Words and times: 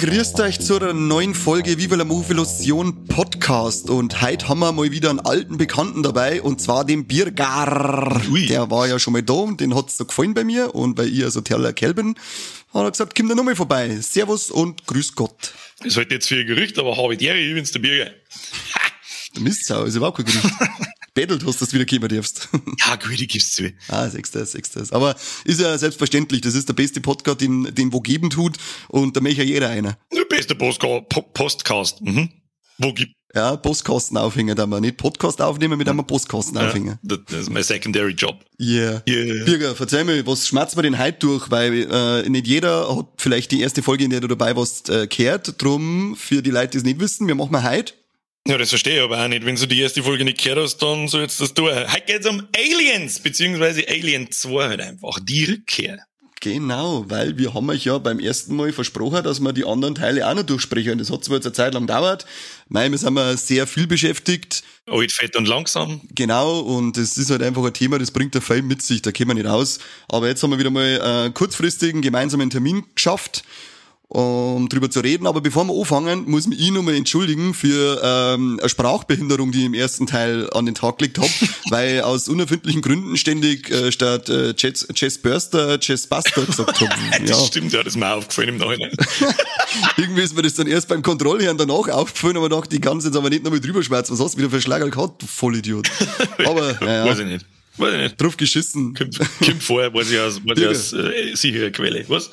Grüßt 0.00 0.40
euch 0.40 0.58
zu 0.58 0.76
einer 0.76 0.94
neuen 0.94 1.34
Folge 1.34 1.76
Viva 1.76 1.94
la 1.94 2.04
Movilusion 2.04 3.04
Podcast. 3.04 3.90
Und 3.90 4.22
heute 4.22 4.48
haben 4.48 4.60
wir 4.60 4.72
mal 4.72 4.90
wieder 4.90 5.10
einen 5.10 5.20
alten 5.20 5.58
Bekannten 5.58 6.02
dabei, 6.02 6.40
und 6.40 6.58
zwar 6.58 6.86
den 6.86 7.06
Birgar. 7.06 8.22
Ui. 8.30 8.46
Der 8.46 8.70
war 8.70 8.88
ja 8.88 8.98
schon 8.98 9.12
mal 9.12 9.22
da 9.22 9.34
und 9.34 9.60
den 9.60 9.74
hat's 9.74 9.98
so 9.98 10.06
gefallen 10.06 10.32
bei 10.32 10.42
mir. 10.42 10.74
Und 10.74 10.96
weil 10.96 11.08
ich 11.08 11.22
so 11.26 11.42
toller 11.42 11.74
Kerl 11.74 11.92
bin, 11.92 12.14
hat 12.72 12.82
er 12.82 12.90
gesagt, 12.90 13.14
komm 13.14 13.28
da 13.28 13.34
nochmal 13.34 13.56
vorbei. 13.56 13.94
Servus 14.00 14.50
und 14.50 14.86
grüß 14.86 15.14
Gott. 15.16 15.52
Das 15.84 15.98
halt 15.98 16.10
jetzt 16.10 16.28
für 16.28 16.36
ein 16.36 16.46
Gerücht, 16.46 16.78
aber 16.78 16.96
Habitäre 16.96 17.38
übrigens 17.38 17.72
der 17.72 17.80
Bürger. 17.80 18.10
Du 19.34 19.42
Mistsau, 19.42 19.84
ist 19.84 19.96
überhaupt 19.96 20.16
kein 20.16 20.24
Gerücht. 20.24 20.46
Bettelt 21.20 21.44
hast, 21.44 21.60
dass 21.60 21.68
du 21.68 21.78
wieder 21.78 21.84
kommen 21.84 22.08
darfst. 22.08 22.48
Ja, 22.78 22.96
gut, 22.96 23.20
ich 23.20 23.28
gib's 23.28 23.52
zu. 23.52 23.70
Ah, 23.88 24.08
sechstes, 24.08 24.52
sechstes. 24.52 24.90
Aber 24.90 25.14
ist 25.44 25.60
ja 25.60 25.76
selbstverständlich, 25.76 26.40
das 26.40 26.54
ist 26.54 26.66
der 26.66 26.72
beste 26.72 27.02
Podcast, 27.02 27.42
den, 27.42 27.74
den 27.74 27.92
wo 27.92 28.00
geben 28.00 28.30
tut. 28.30 28.56
Und 28.88 29.16
da 29.16 29.20
möchte 29.20 29.42
ja 29.42 29.44
jeder 29.44 29.68
einer. 29.68 29.98
Der 30.10 30.24
beste 30.24 30.54
Postcast. 30.54 32.00
Mhm. 32.00 32.30
Wo 32.78 32.94
gibt 32.94 33.12
Ja, 33.34 33.56
Postkasten 33.56 34.16
aufhängen, 34.16 34.56
da 34.56 34.66
wir 34.66 34.80
nicht 34.80 34.96
Podcast 34.96 35.42
aufnehmen, 35.42 35.76
mit 35.76 35.86
einem 35.90 36.06
Postkasten 36.06 36.56
ja, 36.56 36.66
aufhängen. 36.66 36.98
das, 37.02 37.18
ist 37.28 37.50
mein 37.50 37.62
secondary 37.62 38.12
Job. 38.12 38.42
Yeah. 38.58 39.02
Yeah. 39.06 39.44
Birger, 39.44 39.74
verzeih 39.76 40.04
mir, 40.04 40.26
was 40.26 40.48
schmerzt 40.48 40.76
mir 40.76 40.82
denn 40.82 40.98
heute 40.98 41.18
durch? 41.18 41.50
Weil 41.50 41.86
äh, 41.90 42.28
nicht 42.30 42.46
jeder 42.46 42.96
hat 42.96 43.08
vielleicht 43.18 43.50
die 43.50 43.60
erste 43.60 43.82
Folge, 43.82 44.04
in 44.04 44.10
der 44.10 44.20
du 44.20 44.28
dabei 44.28 44.56
warst, 44.56 44.88
äh, 44.88 45.06
gehört. 45.06 45.62
Drum, 45.62 46.16
für 46.16 46.40
die 46.40 46.50
Leute, 46.50 46.70
die 46.70 46.78
es 46.78 46.84
nicht 46.84 46.98
wissen, 46.98 47.28
wir 47.28 47.34
machen 47.34 47.62
heute. 47.62 47.92
Ja, 48.46 48.58
das 48.58 48.70
verstehe 48.70 48.96
ich 48.96 49.02
aber 49.02 49.22
auch 49.22 49.28
nicht. 49.28 49.44
Wenn 49.44 49.56
du 49.56 49.66
die 49.66 49.80
erste 49.80 50.02
Folge 50.02 50.24
nicht 50.24 50.42
gehört 50.42 50.60
hast, 50.60 50.78
dann 50.78 51.08
soll 51.08 51.22
jetzt 51.22 51.40
das 51.40 51.54
tun. 51.54 51.70
Heute 51.70 52.04
geht's 52.06 52.26
um 52.26 52.48
Aliens, 52.56 53.20
beziehungsweise 53.20 53.86
Alien 53.88 54.30
2 54.30 54.68
halt 54.68 54.80
einfach. 54.80 55.18
Die 55.22 55.44
Rückkehr. 55.44 55.98
Genau, 56.42 57.04
weil 57.06 57.36
wir 57.36 57.52
haben 57.52 57.68
euch 57.68 57.84
ja 57.84 57.98
beim 57.98 58.18
ersten 58.18 58.56
Mal 58.56 58.72
versprochen, 58.72 59.22
dass 59.22 59.40
wir 59.40 59.52
die 59.52 59.66
anderen 59.66 59.94
Teile 59.94 60.26
auch 60.26 60.34
noch 60.34 60.42
durchsprechen. 60.42 60.96
Das 60.96 61.10
hat 61.10 61.22
zwar 61.22 61.36
jetzt 61.36 61.44
eine 61.44 61.52
Zeit 61.52 61.74
lang 61.74 61.86
gedauert. 61.86 62.24
Mei, 62.68 62.90
wir 62.90 62.96
sind 62.96 63.12
wir 63.12 63.36
sehr 63.36 63.66
viel 63.66 63.86
beschäftigt. 63.86 64.62
Alt, 64.86 65.12
fett 65.12 65.36
und 65.36 65.46
langsam. 65.46 66.00
Genau, 66.14 66.60
und 66.60 66.96
es 66.96 67.18
ist 67.18 67.30
halt 67.30 67.42
einfach 67.42 67.62
ein 67.62 67.74
Thema, 67.74 67.98
das 67.98 68.10
bringt 68.10 68.32
der 68.32 68.40
Film 68.40 68.68
mit 68.68 68.80
sich, 68.80 69.02
da 69.02 69.12
kommen 69.12 69.28
wir 69.28 69.34
nicht 69.34 69.46
raus. 69.46 69.80
Aber 70.08 70.28
jetzt 70.28 70.42
haben 70.42 70.50
wir 70.50 70.58
wieder 70.58 70.70
mal 70.70 71.26
äh, 71.26 71.30
kurzfristigen 71.30 72.00
gemeinsamen 72.00 72.48
Termin 72.48 72.84
geschafft, 72.94 73.42
um 74.10 74.68
drüber 74.68 74.90
zu 74.90 75.00
reden. 75.00 75.28
Aber 75.28 75.40
bevor 75.40 75.64
wir 75.66 75.78
anfangen, 75.78 76.28
muss 76.28 76.42
ich 76.42 76.48
mich 76.48 76.70
nochmal 76.72 76.96
entschuldigen 76.96 77.54
für 77.54 78.00
ähm, 78.02 78.58
eine 78.58 78.68
Sprachbehinderung, 78.68 79.52
die 79.52 79.60
ich 79.60 79.64
im 79.66 79.74
ersten 79.74 80.08
Teil 80.08 80.50
an 80.50 80.66
den 80.66 80.74
Tag 80.74 80.98
gelegt 80.98 81.18
habe, 81.18 81.30
weil 81.70 82.00
aus 82.00 82.28
unerfindlichen 82.28 82.82
Gründen 82.82 83.16
ständig 83.16 83.70
äh, 83.70 83.92
statt 83.92 84.28
äh, 84.28 84.52
Chess, 84.54 84.88
Chess 84.94 85.18
Burster 85.18 85.78
Chess 85.78 86.08
Buster 86.08 86.44
gesagt 86.44 86.80
habe. 86.80 86.90
Das 87.20 87.30
Ja, 87.30 87.46
stimmt, 87.46 87.72
ja, 87.72 87.84
das 87.84 87.94
ist 87.94 88.00
mir 88.00 88.12
aufgefallen 88.12 88.48
im 88.50 88.56
Nachhinein. 88.56 88.90
irgendwie 89.96 90.22
ist 90.22 90.34
mir 90.34 90.42
das 90.42 90.54
dann 90.54 90.66
erst 90.66 90.88
beim 90.88 91.02
Kontrollhören 91.02 91.56
danach 91.56 91.88
aufgefallen, 91.88 92.36
aber 92.36 92.48
dachte, 92.48 92.74
ich 92.74 92.82
kann 92.82 92.98
es 92.98 93.04
jetzt 93.04 93.16
aber 93.16 93.30
nicht 93.30 93.44
nochmal 93.44 93.60
drüber 93.60 93.82
schmerzen. 93.82 94.12
Was 94.14 94.20
hast 94.20 94.34
du 94.34 94.38
wieder 94.38 94.50
für 94.50 94.56
einen 94.56 94.62
Schlager 94.62 94.90
gehabt, 94.90 95.22
du 95.22 95.26
Vollidiot. 95.26 95.88
Aber, 96.44 96.76
naja. 96.80 97.04
Weiß 97.04 97.20
ich 97.20 97.26
nicht. 97.26 97.46
Weiß 97.76 97.94
ich 97.94 98.00
nicht. 98.00 98.20
drauf 98.20 98.36
geschissen. 98.36 98.94
Kommt, 98.94 99.18
kommt 99.18 99.62
vor, 99.62 99.94
weiß 99.94 100.10
ich 100.10 100.18
aus, 100.18 100.40
weiß 100.44 100.58
ich 100.58 100.66
aus 100.66 100.92
äh, 100.94 101.34
sicherer 101.36 101.70
Quelle. 101.70 102.04
Was? 102.08 102.30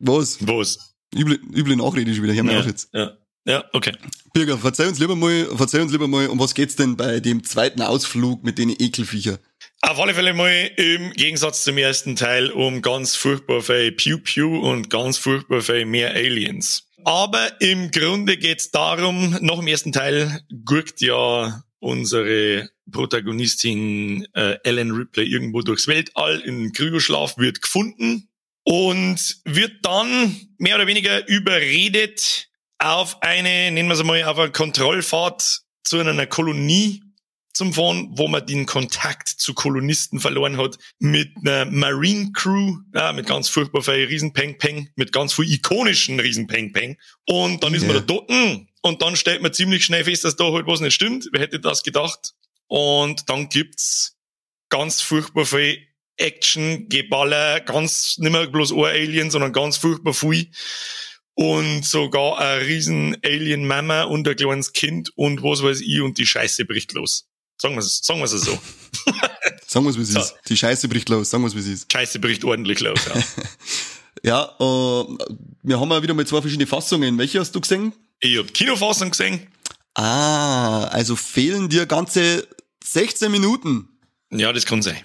Was? 0.00 0.38
Was? 0.46 0.94
Üble, 1.14 1.38
üble 1.54 1.76
Nachrede 1.76 2.14
schon 2.14 2.24
wieder. 2.24 2.34
Hör 2.34 2.42
mal 2.42 2.54
Ja, 2.54 2.62
jetzt. 2.62 2.88
ja. 2.92 3.16
ja, 3.44 3.64
okay. 3.72 3.92
Birger, 4.32 4.58
verzeih 4.58 4.88
uns 4.88 4.98
lieber 4.98 5.16
mal, 5.16 5.46
verzeih 5.56 5.82
uns 5.82 5.92
lieber 5.92 6.08
mal, 6.08 6.28
um 6.28 6.38
was 6.38 6.54
geht's 6.54 6.76
denn 6.76 6.96
bei 6.96 7.20
dem 7.20 7.44
zweiten 7.44 7.82
Ausflug 7.82 8.42
mit 8.44 8.58
den 8.58 8.70
Ekelviecher? 8.70 9.38
Auf 9.82 9.98
alle 9.98 10.14
Fälle 10.14 10.34
mal 10.34 10.70
im 10.76 11.12
Gegensatz 11.12 11.64
zum 11.64 11.76
ersten 11.78 12.16
Teil 12.16 12.50
um 12.50 12.82
ganz 12.82 13.16
furchtbar 13.16 13.62
viel 13.62 13.92
Pew 13.92 14.18
Pew 14.18 14.58
und 14.60 14.90
ganz 14.90 15.18
furchtbar 15.18 15.62
viel 15.62 15.84
mehr 15.84 16.14
Aliens. 16.14 16.86
Aber 17.04 17.60
im 17.60 17.90
Grunde 17.90 18.36
geht's 18.36 18.70
darum, 18.70 19.36
nach 19.40 19.56
dem 19.58 19.66
ersten 19.66 19.92
Teil 19.92 20.40
gurkt 20.64 21.00
ja 21.00 21.62
unsere 21.78 22.68
Protagonistin 22.92 24.26
äh, 24.34 24.58
Ellen 24.64 24.90
Ripley 24.90 25.26
irgendwo 25.26 25.62
durchs 25.62 25.88
Weltall 25.88 26.40
in 26.40 26.72
Kryoschlaf, 26.72 27.38
wird 27.38 27.62
gefunden 27.62 28.28
und 28.64 29.40
wird 29.44 29.72
dann 29.82 30.36
mehr 30.58 30.76
oder 30.76 30.86
weniger 30.86 31.26
überredet 31.28 32.48
auf 32.78 33.22
eine, 33.22 33.70
nennen 33.70 33.88
wir 33.88 33.94
es 33.94 34.02
mal, 34.04 34.22
auf 34.24 34.38
eine 34.38 34.52
Kontrollfahrt 34.52 35.62
zu 35.84 35.98
einer 35.98 36.26
Kolonie 36.26 37.02
zum 37.52 37.72
Fahren, 37.74 38.08
wo 38.12 38.28
man 38.28 38.46
den 38.46 38.64
Kontakt 38.64 39.28
zu 39.28 39.54
Kolonisten 39.54 40.20
verloren 40.20 40.56
hat, 40.56 40.78
mit 40.98 41.30
einer 41.38 41.64
Marine 41.66 42.30
Crew, 42.32 42.78
ja, 42.94 43.12
mit 43.12 43.26
ganz 43.26 43.48
furchtbar 43.48 43.82
viel 43.82 44.04
Riesen-Peng-Peng, 44.06 44.90
mit 44.94 45.12
ganz 45.12 45.34
viel 45.34 45.50
ikonischen 45.52 46.20
Riesen-Peng-Peng. 46.20 46.96
Und 47.26 47.62
dann 47.64 47.74
ist 47.74 47.82
man 47.86 47.96
Ja. 47.96 48.00
da 48.00 48.06
dort, 48.06 48.30
und 48.82 49.02
dann 49.02 49.16
stellt 49.16 49.42
man 49.42 49.52
ziemlich 49.52 49.84
schnell 49.84 50.04
fest, 50.04 50.24
dass 50.24 50.36
da 50.36 50.52
halt 50.52 50.66
was 50.66 50.80
nicht 50.80 50.94
stimmt. 50.94 51.28
Wer 51.32 51.42
hätte 51.42 51.60
das 51.60 51.82
gedacht? 51.82 52.34
Und 52.68 53.28
dann 53.28 53.48
gibt's 53.48 54.16
ganz 54.68 55.00
furchtbar 55.02 55.44
viel 55.44 55.86
Action, 56.20 56.88
Geballer, 56.88 57.60
ganz, 57.60 58.16
nicht 58.18 58.30
mehr 58.32 58.46
bloß 58.46 58.72
ein 58.72 58.84
Alien, 58.84 59.30
sondern 59.30 59.52
ganz 59.52 59.76
furchtbar 59.78 60.14
viel. 60.14 60.50
Und 61.34 61.84
sogar 61.84 62.38
ein 62.38 62.60
riesen 62.62 63.16
Alien-Mama 63.24 64.02
und 64.04 64.28
ein 64.28 64.36
kleines 64.36 64.72
Kind 64.72 65.10
und 65.16 65.42
was 65.42 65.62
weiß 65.62 65.80
ich 65.80 66.00
und 66.02 66.18
die 66.18 66.26
Scheiße 66.26 66.64
bricht 66.66 66.92
los. 66.92 67.26
Sagen 67.56 67.74
wir 67.74 67.80
es 67.80 68.00
sagen 68.02 68.20
wir's 68.20 68.30
so. 68.32 68.58
Sagen 69.66 69.86
wir's, 69.86 69.96
wie 69.96 70.02
es 70.02 70.08
So. 70.10 70.20
ist. 70.20 70.34
Die 70.48 70.56
Scheiße 70.56 70.88
bricht 70.88 71.08
los, 71.08 71.30
sagen 71.30 71.44
wir's, 71.44 71.54
wie 71.54 71.60
es 71.60 71.66
ist. 71.66 71.92
Scheiße 71.92 72.18
bricht 72.18 72.44
ordentlich 72.44 72.80
los. 72.80 73.00
Ja. 73.06 73.22
Ja, 74.22 74.42
äh, 74.60 75.04
wir 75.62 75.80
haben 75.80 75.90
ja 75.90 76.02
wieder 76.02 76.12
mal 76.12 76.26
zwei 76.26 76.42
verschiedene 76.42 76.66
Fassungen. 76.66 77.16
Welche 77.16 77.40
hast 77.40 77.54
du 77.54 77.60
gesehen? 77.60 77.94
ich 78.18 78.36
hab 78.38 78.52
Kinofassung 78.52 79.10
gesehen. 79.10 79.46
Ah, 79.94 80.84
also 80.88 81.16
fehlen 81.16 81.70
dir 81.70 81.86
ganze 81.86 82.46
16 82.84 83.30
Minuten. 83.30 83.88
Ja, 84.30 84.52
das 84.52 84.66
kann 84.66 84.82
sein. 84.82 84.98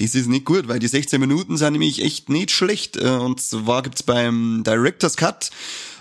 Das 0.00 0.14
ist 0.14 0.28
nicht 0.28 0.46
gut, 0.46 0.66
weil 0.66 0.78
die 0.78 0.88
16 0.88 1.20
Minuten 1.20 1.56
sind 1.56 1.72
nämlich 1.72 2.02
echt 2.02 2.28
nicht 2.28 2.50
schlecht. 2.50 2.96
Äh, 2.96 3.08
Und 3.08 3.40
zwar 3.40 3.82
gibt's 3.82 4.02
beim 4.02 4.62
Director's 4.64 5.16
Cut 5.16 5.50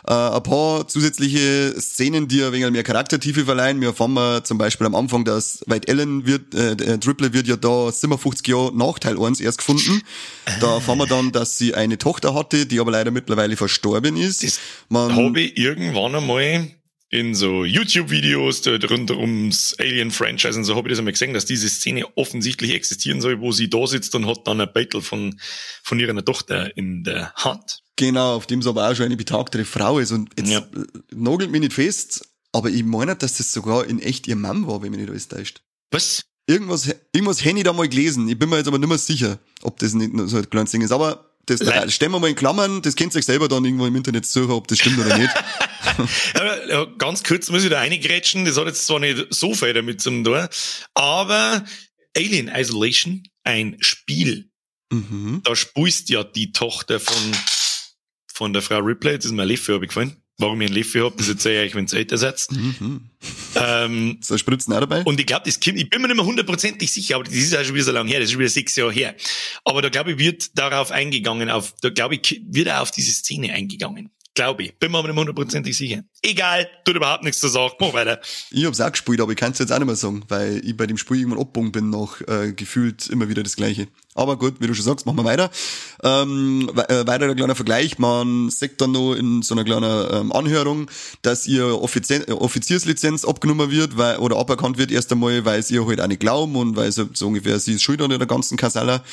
äh, 0.07 0.13
ein 0.13 0.43
paar 0.43 0.87
zusätzliche 0.87 1.75
Szenen, 1.79 2.27
die 2.27 2.43
ein 2.43 2.51
wenig 2.51 2.71
mehr 2.71 2.83
Charaktertiefe 2.83 3.45
verleihen. 3.45 3.81
Wir 3.81 3.89
erfahren 3.89 4.13
wir 4.13 4.43
zum 4.43 4.57
Beispiel 4.57 4.87
am 4.87 4.95
Anfang, 4.95 5.25
dass 5.25 5.61
White 5.67 5.87
Ellen 5.87 6.25
wird, 6.25 6.55
äh, 6.55 6.75
der 6.75 6.99
Triple 6.99 7.33
wird 7.33 7.47
ja 7.47 7.55
da 7.57 7.91
57 7.91 8.47
Jahre 8.47 8.75
nach 8.75 8.99
Teil 8.99 9.21
1 9.21 9.39
erst 9.39 9.59
gefunden. 9.59 10.01
Da 10.61 10.75
erfahren 10.75 10.97
wir 10.99 11.07
dann, 11.07 11.31
dass 11.31 11.57
sie 11.57 11.75
eine 11.75 11.97
Tochter 11.97 12.33
hatte, 12.33 12.65
die 12.65 12.79
aber 12.79 12.91
leider 12.91 13.11
mittlerweile 13.11 13.55
verstorben 13.55 14.17
ist. 14.17 14.43
Das 14.43 14.59
Man, 14.89 15.15
Habe 15.15 15.41
ich 15.41 15.57
irgendwann 15.57 16.15
einmal 16.15 16.71
in 17.11 17.33
so 17.33 17.65
YouTube-Videos 17.65 18.65
rund 18.67 19.11
ums 19.11 19.75
Alien-Franchise 19.79 20.57
und 20.57 20.63
so 20.65 20.75
habe 20.75 20.87
ich 20.87 20.91
das 20.91 20.99
einmal 20.99 21.13
gesehen, 21.13 21.33
dass 21.33 21.45
diese 21.45 21.67
Szene 21.69 22.05
offensichtlich 22.15 22.73
existieren 22.73 23.19
soll, 23.21 23.39
wo 23.41 23.51
sie 23.51 23.69
da 23.69 23.87
sitzt 23.87 24.13
und 24.15 24.27
hat 24.27 24.45
dann 24.45 24.61
ein 24.61 24.69
Battle 24.73 25.01
von, 25.01 25.39
von 25.83 25.99
ihrer 25.99 26.23
Tochter 26.23 26.75
in 26.77 27.03
der 27.03 27.33
Hand. 27.33 27.81
Genau, 27.95 28.35
auf 28.35 28.45
dem 28.47 28.59
es 28.59 28.67
aber 28.67 28.89
auch 28.89 28.95
schon 28.95 29.05
eine 29.07 29.17
betagtere 29.17 29.65
Frau 29.65 29.99
ist. 29.99 30.11
Und 30.11 30.29
jetzt 30.37 30.49
Ja. 30.51 30.59
äh, 30.59 30.85
nagelt 31.13 31.51
mich 31.51 31.61
nicht 31.61 31.73
fest, 31.73 32.27
aber 32.51 32.69
ich 32.69 32.83
meine, 32.83 33.15
dass 33.15 33.37
das 33.37 33.51
sogar 33.51 33.85
in 33.85 33.99
echt 33.99 34.27
ihr 34.27 34.35
Mann 34.35 34.67
war, 34.67 34.81
wenn 34.81 34.91
mich 34.91 35.01
nicht 35.01 35.09
alles 35.09 35.27
täuscht. 35.27 35.61
Was? 35.91 36.23
Irgendwas, 36.47 36.89
irgendwas 37.13 37.43
hätte 37.43 37.57
ich 37.57 37.63
da 37.63 37.73
mal 37.73 37.87
gelesen. 37.89 38.27
Ich 38.29 38.37
bin 38.39 38.49
mir 38.49 38.57
jetzt 38.57 38.67
aber 38.67 38.79
nicht 38.79 38.87
mehr 38.89 38.97
sicher, 38.97 39.37
ob 39.61 39.77
das 39.79 39.93
nicht 39.93 40.11
so 40.29 40.37
ein 40.37 40.49
kleines 40.49 40.71
Ding 40.71 40.81
ist. 40.81 40.91
Aber 40.91 41.28
das 41.49 41.61
Le- 41.61 41.89
stellen 41.91 42.11
wir 42.11 42.19
mal 42.19 42.29
in 42.29 42.35
Klammern, 42.35 42.81
das 42.81 42.95
könnt 42.95 43.13
ihr 43.15 43.19
euch 43.19 43.25
selber 43.25 43.47
dann 43.47 43.65
irgendwo 43.65 43.85
im 43.85 43.95
Internet 43.95 44.25
suchen, 44.25 44.51
ob 44.51 44.67
das 44.67 44.79
stimmt 44.79 44.99
oder 44.99 45.17
nicht. 45.17 45.31
Ja, 46.69 46.85
ganz 46.97 47.23
kurz 47.23 47.49
muss 47.49 47.63
ich 47.63 47.69
da 47.69 47.79
reingrätschen, 47.79 48.45
das 48.45 48.57
hat 48.57 48.67
jetzt 48.67 48.85
zwar 48.85 48.99
nicht 48.99 49.27
so 49.31 49.53
viel 49.53 49.73
damit 49.73 49.99
zu 49.99 50.11
tun, 50.11 50.47
aber 50.93 51.65
Alien 52.15 52.47
Isolation, 52.47 53.23
ein 53.43 53.75
Spiel, 53.81 54.49
mhm. 54.91 55.41
da 55.43 55.55
spielst 55.55 56.09
ja 56.09 56.23
die 56.23 56.51
Tochter 56.51 56.99
von, 56.99 57.35
von 58.33 58.53
der 58.53 58.61
Frau 58.61 58.79
Ripley, 58.79 59.15
das 59.17 59.25
ist 59.25 59.31
mir 59.31 59.41
ein 59.41 59.47
Leffe 59.47 59.75
abgefallen. 59.75 60.21
Warum 60.39 60.61
ich 60.61 60.69
ein 60.69 60.73
Leffe 60.73 61.03
hab, 61.03 61.17
das 61.17 61.27
erzähle 61.27 61.65
ich 61.65 61.69
euch, 61.71 61.75
wenn 61.75 61.85
ihr 61.85 61.93
älter 61.93 62.17
seid. 62.17 62.47
Mhm. 62.49 63.01
Ähm, 63.55 64.17
So 64.21 64.37
Spritzen 64.37 64.73
auch 64.73 64.79
dabei? 64.79 65.03
und 65.03 65.19
ich 65.19 65.25
glaube, 65.25 65.43
das 65.45 65.59
Kind, 65.59 65.77
ich 65.77 65.89
bin 65.89 66.01
mir 66.01 66.07
nicht 66.07 66.15
mehr 66.17 66.25
hundertprozentig 66.25 66.91
sicher, 66.91 67.15
aber 67.15 67.25
das 67.25 67.33
ist 67.33 67.55
auch 67.55 67.63
schon 67.63 67.75
wieder 67.75 67.85
so 67.85 67.91
lange 67.91 68.09
her, 68.09 68.19
das 68.19 68.27
ist 68.27 68.31
schon 68.31 68.39
wieder 68.39 68.49
sechs 68.49 68.75
Jahre 68.75 68.91
her. 68.93 69.15
Aber 69.65 69.81
da 69.81 69.89
glaube 69.89 70.13
ich, 70.13 70.17
wird 70.17 70.57
darauf 70.57 70.91
eingegangen, 70.91 71.49
auf, 71.49 71.73
da 71.81 71.89
glaube 71.89 72.15
ich, 72.15 72.41
wird 72.47 72.69
auch 72.69 72.81
auf 72.81 72.91
diese 72.91 73.11
Szene 73.11 73.53
eingegangen. 73.53 74.09
Glaube 74.35 74.63
ich. 74.63 74.77
Bin 74.77 74.91
mir 74.91 74.99
aber 74.99 75.07
nicht 75.07 75.17
hundertprozentig 75.17 75.75
sicher. 75.75 76.03
Egal, 76.21 76.69
tut 76.85 76.95
überhaupt 76.95 77.23
nichts 77.23 77.39
zu 77.39 77.47
sagen. 77.47 77.73
Mach 77.79 77.93
weiter. 77.93 78.19
Ich 78.51 78.65
hab's 78.65 78.79
auch 78.79 78.91
gespielt, 78.91 79.19
aber 79.21 79.31
ich 79.31 79.37
kann's 79.37 79.59
jetzt 79.59 79.71
auch 79.71 79.77
nicht 79.79 79.87
mehr 79.87 79.95
sagen, 79.95 80.23
weil 80.27 80.61
ich 80.63 80.77
bei 80.77 80.87
dem 80.87 80.97
Spiel 80.97 81.17
irgendwann 81.17 81.41
abgebogen 81.41 81.71
bin 81.71 81.89
nach 81.89 82.21
äh, 82.27 82.53
gefühlt 82.53 83.07
immer 83.09 83.27
wieder 83.27 83.43
das 83.43 83.55
Gleiche. 83.55 83.87
Aber 84.15 84.37
gut, 84.37 84.55
wie 84.59 84.67
du 84.67 84.73
schon 84.73 84.85
sagst, 84.85 85.05
machen 85.05 85.17
wir 85.17 85.23
weiter. 85.23 85.49
Ähm, 86.03 86.69
äh, 86.75 87.07
weiter 87.07 87.25
ein 87.25 87.35
kleiner 87.35 87.55
Vergleich. 87.55 87.99
Man 87.99 88.49
sagt 88.49 88.81
dann 88.81 88.91
noch 88.91 89.13
in 89.13 89.41
so 89.41 89.55
einer 89.55 89.63
kleinen 89.63 90.07
ähm, 90.11 90.31
Anhörung, 90.31 90.89
dass 91.21 91.47
ihr 91.47 91.81
Offizier 91.81 92.27
äh, 92.27 92.31
Offizierslizenz 92.33 93.25
abgenommen 93.25 93.71
wird 93.71 93.97
weil, 93.97 94.17
oder 94.17 94.37
aberkannt 94.37 94.77
wird 94.77 94.91
erst 94.91 95.11
einmal, 95.11 95.45
weil 95.45 95.63
sie 95.63 95.75
ihr 95.75 95.85
halt 95.85 96.01
auch 96.01 96.07
nicht 96.07 96.19
glauben 96.19 96.55
und 96.55 96.75
weil 96.75 96.91
sie 96.91 97.09
so 97.13 97.27
ungefähr 97.27 97.59
sie 97.59 97.73
ist 97.73 97.83
schuld 97.83 98.01
an 98.01 98.09
der 98.09 98.19
ganzen 98.19 98.57
Kasala. 98.57 99.03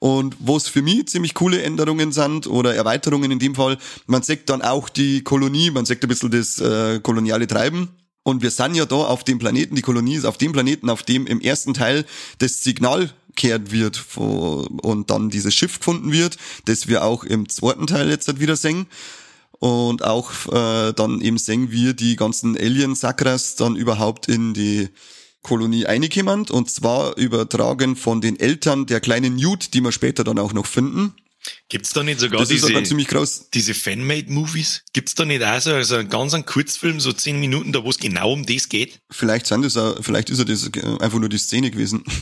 Und 0.00 0.36
was 0.38 0.68
für 0.68 0.82
mich 0.82 1.08
ziemlich 1.08 1.34
coole 1.34 1.62
Änderungen 1.62 2.12
sind 2.12 2.46
oder 2.46 2.74
Erweiterungen 2.74 3.32
in 3.32 3.38
dem 3.40 3.54
Fall, 3.54 3.78
man 4.06 4.22
sieht 4.22 4.48
dann 4.48 4.62
auch 4.62 4.88
die 4.88 5.22
Kolonie, 5.22 5.70
man 5.70 5.86
sieht 5.86 6.02
ein 6.02 6.08
bisschen 6.08 6.30
das 6.30 6.60
äh, 6.60 7.00
koloniale 7.00 7.46
Treiben. 7.46 7.88
Und 8.22 8.42
wir 8.42 8.50
sind 8.50 8.74
ja 8.74 8.84
da 8.84 8.96
auf 8.96 9.24
dem 9.24 9.38
Planeten, 9.38 9.74
die 9.74 9.82
Kolonie 9.82 10.16
ist 10.16 10.26
auf 10.26 10.38
dem 10.38 10.52
Planeten, 10.52 10.90
auf 10.90 11.02
dem 11.02 11.26
im 11.26 11.40
ersten 11.40 11.74
Teil 11.74 12.04
das 12.38 12.62
Signal 12.62 13.10
kehrt 13.36 13.72
wird 13.72 14.04
und 14.16 15.10
dann 15.10 15.30
dieses 15.30 15.54
Schiff 15.54 15.78
gefunden 15.78 16.12
wird, 16.12 16.36
das 16.66 16.88
wir 16.88 17.04
auch 17.04 17.24
im 17.24 17.48
zweiten 17.48 17.86
Teil 17.86 18.10
jetzt 18.10 18.38
wieder 18.38 18.56
sehen. 18.56 18.86
Und 19.60 20.04
auch 20.04 20.30
äh, 20.52 20.92
dann 20.92 21.20
eben 21.20 21.38
sehen 21.38 21.70
wir 21.70 21.94
die 21.94 22.16
ganzen 22.16 22.56
Alien-Sakras 22.56 23.56
dann 23.56 23.76
überhaupt 23.76 24.28
in 24.28 24.54
die 24.54 24.88
Kolonie 25.42 25.86
eingekommen 25.86 26.48
und 26.50 26.70
zwar 26.70 27.16
übertragen 27.16 27.96
von 27.96 28.20
den 28.20 28.38
Eltern 28.38 28.86
der 28.86 29.00
kleinen 29.00 29.36
Newt, 29.36 29.74
die 29.74 29.80
wir 29.80 29.92
später 29.92 30.24
dann 30.24 30.38
auch 30.38 30.52
noch 30.52 30.66
finden. 30.66 31.14
Gibt's 31.68 31.90
da 31.90 32.02
nicht 32.02 32.20
sogar 32.20 32.40
das 32.40 32.48
diese, 32.48 32.72
ist 32.72 32.86
ziemlich 32.86 33.08
groß. 33.08 33.50
diese 33.50 33.74
Fanmade-Movies? 33.74 34.84
Gibt's 34.92 35.14
da 35.14 35.24
nicht 35.24 35.42
auch 35.42 35.60
so 35.60 35.72
also 35.72 35.96
einen 35.96 36.08
ganz 36.08 36.34
einen 36.34 36.44
Kurzfilm, 36.44 37.00
so 37.00 37.12
zehn 37.12 37.38
Minuten, 37.40 37.72
da 37.72 37.84
wo 37.84 37.90
es 37.90 37.98
genau 37.98 38.32
um 38.32 38.44
das 38.44 38.68
geht? 38.68 39.00
Vielleicht 39.10 39.46
sind 39.46 39.64
das 39.64 39.76
auch, 39.76 39.96
vielleicht 40.02 40.30
ist 40.30 40.38
ja 40.38 40.44
das 40.44 40.70
einfach 41.00 41.18
nur 41.18 41.28
die 41.28 41.38
Szene 41.38 41.70
gewesen. 41.70 42.04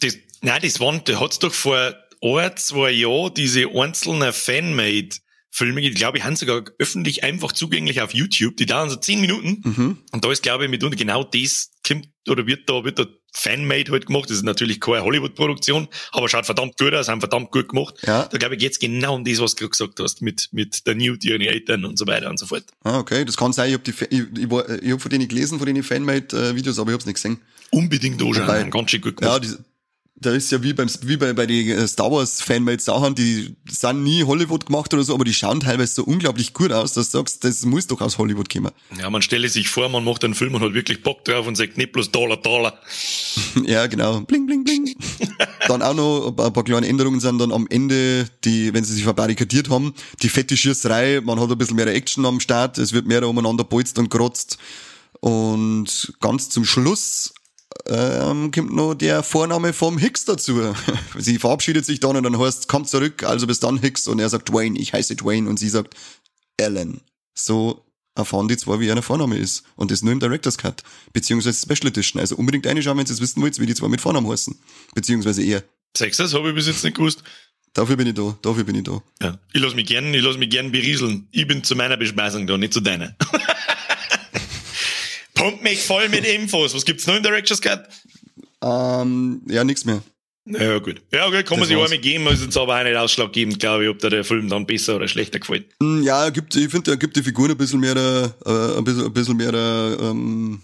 Das, 0.00 0.16
nein, 0.40 0.60
das 0.62 0.80
waren, 0.80 1.02
da 1.04 1.20
hat's 1.20 1.38
doch 1.38 1.52
vor 1.52 1.94
ein, 2.22 2.56
zwei 2.56 2.90
Jahren 2.90 3.34
diese 3.34 3.68
einzelnen 3.68 4.32
Fanmade 4.32 5.10
Filme, 5.54 5.82
ich 5.82 5.94
glaube, 5.94 6.16
ich 6.16 6.24
haben 6.24 6.34
sogar 6.34 6.64
öffentlich 6.78 7.24
einfach 7.24 7.52
zugänglich 7.52 8.00
auf 8.00 8.14
YouTube. 8.14 8.56
Die 8.56 8.64
dauern 8.64 8.88
so 8.88 8.96
zehn 8.96 9.20
Minuten. 9.20 9.60
Mhm. 9.62 9.98
Und 10.10 10.24
da 10.24 10.32
ist, 10.32 10.42
glaube 10.42 10.64
ich, 10.64 10.70
mitunter 10.70 10.96
genau 10.96 11.24
das 11.24 11.70
kommt 11.86 12.08
oder 12.26 12.46
wird 12.46 12.70
da, 12.70 12.84
wird 12.84 12.98
da 12.98 13.04
Fanmade 13.34 13.92
halt 13.92 14.06
gemacht. 14.06 14.30
Das 14.30 14.38
ist 14.38 14.44
natürlich 14.44 14.80
keine 14.80 15.02
Hollywood-Produktion, 15.02 15.88
aber 16.12 16.30
schaut 16.30 16.46
verdammt 16.46 16.78
gut 16.78 16.94
aus, 16.94 17.08
haben 17.08 17.20
verdammt 17.20 17.50
gut 17.50 17.68
gemacht. 17.68 17.96
Ja. 18.06 18.24
Da 18.24 18.38
glaube 18.38 18.54
ich 18.54 18.60
geht's 18.60 18.78
genau 18.78 19.14
um 19.14 19.24
das, 19.24 19.40
was 19.40 19.54
du 19.54 19.68
gesagt 19.68 20.00
hast, 20.00 20.22
mit, 20.22 20.48
mit 20.52 20.86
der 20.86 20.96
ihren 20.96 21.42
Eltern 21.42 21.84
und 21.84 21.98
so 21.98 22.06
weiter 22.06 22.30
und 22.30 22.38
so 22.38 22.46
fort. 22.46 22.64
Ah, 22.82 22.98
okay. 22.98 23.24
Das 23.26 23.36
kann 23.36 23.52
sein, 23.52 23.68
ich 23.68 23.74
habe 23.74 23.84
die, 23.84 23.90
ich, 23.90 24.20
ich, 24.20 24.82
ich 24.82 24.92
hab 24.92 25.02
von 25.02 25.10
denen 25.10 25.28
gelesen, 25.28 25.58
von 25.58 25.66
den 25.66 25.82
Fanmade-Videos, 25.82 26.78
aber 26.78 26.90
ich 26.90 26.94
hab's 26.94 27.06
nicht 27.06 27.16
gesehen. 27.16 27.38
Unbedingt 27.70 28.22
anschauen, 28.22 28.70
ganz 28.70 28.90
schön 28.90 29.00
gut 29.02 29.18
gemacht. 29.18 29.44
Ja, 29.44 29.50
die, 29.50 29.62
da 30.22 30.32
ist 30.32 30.50
ja 30.50 30.62
wie 30.62 30.72
beim 30.72 30.88
wie 31.02 31.16
bei, 31.16 31.32
bei 31.32 31.46
den 31.46 31.68
äh, 31.68 31.86
Star 31.86 32.10
Wars 32.10 32.40
Fanmates 32.40 32.86
Sachen, 32.86 33.14
die 33.14 33.54
sind 33.68 34.02
nie 34.02 34.24
Hollywood 34.24 34.66
gemacht 34.66 34.92
oder 34.94 35.02
so, 35.02 35.14
aber 35.14 35.24
die 35.24 35.34
schauen 35.34 35.60
teilweise 35.60 35.94
so 35.94 36.04
unglaublich 36.04 36.52
gut 36.52 36.72
aus, 36.72 36.94
dass 36.94 37.10
du 37.10 37.18
sagst, 37.18 37.44
das 37.44 37.64
muss 37.64 37.86
doch 37.86 38.00
aus 38.00 38.18
Hollywood 38.18 38.48
kommen. 38.48 38.70
Ja, 38.98 39.10
man 39.10 39.22
stelle 39.22 39.48
sich 39.48 39.68
vor, 39.68 39.88
man 39.88 40.04
macht 40.04 40.24
einen 40.24 40.34
Film 40.34 40.54
und 40.54 40.62
hat 40.62 40.74
wirklich 40.74 41.02
Bock 41.02 41.24
drauf 41.24 41.46
und 41.46 41.56
sagt 41.56 41.76
nicht 41.76 41.92
bloß 41.92 42.10
Dollar, 42.10 42.36
Dollar. 42.36 42.78
ja, 43.64 43.86
genau. 43.86 44.20
Bling, 44.20 44.46
bling, 44.46 44.64
bling. 44.64 44.94
dann 45.68 45.82
auch 45.82 45.94
noch 45.94 46.28
ein 46.28 46.52
paar 46.52 46.64
kleine 46.64 46.86
Änderungen 46.86 47.20
sind 47.20 47.38
dann 47.38 47.52
am 47.52 47.66
Ende, 47.68 48.26
die, 48.44 48.72
wenn 48.72 48.84
sie 48.84 48.94
sich 48.94 49.04
verbarrikadiert 49.04 49.70
haben, 49.70 49.94
die 50.22 50.28
fette 50.28 50.56
Schießerei, 50.56 51.20
man 51.22 51.40
hat 51.40 51.50
ein 51.50 51.58
bisschen 51.58 51.76
mehr 51.76 51.88
Action 51.88 52.24
am 52.24 52.40
Start, 52.40 52.78
es 52.78 52.92
wird 52.92 53.06
mehr 53.06 53.26
umeinander 53.28 53.64
bolzt 53.64 53.98
und 53.98 54.10
gerotzt. 54.10 54.58
Und 55.20 56.14
ganz 56.20 56.48
zum 56.48 56.64
Schluss 56.64 57.32
ähm, 57.86 58.50
kommt 58.50 58.72
noch 58.74 58.94
der 58.94 59.22
Vorname 59.22 59.72
vom 59.72 59.98
Hicks 59.98 60.24
dazu. 60.24 60.74
sie 61.18 61.38
verabschiedet 61.38 61.84
sich 61.84 62.00
dann 62.00 62.16
und 62.16 62.24
dann 62.24 62.38
heißt, 62.38 62.68
kommt 62.68 62.88
zurück, 62.88 63.22
also 63.24 63.46
bis 63.46 63.60
dann 63.60 63.78
Hicks 63.78 64.06
und 64.08 64.18
er 64.18 64.28
sagt 64.28 64.48
Dwayne, 64.48 64.78
ich 64.78 64.92
heiße 64.92 65.16
Dwayne 65.16 65.48
und 65.48 65.58
sie 65.58 65.68
sagt 65.68 65.94
Alan. 66.60 67.00
So 67.34 67.84
erfahren 68.14 68.48
die 68.48 68.56
zwei, 68.56 68.78
wie 68.80 68.86
ihr 68.86 69.02
Vorname 69.02 69.38
ist. 69.38 69.64
Und 69.76 69.90
das 69.90 70.02
nur 70.02 70.12
im 70.12 70.20
Director's 70.20 70.58
Cut, 70.58 70.82
beziehungsweise 71.12 71.58
Special 71.60 71.88
Edition. 71.88 72.20
Also 72.20 72.36
unbedingt 72.36 72.66
reinschauen, 72.66 72.98
wenn 72.98 73.06
ihr 73.06 73.10
es 73.10 73.20
wissen 73.20 73.42
wollt, 73.42 73.58
wie 73.58 73.66
die 73.66 73.74
zwei 73.74 73.88
mit 73.88 74.00
Vornamen 74.00 74.28
heißen. 74.28 74.54
Beziehungsweise 74.94 75.42
er. 75.42 75.62
Das? 75.94 76.34
Habe 76.34 76.50
ich 76.50 76.54
bis 76.54 76.66
jetzt 76.66 76.84
nicht 76.84 76.96
gewusst. 76.96 77.22
Dafür 77.74 77.96
bin 77.96 78.06
ich 78.06 78.14
da, 78.14 78.36
dafür 78.42 78.64
bin 78.64 78.74
ich 78.76 78.84
da. 78.84 79.02
Ja. 79.22 79.38
Ich 79.52 79.62
lass 79.62 79.74
mich 79.74 79.86
gern, 79.86 80.12
ich 80.12 80.22
lass 80.22 80.36
mich 80.36 80.50
gern 80.50 80.72
berieseln. 80.72 81.26
Ich 81.30 81.46
bin 81.46 81.64
zu 81.64 81.74
meiner 81.74 81.96
Bespeisung 81.96 82.46
da, 82.46 82.58
nicht 82.58 82.74
zu 82.74 82.80
deiner. 82.80 83.16
Pumpt 85.42 85.62
mich 85.62 85.82
voll 85.82 86.08
mit 86.08 86.24
Infos. 86.24 86.72
Was 86.72 86.84
gibt's 86.84 87.06
noch 87.08 87.16
in 87.16 87.22
Director's 87.24 87.60
Cut? 87.60 87.88
Ähm, 88.62 89.42
ja, 89.48 89.64
nichts 89.64 89.84
mehr. 89.84 90.00
Ja, 90.44 90.78
gut. 90.78 91.02
Ja, 91.12 91.26
okay, 91.26 91.42
kann 91.42 91.58
man 91.58 91.66
sich 91.66 91.76
einmal 91.76 91.98
geben, 91.98 92.26
ist 92.28 92.42
jetzt 92.42 92.56
aber 92.56 92.78
auch 92.78 92.84
nicht 92.84 92.96
ausschlaggebend, 92.96 93.58
glaube 93.58 93.84
ich, 93.84 93.90
ob 93.90 93.98
da 93.98 94.08
der 94.08 94.24
Film 94.24 94.48
dann 94.48 94.66
besser 94.66 94.96
oder 94.96 95.08
schlechter 95.08 95.40
gefällt. 95.40 95.66
Mm, 95.80 96.02
ja, 96.02 96.30
gibt, 96.30 96.54
ich 96.54 96.68
finde, 96.68 96.92
er 96.92 96.96
gibt 96.96 97.16
die 97.16 97.22
Figuren 97.22 97.50
ein 97.50 97.56
bisschen 97.56 97.80
mehr, 97.80 97.96
äh, 97.96 98.78
ein 98.78 98.84
bisschen, 98.84 99.06
ein 99.06 99.12
bisschen 99.12 99.36
mehr 99.36 99.52
ähm, 99.52 100.60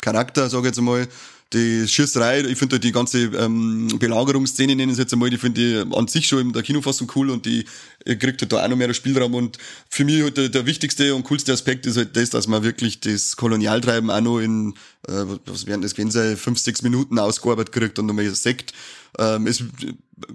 Charakter, 0.00 0.48
sag 0.48 0.60
ich 0.60 0.66
jetzt 0.66 0.78
einmal 0.78 1.08
die 1.52 1.88
Schießerei, 1.88 2.40
ich 2.40 2.58
finde 2.58 2.78
die 2.78 2.92
ganze 2.92 3.22
ähm, 3.22 3.88
Belagerungsszene, 3.98 4.76
nennen 4.76 4.94
sie 4.94 5.00
jetzt 5.00 5.14
einmal, 5.14 5.30
die 5.30 5.38
finde 5.38 5.60
ich 5.60 5.96
an 5.96 6.06
sich 6.06 6.26
schon 6.26 6.40
in 6.40 6.52
der 6.52 6.62
Kinofassung 6.62 7.10
cool 7.16 7.30
und 7.30 7.46
die 7.46 7.64
kriegt 8.04 8.42
halt 8.42 8.52
da 8.52 8.62
auch 8.62 8.68
noch 8.68 8.76
mehr 8.76 8.92
Spielraum 8.92 9.34
und 9.34 9.56
für 9.88 10.04
mich 10.04 10.22
halt 10.22 10.36
der, 10.36 10.50
der 10.50 10.66
wichtigste 10.66 11.14
und 11.14 11.24
coolste 11.24 11.54
Aspekt 11.54 11.86
ist 11.86 11.96
halt 11.96 12.14
das, 12.16 12.30
dass 12.30 12.48
man 12.48 12.64
wirklich 12.64 13.00
das 13.00 13.36
Kolonialtreiben 13.36 14.10
auch 14.10 14.20
noch 14.20 14.40
in, 14.40 14.74
äh, 15.08 15.24
was 15.46 15.66
wären 15.66 15.80
das 15.80 15.94
gewesen 15.94 16.36
fünf, 16.36 16.58
sechs 16.58 16.82
Minuten 16.82 17.18
ausgearbeitet 17.18 17.72
kriegt 17.72 17.98
und 17.98 18.06
nochmal 18.06 18.28
Sekt. 18.34 18.74
Ähm, 19.18 19.46
es 19.46 19.64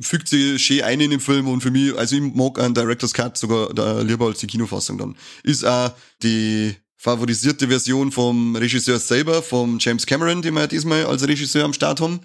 fügt 0.02 0.28
sich 0.28 0.66
schön 0.66 0.82
ein 0.82 1.00
in 1.00 1.12
den 1.12 1.20
Film 1.20 1.48
und 1.48 1.62
für 1.62 1.70
mich, 1.70 1.96
also 1.96 2.16
ich 2.16 2.22
mag 2.22 2.58
einen 2.58 2.74
Director's 2.74 3.14
Cut 3.14 3.38
sogar 3.38 4.04
lieber 4.04 4.26
als 4.26 4.40
die 4.40 4.48
Kinofassung 4.48 4.98
dann. 4.98 5.16
Ist 5.44 5.64
auch 5.64 5.94
die 6.24 6.76
favorisierte 7.04 7.68
Version 7.68 8.14
vom 8.14 8.56
Regisseur 8.56 8.98
selber, 8.98 9.44
vom 9.44 9.78
James 9.78 10.06
Cameron, 10.06 10.42
den 10.42 10.54
wir 10.54 10.68
diesmal 10.68 11.06
als 11.06 11.28
Regisseur 11.28 11.66
am 11.66 11.74
Start 11.74 12.00
haben, 12.00 12.22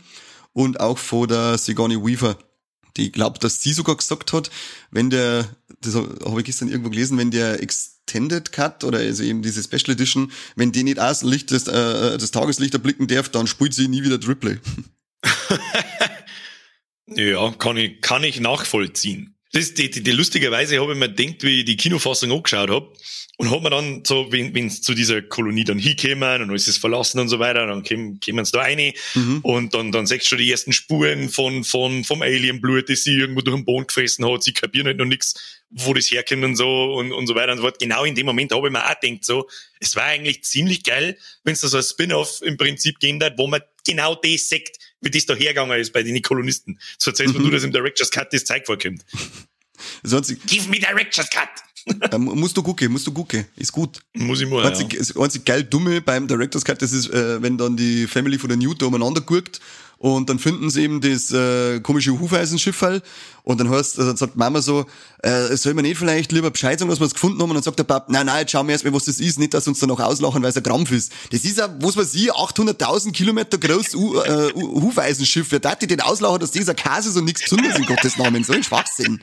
und 0.52 0.78
auch 0.78 0.98
von 0.98 1.26
der 1.26 1.58
Sigourney 1.58 1.96
Weaver. 1.96 2.38
Die 2.96 3.10
glaubt, 3.10 3.42
dass 3.42 3.60
sie 3.60 3.72
sogar 3.72 3.96
gesagt 3.96 4.32
hat, 4.32 4.50
wenn 4.92 5.10
der, 5.10 5.48
das 5.80 5.96
habe 5.96 6.38
ich 6.38 6.44
gestern 6.44 6.68
irgendwo 6.68 6.90
gelesen, 6.90 7.18
wenn 7.18 7.32
der 7.32 7.60
Extended 7.60 8.52
Cut 8.52 8.84
oder 8.84 8.98
also 8.98 9.24
eben 9.24 9.42
diese 9.42 9.64
Special 9.64 9.90
Edition, 9.90 10.30
wenn 10.54 10.70
die 10.70 10.84
nicht 10.84 11.00
aus 11.00 11.24
Licht 11.24 11.50
des, 11.50 11.66
äh, 11.66 12.16
das 12.16 12.30
Tageslicht 12.30 12.74
erblicken 12.74 13.08
darf, 13.08 13.28
dann 13.30 13.48
spielt 13.48 13.74
sie 13.74 13.88
nie 13.88 14.04
wieder 14.04 14.20
Triple. 14.20 14.60
ja, 17.08 17.50
kann 17.58 17.76
ich, 17.76 18.00
kann 18.00 18.22
ich 18.22 18.38
nachvollziehen. 18.38 19.34
Das, 19.52 19.74
die, 19.74 19.90
die, 19.90 20.04
die 20.04 20.12
lustigerweise 20.12 20.80
habe 20.80 20.92
ich 20.92 20.98
mir 20.98 21.12
gedacht, 21.12 21.42
wie 21.42 21.60
ich 21.60 21.64
die 21.64 21.76
Kinofassung 21.76 22.30
angeschaut 22.30 22.70
habe, 22.70 22.92
und 23.38 23.52
hat 23.52 23.62
man 23.62 23.70
dann 23.70 24.02
so, 24.04 24.32
wenn 24.32 24.52
wenn 24.52 24.68
zu 24.68 24.94
dieser 24.94 25.22
Kolonie 25.22 25.62
dann 25.62 25.78
hinkämen 25.78 26.42
und 26.42 26.50
alles 26.50 26.66
ist 26.66 26.78
verlassen 26.78 27.20
und 27.20 27.28
so 27.28 27.38
weiter, 27.38 27.68
dann 27.68 27.84
kämen, 27.84 28.18
sie 28.20 28.52
da 28.52 28.60
rein 28.62 28.92
mhm. 29.14 29.38
und 29.42 29.74
dann, 29.74 29.92
dann 29.92 30.06
siehst 30.08 30.24
du 30.24 30.30
schon 30.30 30.38
die 30.38 30.50
ersten 30.50 30.72
Spuren 30.72 31.28
von, 31.28 31.62
von, 31.62 32.02
vom 32.02 32.22
Alienblut, 32.22 32.88
das 32.88 33.04
sie 33.04 33.14
irgendwo 33.14 33.40
durch 33.40 33.56
den 33.56 33.64
Boden 33.64 33.86
gefressen 33.86 34.28
hat, 34.28 34.42
sie 34.42 34.52
kapieren 34.52 34.88
halt 34.88 34.96
noch 34.96 35.04
nichts, 35.04 35.60
wo 35.70 35.94
das 35.94 36.10
herkommt 36.10 36.44
und 36.44 36.56
so 36.56 36.94
und, 36.94 37.12
und 37.12 37.28
so 37.28 37.36
weiter 37.36 37.52
und 37.52 37.58
so 37.58 37.62
fort. 37.62 37.78
Genau 37.78 38.04
in 38.04 38.16
dem 38.16 38.26
Moment 38.26 38.52
habe 38.52 38.66
ich 38.66 38.72
mir 38.72 38.84
auch 38.84 39.00
gedacht, 39.00 39.24
so, 39.24 39.48
es 39.78 39.94
war 39.94 40.04
eigentlich 40.04 40.42
ziemlich 40.42 40.82
geil, 40.82 41.16
wenn 41.44 41.52
es 41.52 41.60
da 41.60 41.68
so 41.68 41.76
ein 41.76 41.84
Spin-off 41.84 42.42
im 42.42 42.56
Prinzip 42.56 42.96
hat, 43.22 43.38
wo 43.38 43.46
man 43.46 43.60
genau 43.86 44.16
das 44.16 44.48
sagt, 44.48 44.78
wie 45.00 45.10
das 45.10 45.26
da 45.26 45.34
hergegangen 45.34 45.78
ist 45.78 45.92
bei 45.92 46.02
den 46.02 46.20
Kolonisten. 46.22 46.80
So 46.98 47.12
erzählst 47.12 47.38
mhm. 47.38 47.44
du, 47.44 47.50
dass 47.50 47.62
im 47.62 47.70
Director's 47.70 48.10
Cut 48.10 48.32
das 48.32 48.44
Zeug 48.44 48.66
vorkommt. 48.66 49.04
Give 50.46 50.68
me 50.68 50.80
Director's 50.80 51.30
Cut! 51.30 51.48
Ähm, 52.12 52.24
musst 52.24 52.56
du 52.56 52.62
gucken, 52.62 52.92
musst 52.92 53.06
du 53.06 53.12
gucken. 53.12 53.44
Ist 53.56 53.72
gut. 53.72 54.00
Muss 54.14 54.40
ich 54.40 54.48
mal. 54.48 54.64
Einzig, 54.64 54.92
ja. 54.92 54.98
Das 54.98 55.16
einzig 55.16 55.44
geil 55.44 55.64
Dumme 55.64 56.00
beim 56.00 56.26
Director's 56.28 56.64
Cut, 56.64 56.82
das 56.82 56.92
ist, 56.92 57.10
äh, 57.10 57.42
wenn 57.42 57.58
dann 57.58 57.76
die 57.76 58.06
Family 58.06 58.38
von 58.38 58.48
der 58.48 58.58
Newt 58.58 58.82
umeinander 58.82 59.20
guckt 59.20 59.60
und 59.98 60.30
dann 60.30 60.38
finden 60.38 60.70
sie 60.70 60.82
eben 60.82 61.00
das 61.00 61.32
äh, 61.32 61.80
komische 61.80 62.18
Hufeisenschiff 62.18 62.80
halt 62.82 63.02
und 63.42 63.58
dann 63.58 63.68
heißt, 63.68 63.98
also 63.98 64.14
sagt 64.14 64.36
Mama 64.36 64.62
so, 64.62 64.86
äh, 65.22 65.56
soll 65.56 65.74
man 65.74 65.84
nicht 65.84 65.98
vielleicht 65.98 66.30
lieber 66.30 66.50
Bescheid 66.50 66.78
sagen, 66.78 66.90
was 66.90 67.00
wir 67.00 67.06
es 67.06 67.14
gefunden 67.14 67.40
haben 67.42 67.50
und 67.50 67.56
dann 67.56 67.64
sagt 67.64 67.78
der 67.78 67.84
Papa, 67.84 68.06
nein, 68.12 68.26
nein, 68.26 68.40
jetzt 68.40 68.52
schauen 68.52 68.68
wir 68.68 68.72
erstmal, 68.72 68.92
was 68.94 69.06
das 69.06 69.18
ist, 69.18 69.38
nicht, 69.38 69.54
dass 69.54 69.66
uns 69.66 69.80
dann 69.80 69.88
noch 69.88 69.98
auslachen, 69.98 70.42
weil 70.42 70.50
es 70.50 70.56
ein 70.56 70.62
Krampf 70.62 70.92
ist. 70.92 71.12
Das 71.32 71.44
ist 71.44 71.58
ja, 71.58 71.68
was 71.80 71.96
weiß 71.96 72.14
ich, 72.14 72.32
800.000 72.32 73.12
Kilometer 73.12 73.58
groß 73.58 73.94
U 73.96 74.20
äh, 74.20 74.52
Hufeisenschiff. 74.54 75.50
Wer 75.50 75.60
darf 75.60 75.78
den 75.78 76.00
auslachen, 76.00 76.38
dass 76.38 76.52
dieser 76.52 76.74
Käse 76.74 77.10
so 77.10 77.20
nichts 77.20 77.42
Besonderes 77.42 77.76
in 77.76 77.86
Gottes 77.86 78.18
Namen, 78.18 78.44
so 78.44 78.52
ein 78.52 78.62
Schwachsinn. 78.62 79.20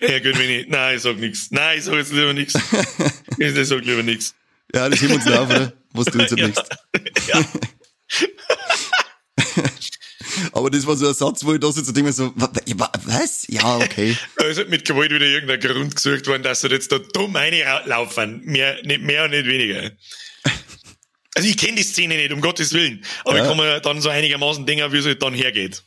Ja 0.00 0.18
gut, 0.18 0.38
wenn 0.38 0.50
ich, 0.50 0.68
nein, 0.68 0.96
ich 0.96 1.02
sag 1.02 1.16
nichts. 1.16 1.50
Nein, 1.50 1.78
ich 1.78 1.84
sag 1.84 1.94
jetzt 1.94 2.12
lieber 2.12 2.32
nichts. 2.32 2.54
Ich 3.38 3.68
sag 3.68 3.84
lieber 3.84 4.02
nichts. 4.02 4.34
Ja, 4.74 4.88
das 4.88 5.00
heben 5.00 5.14
uns 5.14 5.26
auf, 5.26 5.48
oder? 5.48 5.72
Was 5.92 6.06
du 6.06 6.18
jetzt 6.18 6.30
demnächst. 6.30 6.62
Ja. 7.28 7.44
Aber 10.52 10.70
das 10.70 10.86
war 10.86 10.96
so 10.96 11.08
ein 11.08 11.14
Satz, 11.14 11.44
wo 11.44 11.54
ich 11.54 11.60
da 11.60 11.72
sitze 11.72 11.88
und 11.88 11.96
denke 11.96 12.08
mir 12.08 12.12
so, 12.12 12.32
was? 12.36 13.46
Ja, 13.48 13.78
okay. 13.78 14.16
Hat 14.38 14.68
mit 14.68 14.84
Gewalt 14.84 15.10
wieder 15.10 15.26
irgendein 15.26 15.60
Grund 15.60 15.96
gesucht 15.96 16.26
worden, 16.26 16.42
dass 16.42 16.60
sie 16.60 16.68
jetzt 16.68 16.92
da 16.92 16.98
dumm 16.98 17.36
reinlaufen. 17.36 18.42
Mehr, 18.44 18.80
nicht 18.84 19.02
mehr 19.02 19.24
und 19.24 19.30
nicht 19.30 19.46
weniger. 19.46 19.90
Also 21.34 21.48
ich 21.48 21.56
kenne 21.56 21.76
die 21.76 21.82
Szene 21.82 22.16
nicht, 22.16 22.32
um 22.32 22.40
Gottes 22.40 22.72
Willen. 22.72 23.04
Aber 23.24 23.36
ja. 23.36 23.42
ich 23.42 23.48
kann 23.48 23.58
mir 23.58 23.80
dann 23.80 24.00
so 24.00 24.08
einigermaßen 24.08 24.64
denken, 24.66 24.92
wie 24.92 24.98
es 24.98 25.06
halt 25.06 25.22
dann 25.22 25.34
hergeht. 25.34 25.82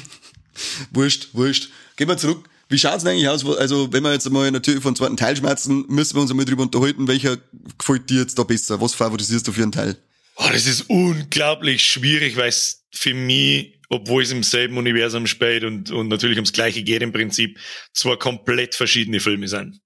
wurscht, 0.92 1.28
wurscht. 1.32 1.70
Gehen 1.96 2.08
wir 2.08 2.16
zurück. 2.16 2.48
Wie 2.70 2.78
schaut's 2.78 3.04
denn 3.04 3.12
eigentlich 3.12 3.28
aus? 3.28 3.44
Also, 3.44 3.92
wenn 3.92 4.02
wir 4.02 4.12
jetzt 4.12 4.30
mal 4.30 4.50
natürlich 4.50 4.82
von 4.82 4.96
zweiten 4.96 5.16
Teil 5.16 5.36
schmerzen, 5.36 5.84
müssen 5.88 6.14
wir 6.16 6.22
uns 6.22 6.30
einmal 6.30 6.46
drüber 6.46 6.62
unterhalten, 6.62 7.06
welcher 7.08 7.36
gefällt 7.76 8.08
dir 8.08 8.20
jetzt 8.20 8.38
da 8.38 8.44
besser? 8.44 8.80
Was 8.80 8.94
favorisierst 8.94 9.46
du 9.46 9.52
für 9.52 9.62
einen 9.62 9.72
Teil? 9.72 9.96
Oh, 10.36 10.48
das 10.50 10.66
ist 10.66 10.88
unglaublich 10.88 11.84
schwierig, 11.84 12.36
weil 12.36 12.48
es 12.48 12.86
für 12.92 13.12
mich 13.12 13.80
obwohl 13.90 14.22
es 14.22 14.30
im 14.30 14.44
selben 14.44 14.78
Universum 14.78 15.26
spielt 15.26 15.64
und, 15.64 15.90
und 15.90 16.08
natürlich 16.08 16.38
ums 16.38 16.52
Gleiche 16.52 16.82
geht 16.82 17.02
im 17.02 17.12
Prinzip, 17.12 17.58
zwei 17.92 18.16
komplett 18.16 18.76
verschiedene 18.76 19.18
Filme 19.18 19.48
sind. 19.48 19.80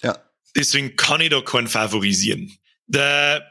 Ja. 0.00 0.16
Deswegen 0.56 0.94
kann 0.96 1.20
ich 1.20 1.30
da 1.30 1.40
keinen 1.40 1.66
favorisieren. 1.66 2.56
Der 2.86 3.44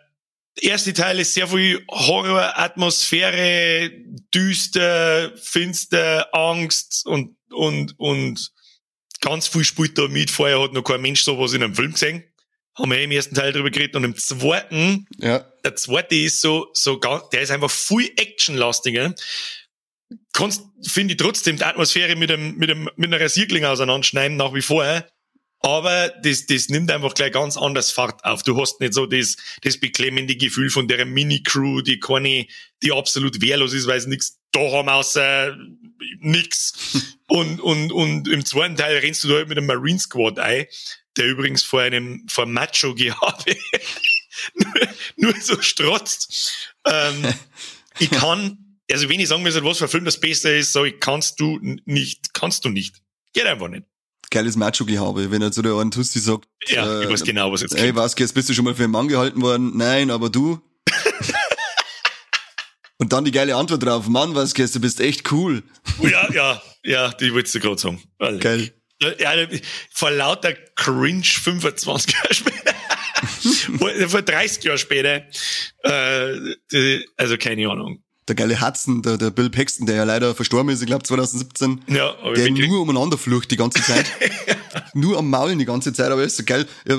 erste 0.56 0.94
Teil 0.94 1.20
ist 1.20 1.34
sehr 1.34 1.50
viel 1.50 1.84
Horror, 1.90 2.58
Atmosphäre, 2.58 3.92
düster, 4.34 5.34
finster, 5.38 6.34
Angst 6.34 7.06
und, 7.06 7.36
und, 7.50 8.00
und 8.00 8.52
ganz 9.22 9.48
viel 9.48 9.64
spielt 9.64 9.98
da 9.98 10.08
mit. 10.08 10.32
Vorher 10.32 10.62
hat 10.62 10.74
noch 10.74 10.84
kein 10.84 11.02
Mensch 11.02 11.22
sowas 11.24 11.54
in 11.54 11.64
einem 11.64 11.76
Film 11.76 11.94
gesehen. 11.94 12.24
Haben 12.76 12.92
wir 12.92 13.02
im 13.02 13.12
ersten 13.12 13.34
Teil 13.36 13.52
drüber 13.54 13.72
geredet. 13.72 13.96
Und 13.96 14.04
im 14.04 14.16
zweiten, 14.16 15.08
Ja. 15.18 15.40
der 15.64 15.76
zweite 15.76 16.16
ist 16.16 16.42
so, 16.42 16.68
so 16.74 17.00
ganz, 17.00 17.30
der 17.30 17.42
ist 17.42 17.52
einfach 17.52 17.72
viel 17.72 18.12
actionlastiger. 18.18 19.16
Kannst, 20.34 20.64
finde 20.88 21.14
ich 21.14 21.18
trotzdem 21.18 21.58
die 21.58 21.64
Atmosphäre 21.64 22.16
mit 22.16 22.32
einem, 22.32 22.56
mit 22.56 22.70
einem, 22.70 22.90
mit 22.96 23.12
einer 23.14 23.20
Rasierkling 23.20 23.66
auseinanderschneiden, 23.66 24.38
nach 24.38 24.54
wie 24.54 24.62
vor. 24.62 25.04
Aber 25.60 26.10
das, 26.22 26.46
das 26.46 26.70
nimmt 26.70 26.92
einfach 26.92 27.16
gleich 27.16 27.32
ganz 27.34 27.58
anders 27.58 27.92
Fahrt 27.92 28.24
auf. 28.24 28.44
Du 28.44 28.62
hast 28.62 28.80
nicht 28.80 28.94
so 28.94 29.08
das, 29.08 29.36
das 29.64 29.80
beklemmende 29.80 30.36
Gefühl 30.36 30.70
von 30.70 30.88
der 30.88 31.04
Mini-Crew, 31.06 31.82
die 31.82 32.00
keine, 32.00 32.46
die 32.84 32.92
absolut 32.92 33.42
wehrlos 33.42 33.74
ist, 33.74 33.88
weil 33.88 34.00
sie 34.00 34.10
nichts 34.10 34.37
da 34.52 34.60
haben 34.60 34.90
außer 34.90 35.58
nix. 36.20 36.74
und, 37.28 37.60
und, 37.62 37.92
und 37.92 38.28
im 38.28 38.46
zweiten 38.46 38.76
Teil 38.76 38.98
rennst 38.98 39.24
du 39.24 39.30
da 39.30 39.36
halt 39.36 39.50
mit 39.50 39.58
einem 39.58 39.68
Marine 39.68 40.00
Squad 40.00 40.40
ein, 40.40 40.66
der 41.18 41.26
übrigens 41.28 41.64
vor 41.64 41.82
einem, 41.82 42.26
vor 42.30 42.46
Macho-Gehabe 42.46 43.56
nur, 44.56 44.88
nur 45.18 45.34
so 45.42 45.62
strotzt. 45.62 46.74
Ähm, 46.86 47.34
ich 48.00 48.12
kann, 48.12 48.78
also 48.92 49.10
wenn 49.10 49.20
ich 49.20 49.28
sagen 49.28 49.44
müsste, 49.44 49.64
was 49.64 49.80
für 49.80 49.86
ein 49.86 49.90
Film 49.90 50.06
das 50.06 50.20
Beste 50.20 50.50
ist, 50.50 50.74
so 50.74 50.86
ich 50.86 51.00
kannst 51.00 51.40
du 51.40 51.60
nicht, 51.86 52.34
kannst 52.34 52.66
du 52.66 52.70
nicht. 52.70 53.02
Geht 53.34 53.46
einfach 53.46 53.68
nicht. 53.68 53.86
Geiles 54.30 54.58
Macho-Gehabe, 54.58 55.32
wenn 55.32 55.42
er 55.42 55.52
zu 55.54 55.62
der 55.62 55.76
einen 55.76 55.92
Tussi 55.92 56.20
sagt, 56.20 56.50
Ja, 56.68 57.02
ich 57.02 57.08
äh, 57.08 57.14
weiß 57.14 57.24
genau, 57.24 57.52
was 57.52 57.62
jetzt 57.62 57.76
Ey. 57.76 57.96
Vasquez, 57.96 58.20
jetzt 58.26 58.34
bist 58.34 58.50
du 58.50 58.54
schon 58.54 58.66
mal 58.66 58.76
für 58.76 58.84
einen 58.84 58.92
Mann 58.92 59.08
gehalten 59.08 59.42
worden? 59.42 59.78
Nein, 59.78 60.12
aber 60.12 60.30
du? 60.30 60.62
Und 63.00 63.14
dann 63.14 63.26
die 63.26 63.32
geile 63.32 63.56
Antwort 63.56 63.84
drauf. 63.84 64.08
Mann, 64.08 64.34
Vasquez, 64.34 64.72
du 64.72 64.80
bist 64.80 65.00
echt 65.00 65.32
cool. 65.32 65.64
Ja, 66.02 66.32
ja, 66.34 66.62
ja, 66.84 67.10
die 67.12 67.34
wolltest 67.34 67.56
du 67.56 67.60
gerade 67.60 67.78
sagen. 67.78 68.02
Geil. 68.40 68.74
Ja, 69.20 69.34
vor 69.92 70.10
lauter 70.10 70.54
Cringe 70.76 71.24
25 71.24 72.14
Jahre 72.14 72.34
später. 72.34 72.74
vor, 73.78 73.92
vor 74.10 74.22
30 74.24 74.64
Jahren 74.64 74.78
später. 74.80 75.24
Äh, 75.84 77.00
also 77.16 77.38
keine 77.38 77.70
Ahnung. 77.70 78.04
Der 78.28 78.36
geile 78.36 78.60
Hudson, 78.60 79.04
der, 79.04 79.18
der 79.18 79.30
Bill 79.30 79.50
Paxton, 79.50 79.86
der 79.86 79.96
ja 79.98 80.04
leider 80.04 80.36
verstorben 80.36 80.70
ist, 80.70 80.82
ich 80.82 80.88
glaube 80.88 81.04
2017. 81.04 81.84
Ja, 81.88 82.18
aber 82.20 82.34
der 82.34 82.52
nur 82.52 82.82
umeinander 82.82 83.18
flucht 83.18 83.52
die 83.52 83.56
ganze 83.56 83.82
Zeit. 83.82 84.06
nur 84.94 85.18
am 85.18 85.30
Maulen 85.30 85.60
die 85.60 85.66
ganze 85.66 85.94
Zeit, 85.94 86.12
aber 86.12 86.24
ist 86.24 86.38
so 86.38 86.44
geil. 86.44 86.68
Äh, 86.86 86.94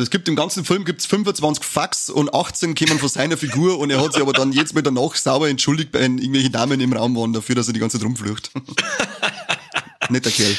es 0.00 0.10
gibt 0.10 0.28
im 0.28 0.36
ganzen 0.36 0.64
Film 0.64 0.84
gibt's 0.84 1.06
25 1.06 1.64
Fax 1.64 2.10
und 2.10 2.34
18 2.34 2.74
kommen 2.74 2.98
von 2.98 3.08
seiner 3.08 3.36
Figur 3.36 3.78
und 3.78 3.90
er 3.90 4.02
hat 4.02 4.12
sich 4.14 4.22
aber 4.22 4.32
dann 4.32 4.52
jetzt 4.52 4.74
Mal 4.74 4.82
danach 4.82 5.14
sauber 5.16 5.48
entschuldigt, 5.48 5.90
wenn 5.92 6.18
irgendwelche 6.18 6.50
Damen 6.50 6.80
im 6.80 6.92
Raum 6.92 7.16
waren 7.16 7.32
dafür, 7.32 7.54
dass 7.54 7.68
er 7.68 7.74
die 7.74 7.80
ganze 7.80 7.98
Zeit 7.98 8.06
rumflucht. 8.06 8.50
Netter 10.10 10.30
Kerl. 10.30 10.56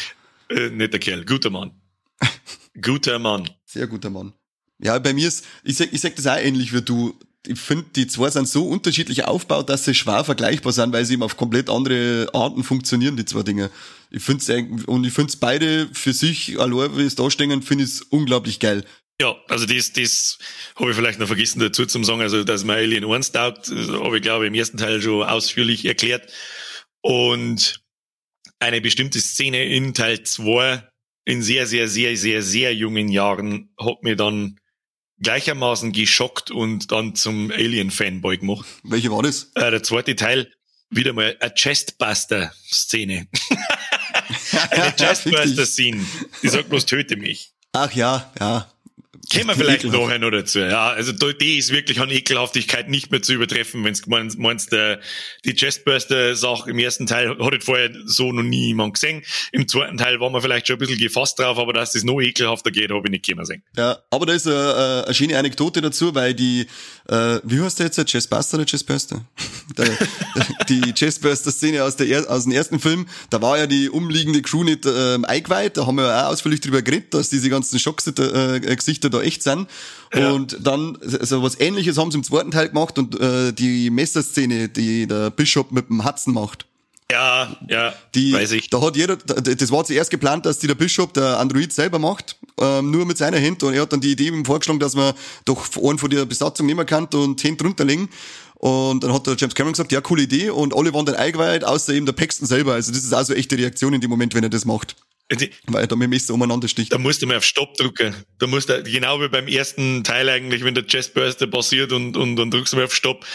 äh, 0.49 0.69
netter 0.69 0.99
Kerl, 0.99 1.25
guter 1.25 1.49
Mann. 1.49 1.71
guter 2.81 3.19
Mann. 3.19 3.49
Sehr 3.65 3.87
guter 3.87 4.09
Mann. 4.09 4.33
Ja, 4.79 4.99
bei 4.99 5.13
mir 5.13 5.27
ist, 5.27 5.45
ich 5.63 5.77
sag, 5.77 5.93
ich 5.93 6.01
sag 6.01 6.15
das 6.15 6.27
auch 6.27 6.37
ähnlich 6.37 6.73
wie 6.73 6.81
du. 6.81 7.13
Ich 7.45 7.59
finde, 7.59 7.85
die 7.95 8.07
zwei 8.07 8.29
sind 8.29 8.47
so 8.47 8.67
unterschiedlich 8.67 9.25
aufgebaut, 9.25 9.69
dass 9.69 9.83
sie 9.83 9.93
schwer 9.93 10.23
vergleichbar 10.23 10.71
sind, 10.71 10.93
weil 10.93 11.03
sie 11.05 11.13
eben 11.13 11.23
auf 11.23 11.35
komplett 11.35 11.69
andere 11.69 12.29
Arten 12.33 12.63
funktionieren, 12.63 13.17
die 13.17 13.25
zwei 13.25 13.43
Dinge. 13.43 13.69
Ich 14.15 14.21
finde 14.21 14.43
es 14.43 14.85
und 14.85 15.05
ich 15.05 15.13
finde 15.13 15.29
es 15.29 15.37
beide 15.37 15.89
für 15.91 16.13
sich, 16.13 16.59
allein 16.59 16.95
wie 16.97 17.01
es 17.01 17.15
da 17.15 17.29
stehen, 17.31 17.63
finde 17.63 17.83
ich 17.83 17.89
es 17.89 18.01
unglaublich 18.03 18.59
geil. 18.59 18.85
Ja, 19.19 19.35
also 19.47 19.65
das, 19.65 19.91
das 19.93 20.37
habe 20.75 20.91
ich 20.91 20.95
vielleicht 20.95 21.19
noch 21.19 21.27
vergessen 21.27 21.59
dazu 21.59 21.85
zum 21.85 22.03
sagen, 22.03 22.21
also 22.21 22.43
dass 22.43 22.63
mir 22.63 22.73
Alien 22.73 23.05
1 23.05 23.31
taugt, 23.31 23.69
habe 23.69 24.17
ich 24.17 24.21
glaube 24.21 24.47
im 24.47 24.53
ersten 24.53 24.77
Teil 24.77 25.01
schon 25.01 25.23
ausführlich 25.23 25.85
erklärt. 25.85 26.31
Und 27.01 27.81
eine 28.59 28.81
bestimmte 28.81 29.19
Szene 29.19 29.65
in 29.65 29.93
Teil 29.93 30.23
2 30.23 30.87
in 31.25 31.41
sehr, 31.41 31.67
sehr, 31.67 31.87
sehr, 31.87 32.15
sehr, 32.15 32.41
sehr 32.41 32.75
jungen 32.75 33.09
Jahren 33.09 33.73
hat 33.79 34.03
mir 34.03 34.15
dann 34.15 34.59
gleichermaßen 35.19 35.91
geschockt 35.91 36.51
und 36.51 36.91
dann 36.91 37.15
zum 37.15 37.51
Alien-Fanboy 37.51 38.37
gemacht. 38.37 38.65
Welche 38.83 39.11
war 39.11 39.23
das? 39.23 39.51
Äh, 39.55 39.71
der 39.71 39.83
zweite 39.83 40.15
Teil, 40.15 40.51
wieder 40.89 41.13
mal 41.13 41.35
eine 41.39 41.53
Chestbuster-Szene. 41.53 43.27
eine 44.71 44.91
Chestbuster-Szene. 44.95 46.05
Die 46.41 46.49
sagt 46.49 46.69
bloß, 46.69 46.85
töte 46.85 47.15
mich. 47.15 47.53
Ach 47.73 47.91
ja, 47.93 48.31
ja. 48.39 48.72
Kämen 49.33 49.49
wir 49.49 49.55
vielleicht 49.55 49.83
ekelhaft. 49.83 50.03
nachher 50.03 50.19
noch 50.19 50.31
dazu. 50.31 50.59
Ja, 50.59 50.89
also 50.89 51.11
die 51.11 51.57
ist 51.57 51.71
wirklich 51.71 51.99
an 51.99 52.09
Ekelhaftigkeit 52.09 52.89
nicht 52.89 53.11
mehr 53.11 53.21
zu 53.21 53.33
übertreffen, 53.33 53.83
wenn 53.83 53.93
du 53.93 54.37
meinst, 54.37 54.71
der, 54.71 54.99
die 55.45 55.53
Chestburster-Sache 55.53 56.69
im 56.69 56.79
ersten 56.79 57.07
Teil 57.07 57.37
hat 57.37 57.53
es 57.53 57.65
vorher 57.65 57.91
so 58.05 58.31
noch 58.31 58.43
nie 58.43 58.67
jemand 58.67 58.93
gesehen. 58.95 59.23
Im 59.51 59.67
zweiten 59.67 59.97
Teil 59.97 60.19
war 60.19 60.29
man 60.29 60.41
vielleicht 60.41 60.67
schon 60.67 60.75
ein 60.75 60.79
bisschen 60.79 60.97
gefasst 60.97 61.39
drauf, 61.39 61.57
aber 61.57 61.73
dass 61.73 61.93
das 61.93 62.03
noch 62.03 62.21
ekelhafter 62.21 62.71
geht, 62.71 62.91
habe 62.91 63.01
ich 63.05 63.11
nicht 63.11 63.25
sehen. 63.45 63.63
Ja, 63.75 63.97
aber 64.09 64.25
da 64.25 64.33
ist 64.33 64.47
eine, 64.47 65.03
eine 65.05 65.13
schöne 65.13 65.37
Anekdote 65.37 65.81
dazu, 65.81 66.13
weil 66.13 66.33
die, 66.33 66.67
äh, 67.09 67.39
wie 67.43 67.59
heißt 67.61 67.79
der 67.79 67.87
jetzt, 67.87 67.97
der 67.97 68.05
Chessbuster 68.05 68.57
oder 68.57 68.65
Chessburster? 68.65 69.25
Der, 69.77 69.87
die 70.69 70.93
Chessburster-Szene 70.93 71.83
aus, 71.83 71.95
der 71.95 72.29
aus 72.29 72.43
dem 72.43 72.51
ersten 72.51 72.79
Film, 72.79 73.07
da 73.29 73.41
war 73.41 73.57
ja 73.57 73.65
die 73.65 73.89
umliegende 73.89 74.41
Crew 74.41 74.63
nicht 74.63 74.85
ähm, 74.85 75.25
eingeweiht, 75.25 75.77
da 75.77 75.87
haben 75.87 75.95
wir 75.95 76.05
ja 76.05 76.27
auch 76.27 76.33
ausführlich 76.33 76.61
drüber 76.61 76.81
geredet, 76.81 77.13
dass 77.13 77.29
diese 77.29 77.49
ganzen 77.49 77.79
Schockgesichter 77.79 78.55
äh, 78.55 78.59
Gesichter 78.59 79.09
da 79.09 79.21
echt 79.23 79.43
sind. 79.43 79.67
Ja. 80.13 80.31
Und 80.31 80.57
dann, 80.61 80.97
so 81.01 81.41
was 81.41 81.59
ähnliches 81.59 81.97
haben 81.97 82.11
sie 82.11 82.17
im 82.17 82.23
zweiten 82.23 82.51
Teil 82.51 82.69
gemacht 82.69 82.97
und 82.99 83.19
äh, 83.19 83.51
die 83.53 83.89
Messerszene, 83.89 84.69
die 84.69 85.07
der 85.07 85.29
Bishop 85.31 85.71
mit 85.71 85.89
dem 85.89 86.05
Hudson 86.05 86.33
macht. 86.33 86.65
Ja, 87.11 87.55
ja, 87.69 87.93
Die, 88.15 88.33
weiß 88.33 88.53
ich. 88.53 88.69
Da 88.69 88.81
hat 88.81 88.95
jeder, 88.95 89.17
da- 89.17 89.35
das 89.41 89.71
war 89.71 89.83
zuerst 89.83 90.09
geplant, 90.09 90.45
dass 90.47 90.57
die 90.59 90.67
der 90.67 90.73
Bischof, 90.75 91.13
der 91.13 91.37
Android 91.39 91.71
selber 91.71 91.99
macht, 91.99 92.37
ähm, 92.59 92.89
nur 92.91 93.05
mit 93.05 93.17
seiner 93.17 93.39
Hand. 93.39 93.61
Und 93.61 93.73
er 93.73 93.83
hat 93.83 93.93
dann 93.93 94.01
die 94.01 94.11
Idee 94.13 94.27
ihm 94.29 94.45
vorgeschlagen, 94.45 94.79
dass 94.79 94.95
man 94.95 95.13
doch 95.45 95.67
einen 95.83 95.99
von 95.99 96.09
der 96.09 96.25
Besatzung 96.25 96.65
nehmen 96.65 96.85
kann 96.87 97.05
und 97.13 97.43
Hand 97.43 97.63
runterlegen. 97.63 98.09
Und 98.55 99.03
dann 99.03 99.13
hat 99.13 99.27
der 99.27 99.35
James 99.37 99.53
Cameron 99.53 99.73
gesagt, 99.73 99.91
ja, 99.91 99.99
coole 100.01 100.23
Idee. 100.23 100.49
Und 100.49 100.73
alle 100.75 100.93
waren 100.93 101.05
dann 101.05 101.15
eingeweiht, 101.15 101.63
außer 101.65 101.93
eben 101.93 102.05
der 102.05 102.13
Paxton 102.13 102.47
selber. 102.47 102.73
Also 102.73 102.91
das 102.91 103.03
ist 103.03 103.13
auch 103.13 103.23
so 103.25 103.33
echte 103.33 103.57
Reaktion 103.57 103.93
in 103.93 104.01
dem 104.01 104.09
Moment, 104.09 104.33
wenn 104.33 104.43
er 104.43 104.49
das 104.49 104.65
macht. 104.65 104.95
Die- 105.35 105.51
Weil 105.67 105.81
er 105.83 105.87
da 105.87 105.95
mit 105.95 106.05
dem 106.05 106.09
Messer 106.11 106.33
umeinander 106.33 106.67
sticht. 106.67 106.91
Da 106.93 106.97
musst 106.97 107.21
du 107.21 107.27
mal 107.27 107.37
auf 107.37 107.43
Stopp 107.45 107.75
drücken. 107.77 108.15
Da 108.39 108.47
musst 108.47 108.69
du, 108.69 108.81
genau 108.83 109.21
wie 109.21 109.27
beim 109.29 109.47
ersten 109.47 110.03
Teil 110.03 110.29
eigentlich, 110.29 110.63
wenn 110.63 110.75
der 110.75 110.85
Chestburster 110.85 111.47
passiert 111.47 111.91
und, 111.91 112.15
und 112.17 112.35
dann 112.35 112.51
drückst 112.51 112.73
du 112.73 112.77
mal 112.77 112.85
auf 112.85 112.95
Stopp. 112.95 113.25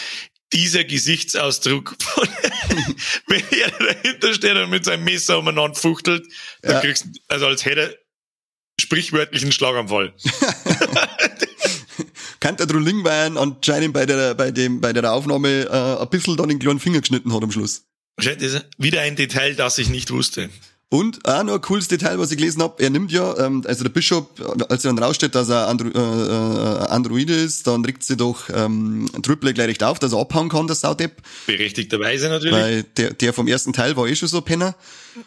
Dieser 0.53 0.83
Gesichtsausdruck 0.83 1.95
von, 1.99 2.27
wenn 3.27 3.43
er 3.51 3.71
dahinter 3.71 4.33
steht 4.33 4.55
und 4.57 4.69
mit 4.71 4.83
seinem 4.85 5.03
Messer 5.03 5.37
umeinander 5.39 5.75
fuchtelt, 5.79 6.25
dann 6.63 6.73
Ja. 6.73 6.79
kriegst 6.81 7.05
du, 7.05 7.09
also 7.27 7.45
als 7.47 7.65
hätte 7.65 7.81
er 7.81 7.95
sprichwörtlich 8.81 9.43
einen 9.43 9.51
Schlaganfall. 9.51 10.13
Kann 12.39 12.55
der 12.55 12.65
Drullingwein 12.67 13.37
anscheinend 13.37 13.93
bei 13.93 14.05
der, 14.05 14.33
bei 14.33 14.51
dem, 14.51 14.79
bei 14.79 14.93
der 14.93 15.11
Aufnahme 15.11 15.65
äh, 15.69 16.01
ein 16.01 16.09
bisschen 16.09 16.37
dann 16.37 16.47
den 16.49 16.59
kleinen 16.59 16.79
Finger 16.79 17.01
geschnitten 17.01 17.33
hat 17.33 17.43
am 17.43 17.51
Schluss. 17.51 17.83
Wieder 18.77 19.01
ein 19.01 19.15
Detail, 19.15 19.55
das 19.55 19.77
ich 19.77 19.89
nicht 19.89 20.11
wusste. 20.11 20.49
Und 20.91 21.23
auch 21.27 21.43
noch 21.43 21.53
ein 21.53 21.61
cooles 21.61 21.87
Detail, 21.87 22.17
was 22.17 22.31
ich 22.31 22.37
gelesen 22.37 22.63
habe, 22.63 22.81
er 22.81 22.89
nimmt 22.89 23.11
ja, 23.11 23.37
ähm, 23.37 23.63
also 23.67 23.83
der 23.83 23.91
Bischof, 23.91 24.25
als 24.69 24.83
er 24.83 24.91
dann 24.91 25.03
raussteht, 25.03 25.35
dass 25.35 25.47
er 25.47 25.67
Andro 25.67 25.87
äh, 25.87 25.99
äh, 25.99 26.87
Android 26.87 27.29
ist, 27.29 27.67
dann 27.67 27.85
regt 27.85 28.03
sie 28.03 28.17
doch 28.17 28.49
ähm, 28.51 29.07
Triple 29.21 29.53
gleich 29.53 29.67
recht 29.67 29.83
auf, 29.83 29.99
dass 29.99 30.13
er 30.13 30.19
abhauen 30.19 30.49
kann, 30.49 30.65
der 30.65 30.75
Saudepp, 30.75 31.21
Berechtigterweise 31.45 32.29
natürlich. 32.29 32.53
weil 32.53 32.83
der, 32.97 33.13
der 33.13 33.33
vom 33.33 33.47
ersten 33.47 33.71
Teil 33.71 33.95
war 33.97 34.07
eh 34.07 34.15
schon 34.15 34.29
so 34.29 34.41
Penner. 34.41 34.75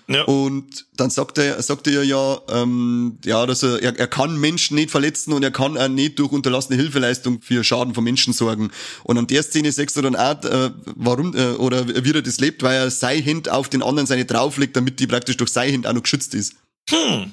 Ja. 0.09 0.23
Und 0.25 0.87
dann 0.97 1.11
sagt 1.11 1.39
er, 1.39 1.63
sagt 1.63 1.87
er 1.87 2.03
ja, 2.05 2.41
ähm, 2.49 3.19
ja, 3.25 3.47
dass 3.47 3.63
er, 3.63 3.83
er, 3.83 3.99
er 3.99 4.07
kann 4.07 4.39
Menschen 4.39 4.77
nicht 4.77 4.91
verletzen 4.91 5.33
und 5.33 5.43
er 5.43 5.51
kann 5.51 5.77
auch 5.79 5.89
nicht 5.89 6.19
durch 6.19 6.33
unterlassene 6.33 6.77
Hilfeleistung 6.77 7.41
für 7.43 7.65
Schaden 7.65 7.95
von 7.95 8.05
Menschen 8.05 8.33
sorgen. 8.33 8.71
Und 9.05 9.19
an 9.19 9.27
der 9.27 9.43
Szene 9.43 9.73
sagst 9.73 9.97
du 9.97 10.03
dann 10.03 10.17
auch, 10.17 10.45
äh, 10.45 10.71
warum, 10.97 11.35
äh, 11.37 11.53
oder 11.53 11.89
wie 11.89 12.13
er 12.13 12.23
das 12.23 12.41
lebt, 12.41 12.63
weil 12.63 12.77
er 12.77 12.91
sein 12.91 13.25
Hand 13.25 13.49
auf 13.49 13.69
den 13.69 13.83
anderen 13.83 14.07
seine 14.07 14.25
drauflegt, 14.25 14.77
damit 14.77 15.01
die 15.01 15.07
praktisch 15.07 15.37
durch 15.37 15.51
sein 15.51 15.73
Hand 15.73 15.87
auch 15.87 15.93
noch 15.93 16.03
geschützt 16.03 16.35
ist. 16.35 16.55
Hm. 16.89 17.33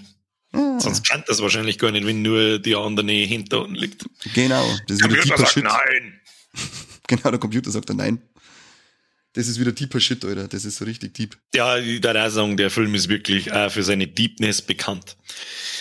Sonst 0.52 1.08
kann 1.08 1.24
das 1.28 1.42
wahrscheinlich 1.42 1.78
gar 1.78 1.92
nicht, 1.92 2.06
wenn 2.08 2.22
nur 2.22 2.58
die 2.60 2.76
andere 2.76 3.12
hinter 3.12 3.62
unten 3.62 3.76
liegt. 3.76 4.06
Genau, 4.34 4.66
das 4.88 4.98
ist 4.98 5.04
wieder 5.04 5.18
Computer 5.18 5.38
sagt 5.38 5.52
Shit. 5.52 5.64
nein. 5.64 6.20
Genau, 7.08 7.32
der 7.32 7.40
Computer 7.40 7.72
sagt 7.72 7.90
dann 7.90 7.98
nein. 7.98 8.22
Das 9.34 9.48
ist 9.48 9.60
wieder 9.60 9.72
deeper 9.72 10.00
Shit, 10.00 10.26
Alter. 10.26 10.48
Das 10.48 10.66
ist 10.66 10.78
so 10.78 10.86
richtig 10.86 11.14
deep. 11.14 11.38
Ja, 11.54 11.78
ich 11.78 12.06
auch 12.06 12.30
sagen, 12.30 12.58
der 12.58 12.72
Film 12.72 12.96
ist 12.96 13.10
wirklich 13.10 13.52
auch 13.52 13.72
für 13.72 13.84
seine 13.84 14.08
Deepness 14.08 14.62
bekannt. 14.62 15.18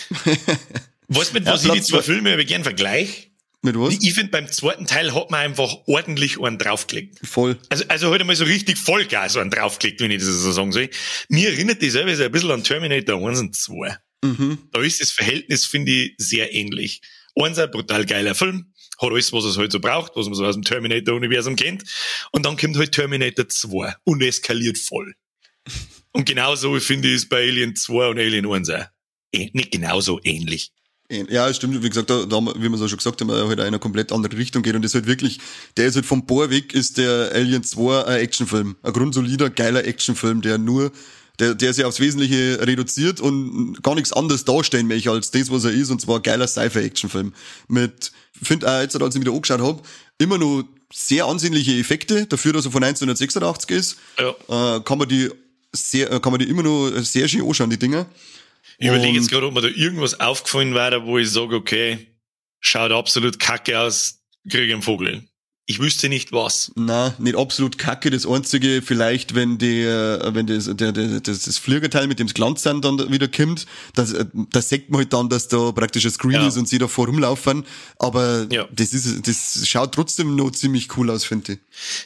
was 1.07 1.33
mit 1.33 1.45
Ja, 1.45 1.53
was 1.53 1.63
ich 1.63 1.71
die 1.71 1.77
Platz 1.77 1.87
zwei 1.87 2.01
Filme 2.01 2.33
aber 2.33 2.43
gern 2.43 2.63
vergleich? 2.63 3.31
Mit 3.61 3.77
was? 3.77 3.97
Ich 3.99 4.13
finde, 4.13 4.31
beim 4.31 4.49
zweiten 4.49 4.85
Teil 4.85 5.13
hat 5.13 5.31
man 5.31 5.41
einfach 5.41 5.75
ordentlich 5.87 6.41
einen 6.41 6.57
draufgelegt. 6.57 7.19
Voll. 7.23 7.57
Also, 7.69 7.83
also 7.89 8.11
halt 8.11 8.21
einmal 8.21 8.35
so 8.35 8.45
richtig 8.45 8.77
Vollgas 8.77 9.35
einen 9.35 9.49
draufgelegt, 9.49 9.99
wenn 9.99 10.11
ich 10.11 10.19
das 10.19 10.27
so 10.27 10.51
sagen 10.51 10.71
soll. 10.71 10.89
Mir 11.27 11.49
erinnert 11.49 11.81
die 11.81 11.89
selber 11.89 12.15
so 12.15 12.23
ein 12.23 12.31
bisschen 12.31 12.51
an 12.51 12.63
Terminator 12.63 13.27
1 13.27 13.39
und 13.39 13.55
2. 13.55 13.97
Mhm. 14.23 14.59
Da 14.71 14.81
ist 14.81 15.01
das 15.01 15.11
Verhältnis, 15.11 15.65
finde 15.65 15.91
ich, 15.91 16.15
sehr 16.17 16.53
ähnlich. 16.53 17.01
Eins 17.35 17.57
ein 17.57 17.69
brutal 17.71 18.05
geiler 18.05 18.35
Film, 18.35 18.68
hat 18.99 19.11
alles, 19.11 19.33
was 19.33 19.45
es 19.45 19.57
halt 19.57 19.71
so 19.71 19.79
braucht, 19.79 20.15
was 20.15 20.25
man 20.25 20.35
so 20.35 20.45
aus 20.45 20.55
dem 20.55 20.63
Terminator-Universum 20.63 21.55
kennt. 21.55 21.83
Und 22.31 22.45
dann 22.45 22.57
kommt 22.57 22.77
halt 22.77 22.91
Terminator 22.91 23.47
2 23.47 23.95
und 24.03 24.21
eskaliert 24.21 24.77
voll. 24.77 25.15
Und 26.11 26.25
genauso 26.25 26.79
finde 26.79 27.09
ich 27.09 27.15
es 27.15 27.29
bei 27.29 27.47
Alien 27.47 27.75
2 27.75 28.09
und 28.09 28.19
Alien 28.19 28.51
1 28.51 28.69
auch. 28.69 28.85
Eh, 29.31 29.49
nicht 29.53 29.71
genauso 29.71 30.19
ähnlich. 30.23 30.71
Ja, 31.11 31.51
stimmt. 31.51 31.81
Wie 31.83 31.89
gesagt, 31.89 32.09
da, 32.09 32.25
da, 32.25 32.37
wie 32.39 32.67
es 32.67 32.81
auch 32.81 32.87
schon 32.87 32.97
gesagt 32.97 33.21
haben, 33.21 33.31
halt 33.31 33.59
in 33.59 33.65
eine 33.65 33.79
komplett 33.79 34.11
andere 34.11 34.37
Richtung 34.37 34.61
geht. 34.61 34.75
Und 34.75 34.83
das 34.83 34.91
ist 34.91 34.95
halt 34.95 35.07
wirklich, 35.07 35.39
der 35.75 35.87
ist 35.87 35.95
halt 35.95 36.05
vom 36.05 36.25
Bohr 36.25 36.51
weg, 36.51 36.73
ist 36.73 36.99
der 36.99 37.31
Alien 37.33 37.63
2 37.63 38.05
ein 38.05 38.19
Actionfilm. 38.19 38.75
Ein 38.83 38.93
grundsolider, 38.93 39.49
geiler 39.49 39.85
Actionfilm, 39.85 40.41
der 40.41 40.59
nur, 40.59 40.91
der, 41.39 41.55
der 41.55 41.73
sich 41.73 41.83
aufs 41.83 41.99
Wesentliche 41.99 42.59
reduziert 42.61 43.21
und 43.21 43.81
gar 43.81 43.95
nichts 43.95 44.13
anderes 44.13 44.45
darstellen 44.45 44.87
möchte 44.87 45.09
als 45.09 45.31
das, 45.31 45.49
was 45.49 45.63
er 45.63 45.71
ist. 45.71 45.89
Und 45.89 45.99
zwar 45.99 46.17
ein 46.17 46.23
geiler 46.23 46.47
Sci-Fi-Actionfilm. 46.47 47.33
Mit, 47.67 48.11
finde 48.41 48.71
auch 48.71 48.81
jetzt, 48.81 48.99
als 48.99 49.15
ich 49.15 49.21
wieder 49.21 49.33
angeschaut 49.33 49.61
habe, 49.61 49.81
immer 50.17 50.37
nur 50.37 50.65
sehr 50.91 51.25
ansehnliche 51.25 51.73
Effekte, 51.73 52.25
dafür, 52.25 52.53
dass 52.53 52.65
er 52.65 52.71
von 52.71 52.83
1986 52.83 53.69
ist. 53.69 53.97
Ja. 54.17 54.77
Äh, 54.77 54.81
kann 54.81 54.97
man 54.97 55.07
die 55.07 55.29
sehr, 55.71 56.11
äh, 56.11 56.19
kann 56.19 56.31
man 56.31 56.39
die 56.39 56.49
immer 56.49 56.63
noch 56.63 56.89
sehr 57.01 57.27
schön 57.27 57.45
anschauen, 57.45 57.69
die 57.69 57.77
Dinger. 57.77 58.07
Ich 58.77 58.87
überlege 58.87 59.17
jetzt 59.17 59.29
gerade, 59.29 59.45
ob 59.45 59.53
mir 59.53 59.61
da 59.61 59.67
irgendwas 59.67 60.19
aufgefallen 60.19 60.73
wäre, 60.73 61.05
wo 61.05 61.17
ich 61.17 61.29
sage, 61.29 61.55
okay, 61.55 62.07
schaut 62.59 62.91
absolut 62.91 63.39
kacke 63.39 63.77
aus, 63.79 64.21
kriege 64.49 64.65
ich 64.65 64.73
einen 64.73 64.81
Vogel. 64.81 65.28
Ich 65.71 65.77
wüsste 65.79 66.09
nicht 66.09 66.31
was. 66.31 66.71
Na, 66.75 67.13
nicht 67.19 67.37
absolut 67.37 67.77
kacke. 67.77 68.09
Das 68.09 68.25
einzige, 68.25 68.81
vielleicht, 68.81 69.35
wenn 69.35 69.59
der, 69.59 70.19
wenn 70.33 70.47
das, 70.47 70.65
der, 70.65 70.91
der, 70.91 71.19
das, 71.19 71.43
das 71.43 71.59
Fliegerteil 71.59 72.07
mit 72.07 72.17
dem 72.17 72.25
Glanzsand 72.25 72.83
dann 72.83 73.11
wieder 73.11 73.27
kommt, 73.27 73.67
das, 73.93 74.11
äh, 74.13 74.25
das 74.51 74.69
sagt 74.69 74.89
man 74.89 75.01
halt 75.01 75.13
dann, 75.13 75.29
dass 75.29 75.47
da 75.47 75.71
praktisch 75.71 76.05
ein 76.05 76.11
Screen 76.11 76.31
Ja. 76.41 76.47
ist 76.47 76.57
und 76.57 76.67
sie 76.67 76.79
da 76.79 76.87
vorumlaufen. 76.87 77.67
Aber 77.99 78.47
Ja. 78.51 78.67
das 78.71 78.93
ist, 78.93 79.27
das 79.27 79.67
schaut 79.67 79.93
trotzdem 79.93 80.35
noch 80.35 80.49
ziemlich 80.49 80.97
cool 80.97 81.11
aus, 81.11 81.23
finde 81.23 81.53
ich. 81.53 81.59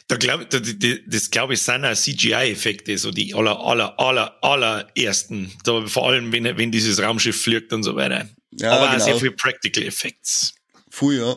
Da 0.08 0.16
glaub, 0.16 0.50
da, 0.50 0.60
die, 0.60 1.02
das 1.08 1.30
glaube 1.30 1.54
ich 1.54 1.62
sind 1.62 1.86
auch 1.86 1.94
CGI-Effekte, 1.94 2.98
so 2.98 3.12
die 3.12 3.32
aller, 3.34 3.58
aller, 3.60 3.98
aller, 3.98 4.36
allerersten. 4.42 5.50
Da, 5.64 5.86
vor 5.86 6.06
allem, 6.10 6.32
wenn, 6.32 6.44
wenn 6.58 6.70
dieses 6.70 7.00
Raumschiff 7.00 7.40
fliegt 7.40 7.72
und 7.72 7.82
so 7.82 7.96
weiter. 7.96 8.28
Ja, 8.52 8.72
Aber 8.72 8.88
auch 8.88 8.92
genau. 8.92 9.04
sehr 9.06 9.16
viel 9.16 9.30
Practical 9.30 9.84
Effects. 9.84 10.52
Puh, 10.90 11.12
ja. 11.12 11.36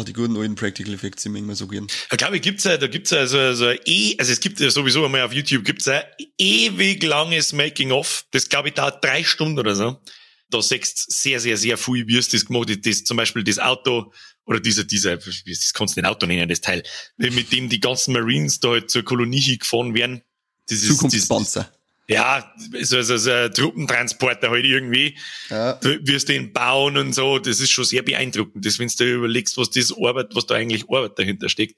Ah, 0.00 0.04
die 0.04 0.12
guten 0.14 0.36
alten 0.38 0.54
Practical 0.54 0.94
Effects 0.94 1.22
sind 1.24 1.32
mir 1.32 1.40
immer 1.40 1.54
so 1.54 1.66
gern. 1.66 1.86
Da 2.08 2.16
glaube 2.16 2.36
ich, 2.36 2.42
gibt's 2.42 2.64
ja, 2.64 2.76
da 2.78 2.86
gibt's 2.86 3.10
ja 3.10 3.26
so, 3.26 3.52
so 3.52 3.68
eh, 3.70 4.14
also 4.18 4.32
es 4.32 4.40
gibt 4.40 4.58
ja 4.60 4.70
sowieso 4.70 5.04
einmal 5.04 5.22
auf 5.22 5.32
YouTube 5.34 5.64
gibt's 5.64 5.86
ein 5.86 6.02
ewig 6.38 7.02
langes 7.02 7.52
Making-of. 7.52 8.24
Das 8.30 8.48
glaube 8.48 8.68
ich 8.68 8.74
dauert 8.74 9.04
drei 9.04 9.22
Stunden 9.22 9.58
oder 9.58 9.74
so. 9.74 10.00
Da 10.48 10.62
siehst 10.62 11.08
du 11.08 11.12
sehr, 11.12 11.40
sehr, 11.40 11.56
sehr 11.56 11.76
viel, 11.76 12.06
wie 12.06 12.16
es 12.16 12.28
das 12.28 12.46
gemacht 12.46 12.70
hat. 12.70 12.86
Das, 12.86 13.04
zum 13.04 13.16
Beispiel 13.18 13.44
das 13.44 13.58
Auto, 13.58 14.12
oder 14.46 14.60
dieser, 14.60 14.84
dieser, 14.84 15.18
wie- 15.24 15.52
das 15.54 15.72
kannst 15.74 15.96
du 15.96 16.00
nicht 16.00 16.08
Auto 16.08 16.26
nennen, 16.26 16.48
das 16.48 16.60
Teil, 16.60 16.82
mit 17.16 17.52
dem 17.52 17.68
die 17.68 17.80
ganzen 17.80 18.12
Marines 18.12 18.60
da 18.60 18.70
halt 18.70 18.90
zur 18.90 19.02
Kolonie 19.02 19.58
gefahren 19.58 19.94
werden. 19.94 20.22
Das 20.68 20.78
ist, 20.78 20.88
das, 20.88 20.96
Zukunftspanzer. 20.96 21.72
Ja, 22.08 22.52
so, 22.82 23.00
so, 23.02 23.16
so 23.16 23.30
ein 23.30 23.52
Truppentransporter 23.52 24.50
halt 24.50 24.64
irgendwie. 24.64 25.16
Ja. 25.50 25.74
Du 25.74 25.98
wirst 26.06 26.28
den 26.28 26.52
bauen 26.52 26.96
und 26.96 27.14
so, 27.14 27.38
das 27.38 27.60
ist 27.60 27.70
schon 27.70 27.84
sehr 27.84 28.02
beeindruckend. 28.02 28.66
Das, 28.66 28.78
wenn 28.78 28.88
du 28.88 28.94
dir 28.96 29.14
überlegst, 29.14 29.56
was 29.56 29.70
das 29.70 29.92
Arbeit, 29.92 30.34
was 30.34 30.46
da 30.46 30.54
eigentlich 30.56 30.88
Arbeit 30.90 31.18
dahinter 31.18 31.48
steckt, 31.48 31.76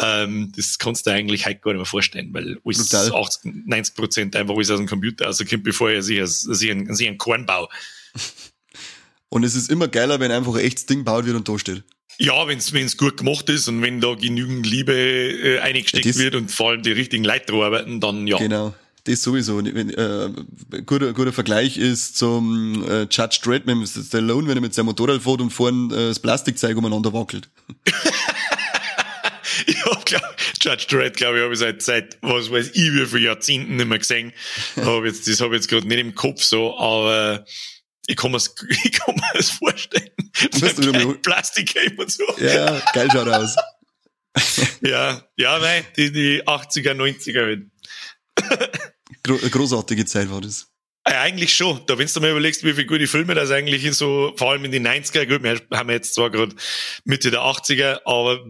ähm, 0.00 0.52
das 0.56 0.78
kannst 0.78 1.06
du 1.06 1.10
dir 1.10 1.16
eigentlich 1.16 1.44
heute 1.46 1.60
gar 1.60 1.72
nicht 1.72 1.78
mehr 1.78 1.86
vorstellen, 1.86 2.32
weil 2.32 2.58
alles 2.64 2.88
Brutal. 2.88 3.12
80, 3.14 3.52
90 3.66 3.94
Prozent 3.94 4.36
einfach 4.36 4.54
alles 4.54 4.70
aus 4.70 4.78
dem 4.78 4.86
Computer 4.86 5.26
rauskommt, 5.26 5.64
bevor 5.64 5.90
er 5.90 6.02
sich, 6.02 6.20
sich, 6.24 6.70
einen, 6.70 6.94
sich 6.94 7.06
einen 7.06 7.18
Korn 7.18 7.46
baut. 7.46 7.70
Und 9.28 9.44
es 9.44 9.54
ist 9.54 9.70
immer 9.70 9.88
geiler, 9.88 10.20
wenn 10.20 10.30
einfach 10.30 10.54
ein 10.54 10.60
echtes 10.60 10.84
Ding 10.84 11.04
baut 11.04 11.24
wird 11.24 11.34
und 11.34 11.48
da 11.48 11.58
steht. 11.58 11.84
Ja, 12.18 12.46
wenn's 12.46 12.74
wenn's 12.74 12.98
gut 12.98 13.16
gemacht 13.16 13.48
ist 13.48 13.66
und 13.66 13.80
wenn 13.80 13.98
da 13.98 14.14
genügend 14.14 14.66
Liebe 14.66 14.92
äh, 14.92 15.58
eingesteckt 15.60 16.04
Ja, 16.04 16.14
wird 16.16 16.34
und 16.34 16.50
vor 16.50 16.70
allem 16.70 16.82
die 16.82 16.92
richtigen 16.92 17.24
Leute 17.24 17.54
arbeiten, 17.54 17.98
dann 17.98 18.26
ja. 18.26 18.36
Genau. 18.36 18.74
Das 19.04 19.22
sowieso. 19.22 19.58
Wenn, 19.64 19.90
äh, 19.90 20.30
guter, 20.86 21.12
guter 21.12 21.32
Vergleich 21.32 21.76
ist 21.76 22.16
zum 22.16 22.84
äh, 22.88 23.02
Judge 23.10 23.40
Dredd 23.42 23.66
mit 23.66 23.88
Stallone, 23.88 24.46
wenn 24.46 24.56
er 24.58 24.60
mit 24.60 24.74
seinem 24.74 24.86
Motorrad 24.86 25.22
fährt 25.22 25.40
und 25.40 25.50
vorne 25.50 25.92
äh, 25.92 26.08
das 26.08 26.20
Plastikzeug 26.20 26.76
umeinander 26.76 27.12
wackelt. 27.12 27.48
Ich 29.66 29.84
hab, 29.84 30.04
glaub, 30.06 30.22
Judge 30.60 30.86
Dredd, 30.88 31.16
glaube 31.16 31.36
ich, 31.38 31.42
habe 31.44 31.52
ich 31.52 31.58
seit, 31.58 31.82
seit, 31.82 32.18
was 32.22 32.50
weiß 32.50 32.70
ich, 32.74 32.92
wie 32.94 33.06
viele 33.06 33.24
Jahrzehnten 33.26 33.76
nicht 33.76 33.86
mehr 33.88 33.98
gesehen. 33.98 34.32
hab 34.76 35.04
jetzt, 35.04 35.28
das 35.28 35.40
habe 35.40 35.54
ich 35.54 35.60
jetzt 35.60 35.68
gerade 35.68 35.86
nicht 35.86 35.98
im 35.98 36.14
Kopf 36.14 36.42
so, 36.42 36.78
aber 36.78 37.44
ich 38.06 38.16
kann 38.16 38.30
mir's, 38.30 38.54
ich 38.84 38.92
kann 38.92 39.14
mir's 39.34 39.50
vorstellen. 39.50 40.10
Musst 40.60 40.78
du 40.84 40.92
mal- 40.92 41.14
Plastik 41.16 41.74
und 41.96 42.10
so. 42.10 42.24
Ja, 42.40 42.80
geil 42.94 43.08
schaut 43.12 43.28
aus. 43.28 43.56
Ja, 44.80 45.22
ja, 45.36 45.58
nein, 45.58 45.84
die, 45.96 46.10
die 46.10 46.42
80er, 46.44 46.94
90er 46.94 47.44
halt. 47.44 47.66
Gro 49.22 49.36
großartige 49.36 50.04
Zeit 50.04 50.30
war 50.30 50.40
das. 50.40 50.68
Ja, 51.08 51.20
eigentlich 51.22 51.52
schon. 51.54 51.80
Da, 51.86 51.98
wenn 51.98 52.06
du 52.06 52.20
mal 52.20 52.30
überlegst, 52.30 52.62
wie 52.64 52.72
viele 52.74 52.86
gute 52.86 53.06
Filme 53.08 53.34
das 53.34 53.50
eigentlich 53.50 53.84
in 53.84 53.92
so, 53.92 54.32
vor 54.36 54.52
allem 54.52 54.64
in 54.64 54.70
den 54.72 54.86
90er, 54.86 55.26
gut, 55.26 55.42
wir 55.42 55.60
haben 55.76 55.90
jetzt 55.90 56.14
zwar 56.14 56.30
gerade 56.30 56.54
Mitte 57.04 57.30
der 57.30 57.40
80er, 57.40 58.00
aber 58.04 58.40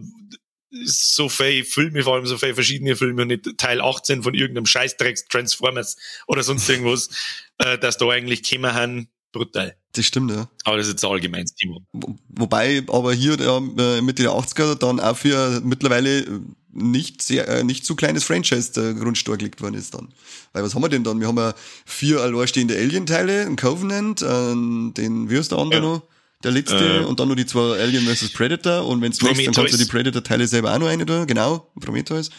so 0.85 1.29
viele 1.29 1.63
Filme, 1.65 2.03
vor 2.03 2.15
allem 2.15 2.25
so 2.25 2.37
viele 2.37 2.55
verschiedene 2.55 2.95
Filme 2.95 3.23
und 3.23 3.27
nicht 3.29 3.57
Teil 3.57 3.81
18 3.81 4.23
von 4.23 4.33
irgendeinem 4.33 4.65
Scheißdrecks 4.65 5.25
Transformers 5.25 5.97
oder 6.27 6.43
sonst 6.43 6.67
irgendwas, 6.69 7.09
äh, 7.59 7.77
dass 7.77 7.97
da 7.97 8.07
eigentlich 8.09 8.43
gekommen 8.43 8.73
haben, 8.73 9.07
brutal. 9.31 9.75
Das 9.93 10.05
stimmt, 10.05 10.31
ja. 10.31 10.49
Aber 10.63 10.77
das 10.77 10.87
ist 10.87 10.93
jetzt 10.93 11.05
ein 11.05 11.11
allgemeines 11.11 11.53
Thema. 11.53 11.77
Wo- 11.91 12.15
Wobei 12.29 12.83
aber 12.87 13.13
hier 13.13 13.35
ja, 13.39 13.57
äh, 13.57 14.01
Mitte 14.01 14.23
der 14.23 14.31
80er 14.31 14.75
dann 14.75 14.99
auch 14.99 15.15
für 15.17 15.61
mittlerweile 15.63 16.41
nicht 16.73 17.21
sehr, 17.21 17.47
äh, 17.47 17.63
nicht 17.63 17.85
zu 17.85 17.95
kleines 17.95 18.23
Franchise 18.23 18.71
der 18.73 18.93
Grundstein 18.93 19.37
gelegt 19.37 19.61
worden 19.61 19.75
ist 19.75 19.93
dann. 19.93 20.09
Weil 20.53 20.63
was 20.63 20.75
haben 20.75 20.81
wir 20.81 20.89
denn 20.89 21.03
dann? 21.03 21.19
Wir 21.19 21.27
haben 21.27 21.37
ja 21.37 21.53
vier 21.85 22.21
alleinstehende 22.21 22.75
Alien-Teile, 22.75 23.45
ein 23.45 23.55
Covenant, 23.55 24.21
äh, 24.21 24.25
den, 24.25 25.29
wie 25.29 25.37
heißt 25.37 25.51
der 25.51 25.59
andere 25.59 25.81
Ja. 25.81 25.87
noch? 25.87 26.01
Der 26.43 26.51
letzte 26.51 27.01
Äh, 27.01 27.05
und 27.05 27.19
dann 27.19 27.27
nur 27.27 27.37
die 27.37 27.45
zwei 27.45 27.79
Alien 27.79 28.05
vs. 28.05 28.29
Predator 28.33 28.85
und 28.85 29.01
wenn's 29.01 29.21
möchtest, 29.21 29.47
dann 29.47 29.53
kannst 29.53 29.73
du 29.73 29.77
die 29.77 29.89
Predator-Teile 29.89 30.45
selber 30.47 30.73
auch 30.73 30.79
noch 30.79 30.87
eine 30.87 31.05
da, 31.05 31.23
genau, 31.25 31.71
Prometheus. 31.79 32.31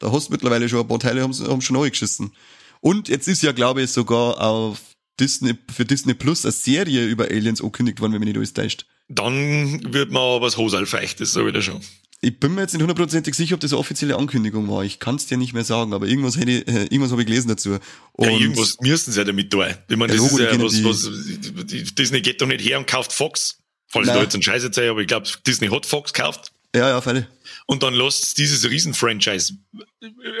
Da 0.00 0.10
hast 0.10 0.28
du 0.28 0.32
mittlerweile 0.32 0.68
schon 0.68 0.80
ein 0.80 0.88
paar 0.88 0.98
Teile, 0.98 1.22
haben, 1.22 1.32
haben 1.32 1.60
schon 1.60 1.80
geschissen. 1.88 2.32
Und 2.80 3.08
jetzt 3.08 3.28
ist 3.28 3.42
ja, 3.42 3.52
glaube 3.52 3.82
ich, 3.82 3.90
sogar 3.92 4.40
auf 4.40 4.80
Disney, 5.20 5.54
für 5.72 5.84
Disney 5.84 6.14
Plus 6.14 6.44
eine 6.44 6.50
Serie 6.50 7.06
über 7.06 7.26
Aliens 7.26 7.60
angekündigt 7.60 8.00
worden, 8.00 8.14
wenn 8.14 8.20
mich 8.20 8.28
nicht 8.28 8.36
alles 8.36 8.52
täuscht. 8.54 8.86
Dann 9.08 9.92
wird 9.92 10.10
man 10.10 10.22
aber 10.22 10.46
das 10.46 10.56
Hosal 10.56 10.86
feucht, 10.86 11.20
das 11.20 11.32
sag 11.32 11.46
ich 11.46 11.52
dir 11.52 11.62
schon. 11.62 11.80
Ich 12.24 12.38
bin 12.38 12.54
mir 12.54 12.60
jetzt 12.60 12.72
nicht 12.72 12.80
hundertprozentig 12.82 13.34
sicher, 13.34 13.54
ob 13.56 13.60
das 13.60 13.72
eine 13.72 13.80
offizielle 13.80 14.16
Ankündigung 14.16 14.68
war. 14.68 14.84
Ich 14.84 15.00
kann 15.00 15.16
es 15.16 15.26
dir 15.26 15.36
nicht 15.36 15.54
mehr 15.54 15.64
sagen, 15.64 15.92
aber 15.92 16.06
irgendwas 16.06 16.36
hätte 16.36 16.52
ich, 16.52 16.68
äh, 16.68 16.84
irgendwas 16.84 17.10
habe 17.10 17.22
ich 17.22 17.26
gelesen 17.26 17.48
dazu. 17.48 17.78
Und 18.12 18.28
Ja, 18.28 18.38
irgendwas 18.38 18.76
müssen 18.80 19.10
sie 19.10 19.18
ja 19.18 19.24
damit 19.24 19.50
tun. 19.50 19.64
Ich 19.88 19.96
meine, 19.96 20.14
das 20.14 20.24
ist 20.24 20.38
ja 20.38 20.62
was, 20.62 20.84
was, 20.84 21.94
Disney 21.94 22.20
geht 22.20 22.40
doch 22.40 22.46
nicht 22.46 22.64
her 22.64 22.78
und 22.78 22.86
kauft 22.86 23.12
Fox. 23.12 23.58
Falls 23.88 24.06
Nein. 24.06 24.16
da 24.16 24.22
jetzt 24.22 24.36
ein 24.36 24.42
Scheiß 24.42 24.62
erzähle, 24.62 24.90
aber 24.90 25.00
ich 25.00 25.08
glaube, 25.08 25.28
Disney 25.46 25.66
hat 25.68 25.84
Fox 25.84 26.12
gekauft. 26.12 26.52
ja, 26.76 26.88
ja, 26.88 27.00
Fälle. 27.00 27.26
Und 27.66 27.82
dann 27.82 27.92
lässt 27.92 28.38
dieses 28.38 28.70
Riesen-Franchise 28.70 29.54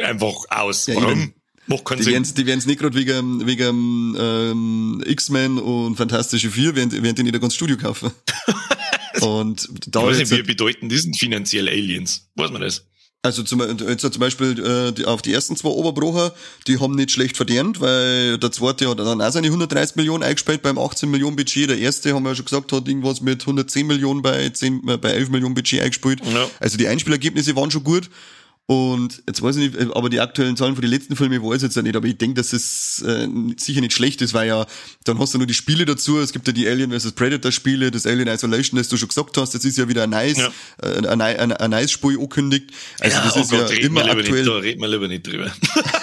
einfach 0.04 0.34
aus. 0.50 0.86
Ja, 0.86 0.94
Warum? 0.96 1.34
Macht 1.66 1.84
keinen 1.84 1.98
Die 1.98 2.04
Sinn. 2.04 2.12
werden's, 2.12 2.34
die 2.34 2.46
werden's 2.46 2.66
nicht 2.66 2.78
gerade 2.80 2.96
wegen, 2.96 3.44
wegen 3.46 4.16
ähm, 4.18 5.02
X-Men 5.04 5.58
und 5.58 5.96
Fantastische 5.96 6.50
Vier, 6.50 6.74
während, 6.76 6.92
während 7.02 7.18
die 7.18 7.24
nicht 7.24 7.34
ein 7.34 7.40
ganzes 7.40 7.56
Studio 7.56 7.76
kaufen. 7.76 8.10
und 9.20 9.68
da 9.86 10.00
Ich 10.00 10.06
weiß 10.06 10.18
jetzt, 10.18 10.30
nicht, 10.30 10.40
wie 10.40 10.46
bedeutend 10.46 10.92
die 10.92 10.98
sind 10.98 11.18
finanziell 11.18 11.68
Aliens. 11.68 12.28
Weiß 12.34 12.50
man 12.50 12.62
das? 12.62 12.84
Also 13.24 13.44
zum, 13.44 13.60
jetzt 13.60 14.00
zum 14.00 14.18
Beispiel 14.18 14.58
äh, 14.58 14.92
die, 14.92 15.04
auf 15.04 15.22
die 15.22 15.32
ersten 15.32 15.54
zwei 15.54 15.68
Oberbrocher, 15.68 16.34
die 16.66 16.80
haben 16.80 16.96
nicht 16.96 17.12
schlecht 17.12 17.36
verdient, 17.36 17.80
weil 17.80 18.36
der 18.36 18.50
zweite 18.50 18.90
hat 18.90 18.98
dann 18.98 19.20
auch 19.20 19.30
seine 19.30 19.46
130 19.46 19.94
Millionen 19.94 20.24
eingespielt 20.24 20.60
beim 20.60 20.76
18 20.76 21.08
Millionen 21.08 21.36
Budget. 21.36 21.70
Der 21.70 21.78
erste, 21.78 22.14
haben 22.14 22.24
wir 22.24 22.30
ja 22.30 22.34
schon 22.34 22.46
gesagt, 22.46 22.72
hat 22.72 22.88
irgendwas 22.88 23.20
mit 23.20 23.42
110 23.42 23.86
Millionen 23.86 24.22
bei, 24.22 24.48
10, 24.48 24.88
äh, 24.88 24.96
bei 24.96 25.10
11 25.10 25.28
Millionen 25.28 25.54
Budget 25.54 25.82
eingespielt. 25.82 26.20
Ja. 26.24 26.50
Also 26.58 26.76
die 26.76 26.88
Einspielergebnisse 26.88 27.54
waren 27.54 27.70
schon 27.70 27.84
gut. 27.84 28.10
Und 28.66 29.22
jetzt 29.26 29.42
weiß 29.42 29.56
ich 29.56 29.72
nicht, 29.72 29.96
aber 29.96 30.08
die 30.08 30.20
aktuellen 30.20 30.56
Zahlen 30.56 30.74
von 30.74 30.82
den 30.82 30.90
letzten 30.90 31.16
Filmen 31.16 31.42
weiß 31.42 31.56
ich 31.56 31.62
jetzt 31.64 31.76
ja 31.76 31.82
nicht, 31.82 31.96
aber 31.96 32.06
ich 32.06 32.16
denke, 32.16 32.36
dass 32.36 32.52
es 32.52 33.02
äh, 33.06 33.26
sicher 33.56 33.80
nicht 33.80 33.92
schlecht 33.92 34.22
ist, 34.22 34.34
weil 34.34 34.46
ja, 34.46 34.66
dann 35.04 35.18
hast 35.18 35.34
du 35.34 35.38
nur 35.38 35.48
die 35.48 35.54
Spiele 35.54 35.84
dazu, 35.84 36.20
es 36.20 36.32
gibt 36.32 36.46
ja 36.46 36.52
die 36.52 36.68
Alien 36.68 36.92
vs. 36.92 37.12
Predator 37.12 37.50
Spiele, 37.50 37.90
das 37.90 38.06
Alien 38.06 38.28
Isolation, 38.28 38.78
das 38.78 38.88
du 38.88 38.96
schon 38.96 39.08
gesagt 39.08 39.36
hast, 39.36 39.54
das 39.54 39.64
ist 39.64 39.78
ja 39.78 39.88
wieder 39.88 40.04
ein 40.04 40.10
nice, 40.10 40.38
ja. 40.38 40.52
äh, 40.80 41.06
ein, 41.08 41.20
ein, 41.20 41.52
ein 41.52 41.70
nice 41.70 41.90
Spiel 41.90 42.14
angekündigt. 42.14 42.70
Also 43.00 43.16
ja, 43.16 43.24
das 43.24 43.36
oh 43.36 43.40
ist 43.40 43.50
Gott, 43.50 43.70
ja 43.70 43.78
immer 43.84 44.04
aktuell. 44.04 44.32
Nicht, 44.32 44.46
da 44.46 44.56
reden 44.56 44.80
wir 44.80 44.88
lieber 44.88 45.08
nicht 45.08 45.26
drüber. 45.26 45.52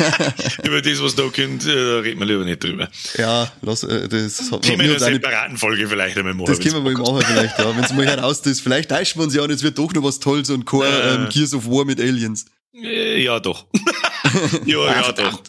Über 0.63 0.81
das, 0.81 1.01
was 1.01 1.15
da 1.15 1.23
kommt, 1.23 1.65
äh, 1.65 1.73
da 1.73 1.99
reden 1.99 2.19
wir 2.19 2.25
lieber 2.25 2.43
nicht 2.43 2.61
drüber. 2.61 2.89
Ja, 3.17 3.51
lass, 3.61 3.83
äh, 3.83 4.09
das 4.09 4.51
hat 4.51 4.63
Thema 4.63 4.83
in 4.83 4.89
einer 4.91 4.99
separaten 4.99 5.57
Folge 5.57 5.87
vielleicht 5.87 6.17
einmal 6.17 6.33
machen. 6.33 6.47
Das 6.47 6.59
können 6.59 6.83
wir 6.83 6.91
mal 6.91 6.93
machen 6.93 7.23
vielleicht, 7.25 7.57
ja, 7.57 7.75
wenn 7.75 7.83
es 7.83 7.93
mal 7.93 8.05
heraus 8.05 8.41
ist. 8.41 8.61
Vielleicht 8.61 8.89
täuschen 8.89 9.21
wir 9.21 9.23
uns 9.23 9.33
ja 9.33 9.43
und 9.43 9.49
es 9.49 9.63
wird 9.63 9.77
doch 9.77 9.93
noch 9.93 10.03
was 10.03 10.19
Tolles 10.19 10.49
und 10.49 10.65
kein 10.65 10.81
ähm, 10.81 11.29
Gears 11.29 11.53
of 11.53 11.65
War 11.65 11.85
mit 11.85 11.99
Aliens. 12.01 12.45
Äh, 12.73 13.23
ja, 13.23 13.39
doch. 13.39 13.67
ja, 14.65 14.77
ja, 14.85 15.01
ja, 15.01 15.11
doch. 15.11 15.43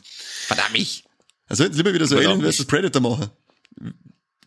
Verdammt 0.46 0.72
mich. 0.72 1.04
Also 1.46 1.64
jetzt 1.64 1.76
lieber 1.76 1.92
wieder 1.92 2.06
so 2.06 2.16
Verdammt 2.16 2.42
Alien 2.42 2.52
vs. 2.52 2.64
Predator 2.64 3.02
machen. 3.02 3.30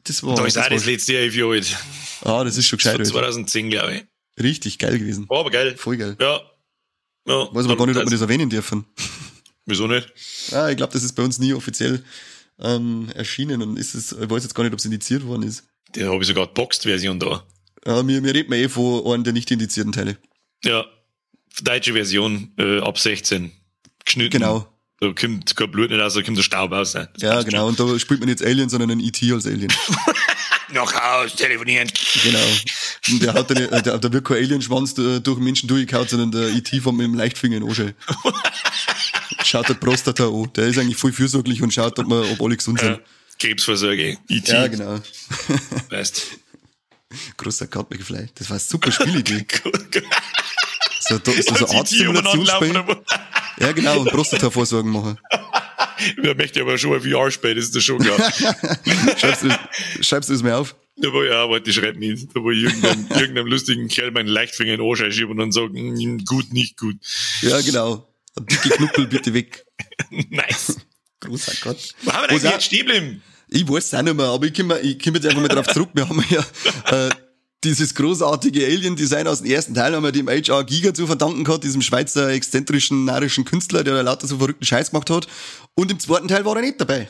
Das 0.04 0.24
war. 0.24 0.36
Da 0.36 0.46
ist 0.46 0.58
auch 0.58 0.68
das 0.68 0.86
letzte 0.86 1.14
Jahr 1.14 1.50
alt. 1.50 1.78
Ah, 2.22 2.44
das 2.44 2.58
ist 2.58 2.68
schon 2.68 2.78
gescheit. 2.78 3.06
2010, 3.06 3.70
glaube 3.70 3.96
ich. 3.96 4.44
Richtig 4.44 4.80
geil 4.80 4.98
gewesen. 4.98 5.30
War 5.30 5.40
aber 5.40 5.52
geil. 5.52 5.78
Voll 5.78 5.98
geil. 5.98 6.16
Ja. 6.20 6.42
ja. 7.28 7.54
Weiß 7.54 7.66
aber 7.66 7.78
gar 7.78 7.86
nicht, 7.86 7.98
ob 7.98 8.06
wir 8.06 8.12
das 8.12 8.22
erwähnen 8.22 8.50
dürfen. 8.50 8.86
Wieso 9.66 9.88
nicht? 9.88 10.12
Ah, 10.52 10.70
ich 10.70 10.78
glaube, 10.78 10.92
das 10.92 11.04
ist 11.04 11.14
bei 11.14 11.24
uns 11.24 11.40
nie 11.40 11.54
offiziell 11.54 12.04
ähm, 12.60 13.10
erschienen 13.16 13.62
und 13.62 13.78
ist 13.78 13.96
es, 13.96 14.12
ich 14.12 14.30
weiß 14.30 14.44
jetzt 14.44 14.56
gar 14.56 14.64
nicht, 14.64 14.74
ob 14.74 14.80
es 14.80 14.86
indiziert 14.86 15.26
worden 15.26 15.44
ist. 15.44 15.66
Da 15.94 16.08
habe 16.08 16.22
ich 16.22 16.28
sogar 16.28 16.48
die 16.48 16.54
Boxed-Version 16.54 17.20
da. 17.20 17.46
Ja, 17.86 18.06
wir, 18.06 18.24
wir 18.24 18.34
reden 18.34 18.52
eh 18.54 18.68
von 18.68 19.06
einem 19.14 19.24
der 19.24 19.34
nicht 19.34 19.52
indizierten 19.52 19.92
Teile. 19.94 20.18
Ja, 20.64 20.86
deutsche 21.62 21.94
Version 21.94 22.52
äh, 22.58 22.80
ab 22.80 22.98
16 22.98 23.52
geschnitten. 24.06 24.32
Genau. 24.32 24.68
Da 25.00 25.12
kommt 25.12 25.56
kein 25.56 25.72
Blut 25.72 25.90
nicht 25.90 26.00
raus, 26.00 26.14
da 26.14 26.22
kommt 26.22 26.38
der 26.38 26.44
Staub 26.44 26.72
raus. 26.72 26.94
Ne? 26.94 27.10
Ja, 27.18 27.42
genau. 27.44 27.68
Und 27.68 27.80
da 27.80 28.00
spielt 28.00 28.22
man 28.22 28.30
jetzt 28.30 28.44
Alien, 28.44 28.70
sondern 28.70 28.92
ein 28.92 29.00
E.T. 29.00 29.32
als 29.34 29.46
Alien. 29.46 29.72
Nach 30.72 30.94
Haus 30.94 31.36
telefonieren. 31.36 31.92
Genau. 32.24 32.40
Und 33.12 33.22
der 33.22 33.34
hat 33.34 33.52
eine, 33.52 33.82
der, 33.82 34.00
der 34.00 34.14
wird 34.14 34.26
kein 34.26 34.38
Alienschwanz 34.38 34.94
durch 34.94 35.22
den 35.22 35.44
Menschen 35.44 35.68
durchgehauen, 35.68 36.08
sondern 36.08 36.32
der 36.32 36.50
E.T. 36.56 36.80
vom 36.80 36.96
mit 36.96 37.06
dem 37.06 37.16
Leichtfinger 37.16 37.58
in 37.58 37.68
den 37.68 37.94
Schaut 39.44 39.68
der 39.68 39.74
Prostata 39.74 40.28
an. 40.28 40.52
Der 40.56 40.68
ist 40.68 40.80
eigentlich 40.80 40.98
voll 40.98 41.12
fürsorglich 41.12 41.62
und 41.62 41.74
schaut, 41.74 42.00
ob, 42.00 42.08
man, 42.08 42.24
ob 42.24 42.42
alle 42.42 42.56
gesund 42.56 42.80
sind. 42.80 42.92
Ja, 42.92 43.00
Krebsversorge. 43.40 44.18
E.T. 44.30 44.52
Ja, 44.52 44.68
genau. 44.68 45.00
Weißt. 45.90 46.40
Großer 47.38 47.68
Cut 47.68 47.92
McFly. 47.92 48.30
Das 48.36 48.50
war 48.50 48.56
eine 48.56 48.60
super 48.60 48.92
Spielidee. 48.92 49.46
So, 51.08 51.20
so, 51.24 51.56
so 51.56 51.68
Arztsimulationsspiel. 51.68 52.74
Ja, 53.60 53.72
genau, 53.72 54.00
und 54.00 54.10
Prostata-Vorsorgen 54.10 54.92
machen. 54.92 55.20
Wer 56.18 56.36
möchte 56.36 56.62
aber 56.62 56.78
schon 56.78 56.94
ein 56.94 57.02
VR-Spiel, 57.02 57.56
das 57.56 57.66
ist 57.66 57.76
das 57.76 57.84
schon 57.84 58.00
klar. 58.00 58.18
schreibst, 59.18 59.44
du, 59.44 59.50
schreibst 60.02 60.30
du 60.30 60.34
das 60.34 60.44
mir 60.44 60.58
auf? 60.58 60.76
Da 60.96 61.08
ja, 61.24 61.50
warte, 61.50 61.70
ich 61.70 61.76
schreib 61.76 61.98
nicht. 61.98 62.28
Da 62.36 62.40
war 62.40 62.52
irgendein, 62.52 63.08
irgendeinem 63.20 63.48
lustigen 63.48 63.88
Kerl 63.88 64.12
meinen 64.12 64.28
Leichtfinger 64.28 64.74
in 64.74 64.80
den 64.80 64.88
Arsch 64.88 65.04
schieben 65.14 65.32
und 65.32 65.38
dann 65.38 65.52
sagen, 65.52 65.94
mm, 65.94 66.26
gut, 66.26 66.54
nicht 66.54 66.78
gut. 66.78 66.98
Ja, 67.42 67.60
genau. 67.62 68.08
Dicke 68.40 68.70
Knuppel 68.70 69.08
bitte 69.08 69.34
weg. 69.34 69.66
nice. 70.30 70.78
Großer 71.20 71.54
Gott. 71.62 71.94
Wo 72.04 72.12
haben 72.12 72.30
wir 72.30 72.40
denn 72.40 72.52
jetzt 72.52 72.66
stehen 72.66 72.86
bleiben? 72.86 73.24
Ich 73.50 73.68
weiß 73.68 73.86
es 73.86 73.94
auch 73.94 74.02
nicht 74.02 74.16
mehr, 74.16 74.26
aber 74.26 74.46
ich 74.46 74.54
komme 74.54 74.80
ich 74.80 74.98
komm 75.00 75.16
jetzt 75.16 75.26
einfach 75.26 75.42
mal 75.42 75.48
drauf 75.48 75.68
zurück. 75.68 75.90
Wir 75.94 76.08
haben 76.10 76.24
ja 76.30 76.46
äh, 76.90 77.10
dieses 77.64 77.96
großartige 77.96 78.66
Alien-Design 78.66 79.28
aus 79.28 79.42
dem 79.42 79.52
ersten 79.52 79.74
Teil 79.74 79.96
haben 79.96 80.04
wir 80.04 80.12
dem 80.12 80.28
HR 80.28 80.64
Giga 80.64 80.94
zu 80.94 81.08
verdanken 81.08 81.44
gehabt, 81.44 81.64
diesem 81.64 81.82
Schweizer 81.82 82.30
exzentrischen, 82.30 83.06
narischen 83.06 83.46
Künstler, 83.46 83.84
der 83.84 83.96
da 83.96 84.02
lauter 84.02 84.28
so 84.28 84.38
verrückten 84.38 84.66
Scheiß 84.66 84.92
gemacht 84.92 85.10
hat. 85.10 85.28
Und 85.76 85.92
im 85.92 86.00
zweiten 86.00 86.28
Teil 86.28 86.46
war 86.46 86.56
er 86.56 86.62
nicht 86.62 86.80
dabei. 86.80 87.10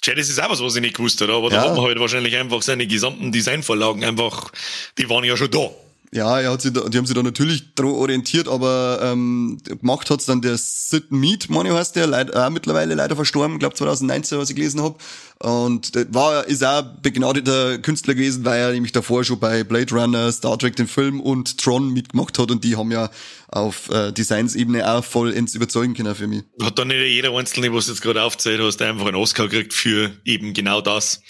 Tja, 0.00 0.14
das 0.14 0.28
ist 0.28 0.42
auch 0.42 0.50
was, 0.50 0.60
was 0.60 0.74
ich 0.74 0.80
nicht 0.80 0.96
gewusst 0.96 1.20
habe, 1.20 1.32
aber 1.32 1.50
ja. 1.50 1.62
da 1.62 1.68
hat 1.68 1.76
man 1.76 1.84
halt 1.86 2.00
wahrscheinlich 2.00 2.36
einfach 2.36 2.62
seine 2.62 2.86
gesamten 2.86 3.30
Designvorlagen 3.30 4.02
einfach, 4.04 4.50
die 4.98 5.08
waren 5.08 5.24
ja 5.24 5.36
schon 5.36 5.50
da. 5.50 5.70
Ja, 6.14 6.38
er 6.38 6.52
hat 6.52 6.60
sich 6.60 6.74
da, 6.74 6.86
die 6.86 6.98
haben 6.98 7.06
sich 7.06 7.16
da 7.16 7.22
natürlich 7.22 7.74
dran 7.74 7.88
orientiert, 7.88 8.46
aber 8.46 9.00
ähm, 9.02 9.56
gemacht 9.64 10.10
hat's 10.10 10.26
dann 10.26 10.42
der 10.42 10.58
Sid 10.58 11.10
Mead, 11.10 11.48
meine 11.48 11.72
heißt 11.74 11.96
der, 11.96 12.06
leid, 12.06 12.36
auch 12.36 12.50
mittlerweile 12.50 12.94
leider 12.94 13.16
verstorben, 13.16 13.58
glaube 13.58 13.76
2019, 13.76 14.36
was 14.36 14.50
ich 14.50 14.56
gelesen 14.56 14.82
habe. 14.82 14.98
Und 15.38 15.92
war 16.12 16.46
ist 16.46 16.62
auch 16.64 16.82
begnadeter 16.82 17.78
Künstler 17.78 18.14
gewesen, 18.14 18.44
weil 18.44 18.60
er 18.60 18.72
nämlich 18.72 18.92
davor 18.92 19.24
schon 19.24 19.40
bei 19.40 19.64
Blade 19.64 19.94
Runner, 19.94 20.30
Star 20.30 20.58
Trek 20.58 20.76
den 20.76 20.86
Film 20.86 21.18
und 21.18 21.56
Tron 21.56 21.90
mitgemacht 21.94 22.38
hat 22.38 22.50
und 22.50 22.62
die 22.62 22.76
haben 22.76 22.92
ja 22.92 23.10
auf 23.48 23.88
äh, 23.88 24.12
Designsebene 24.12 24.86
auch 24.86 25.02
voll 25.02 25.30
ins 25.30 25.54
überzeugen 25.54 25.94
können 25.94 26.14
für 26.14 26.26
mich. 26.26 26.42
Hat 26.62 26.78
dann 26.78 26.88
nicht 26.88 27.00
jeder 27.00 27.34
Einzelne, 27.34 27.72
was 27.72 27.86
du 27.86 27.92
jetzt 27.92 28.02
gerade 28.02 28.22
aufzählt 28.22 28.60
hast, 28.60 28.82
einfach 28.82 29.06
einen 29.06 29.16
Oscar 29.16 29.48
gekriegt 29.48 29.72
für 29.72 30.10
eben 30.26 30.52
genau 30.52 30.82
das? 30.82 31.22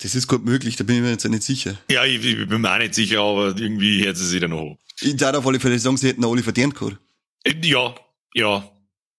Das 0.00 0.14
ist 0.14 0.28
gut 0.28 0.44
möglich, 0.44 0.76
da 0.76 0.84
bin 0.84 0.96
ich 0.96 1.02
mir 1.02 1.10
jetzt 1.10 1.24
nicht 1.24 1.42
sicher. 1.42 1.76
Ja, 1.90 2.04
ich, 2.04 2.24
ich 2.24 2.48
bin 2.48 2.60
mir 2.60 2.72
auch 2.72 2.78
nicht 2.78 2.94
sicher, 2.94 3.20
aber 3.20 3.48
irgendwie 3.56 4.04
hätte 4.06 4.18
sie 4.18 4.28
sich 4.28 4.40
dann 4.40 4.50
noch. 4.50 4.78
Ich 5.00 5.16
darf 5.16 5.36
auf 5.36 5.46
alle 5.46 5.58
Fälle 5.58 5.78
sagen, 5.78 5.96
sie 5.96 6.08
hätten 6.08 6.24
alle 6.24 6.42
verdient 6.42 6.74
gehabt. 6.74 6.98
Äh, 7.44 7.54
ja, 7.62 7.94
ja. 8.34 8.70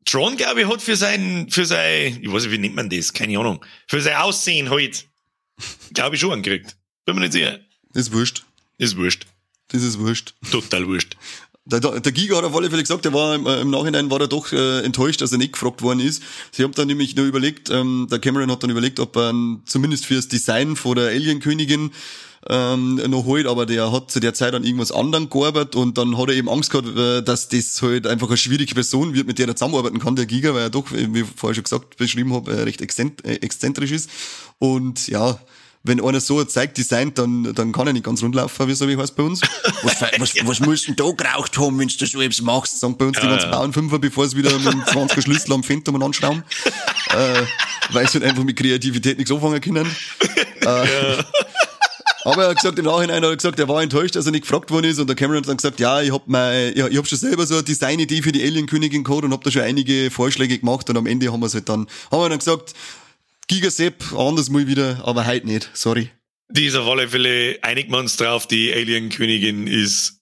Tron, 0.06 0.38
glaube 0.38 0.62
ich, 0.62 0.68
hat 0.68 0.82
für 0.82 0.96
sein, 0.96 1.50
für 1.50 1.65
sein, 1.65 2.20
ich 2.22 2.32
weiß 2.32 2.44
nicht, 2.44 2.52
wie 2.52 2.58
nennt 2.58 2.76
man 2.76 2.89
das? 2.89 3.13
Keine 3.13 3.38
Ahnung. 3.38 3.63
Für 3.88 4.02
sein 4.02 4.15
Aussehen 4.15 4.70
halt, 4.70 5.06
glaube 5.94 6.15
ich, 6.15 6.22
schon 6.22 6.32
angekriegt. 6.32 6.78
Bin 7.06 7.15
mir 7.15 7.22
nicht 7.22 7.34
sicher. 7.34 7.60
Das 7.94 8.08
ist 8.08 8.13
wurscht. 8.13 8.46
Das 8.78 8.92
ist 8.92 8.98
wurscht. 8.98 9.26
Das 9.68 9.84
ist 9.84 10.00
wurscht. 10.00 10.34
Total 10.50 10.88
wurscht. 10.88 11.18
Der, 11.72 11.80
der 11.80 12.12
Giga 12.12 12.38
hat 12.38 12.44
auf 12.44 12.56
alle 12.56 12.70
Fälle 12.70 12.82
gesagt, 12.82 13.06
der 13.06 13.14
war 13.14 13.36
im, 13.36 13.46
äh, 13.46 13.62
im 13.62 13.70
Nachhinein 13.70 14.10
war 14.10 14.20
er 14.20 14.28
doch 14.28 14.52
äh, 14.52 14.80
enttäuscht, 14.82 15.22
dass 15.22 15.32
er 15.32 15.38
nicht 15.38 15.54
gefragt 15.54 15.82
worden 15.82 16.00
ist. 16.00 16.24
Sie 16.52 16.64
haben 16.64 16.72
dann 16.74 16.88
nämlich 16.88 17.16
nur 17.16 17.26
überlegt, 17.26 17.70
ähm, 17.70 18.08
der 18.10 18.20
Cameron 18.20 18.52
hat 18.52 18.64
dann 18.64 18.72
überlegt, 18.72 19.00
ob 19.00 19.16
er 19.16 19.30
ähm, 19.30 19.62
zumindest 19.66 20.06
fürs 20.06 20.28
Design 20.28 20.76
vor 20.76 20.96
der 20.96 21.10
Alien-Königin 21.10 21.92
ähm, 22.48 22.96
noch 23.08 23.26
holt, 23.26 23.46
aber 23.46 23.66
der 23.66 23.92
hat 23.92 24.10
zu 24.10 24.20
der 24.20 24.34
Zeit 24.34 24.54
an 24.54 24.64
irgendwas 24.64 24.92
anderem 24.92 25.30
gearbeitet 25.30 25.76
und 25.76 25.98
dann 25.98 26.18
hat 26.18 26.30
er 26.30 26.36
eben 26.36 26.50
Angst 26.50 26.72
gehabt, 26.72 26.88
äh, 26.98 27.22
dass 27.22 27.50
das 27.50 27.82
halt 27.82 28.08
einfach 28.08 28.28
eine 28.28 28.38
schwierige 28.38 28.74
Person 28.74 29.14
wird, 29.14 29.28
mit 29.28 29.40
der 29.40 29.48
er 29.48 29.56
zusammenarbeiten 29.56 30.00
kann, 30.00 30.16
der 30.16 30.26
Giga, 30.26 30.54
weil 30.54 30.64
er 30.64 30.70
doch, 30.70 30.92
wie 30.92 31.20
ich 31.20 31.26
vorher 31.36 31.56
schon 31.56 31.66
gesagt, 31.66 31.98
beschrieben 31.98 32.34
habe, 32.34 32.52
äh, 32.52 32.62
recht 32.64 32.82
äh, 32.82 33.34
exzentrisch 33.42 33.92
ist. 33.92 34.10
Und 34.58 35.08
ja, 35.08 35.40
wenn 35.89 36.02
einer 36.02 36.21
so 36.21 36.41
zeigt 36.45 36.78
designt, 36.78 37.17
dann, 37.17 37.54
dann 37.54 37.71
kann 37.73 37.88
er 37.88 37.93
nicht 37.93 38.06
ganz 38.06 38.23
rundlaufen, 38.23 38.67
wie 38.67 38.73
so 38.75 38.88
wie 38.88 38.95
heißt 38.95 39.15
bei 39.15 39.23
uns. 39.23 39.41
Was, 39.84 40.02
was, 40.19 40.34
was 40.45 40.60
musst 40.62 40.88
du 40.88 40.93
denn 40.93 40.95
da 40.95 41.12
geraucht 41.12 41.58
haben, 41.58 41.80
wenn 41.80 41.88
du 41.88 41.97
das 41.97 42.12
so 42.12 42.21
etwas 42.21 42.41
machst? 42.41 42.80
Sagen 42.80 42.97
bei 42.97 43.06
uns 43.06 43.17
ja, 43.17 43.23
die 43.23 43.30
ganzen 43.30 43.49
ja. 43.49 43.58
Bauernfünfer, 43.58 43.99
bevor 43.99 44.28
sie 44.28 44.38
wieder 44.38 44.58
mit 44.58 44.71
dem 44.71 44.84
20er 44.84 45.21
Schlüssel 45.21 45.54
am 45.54 45.63
Phantom 45.63 46.02
anschrauben. 46.02 46.43
äh, 47.10 47.43
weil 47.91 48.08
sie 48.08 48.19
halt 48.19 48.23
einfach 48.25 48.43
mit 48.43 48.56
Kreativität 48.56 49.17
nichts 49.17 49.32
anfangen 49.32 49.60
können. 49.60 49.88
Äh, 50.62 50.65
ja. 50.65 51.25
Aber 52.25 52.43
er 52.43 52.49
hat 52.49 52.58
gesagt, 52.58 52.78
im 52.78 52.86
Nachhinein 52.86 53.23
hat 53.23 53.30
er 53.30 53.36
gesagt, 53.36 53.60
er 53.60 53.67
war 53.67 53.82
enttäuscht, 53.82 54.15
dass 54.15 54.25
er 54.25 54.32
nicht 54.32 54.41
gefragt 54.41 54.69
worden 54.71 54.88
ist. 54.88 54.99
Und 54.99 55.08
der 55.08 55.15
Cameron 55.15 55.41
hat 55.41 55.47
dann 55.47 55.58
gesagt, 55.58 55.80
ja, 55.80 56.02
ich 56.02 56.12
hab 56.12 56.28
mein, 56.28 56.73
ich, 56.73 56.78
ich 56.78 56.97
hab 56.97 57.08
schon 57.08 57.17
selber 57.17 57.45
so 57.47 57.56
eine 57.56 57.63
Designidee 57.63 58.21
für 58.21 58.32
die 58.32 58.43
Alien-Königin 58.43 59.04
gehabt 59.04 59.23
und 59.23 59.34
hab 59.34 59.43
da 59.43 59.52
schon 59.52 59.62
einige 59.62 60.12
Vorschläge 60.12 60.60
gemacht. 60.60 60.89
Und 60.89 60.97
am 60.97 61.06
Ende 61.06 61.32
haben 61.32 61.39
wir 61.39 61.47
es 61.47 61.54
halt 61.54 61.69
dann, 61.69 61.88
haben 62.12 62.21
wir 62.21 62.30
dann 62.30 62.39
gesagt, 62.39 62.73
Gigasepp, 63.50 64.14
anders 64.14 64.52
mal 64.52 64.68
wieder, 64.68 65.02
aber 65.06 65.26
heute 65.26 65.48
nicht, 65.48 65.72
sorry. 65.74 66.12
Die 66.52 66.68
ist 66.68 66.76
auf 66.76 66.88
alle 66.88 67.10
Fälle, 67.10 67.58
einigen 67.64 67.92
wir 67.92 67.98
uns 67.98 68.16
drauf, 68.16 68.48
die 68.48 68.72
Alien-Königin 68.72 69.66
ist 69.66 70.22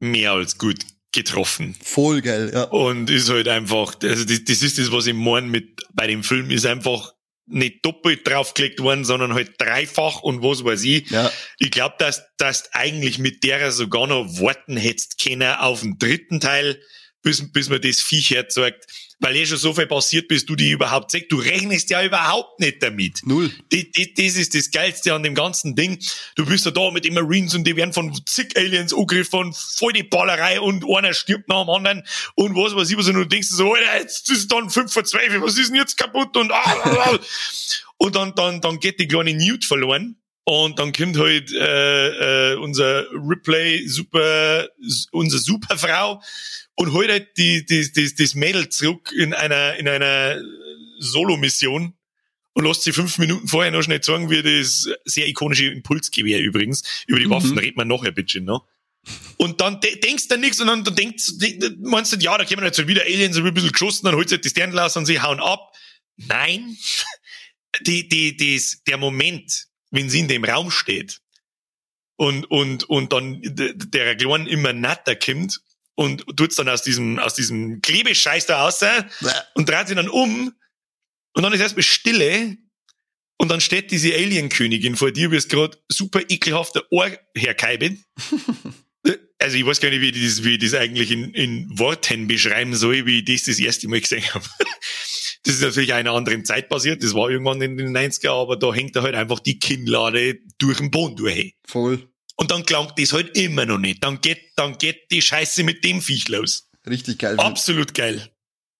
mehr 0.00 0.32
als 0.32 0.58
gut 0.58 0.80
getroffen. 1.12 1.76
Voll 1.80 2.20
geil, 2.20 2.50
ja. 2.52 2.64
Und 2.64 3.10
ist 3.10 3.30
halt 3.30 3.46
einfach, 3.46 3.94
also 4.02 4.24
das, 4.24 4.42
das 4.44 4.62
ist 4.62 4.78
das, 4.78 4.90
was 4.90 5.06
ich 5.06 5.14
meine 5.14 5.46
mit, 5.46 5.82
bei 5.92 6.08
dem 6.08 6.24
Film 6.24 6.50
ist 6.50 6.66
einfach 6.66 7.14
nicht 7.46 7.84
doppelt 7.84 8.26
draufgelegt 8.26 8.80
worden, 8.80 9.04
sondern 9.04 9.34
halt 9.34 9.52
dreifach 9.58 10.22
und 10.22 10.42
was 10.42 10.64
weiß 10.64 10.82
ich. 10.82 11.08
Ja. 11.10 11.30
Ich 11.58 11.70
glaube, 11.70 11.94
dass, 12.00 12.24
dass 12.38 12.72
eigentlich 12.74 13.20
mit 13.20 13.44
der 13.44 13.70
sogar 13.70 14.08
noch 14.08 14.40
warten 14.40 14.76
hättest 14.76 15.22
können 15.22 15.54
auf 15.54 15.82
den 15.82 15.96
dritten 15.98 16.40
Teil, 16.40 16.80
bis, 17.24 17.50
bis 17.50 17.68
man 17.68 17.80
das 17.80 18.00
Viech 18.00 18.30
herzeugt 18.30 18.86
weil 19.20 19.36
eh 19.36 19.46
schon 19.46 19.58
so 19.58 19.72
viel 19.72 19.86
passiert, 19.86 20.28
bis 20.28 20.44
du 20.44 20.54
die 20.54 20.70
überhaupt 20.70 21.10
sagst. 21.10 21.30
Du 21.30 21.38
rechnest 21.38 21.88
ja 21.90 22.04
überhaupt 22.04 22.60
nicht 22.60 22.82
damit. 22.82 23.20
Null. 23.24 23.50
Die, 23.72 23.90
die, 23.90 24.12
das 24.12 24.36
ist 24.36 24.54
das 24.54 24.70
Geilste 24.70 25.14
an 25.14 25.22
dem 25.22 25.34
ganzen 25.34 25.74
Ding. 25.74 25.98
Du 26.36 26.44
bist 26.44 26.64
ja 26.66 26.70
da 26.70 26.90
mit 26.90 27.04
den 27.04 27.14
Marines 27.14 27.54
und 27.54 27.64
die 27.64 27.76
werden 27.76 27.92
von 27.92 28.14
zig 28.26 28.56
Aliens 28.56 28.92
angegriffen, 28.92 29.54
voll 29.54 29.92
die 29.92 30.02
Ballerei 30.02 30.60
und 30.60 30.84
einer 30.88 31.14
stirbt 31.14 31.48
nach 31.48 31.64
dem 31.64 31.70
anderen 31.70 32.02
und 32.34 32.54
was 32.54 32.74
weiß 32.74 32.90
ich 32.90 32.98
was 32.98 33.08
und 33.08 33.14
du 33.14 33.24
denkst 33.24 33.48
so, 33.48 33.72
Alter, 33.72 34.00
jetzt 34.00 34.30
ist 34.30 34.52
dann 34.52 34.68
fünf 34.68 34.92
vor 34.92 35.04
zwei, 35.04 35.20
was 35.40 35.56
ist 35.56 35.70
denn 35.70 35.76
jetzt 35.76 35.96
kaputt 35.96 36.36
und 36.36 36.52
ah. 36.52 37.18
und 37.96 38.16
dann, 38.16 38.34
dann, 38.34 38.60
dann 38.60 38.78
geht 38.78 39.00
die 39.00 39.08
kleine 39.08 39.34
Newt 39.34 39.64
verloren. 39.64 40.16
Und 40.46 40.78
dann 40.78 40.92
kommt 40.92 41.16
halt 41.16 41.50
äh, 41.54 42.52
äh, 42.52 42.56
unser 42.56 43.06
Replay 43.12 43.86
super, 43.86 44.68
unsere 45.10 45.40
Superfrau 45.40 46.20
und 46.76 46.92
holt 46.92 47.10
halt 47.10 47.36
die, 47.36 47.64
die, 47.64 47.92
die, 47.92 48.14
das 48.14 48.34
Mädel 48.34 48.68
zurück 48.68 49.12
in 49.16 49.32
einer, 49.32 49.76
in 49.76 49.88
einer 49.88 50.40
Solo-Mission 50.98 51.94
und 52.54 52.64
lässt 52.64 52.82
sie 52.82 52.92
fünf 52.92 53.18
Minuten 53.18 53.48
vorher 53.48 53.72
noch 53.72 53.82
schnell 53.82 54.02
sagen, 54.02 54.30
wie 54.30 54.42
das 54.42 54.88
sehr 55.04 55.28
ikonische 55.28 55.66
Impulsgewehr 55.66 56.40
übrigens. 56.40 56.82
Über 57.06 57.18
die 57.18 57.26
mhm. 57.26 57.30
Waffen 57.30 57.58
redet 57.58 57.76
man 57.76 57.88
nachher 57.88 58.12
bitte, 58.12 58.40
ne? 58.40 58.60
Und 59.36 59.60
dann 59.60 59.80
de 59.80 60.00
denkst 60.00 60.28
du 60.28 60.38
nichts 60.38 60.60
und 60.60 60.68
dann, 60.68 60.82
dann 60.82 60.94
denkst 60.94 61.32
du, 61.38 61.76
meinst 61.82 62.12
du, 62.12 62.16
ja, 62.16 62.38
da 62.38 62.44
kommen 62.44 62.64
jetzt 62.64 62.86
wieder 62.88 63.02
Aliens, 63.02 63.36
ein 63.36 63.52
bisschen 63.52 63.72
geschossen, 63.72 64.06
dann 64.06 64.14
holst 64.14 64.30
du 64.30 64.36
halt 64.36 64.44
die 64.44 64.48
Sterne 64.48 64.90
und 64.94 65.04
sie 65.06 65.20
hauen 65.20 65.40
ab. 65.40 65.74
Nein. 66.16 66.76
Die, 67.80 68.08
die, 68.08 68.36
die, 68.36 68.62
der 68.86 68.98
Moment, 68.98 69.66
wenn 69.90 70.08
sie 70.08 70.20
in 70.20 70.28
dem 70.28 70.44
Raum 70.44 70.70
steht 70.70 71.20
und, 72.14 72.48
und, 72.48 72.84
und 72.84 73.12
dann 73.12 73.40
der 73.42 74.14
Kleine 74.14 74.48
immer 74.48 74.72
netter 74.72 75.16
kommt 75.16 75.60
und 75.94 76.24
tut's 76.36 76.56
dann 76.56 76.68
aus 76.68 76.82
diesem, 76.82 77.18
aus 77.18 77.34
diesem 77.34 77.80
Klebescheiß 77.82 78.46
da 78.46 78.62
raus 78.62 78.80
und 79.54 79.68
dreht 79.68 79.88
sich 79.88 79.96
dann 79.96 80.08
um 80.08 80.52
und 81.34 81.42
dann 81.42 81.52
ist 81.52 81.60
erstmal 81.60 81.82
Stille 81.82 82.56
und 83.38 83.50
dann 83.50 83.60
steht 83.60 83.90
diese 83.90 84.14
Alien-Königin 84.14 84.96
vor 84.96 85.10
dir, 85.10 85.30
wirst 85.30 85.50
gerade 85.50 85.76
super 85.88 86.20
ekelhafter 86.28 86.84
Ohr 86.90 87.10
herkeibend. 87.36 88.04
also 89.38 89.56
ich 89.56 89.66
weiß 89.66 89.80
gar 89.80 89.90
nicht, 89.90 90.00
wie 90.00 90.10
ich 90.10 90.24
das, 90.24 90.44
wie 90.44 90.54
ich 90.54 90.60
das 90.60 90.74
eigentlich 90.74 91.10
in, 91.10 91.34
in 91.34 91.78
Worten 91.78 92.28
beschreiben 92.28 92.74
soll, 92.74 93.06
wie 93.06 93.18
ich 93.18 93.24
das 93.24 93.44
das 93.44 93.58
erste 93.58 93.88
Mal 93.88 94.00
gesehen 94.00 94.24
habe. 94.34 94.44
Das 95.46 95.56
ist 95.56 95.60
natürlich 95.60 95.92
einer 95.92 96.12
anderen 96.12 96.42
Zeit 96.46 96.70
passiert, 96.70 97.04
das 97.04 97.12
war 97.12 97.28
irgendwann 97.28 97.60
in 97.60 97.76
den 97.76 97.94
90er, 97.94 98.30
aber 98.30 98.56
da 98.56 98.72
hängt 98.72 98.96
er 98.96 99.02
halt 99.02 99.14
einfach 99.14 99.40
die 99.40 99.58
Kinnlade 99.58 100.38
durch 100.56 100.78
den 100.78 100.90
Boden 100.90 101.16
durch. 101.16 101.54
Voll. 101.66 102.08
Und 102.36 102.50
dann 102.50 102.66
klangt 102.66 102.98
das 102.98 103.12
halt 103.12 103.36
immer 103.36 103.64
noch 103.64 103.78
nicht. 103.78 104.02
Dann 104.02 104.20
geht, 104.20 104.52
dann 104.56 104.76
geht 104.78 105.10
die 105.10 105.22
Scheiße 105.22 105.62
mit 105.62 105.84
dem 105.84 106.00
Viech 106.00 106.28
los. 106.28 106.68
Richtig 106.86 107.18
geil. 107.18 107.38
Absolut 107.38 107.94
geil. 107.94 108.30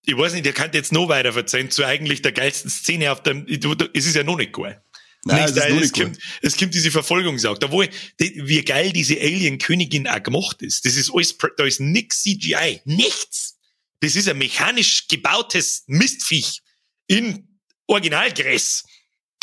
Ich 0.06 0.16
weiß 0.16 0.34
nicht, 0.34 0.44
ihr 0.44 0.52
könnt 0.52 0.74
jetzt 0.74 0.92
noch 0.92 1.08
weiter 1.08 1.32
verzeihen 1.32 1.70
zu 1.70 1.84
eigentlich 1.84 2.20
der 2.20 2.32
geilsten 2.32 2.70
Szene 2.70 3.10
auf 3.10 3.22
dem, 3.22 3.46
es 3.94 4.06
ist 4.06 4.16
ja 4.16 4.22
noch 4.22 4.36
nicht 4.36 4.52
geil. 4.52 4.82
Nein, 5.24 5.44
es, 5.44 5.52
ist 5.52 5.56
noch 5.56 5.76
es, 5.76 5.80
nicht 5.80 5.94
kommt, 5.94 6.18
es 6.42 6.56
kommt 6.56 6.74
diese 6.74 6.90
Verfolgungsjagd. 6.90 7.62
Da 7.62 7.70
wo 7.70 7.82
ich, 7.82 7.90
die, 8.20 8.46
wie 8.46 8.62
geil 8.62 8.92
diese 8.92 9.18
Alien-Königin 9.18 10.06
auch 10.06 10.22
gemacht 10.22 10.60
ist. 10.60 10.84
Das 10.84 10.96
ist 10.96 11.10
alles, 11.14 11.36
da 11.56 11.64
ist 11.64 11.80
nix 11.80 12.22
CGI. 12.22 12.82
Nichts. 12.84 13.56
Das 14.00 14.16
ist 14.16 14.28
ein 14.28 14.36
mechanisch 14.36 15.08
gebautes 15.08 15.84
Mistviech 15.86 16.60
in 17.06 17.48
Originalgräs. 17.86 18.84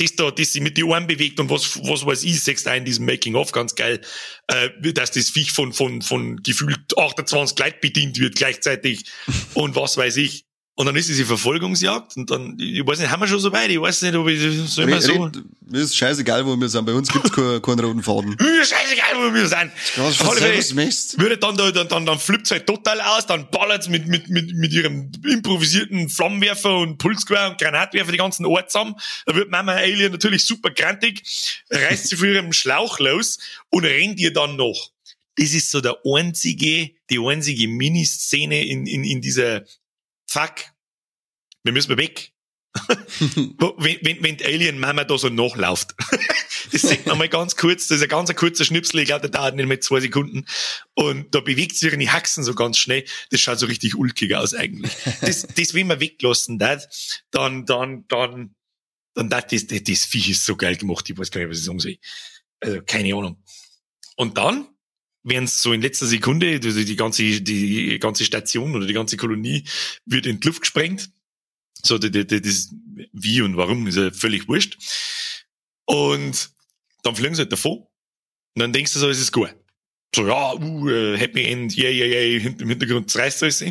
Das 0.01 0.15
da, 0.15 0.31
das 0.31 0.53
sich 0.53 0.61
mit 0.61 0.77
die 0.77 0.83
Ohren 0.83 1.05
bewegt 1.05 1.39
und 1.39 1.49
was, 1.49 1.77
was 1.83 2.05
weiß 2.05 2.23
ich, 2.23 2.41
sechst 2.41 2.67
ein 2.67 2.79
in 2.79 2.85
diesem 2.85 3.05
Making-of 3.05 3.51
ganz 3.51 3.75
geil, 3.75 4.01
äh, 4.47 4.69
dass 4.93 5.11
das 5.11 5.29
Viech 5.29 5.51
von, 5.51 5.73
von, 5.73 6.01
von 6.01 6.37
gefühlt 6.37 6.97
28 6.97 7.55
Gleit 7.55 7.81
bedient 7.81 8.19
wird 8.19 8.35
gleichzeitig 8.35 9.05
und 9.53 9.75
was 9.75 9.97
weiß 9.97 10.17
ich. 10.17 10.45
Und 10.75 10.85
dann 10.85 10.95
ist 10.95 11.09
diese 11.09 11.25
Verfolgungsjagd 11.25 12.15
und 12.15 12.31
dann, 12.31 12.57
ich 12.57 12.85
weiß 12.85 12.99
nicht, 12.99 13.11
haben 13.11 13.19
wir 13.19 13.27
schon 13.27 13.39
so 13.39 13.51
weit? 13.51 13.69
Ich 13.69 13.79
weiß 13.79 14.03
nicht, 14.03 14.15
ob 14.15 14.27
ich 14.29 14.39
so 14.67 14.83
immer 14.83 15.01
so. 15.01 15.29
Mir 15.69 15.81
ist 15.81 15.95
scheißegal, 15.95 16.45
wo 16.45 16.55
wir 16.55 16.69
sind. 16.69 16.85
Bei 16.85 16.93
uns 16.93 17.11
gibt's 17.11 17.31
keinen, 17.35 17.61
keinen 17.61 17.79
roten 17.81 18.01
Faden. 18.01 18.37
Mir 18.39 18.61
ist 18.61 18.69
scheißegal, 18.69 19.15
wo 19.17 19.33
wir 19.33 19.47
sind. 19.47 19.71
Was, 19.97 20.19
was, 20.21 20.75
was 20.75 21.19
würde 21.19 21.37
dann, 21.37 21.57
dann, 21.57 21.87
dann, 21.87 22.05
dann 22.05 22.19
flippt's 22.19 22.51
halt 22.51 22.65
total 22.65 23.01
aus, 23.01 23.27
dann 23.27 23.49
ballert's 23.51 23.89
mit, 23.89 24.07
mit, 24.07 24.29
mit, 24.29 24.53
mit 24.55 24.71
ihrem 24.71 25.11
improvisierten 25.27 26.07
Flammenwerfer 26.07 26.77
und 26.77 26.97
Pulsquer 26.97 27.49
und 27.51 27.59
Granatwerfer 27.59 28.11
die 28.11 28.17
ganzen 28.17 28.45
Ort 28.45 28.71
zusammen. 28.71 28.95
Da 29.25 29.35
wird 29.35 29.51
Mama 29.51 29.73
Alien 29.73 30.13
natürlich 30.13 30.45
super 30.45 30.71
grantig, 30.71 31.21
reißt 31.69 32.07
sie 32.07 32.15
für 32.15 32.33
ihren 32.33 32.53
Schlauch 32.53 32.97
los 32.99 33.39
und 33.69 33.83
rennt 33.83 34.19
ihr 34.21 34.31
dann 34.31 34.55
noch. 34.55 34.91
Das 35.35 35.53
ist 35.53 35.69
so 35.69 35.81
der 35.81 35.97
einzige, 36.05 36.91
die 37.09 37.19
einzige 37.19 37.67
Miniszene 37.67 38.65
in, 38.65 38.85
in, 38.85 39.03
in 39.03 39.21
dieser 39.21 39.63
fuck, 40.31 40.55
wir 41.63 41.73
müssen 41.73 41.97
weg. 41.97 42.33
wenn, 42.87 43.97
wenn, 44.01 44.23
wenn 44.23 44.37
die 44.37 44.45
Alien 44.45 44.79
Mama 44.79 45.03
da 45.03 45.17
so 45.17 45.27
nachläuft. 45.27 45.93
das 46.71 46.83
sagt 46.83 47.05
man 47.05 47.17
mal 47.17 47.27
ganz 47.27 47.57
kurz, 47.57 47.87
das 47.87 47.97
ist 47.97 48.03
ein 48.03 48.09
ganz 48.09 48.33
kurzer 48.33 48.63
Schnipsel, 48.63 49.01
ich 49.01 49.07
glaube, 49.07 49.29
der 49.29 49.29
dauert 49.29 49.55
nicht 49.55 49.67
mehr 49.67 49.81
zwei 49.81 49.99
Sekunden. 49.99 50.45
Und 50.93 51.35
da 51.35 51.41
bewegt 51.41 51.75
sich 51.75 51.91
ihre 51.91 52.13
Haxen 52.13 52.45
so 52.45 52.55
ganz 52.55 52.77
schnell. 52.77 53.03
Das 53.29 53.41
schaut 53.41 53.59
so 53.59 53.65
richtig 53.65 53.95
ulkig 53.95 54.35
aus 54.35 54.53
eigentlich. 54.53 54.93
Das, 55.19 55.45
das 55.55 55.73
wenn 55.73 55.87
man 55.87 55.99
weglassen 55.99 56.59
dat, 56.59 56.87
dann, 57.31 57.65
dann, 57.65 58.05
dann, 58.07 58.55
dann 59.15 59.29
das, 59.29 59.47
das, 59.47 59.65
das 59.67 60.05
Viech 60.05 60.29
ist 60.29 60.45
so 60.45 60.55
geil 60.55 60.77
gemacht, 60.77 61.09
ich 61.09 61.17
weiß 61.17 61.29
gar 61.29 61.41
nicht, 61.41 61.49
was 61.49 61.59
ich 61.59 61.65
sagen 61.65 61.79
soll. 61.79 61.97
Also, 62.61 62.81
keine 62.83 63.13
Ahnung. 63.15 63.43
Und 64.15 64.37
dann 64.37 64.69
während 65.23 65.49
so 65.49 65.73
in 65.73 65.81
letzter 65.81 66.05
Sekunde, 66.05 66.59
also 66.63 66.83
die 66.83 66.95
ganze, 66.95 67.41
die 67.41 67.99
ganze 67.99 68.25
Station 68.25 68.75
oder 68.75 68.85
die 68.85 68.93
ganze 68.93 69.17
Kolonie 69.17 69.65
wird 70.05 70.25
in 70.25 70.39
die 70.39 70.47
Luft 70.47 70.61
gesprengt. 70.61 71.11
So, 71.83 71.97
das, 71.97 72.11
das, 72.27 72.73
wie 73.13 73.41
und 73.41 73.57
warum 73.57 73.87
ist 73.87 73.97
ja 73.97 74.11
völlig 74.11 74.47
wurscht. 74.47 74.77
Und 75.85 76.51
dann 77.03 77.15
fliegen 77.15 77.35
sie 77.35 77.41
halt 77.41 77.51
davon. 77.51 77.79
Und 77.79 78.59
dann 78.59 78.73
denkst 78.73 78.93
du 78.93 78.99
so, 78.99 79.09
es 79.09 79.19
ist 79.19 79.31
gut. 79.31 79.55
So, 80.13 80.27
ja, 80.27 80.53
uh, 80.53 81.15
Happy 81.15 81.45
End, 81.45 81.75
yeah, 81.77 81.89
yeah, 81.89 82.05
yeah, 82.05 82.51
im 82.59 82.69
Hintergrund 82.69 83.15
reißt 83.15 83.43
alles. 83.43 83.63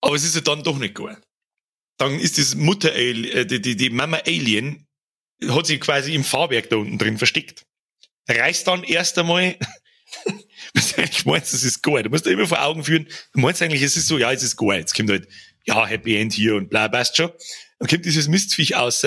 Aber 0.00 0.14
es 0.14 0.24
ist 0.24 0.34
ja 0.34 0.40
dann 0.40 0.62
doch 0.62 0.78
nicht 0.78 0.94
gut. 0.94 1.18
Dann 1.98 2.18
ist 2.18 2.38
das 2.38 2.54
Mutter, 2.54 2.94
äh, 2.94 3.44
die, 3.44 3.60
die, 3.60 3.76
die 3.76 3.90
Mama 3.90 4.18
Alien, 4.26 4.86
hat 5.48 5.66
sich 5.66 5.80
quasi 5.80 6.14
im 6.14 6.24
Fahrwerk 6.24 6.70
da 6.70 6.76
unten 6.76 6.98
drin 6.98 7.18
versteckt. 7.18 7.66
Reißt 8.28 8.66
dann 8.66 8.84
erst 8.84 9.18
einmal 9.18 9.56
eigentlich 10.96 11.24
meinst, 11.26 11.52
das 11.52 11.64
ist 11.64 11.82
geil. 11.82 12.02
Du 12.02 12.10
musst 12.10 12.26
dir 12.26 12.30
immer 12.30 12.46
vor 12.46 12.62
Augen 12.62 12.84
führen, 12.84 13.06
du 13.32 13.40
meinst 13.40 13.62
eigentlich, 13.62 13.82
es 13.82 13.96
ist 13.96 14.06
so, 14.06 14.18
ja, 14.18 14.32
es 14.32 14.42
ist 14.42 14.56
geil. 14.56 14.80
Jetzt 14.80 14.94
kommt 14.94 15.10
halt, 15.10 15.28
ja, 15.64 15.86
Happy 15.86 16.16
End 16.16 16.32
hier 16.32 16.56
und 16.56 16.70
bla, 16.70 16.88
passt 16.88 17.16
schon. 17.16 17.30
Dann 17.78 17.88
kommt 17.88 18.04
dieses 18.04 18.28
Mistviech 18.28 18.74
raus 18.74 19.06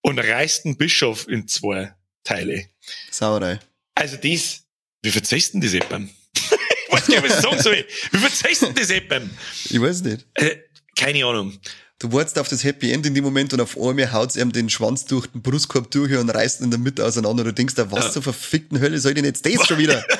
und 0.00 0.18
reißt 0.18 0.64
den 0.64 0.76
Bischof 0.76 1.28
in 1.28 1.48
zwei 1.48 1.94
Teile. 2.24 2.66
Sauerei. 3.10 3.60
Also 3.94 4.16
das, 4.16 4.64
wie 5.02 5.10
verzeihst 5.10 5.54
denn 5.54 5.60
das 5.60 5.74
Eppam? 5.74 6.08
ich 6.34 6.92
weiß 6.92 7.06
gar 7.06 7.20
nicht, 7.20 7.30
was 7.30 7.36
ich 7.36 7.42
sagen 7.42 7.62
soll. 7.62 7.86
Wie 8.12 8.18
verzeihst 8.18 8.62
denn 8.62 8.74
das 8.74 8.90
Eppam? 8.90 9.30
Ich 9.70 9.80
weiß 9.80 10.02
nicht. 10.02 10.26
Äh, 10.34 10.56
keine 10.96 11.24
Ahnung. 11.24 11.58
Du 11.98 12.12
wartest 12.12 12.38
auf 12.38 12.48
das 12.48 12.62
Happy 12.62 12.92
End 12.92 13.06
in 13.06 13.14
dem 13.14 13.24
Moment 13.24 13.54
und 13.54 13.60
auf 13.60 13.80
einmal 13.80 14.12
haut's 14.12 14.36
ihm 14.36 14.52
den 14.52 14.68
Schwanz 14.68 15.06
durch 15.06 15.26
den 15.28 15.40
Brustkorb 15.40 15.90
durch 15.90 16.14
und 16.14 16.28
reißt 16.28 16.60
ihn 16.60 16.64
in 16.64 16.70
der 16.70 16.78
Mitte 16.78 17.04
auseinander. 17.04 17.44
Du 17.44 17.54
denkst, 17.54 17.74
was 17.76 18.04
ja. 18.04 18.10
zur 18.12 18.22
verfickten 18.22 18.80
Hölle 18.80 18.98
soll 18.98 19.14
denn 19.14 19.24
jetzt 19.24 19.46
das 19.46 19.66
schon 19.66 19.78
wieder? 19.78 20.04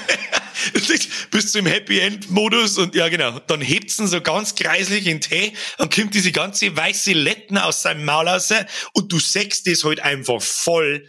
bist 1.31 1.55
du 1.55 1.59
im 1.59 1.67
Happy 1.67 2.01
End 2.01 2.31
Modus 2.31 2.79
und 2.79 2.95
ja 2.95 3.09
genau, 3.09 3.39
dann 3.41 3.61
hebt's 3.61 3.99
ihn 3.99 4.07
so 4.07 4.21
ganz 4.21 4.55
kreislich 4.55 5.07
in 5.07 5.21
Tee 5.21 5.53
und 5.79 5.95
kommt 5.95 6.15
diese 6.15 6.33
ganze 6.33 6.77
weiße 6.77 7.13
Letten 7.13 7.59
aus 7.59 7.83
seinem 7.83 8.05
Maul 8.05 8.29
raus 8.29 8.53
und 8.93 9.13
du 9.13 9.19
sägst 9.19 9.67
das 9.67 9.85
halt 9.85 10.01
einfach 10.01 10.41
voll 10.41 11.09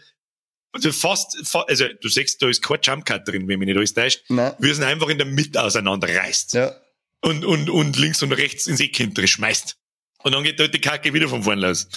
also 0.78 0.92
fast, 0.92 1.56
also 1.68 1.86
du 2.02 2.10
siehst, 2.10 2.42
da 2.42 2.50
ist 2.50 2.62
kein 2.62 2.80
Jumpcut 2.82 3.28
drin, 3.28 3.48
wenn 3.48 3.60
mich 3.60 3.68
nicht 3.68 3.78
alles 3.78 3.94
täuscht. 3.94 4.24
Nein. 4.30 4.54
Wie 4.60 4.70
es 4.70 4.80
einfach 4.80 5.10
in 5.10 5.18
der 5.18 5.26
Mitte 5.26 5.62
auseinanderreißt. 5.62 6.54
Ja. 6.54 6.76
Und, 7.22 7.46
und, 7.46 7.70
und 7.70 7.98
links 7.98 8.22
und 8.22 8.32
rechts 8.32 8.68
ins 8.68 8.80
Eck 8.80 8.96
hintere 8.96 9.28
schmeißt. 9.28 9.76
Und 10.24 10.34
dann 10.34 10.44
geht 10.44 10.60
dort 10.60 10.74
die 10.74 10.82
Kacke 10.82 11.14
wieder 11.14 11.30
von 11.30 11.44
vorne 11.44 11.68
los. 11.68 11.88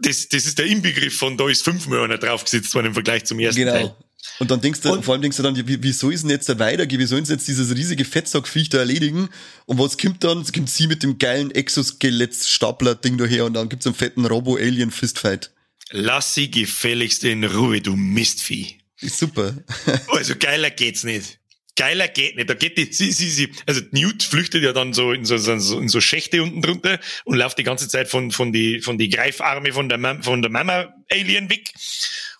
Das, 0.00 0.28
das 0.28 0.46
ist 0.46 0.58
der 0.58 0.66
Inbegriff 0.66 1.16
von, 1.16 1.36
da 1.36 1.48
ist 1.48 1.62
fünfmal 1.62 2.04
einer 2.04 2.18
draufgesetzt 2.18 2.74
worden 2.74 2.88
im 2.88 2.94
Vergleich 2.94 3.24
zum 3.24 3.38
ersten 3.38 3.60
genau. 3.60 3.72
Teil. 3.72 3.96
Und 4.38 4.50
dann 4.50 4.60
denkst 4.60 4.80
du, 4.80 4.92
und 4.92 5.04
vor 5.04 5.14
allem 5.14 5.22
denkst 5.22 5.36
du 5.36 5.42
dann, 5.42 5.56
wie, 5.56 5.82
wieso 5.82 6.10
ist 6.10 6.22
denn 6.22 6.30
jetzt 6.30 6.48
da 6.48 6.58
weitergehen? 6.58 7.00
Wie 7.00 7.06
sollen 7.06 7.24
sie 7.24 7.32
jetzt 7.32 7.48
dieses 7.48 7.74
riesige 7.74 8.04
Fettsackviech 8.04 8.68
da 8.68 8.78
erledigen? 8.78 9.28
Und 9.66 9.78
was 9.78 9.98
kommt 9.98 10.22
dann? 10.24 10.40
Es 10.42 10.52
kommt 10.52 10.70
sie 10.70 10.86
mit 10.86 11.02
dem 11.02 11.18
geilen 11.18 11.50
Exoskelett-Stapler-Ding 11.50 13.18
daher 13.18 13.46
und 13.46 13.54
dann 13.54 13.68
gibt's 13.68 13.86
einen 13.86 13.94
fetten 13.94 14.26
Robo-Alien-Fistfight. 14.26 15.50
Lass 15.90 16.34
sie 16.34 16.50
gefälligst 16.50 17.24
in 17.24 17.44
Ruhe, 17.44 17.80
du 17.80 17.96
Mistvieh. 17.96 18.78
Ist 19.00 19.18
super. 19.18 19.54
also 20.08 20.34
geiler 20.38 20.70
geht's 20.70 21.04
nicht. 21.04 21.38
Geiler 21.76 22.08
geht 22.08 22.36
nicht. 22.36 22.50
Da 22.50 22.54
geht 22.54 22.76
die, 22.76 22.92
sie, 22.92 23.12
sie, 23.12 23.30
sie, 23.30 23.52
also 23.66 23.80
Newt 23.92 24.24
flüchtet 24.24 24.64
ja 24.64 24.72
dann 24.72 24.92
so 24.92 25.12
in 25.12 25.24
so, 25.24 25.36
so, 25.38 25.52
in 25.78 25.88
so 25.88 26.00
Schächte 26.00 26.42
unten 26.42 26.60
drunter 26.60 26.98
und 27.24 27.36
läuft 27.36 27.56
die 27.58 27.62
ganze 27.62 27.88
Zeit 27.88 28.08
von, 28.08 28.32
von 28.32 28.52
die, 28.52 28.80
von 28.80 28.98
die 28.98 29.08
Greifarme 29.08 29.72
von 29.72 29.88
der, 29.88 30.22
von 30.22 30.42
der 30.42 30.50
Mama 30.50 30.92
Alien 31.10 31.48
weg 31.50 31.72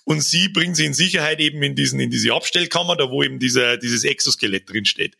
und 0.08 0.22
sie 0.22 0.48
bringt 0.48 0.74
sie 0.74 0.86
in 0.86 0.94
Sicherheit 0.94 1.38
eben 1.38 1.62
in 1.62 1.74
diesen, 1.74 2.00
in 2.00 2.10
diese 2.10 2.32
Abstellkammer, 2.32 2.96
da 2.96 3.10
wo 3.10 3.22
eben 3.22 3.38
dieser, 3.38 3.76
dieses 3.76 4.04
Exoskelett 4.04 4.70
drin 4.70 4.86
steht. 4.86 5.18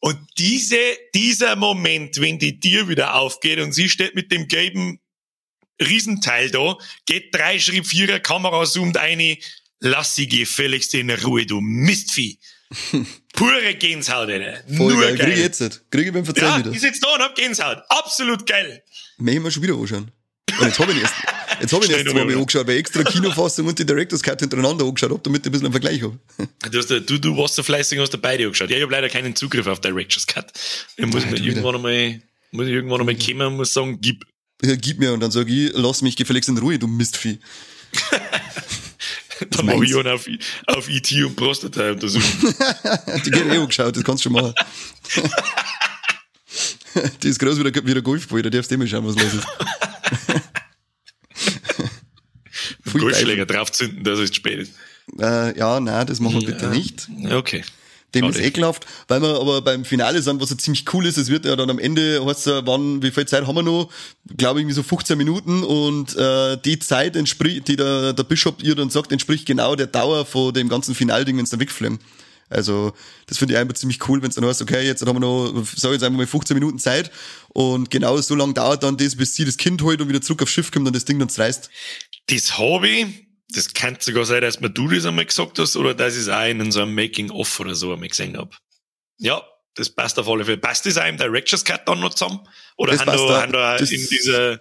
Und 0.00 0.18
diese, 0.38 0.78
dieser 1.14 1.54
Moment, 1.54 2.18
wenn 2.18 2.38
die 2.38 2.58
Tür 2.58 2.88
wieder 2.88 3.14
aufgeht 3.14 3.60
und 3.60 3.72
sie 3.72 3.90
steht 3.90 4.14
mit 4.14 4.32
dem 4.32 4.48
gelben 4.48 5.00
Riesenteil 5.78 6.50
da, 6.50 6.78
geht 7.04 7.34
drei 7.34 7.58
Schritt, 7.58 7.86
vierer, 7.86 8.20
Kamera 8.20 8.64
zoomt 8.64 8.96
eine, 8.96 9.36
lass 9.80 10.14
sie 10.14 10.28
gefälligst 10.28 10.94
in 10.94 11.10
Ruhe, 11.10 11.44
du 11.44 11.60
Mistvieh. 11.60 12.38
Pure 13.34 13.74
Gänsehaut, 13.74 14.30
Alter. 14.30 14.64
Voll 14.74 14.94
Nur 14.94 15.02
geil. 15.02 15.16
geil. 15.18 15.26
Krieg 15.26 15.36
ich 15.36 15.42
jetzt. 15.42 15.90
Krieg 15.90 16.06
ich 16.06 16.12
beim 16.14 16.24
Verzeihen 16.24 16.48
ja, 16.48 16.58
wieder. 16.60 16.70
ich 16.70 16.80
sitze 16.80 17.02
da 17.02 17.14
und 17.16 17.20
hab 17.20 17.34
Gänsehaut. 17.34 17.82
Absolut 17.90 18.46
geil. 18.46 18.82
Ich 19.18 19.22
mir 19.22 19.50
schon 19.50 19.62
wieder 19.62 19.74
anschauen. 19.74 20.10
Und 20.58 20.66
jetzt 20.66 20.78
habe 20.78 20.92
ich 20.92 21.00
erst, 21.00 21.14
jetzt 21.60 21.72
hab 21.72 21.84
ich 21.84 21.90
erst 21.90 22.08
zweimal 22.08 22.36
angeschaut, 22.36 22.66
weil 22.66 22.76
extra 22.76 23.02
Kinofassung 23.04 23.66
und 23.66 23.78
die 23.78 23.86
Director's 23.86 24.22
Cut 24.22 24.40
hintereinander 24.40 24.84
angeschaut 24.84 25.10
habe, 25.10 25.20
damit 25.22 25.40
ich 25.40 25.46
ein 25.46 25.52
bisschen 25.52 25.66
einen 25.66 25.72
Vergleich 25.72 26.02
habe. 26.02 26.18
Du, 26.70 26.78
hast, 26.78 26.90
du, 26.90 27.00
du 27.00 27.36
warst 27.36 27.54
so 27.54 27.62
fleißig 27.62 27.98
und 27.98 28.02
hast 28.02 28.20
beide 28.20 28.44
angeschaut. 28.44 28.70
Ja, 28.70 28.76
ich 28.76 28.82
habe 28.82 28.92
leider 28.92 29.08
keinen 29.08 29.34
Zugriff 29.34 29.66
auf 29.66 29.80
Director's 29.80 30.26
Cut. 30.26 30.52
Ich 30.96 31.06
muss 31.06 31.24
mir 31.24 31.38
irgendwann 31.38 31.76
einmal, 31.76 32.20
muss 32.50 32.66
ich 32.66 32.72
irgendwann 32.72 33.00
einmal 33.00 33.16
kommen 33.16 33.46
und 33.46 33.56
muss 33.56 33.72
sagen, 33.72 33.98
gib. 34.00 34.24
Ja, 34.64 34.76
gib 34.76 34.98
mir 34.98 35.12
und 35.12 35.20
dann 35.20 35.30
sage 35.30 35.52
ich, 35.52 35.72
lass 35.74 36.02
mich 36.02 36.16
gefälligst 36.16 36.48
in 36.48 36.58
Ruhe, 36.58 36.78
du 36.78 36.86
Mistvieh. 36.86 37.38
Dann 39.50 39.66
mache 39.66 39.84
ich 39.84 39.94
auf, 39.94 40.28
auf 40.66 40.88
IT 40.88 41.12
und 41.24 41.36
Prostata 41.36 41.90
untersuchen. 41.90 42.54
die 43.24 43.30
geht 43.30 43.46
eh 43.46 43.56
angeschaut, 43.58 43.96
das 43.96 44.04
kannst 44.04 44.24
du 44.24 44.28
schon 44.28 44.34
machen. 44.34 44.54
die 47.22 47.28
ist 47.28 47.38
groß 47.38 47.58
wie 47.58 47.70
der, 47.70 47.86
wie 47.86 47.94
der 47.94 48.02
Golfball, 48.02 48.42
da 48.42 48.50
darfst 48.50 48.70
du 48.70 48.76
immer 48.76 48.86
schauen, 48.86 49.06
was 49.06 49.16
los 49.16 49.34
ist. 49.34 49.46
Golfschläger 52.92 53.46
draufzünden, 53.46 54.04
dass 54.04 54.18
es 54.18 54.30
zu 54.30 54.36
spät 54.36 54.60
ist. 54.60 54.72
Äh, 55.18 55.58
ja, 55.58 55.80
nein, 55.80 56.06
das 56.06 56.20
machen 56.20 56.40
wir 56.40 56.46
bitte 56.46 56.68
nicht. 56.68 57.08
Okay. 57.30 57.64
Dem 58.14 58.26
ist 58.26 58.38
ekelhaft, 58.38 58.86
weil 59.08 59.22
wir 59.22 59.40
aber 59.40 59.62
beim 59.62 59.86
Finale 59.86 60.20
sind, 60.20 60.38
was 60.38 60.50
ja 60.50 60.58
ziemlich 60.58 60.84
cool 60.92 61.06
ist, 61.06 61.16
es 61.16 61.30
wird 61.30 61.46
ja 61.46 61.56
dann 61.56 61.70
am 61.70 61.78
Ende, 61.78 62.22
heißt 62.22 62.46
ja, 62.46 62.66
wann, 62.66 63.02
wie 63.02 63.10
viel 63.10 63.24
Zeit 63.24 63.46
haben 63.46 63.54
wir 63.54 63.62
noch? 63.62 63.88
Glaube 64.36 64.60
irgendwie 64.60 64.74
so 64.74 64.82
15 64.82 65.16
Minuten 65.16 65.62
und 65.62 66.14
äh, 66.16 66.58
die 66.58 66.78
Zeit 66.78 67.16
entspricht, 67.16 67.68
die 67.68 67.76
der, 67.76 68.12
der 68.12 68.24
Bischof 68.24 68.56
ihr 68.62 68.74
dann 68.74 68.90
sagt, 68.90 69.12
entspricht 69.12 69.46
genau 69.46 69.76
der 69.76 69.86
Dauer 69.86 70.26
von 70.26 70.52
dem 70.52 70.68
ganzen 70.68 70.94
Finalding, 70.94 71.38
wenn 71.38 71.44
es 71.44 71.50
dann 71.50 71.60
wegfliegen. 71.60 72.00
Also, 72.50 72.92
das 73.26 73.38
finde 73.38 73.54
ich 73.54 73.60
einfach 73.60 73.74
ziemlich 73.74 74.06
cool, 74.08 74.20
wenn 74.20 74.28
es 74.28 74.34
dann 74.34 74.44
heißt, 74.44 74.60
okay, 74.60 74.86
jetzt 74.86 75.06
haben 75.06 75.16
wir 75.16 75.20
noch, 75.20 75.64
sag 75.74 75.92
jetzt 75.92 76.04
einfach 76.04 76.18
mal 76.18 76.26
15 76.26 76.54
Minuten 76.54 76.78
Zeit 76.78 77.10
und 77.54 77.90
genau 77.90 78.16
so 78.20 78.34
lange 78.34 78.54
dauert 78.54 78.82
dann 78.82 78.96
das, 78.96 79.16
bis 79.16 79.34
sie 79.34 79.44
das 79.44 79.56
Kind 79.56 79.82
holt 79.82 80.00
und 80.00 80.08
wieder 80.08 80.20
zurück 80.20 80.42
aufs 80.42 80.52
Schiff 80.52 80.70
kommt 80.70 80.86
und 80.86 80.96
das 80.96 81.04
Ding 81.04 81.18
dann 81.18 81.28
zerreißt. 81.28 81.68
Das 82.28 82.58
Hobby, 82.58 83.26
das 83.48 83.74
kann 83.74 83.96
sogar 84.00 84.24
sein, 84.24 84.42
dass 84.42 84.60
mir 84.60 84.70
du 84.70 84.88
das 84.88 85.04
einmal 85.04 85.26
gesagt 85.26 85.58
hast 85.58 85.76
oder 85.76 85.94
dass 85.94 86.14
ich 86.14 86.22
es 86.22 86.28
auch 86.28 86.48
in 86.48 86.72
so 86.72 86.82
einem 86.82 86.94
Making-of 86.94 87.60
oder 87.60 87.74
so 87.74 87.92
einmal 87.92 88.08
gesehen 88.08 88.36
habe. 88.36 88.50
Ja, 89.18 89.42
das 89.74 89.90
passt 89.90 90.18
auf 90.18 90.28
alle 90.28 90.44
Fälle. 90.44 90.58
Passt 90.58 90.86
das 90.86 90.96
auch 90.96 91.06
im 91.06 91.16
Director's 91.16 91.64
Cut 91.64 91.86
dann 91.86 92.00
noch 92.00 92.14
zusammen? 92.14 92.40
Oder 92.76 92.98
haben 92.98 93.06
da, 93.06 93.42
haben 93.42 93.52
da 93.52 93.76
in 93.76 94.08
dieser, 94.08 94.60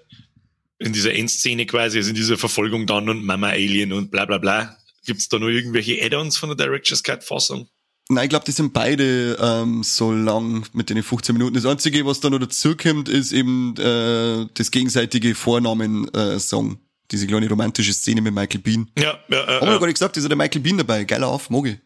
in 0.80 0.94
dieser 0.94 1.14
Endszene 1.14 1.66
quasi, 1.66 1.98
also 1.98 2.10
in 2.10 2.16
dieser 2.16 2.38
Verfolgung 2.38 2.86
dann 2.86 3.08
und 3.10 3.24
Mama 3.24 3.50
Alien 3.50 3.94
und 3.94 4.12
bla 4.12 4.26
bla 4.26 4.38
bla, 4.38 4.78
gibt's 5.06 5.30
da 5.30 5.40
noch 5.40 5.48
irgendwelche 5.48 6.04
Add-ons 6.04 6.38
von 6.38 6.50
der 6.50 6.68
Director's 6.68 7.04
Cut 7.04 7.24
Fassung? 7.24 7.70
Nein, 8.12 8.26
ich 8.26 8.30
glaube, 8.30 8.46
die 8.46 8.52
sind 8.52 8.74
beide 8.74 9.38
ähm, 9.40 9.84
so 9.84 10.12
lang 10.12 10.66
mit 10.74 10.90
den 10.90 11.02
15 11.02 11.34
Minuten. 11.34 11.56
Das 11.56 11.66
Einzige, 11.66 12.06
was 12.06 12.20
da 12.20 12.30
noch 12.30 12.40
dazukommt, 12.40 13.08
ist 13.08 13.32
eben 13.32 13.74
äh, 13.78 14.48
das 14.54 14.70
gegenseitige 14.70 15.34
Vornamen-Song. 15.34 16.74
Äh, 16.74 16.78
diese 17.10 17.28
kleine 17.28 17.48
romantische 17.50 17.94
Szene 17.94 18.22
mit 18.22 18.34
Michael 18.34 18.60
Bean. 18.60 18.90
Ja, 18.98 19.20
ja, 19.30 19.38
ja. 19.38 19.40
Haben 19.40 19.68
wir 19.68 19.74
ja. 19.74 19.78
gar 19.78 19.86
nicht 19.86 19.96
gesagt, 19.96 20.18
ist 20.18 20.24
ja 20.24 20.30
der 20.30 20.38
Michael 20.38 20.62
Bean 20.62 20.78
dabei. 20.78 21.06
Geiler 21.06 21.28
auf, 21.28 21.50
Mogi. 21.50 21.78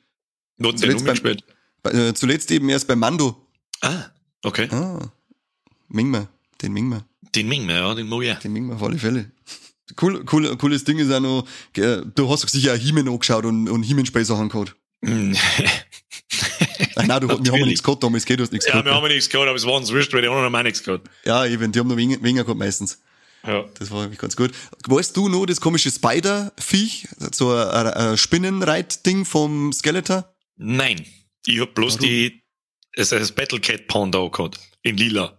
Noten 0.58 0.78
zuletzt, 0.78 1.06
beim, 1.06 1.38
bei, 1.84 1.92
äh, 1.92 2.14
zuletzt 2.14 2.50
eben 2.52 2.70
erst 2.70 2.88
bei 2.88 2.96
Mando. 2.96 3.36
Ah, 3.82 4.06
okay. 4.44 4.68
Ah, 4.72 5.12
Mingma, 5.90 6.28
den 6.62 6.74
Mingma. 6.74 7.06
Den 7.36 7.48
Mingma, 7.48 7.74
ja, 7.74 7.94
den 7.94 8.08
Mogi. 8.08 8.34
Den 8.44 8.54
Mingma 8.54 8.76
auf 8.76 8.84
alle 8.84 8.98
Fälle. 8.98 9.32
Cool, 10.02 10.26
cool, 10.32 10.58
cooles 10.58 10.84
Ding 10.84 10.98
ist 10.98 11.12
auch 11.12 11.20
noch, 11.20 11.46
du 11.74 12.30
hast 12.30 12.50
sicher 12.50 12.74
auch 12.74 12.78
He-Man 12.78 13.08
angeschaut 13.08 13.46
und, 13.46 13.70
und 13.70 13.84
He-Man 13.84 14.06
Sachen 14.26 14.50
gehabt. 14.50 14.76
Nein, 16.96 17.22
du, 17.22 17.28
wir 17.28 17.52
haben 17.52 17.62
nichts 17.62 17.84
gehabt 17.84 18.04
damals, 18.04 18.26
geht, 18.26 18.40
du 18.40 18.44
hast 18.44 18.52
nichts 18.52 18.66
ja, 18.66 18.74
gehabt. 18.74 18.88
Ja, 18.88 18.94
wir 18.94 18.98
haben 19.02 19.08
nichts 19.08 19.30
gehabt, 19.30 19.48
aber 19.48 19.56
es 19.56 19.66
war 19.66 19.74
uns 19.74 19.92
wurscht, 19.92 20.14
weil 20.14 20.22
die 20.22 20.28
anderen 20.28 20.46
haben 20.46 20.56
auch 20.56 20.64
nichts 20.64 20.84
gehabt. 20.84 21.10
Ja, 21.26 21.46
eben, 21.46 21.72
die 21.72 21.80
haben 21.80 21.88
noch 21.88 21.98
weniger 21.98 22.44
gehabt 22.44 22.58
meistens. 22.58 23.00
Ja. 23.46 23.66
Das 23.78 23.92
war 23.92 24.02
wirklich 24.02 24.20
ganz 24.20 24.36
gut. 24.36 24.52
Weißt 24.88 25.16
du 25.16 25.30
noch 25.30 25.46
das 25.46 25.62
komische 25.62 25.92
Spider-Viech? 25.92 27.08
So 27.32 27.52
ein, 27.54 27.88
ein 27.88 28.18
Spinnenreit-Ding 28.18 29.26
vom 29.26 29.72
Skeletor? 29.72 30.34
Nein. 30.58 31.06
Ich 31.46 31.60
hab 31.60 31.76
bloß 31.76 31.96
Warum? 31.96 32.08
die, 32.08 32.42
es 32.94 33.10
das 33.10 33.32
Battle 33.32 33.60
Cat 33.60 33.88
Panda 33.88 34.28
gehabt. 34.28 34.60
In 34.82 34.98
lila. 34.98 35.38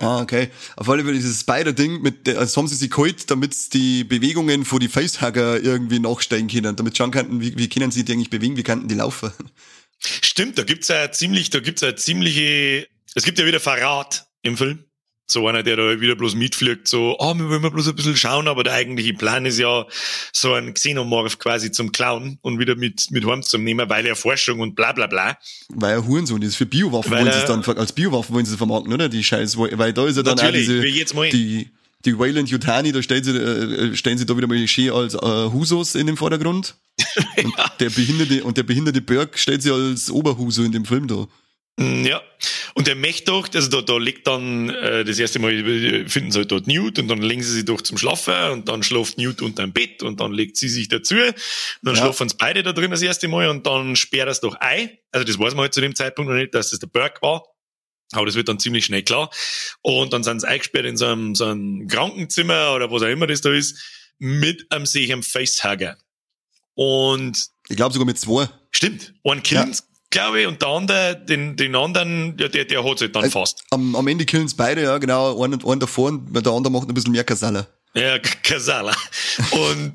Ah, 0.00 0.20
okay. 0.20 0.50
Auf 0.76 0.88
alle 0.88 1.04
Fälle 1.04 1.14
dieses 1.14 1.40
Spider-Ding, 1.40 2.02
mit, 2.02 2.28
also 2.28 2.60
haben 2.60 2.68
sie 2.68 2.74
sich 2.74 2.90
geholt, 2.90 3.30
damit 3.30 3.72
die 3.74 4.02
Bewegungen 4.02 4.64
von 4.64 4.80
die 4.80 4.88
Facehugger 4.88 5.62
irgendwie 5.62 6.00
nachsteigen 6.00 6.48
können, 6.48 6.74
damit 6.74 6.96
schauen 6.96 7.12
könnten, 7.12 7.40
wie, 7.40 7.56
wie 7.56 7.68
können 7.68 7.92
sie 7.92 8.04
die 8.04 8.12
eigentlich 8.12 8.30
bewegen, 8.30 8.56
wie 8.56 8.64
könnten 8.64 8.88
die 8.88 8.96
laufen. 8.96 9.30
Stimmt, 10.00 10.58
da 10.58 10.64
gibt's 10.64 10.88
ja 10.88 11.10
ziemlich, 11.12 11.50
da 11.50 11.60
gibt's 11.60 11.80
ja 11.80 11.94
ziemliche, 11.94 12.88
es 13.14 13.24
gibt 13.24 13.38
ja 13.38 13.46
wieder 13.46 13.60
Verrat 13.60 14.26
im 14.42 14.56
Film 14.56 14.84
so 15.34 15.46
einer, 15.46 15.62
der 15.62 15.76
da 15.76 16.00
wieder 16.00 16.16
bloß 16.16 16.34
mitfliegt, 16.34 16.88
so, 16.88 17.18
ah, 17.18 17.32
oh, 17.32 17.34
wir 17.34 17.50
wollen 17.50 17.60
mal 17.60 17.70
bloß 17.70 17.88
ein 17.88 17.96
bisschen 17.96 18.16
schauen, 18.16 18.48
aber 18.48 18.64
der 18.64 18.72
eigentliche 18.72 19.12
Plan 19.12 19.44
ist 19.44 19.58
ja, 19.58 19.84
so 20.32 20.54
ein 20.54 20.72
Xenomorph 20.72 21.38
quasi 21.38 21.70
zum 21.70 21.92
Klauen 21.92 22.38
und 22.40 22.58
wieder 22.58 22.76
mit, 22.76 23.10
mit 23.10 23.26
heim 23.26 23.42
zu 23.42 23.58
nehmen, 23.58 23.90
weil 23.90 24.06
er 24.06 24.16
Forschung 24.16 24.60
und 24.60 24.74
bla, 24.74 24.92
bla, 24.92 25.06
bla. 25.06 25.36
Weil 25.68 25.92
er 25.92 26.06
Hurensohn 26.06 26.40
ist. 26.40 26.56
Für 26.56 26.66
Biowaffen 26.66 27.10
weil 27.10 27.24
wollen 27.24 27.32
sie 27.32 27.38
es 27.38 27.44
dann, 27.44 27.62
als 27.76 27.92
Biowaffen 27.92 28.34
wollen 28.34 28.46
sie 28.46 28.52
es 28.52 28.56
vermarkten, 28.56 28.92
oder? 28.92 29.10
Die 29.10 29.22
Scheiß, 29.22 29.58
weil 29.58 29.92
da 29.92 30.06
ist 30.06 30.16
ja 30.16 30.22
dann 30.22 30.40
auch 30.40 30.50
diese, 30.50 30.86
jetzt 30.86 31.14
mal 31.14 31.28
die, 31.28 31.68
die 32.04 32.18
Wayland 32.18 32.48
Yutani, 32.48 32.92
da 32.92 33.02
stellen 33.02 33.24
sie, 33.24 33.36
äh, 33.36 33.96
stellen 33.96 34.18
sie 34.18 34.26
da 34.26 34.36
wieder 34.36 34.46
mal 34.46 34.68
schön 34.68 34.90
als 34.90 35.14
äh, 35.14 35.18
Husos 35.18 35.94
in 35.94 36.06
den 36.06 36.16
Vordergrund. 36.16 36.76
ja. 37.36 37.42
und 37.44 37.54
der 37.80 37.90
behinderte, 37.90 38.44
und 38.44 38.56
der 38.56 38.62
behinderte 38.62 39.00
Berg 39.00 39.38
stellt 39.38 39.62
sie 39.62 39.72
als 39.72 40.10
Oberhuso 40.10 40.62
in 40.62 40.72
dem 40.72 40.84
Film 40.84 41.08
da. 41.08 41.26
Mm, 41.76 42.04
ja, 42.04 42.22
und 42.74 42.86
der 42.86 42.96
doch, 43.26 43.48
also 43.52 43.68
da, 43.68 43.82
da 43.82 43.98
liegt 43.98 44.26
dann, 44.26 44.68
äh, 44.68 45.04
das 45.04 45.18
erste 45.18 45.38
Mal 45.40 45.52
äh, 45.52 46.08
finden 46.08 46.30
sie 46.30 46.38
halt 46.38 46.52
dort 46.52 46.66
Newt 46.68 46.98
und 46.98 47.08
dann 47.08 47.20
legen 47.20 47.42
sie 47.42 47.52
sich 47.52 47.64
doch 47.64 47.80
zum 47.80 47.98
Schlafen 47.98 48.50
und 48.52 48.68
dann 48.68 48.82
schläft 48.82 49.18
Newt 49.18 49.42
unter 49.42 49.62
dem 49.62 49.72
Bett 49.72 50.02
und 50.02 50.20
dann 50.20 50.32
legt 50.32 50.56
sie 50.56 50.68
sich 50.68 50.88
dazu 50.88 51.14
und 51.14 51.34
dann 51.82 51.94
ja. 51.94 52.00
schlafen 52.02 52.28
sie 52.28 52.36
beide 52.38 52.62
da 52.62 52.72
drin 52.72 52.92
das 52.92 53.02
erste 53.02 53.26
Mal 53.26 53.48
und 53.48 53.66
dann 53.66 53.96
sperrt 53.96 54.28
es 54.28 54.40
doch 54.40 54.54
ein. 54.56 54.90
Also 55.10 55.24
das 55.24 55.38
weiß 55.38 55.54
man 55.54 55.62
halt 55.62 55.74
zu 55.74 55.80
dem 55.80 55.96
Zeitpunkt 55.96 56.30
noch 56.30 56.36
nicht, 56.36 56.54
dass 56.54 56.70
das 56.70 56.78
der 56.78 56.86
Burke 56.86 57.22
war. 57.22 57.44
Aber 58.12 58.26
das 58.26 58.36
wird 58.36 58.48
dann 58.48 58.60
ziemlich 58.60 58.84
schnell 58.84 59.02
klar. 59.02 59.30
Und 59.82 60.12
dann 60.12 60.22
sind 60.22 60.40
sie 60.40 60.46
eingesperrt 60.46 60.86
in 60.86 60.96
so 60.96 61.06
einem, 61.06 61.34
so 61.34 61.46
einem 61.46 61.88
Krankenzimmer 61.88 62.72
oder 62.74 62.90
was 62.90 63.02
auch 63.02 63.08
immer 63.08 63.26
das 63.26 63.40
da 63.40 63.52
ist, 63.52 63.82
mit 64.18 64.70
einem 64.70 64.86
sich 64.86 65.12
am 65.12 65.24
Facehugger. 65.24 65.96
Und 66.74 67.48
ich 67.68 67.76
glaube 67.76 67.92
sogar 67.92 68.06
mit 68.06 68.18
zwei. 68.18 68.48
Stimmt. 68.70 69.14
Ein 69.24 69.42
Kind 69.42 69.78
ja 69.78 69.93
glaube 70.14 70.40
ich, 70.40 70.46
und 70.46 70.62
der 70.62 70.68
andere, 70.68 71.24
den, 71.28 71.56
den 71.56 71.74
anderen, 71.74 72.36
ja, 72.38 72.48
der, 72.48 72.64
der 72.64 72.84
hat 72.84 72.98
sich 72.98 73.12
dann 73.12 73.24
also, 73.24 73.40
fast. 73.40 73.64
Am, 73.70 73.94
am 73.94 74.06
Ende 74.06 74.24
killen 74.24 74.46
es 74.46 74.54
beide, 74.54 74.82
ja, 74.82 74.96
genau, 74.98 75.42
einen, 75.42 75.62
einen 75.64 75.80
davor 75.80 76.08
und 76.08 76.32
der 76.32 76.52
andere 76.52 76.72
macht 76.72 76.88
ein 76.88 76.94
bisschen 76.94 77.12
mehr 77.12 77.24
Kasala. 77.24 77.66
Ja, 77.94 78.18
Kasala. 78.18 78.94
und 79.50 79.92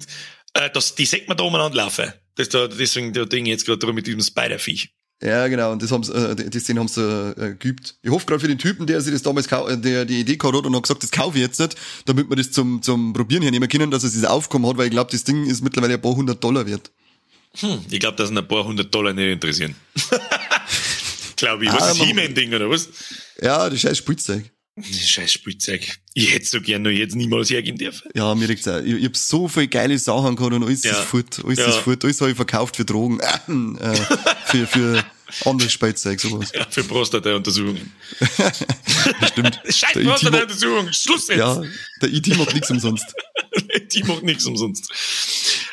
äh, 0.54 0.70
das, 0.72 0.94
die 0.96 1.06
sieht 1.06 1.28
man 1.28 1.38
da 1.38 1.44
umeinander 1.44 1.78
laufen. 1.78 2.14
Das, 2.36 2.50
da, 2.50 2.68
deswegen 2.68 3.14
der 3.14 3.26
Ding 3.26 3.46
jetzt 3.46 3.66
gerade 3.66 3.92
mit 3.94 4.08
diesem 4.08 4.22
Spider-Viech. 4.22 4.90
Ja, 5.22 5.48
genau, 5.48 5.74
und 5.74 5.82
das 5.82 5.92
haben 5.92 6.04
sie, 6.04 6.14
äh, 6.14 6.50
die 6.50 6.60
Szene 6.60 6.80
haben 6.80 6.88
sie 6.88 7.02
äh, 7.02 7.56
geübt. 7.56 7.96
Ich 8.02 8.10
hoffe 8.10 8.26
gerade 8.26 8.40
für 8.40 8.48
den 8.48 8.58
Typen, 8.58 8.88
der 8.88 9.02
sich 9.02 9.12
das 9.12 9.22
damals, 9.22 9.48
der 9.48 10.06
die 10.06 10.20
Idee 10.20 10.38
gehabt 10.38 10.56
hat 10.56 10.66
und 10.66 10.76
hat 10.76 10.84
gesagt, 10.84 11.04
das 11.04 11.12
kaufe 11.12 11.38
ich 11.38 11.44
jetzt 11.44 11.60
nicht, 11.60 11.76
damit 12.06 12.30
wir 12.30 12.36
das 12.36 12.52
zum, 12.52 12.82
zum 12.82 13.14
Probieren 13.14 13.42
hernehmen 13.42 13.68
können, 13.68 13.92
dass 13.92 14.04
er 14.04 14.10
sich 14.10 14.22
das 14.22 14.30
Aufkommen 14.30 14.66
hat, 14.68 14.78
weil 14.78 14.86
ich 14.86 14.92
glaube, 14.92 15.12
das 15.12 15.24
Ding 15.26 15.46
ist 15.46 15.62
mittlerweile 15.62 15.96
ein 15.96 16.02
paar 16.02 16.16
hundert 16.16 16.42
Dollar 16.44 16.66
wert. 16.66 16.92
Hm, 17.58 17.86
ich 17.90 18.00
glaube, 18.00 18.18
dass 18.18 18.30
ein 18.30 18.48
paar 18.48 18.64
hundert 18.64 18.94
Dollar 18.94 19.14
nicht 19.14 19.28
interessieren. 19.28 19.76
glaube 21.40 21.66
ich. 21.66 21.72
Was 21.72 21.84
ah, 21.84 21.92
ist 21.92 22.04
He-Man-Ding 22.04 22.54
oder 22.54 22.70
was? 22.70 22.90
Ja, 23.42 23.70
das 23.70 23.82
scheiß 23.82 23.98
Spielzeug. 23.98 24.44
Das 24.76 25.10
scheiß 25.10 25.34
Spielzeug. 25.34 25.82
Ich 26.14 26.34
hätte 26.34 26.46
so 26.46 26.62
gern 26.62 26.84
noch 26.84 26.92
jetzt 26.92 27.16
niemals 27.16 27.50
hergehen 27.50 27.78
dürfen. 27.78 28.10
Ja, 28.14 28.34
mir 28.36 28.48
regt 28.48 28.68
auch. 28.68 28.80
Ich, 28.80 28.94
ich 28.94 29.06
hab 29.06 29.18
so 29.18 29.48
viele 29.48 29.68
geile 29.68 29.98
Sachen 29.98 30.36
gehabt 30.36 30.54
und 30.54 30.64
alles 30.64 30.84
ja. 30.84 30.92
ist 30.92 31.02
fort. 31.02 31.42
Alles 31.44 31.60
ja. 31.60 31.68
ist 31.68 31.78
fort. 31.78 32.04
Alles 32.04 32.22
habe 32.22 32.32
ich 32.32 32.38
verkauft 32.38 32.76
für 32.76 32.86
Drogen. 32.86 33.20
Äh, 33.80 33.96
für, 34.46 34.68
für 34.68 35.06
anderes 35.46 35.72
Spielzeug, 35.72 36.20
sowas. 36.20 36.52
Ja, 36.54 36.66
für 36.70 36.84
Prostata-Untersuchungen. 36.84 37.92
Stimmt. 39.32 39.62
Scheiß 39.70 39.94
Prostata-Untersuchung. 39.94 40.92
Schluss 40.92 41.28
jetzt. 41.28 41.38
Ja, 41.38 41.62
der 42.02 42.14
IT 42.14 42.38
macht 42.38 42.54
nichts 42.54 42.70
umsonst. 42.72 43.06
IT 43.74 44.08
macht 44.08 44.24
nichts 44.24 44.46
umsonst. 44.46 44.92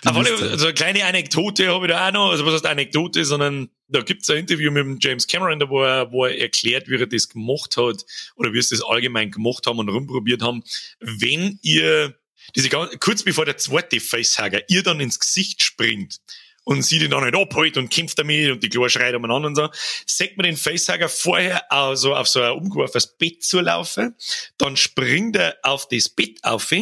Aber 0.04 0.20
also 0.20 0.66
eine 0.66 0.74
kleine 0.74 1.04
Anekdote 1.04 1.68
habe 1.68 1.86
ich 1.86 1.92
da 1.92 2.08
auch 2.08 2.12
noch, 2.12 2.30
also 2.30 2.46
was 2.46 2.54
heißt 2.54 2.66
Anekdote, 2.66 3.24
sondern 3.24 3.68
da 3.88 4.02
gibt 4.02 4.22
es 4.22 4.30
ein 4.30 4.38
Interview 4.38 4.70
mit 4.70 4.84
dem 4.84 4.98
James 5.00 5.26
Cameron, 5.26 5.58
da 5.58 5.68
wo 5.68 5.82
er, 5.82 6.12
wo 6.12 6.24
er 6.24 6.38
erklärt, 6.38 6.88
wie 6.88 6.96
er 6.96 7.06
das 7.06 7.28
gemacht 7.28 7.76
hat 7.76 8.04
oder 8.36 8.52
wie 8.52 8.62
sie 8.62 8.76
das 8.76 8.84
allgemein 8.84 9.30
gemacht 9.30 9.66
haben 9.66 9.78
und 9.78 9.88
rumprobiert 9.88 10.42
haben. 10.42 10.62
Wenn 11.00 11.58
ihr 11.62 12.14
diese 12.54 12.68
kurz 12.68 13.22
bevor 13.22 13.44
der 13.44 13.56
zweite 13.56 13.98
Facehugger 14.00 14.62
ihr 14.68 14.82
dann 14.82 15.00
ins 15.00 15.18
Gesicht 15.18 15.62
springt 15.62 16.20
und 16.66 16.82
sie 16.82 16.98
den 16.98 17.12
dann 17.12 17.22
nicht 17.22 17.36
abholt 17.36 17.76
und 17.76 17.90
kämpft 17.90 18.18
damit 18.18 18.50
und 18.50 18.62
die 18.62 18.68
Klar 18.68 18.90
schreit 18.90 19.14
umeinander 19.14 19.48
und 19.48 19.54
so, 19.54 19.68
sagt 20.04 20.36
man 20.36 20.44
den 20.44 20.56
Facehugger 20.56 21.08
vorher 21.08 21.70
also 21.72 22.14
auf 22.14 22.26
so 22.26 22.42
ein 22.42 22.52
umgeworfenes 22.52 23.16
Bett 23.16 23.44
zu 23.44 23.60
laufen, 23.60 24.16
dann 24.58 24.76
springt 24.76 25.36
er 25.36 25.56
auf 25.62 25.86
das 25.88 26.08
Bett 26.08 26.38
auf, 26.42 26.72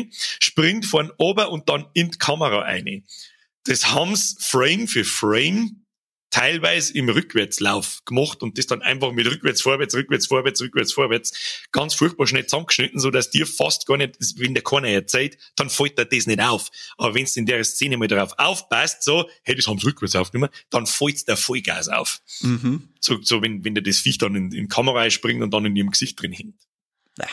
springt 0.40 0.86
von 0.86 1.12
oben 1.18 1.46
und 1.48 1.68
dann 1.68 1.86
in 1.92 2.10
die 2.10 2.18
Kamera 2.18 2.62
ein. 2.62 3.04
Das 3.64 3.92
haben's 3.92 4.36
Frame 4.40 4.88
für 4.88 5.04
Frame 5.04 5.83
teilweise 6.34 6.92
im 6.94 7.08
Rückwärtslauf 7.08 8.04
gemacht 8.04 8.42
und 8.42 8.58
das 8.58 8.66
dann 8.66 8.82
einfach 8.82 9.12
mit 9.12 9.24
rückwärts, 9.24 9.62
vorwärts, 9.62 9.94
rückwärts, 9.94 10.26
vorwärts, 10.26 10.60
rückwärts, 10.60 10.92
vorwärts 10.92 11.32
ganz 11.70 11.94
furchtbar 11.94 12.26
schnell 12.26 12.44
zusammengeschnitten, 12.44 12.98
so 12.98 13.12
dass 13.12 13.30
dir 13.30 13.46
fast 13.46 13.86
gar 13.86 13.98
nicht, 13.98 14.16
wenn 14.38 14.52
der 14.52 14.64
keiner 14.64 14.88
erzählt, 14.88 15.38
dann 15.54 15.70
fällt 15.70 15.96
dir 15.96 16.06
das 16.06 16.26
nicht 16.26 16.40
auf. 16.40 16.70
Aber 16.98 17.14
wenn 17.14 17.24
du 17.24 17.30
in 17.36 17.46
der 17.46 17.62
Szene 17.62 17.96
mal 17.98 18.08
darauf 18.08 18.36
aufpasst, 18.36 19.04
so, 19.04 19.30
hey, 19.44 19.54
das 19.54 19.68
haben 19.68 19.78
sie 19.78 19.86
rückwärts 19.86 20.16
aufgenommen, 20.16 20.50
dann 20.70 20.88
fällt 20.88 21.28
der 21.28 21.36
Vollgas 21.36 21.88
auf. 21.88 22.20
Mhm. 22.40 22.88
So, 22.98 23.22
so 23.22 23.40
wenn, 23.40 23.64
wenn 23.64 23.76
der 23.76 23.84
das 23.84 23.98
Viech 23.98 24.18
dann 24.18 24.34
in, 24.34 24.50
in 24.50 24.64
die 24.64 24.68
Kamera 24.68 25.08
springt 25.10 25.40
und 25.40 25.54
dann 25.54 25.64
in 25.66 25.76
ihrem 25.76 25.92
Gesicht 25.92 26.20
drin 26.20 26.32
hängt. 26.32 26.56
Ja. 27.16 27.28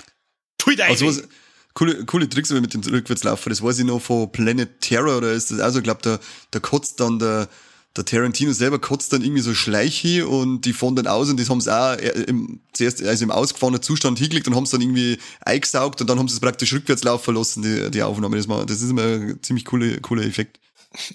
Tut 0.60 0.80
also 0.80 1.08
was, 1.08 1.28
coole, 1.74 2.06
coole 2.06 2.30
Tricks 2.30 2.52
mit 2.52 2.72
dem 2.72 2.82
Rückwärtslaufen. 2.82 3.50
Das 3.50 3.64
weiß 3.64 3.80
ich 3.80 3.86
noch 3.86 4.00
von 4.00 4.32
Planet 4.32 4.80
Terror, 4.80 5.18
oder 5.18 5.32
ist 5.32 5.50
das 5.50 5.60
also, 5.60 5.80
ich 5.80 5.84
glaube, 5.86 6.02
da, 6.04 6.20
da 6.52 6.60
kotzt 6.60 7.00
dann 7.00 7.18
der, 7.18 7.50
der 7.98 8.06
Tarantino 8.06 8.54
selber 8.54 8.80
kotzt 8.80 9.12
dann 9.12 9.22
irgendwie 9.22 9.42
so 9.42 9.54
Schleiche 9.54 10.28
und 10.28 10.62
die 10.62 10.72
fahren 10.72 10.96
dann 10.96 11.08
aus 11.08 11.30
und 11.30 11.40
das 11.40 11.50
haben 11.50 11.60
sie 11.60 11.76
auch 11.76 11.98
im, 11.98 12.62
zuerst 12.72 13.04
also 13.04 13.24
im 13.26 13.32
ausgefahrenen 13.32 13.82
Zustand 13.82 14.18
hingelegt 14.18 14.48
und 14.48 14.56
haben 14.56 14.64
es 14.64 14.70
dann 14.70 14.82
irgendwie 14.82 15.18
eingesaugt 15.42 16.00
und 16.00 16.10
dann 16.10 16.18
haben 16.18 16.30
sie 16.30 16.36
es 16.36 16.40
praktisch 16.40 16.72
rückwärts 16.74 17.04
laufen 17.04 17.36
lassen, 17.36 17.64
die, 17.64 17.92
die 17.92 18.02
Aufnahme. 18.02 18.38
Das, 18.38 18.48
war, 18.48 18.66
das 18.66 18.82
ist 18.82 18.90
immer 18.90 19.04
ein 19.04 19.44
ziemlich 19.44 19.66
cooler, 19.66 20.00
cooler 20.00 20.24
Effekt. 20.24 20.60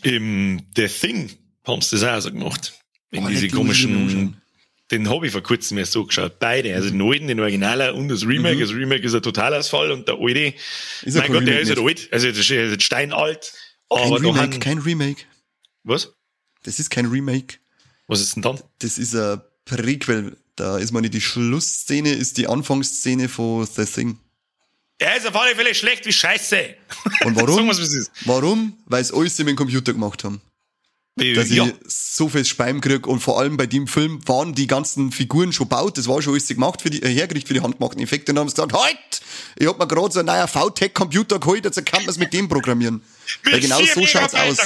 Im 0.03 0.61
The 0.77 0.87
Thing 0.89 1.31
haben 1.65 1.81
sie 1.81 1.99
das 1.99 2.05
auch 2.05 2.21
so 2.21 2.31
gemacht. 2.31 2.75
In 3.11 3.25
oh, 3.25 3.29
diese 3.29 3.49
komischen, 3.49 4.37
den 4.91 5.09
habe 5.09 5.27
ich 5.27 5.33
vor 5.33 5.43
kurzem 5.43 5.79
erst 5.79 5.93
so 5.93 6.05
geschaut. 6.05 6.39
Beide, 6.39 6.75
also 6.75 6.91
den 6.91 7.01
alten, 7.01 7.29
den 7.29 7.41
Originaler 7.41 7.95
und 7.95 8.09
das 8.09 8.27
Remake. 8.27 8.57
Mhm. 8.57 8.61
Das 8.61 8.71
Remake 8.73 9.07
ist 9.07 9.15
ein 9.15 9.23
Totalausfall 9.23 9.93
und 9.93 10.09
der 10.09 10.17
alte, 10.21 10.55
ist 11.03 11.17
mein 11.17 11.33
Gott, 11.33 11.47
der 11.47 11.61
ist 11.61 11.71
halt 11.71 11.79
alt. 11.79 12.09
Also 12.13 12.29
das 12.29 12.51
ist 12.51 12.83
steinalt. 12.83 13.55
Aber 13.89 14.19
kein 14.19 14.27
Remake, 14.27 14.59
kein 14.59 14.79
Remake. 14.79 15.23
Was? 15.85 16.16
Das 16.67 16.81
ist 16.81 16.91
kein 16.91 17.07
Remake. 17.07 17.59
Was 18.09 18.21
ist 18.21 18.35
denn 18.35 18.43
dann? 18.43 18.61
Das 18.81 18.99
ist 18.99 19.15
ein 19.15 19.41
Prequel. 19.65 20.37
Da 20.57 20.79
ist 20.79 20.93
meine 20.93 21.09
die 21.09 21.21
Schlussszene, 21.21 22.11
ist 22.11 22.39
die 22.39 22.49
Anfangsszene 22.49 23.29
von 23.29 23.67
The 23.67 23.85
Thing. 23.85 24.19
Er 24.99 25.17
ist 25.17 25.27
auf 25.27 25.37
alle 25.37 25.55
Fälle 25.55 25.75
schlecht 25.75 26.07
wie 26.07 26.13
Scheiße. 26.13 26.75
Und 27.25 27.37
warum? 27.41 27.71
warum? 28.25 28.79
Weil 28.87 29.03
es 29.03 29.13
alles 29.13 29.39
mit 29.39 29.49
dem 29.49 29.57
Computer 29.57 29.93
gemacht 29.93 30.25
haben. 30.25 30.41
Dass 31.15 31.51
ja. 31.51 31.67
ich 31.67 31.75
so 31.87 32.29
viel 32.29 32.45
Speim 32.45 32.81
krieg 32.81 33.07
und 33.07 33.21
vor 33.21 33.39
allem 33.39 33.57
bei 33.57 33.67
dem 33.67 33.87
Film 33.87 34.27
waren 34.29 34.55
die 34.55 34.67
ganzen 34.67 35.13
Figuren 35.13 35.53
schon 35.53 35.69
baut, 35.69 35.97
das 35.97 36.09
war 36.09 36.21
schon 36.21 36.35
alles 36.35 36.49
gemacht 36.49 36.83
für 36.83 36.91
die, 36.91 37.03
äh, 37.03 37.09
hergerichtet 37.09 37.49
für 37.49 37.55
die 37.55 37.63
handgemachten 37.63 38.03
Effekte 38.03 38.33
und 38.33 38.37
dann 38.37 38.43
haben 38.43 38.49
sie 38.51 38.57
gesagt, 38.57 38.75
halt! 38.75 39.23
Ich 39.57 39.67
hab 39.67 39.79
mir 39.79 39.87
gerade 39.87 40.13
so 40.13 40.21
ein 40.21 40.27
neuer 40.27 40.47
VTech-Computer 40.47 41.39
geholt, 41.39 41.65
jetzt 41.65 41.87
kann 41.87 42.03
man 42.03 42.11
es 42.11 42.19
mit 42.19 42.35
dem 42.35 42.49
programmieren. 42.49 43.03
Weil 43.45 43.61
genau 43.61 43.81
so 43.83 44.07
schaut's 44.07 44.35
aus. 44.35 44.59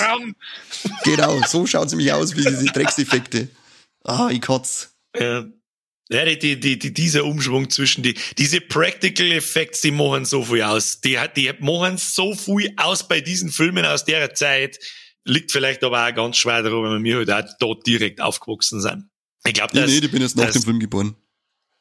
genau, 1.04 1.40
so 1.46 1.66
schaut's 1.66 1.92
nämlich 1.92 2.12
aus 2.12 2.36
wie 2.36 2.44
diese 2.44 2.66
Dreckseffekte. 2.66 3.48
Ah, 4.04 4.28
ich 4.30 4.40
kotz. 4.40 4.94
Ja. 5.18 5.46
Ja, 6.12 6.24
die, 6.24 6.58
die, 6.58 6.76
die, 6.76 6.92
dieser 6.92 7.24
Umschwung 7.24 7.70
zwischen 7.70 8.02
die, 8.02 8.14
diese 8.36 8.60
Practical 8.60 9.30
Effects, 9.30 9.80
die 9.80 9.92
machen 9.92 10.24
so 10.24 10.42
viel 10.42 10.62
aus. 10.62 11.00
Die, 11.00 11.16
die 11.36 11.52
machen 11.60 11.98
so 11.98 12.34
viel 12.34 12.72
aus 12.76 13.06
bei 13.06 13.20
diesen 13.20 13.52
Filmen 13.52 13.84
aus 13.84 14.04
der 14.04 14.34
Zeit. 14.34 14.80
Liegt 15.24 15.52
vielleicht 15.52 15.84
aber 15.84 16.04
auch 16.04 16.14
ganz 16.14 16.38
schwer 16.38 16.62
darum, 16.64 16.84
wenn 16.84 17.04
wir 17.04 17.18
halt 17.18 17.30
auch 17.30 17.48
dort 17.60 17.86
direkt 17.86 18.20
aufgewachsen 18.20 18.80
sind. 18.80 19.08
Ich 19.44 19.54
glaube, 19.54 19.72
das. 19.72 19.88
Nee, 19.88 19.98
ich 19.98 20.10
bin 20.10 20.20
jetzt 20.20 20.36
nach 20.36 20.50
dem 20.50 20.62
Film 20.62 20.80
geboren. 20.80 21.14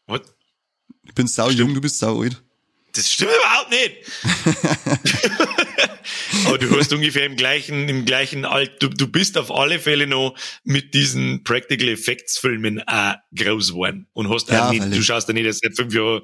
Was? 0.06 0.22
Ich 1.04 1.16
bin 1.16 1.26
sau 1.26 1.50
jung, 1.50 1.74
du 1.74 1.82
bist 1.82 1.98
sau 1.98 2.22
alt. 2.22 2.40
Das 3.00 3.12
stimmt 3.14 3.32
überhaupt 3.32 3.70
nicht. 3.72 3.96
Aber 6.46 6.58
du 6.58 6.78
hast 6.78 6.92
ungefähr 6.92 7.26
im 7.26 7.38
gleichen, 7.38 7.88
im 7.88 8.04
gleichen 8.04 8.44
Alter, 8.44 8.74
du, 8.80 8.90
du 8.90 9.08
bist 9.08 9.38
auf 9.38 9.52
alle 9.52 9.80
Fälle 9.80 10.06
noch 10.06 10.38
mit 10.66 10.94
diesen 10.94 11.46
Practical 11.46 11.88
Effects 11.88 12.38
Filmen 12.38 12.82
auch 12.88 13.16
groß 13.34 13.70
geworden. 13.70 14.08
Und 14.12 14.30
hast 14.30 14.50
ja, 14.50 14.68
auch 14.68 14.72
nicht, 14.72 14.84
du 14.84 15.02
schaust 15.02 15.30
ja 15.30 15.34
nicht 15.34 15.46
erst 15.46 15.62
seit 15.64 15.78
fünf 15.78 15.94
Jahren 15.94 16.24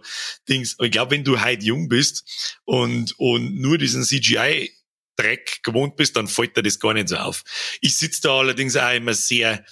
Dings. 0.50 0.74
Und 0.74 0.88
ich 0.88 0.92
glaube, 0.92 1.12
wenn 1.12 1.24
du 1.24 1.42
heute 1.42 1.64
jung 1.64 1.88
bist 1.88 2.60
und, 2.66 3.18
und 3.20 3.62
nur 3.62 3.78
diesen 3.78 4.04
CGI 4.04 4.72
Dreck 5.16 5.64
gewohnt 5.64 5.96
bist, 5.96 6.18
dann 6.18 6.28
fällt 6.28 6.58
dir 6.58 6.64
das 6.64 6.78
gar 6.78 6.94
nicht 6.94 7.08
so 7.08 7.16
auf. 7.16 7.44
Ich 7.80 7.96
sitze 7.96 8.24
da 8.24 8.38
allerdings 8.38 8.76
auch 8.76 8.94
immer 8.94 9.14
sehr, 9.14 9.64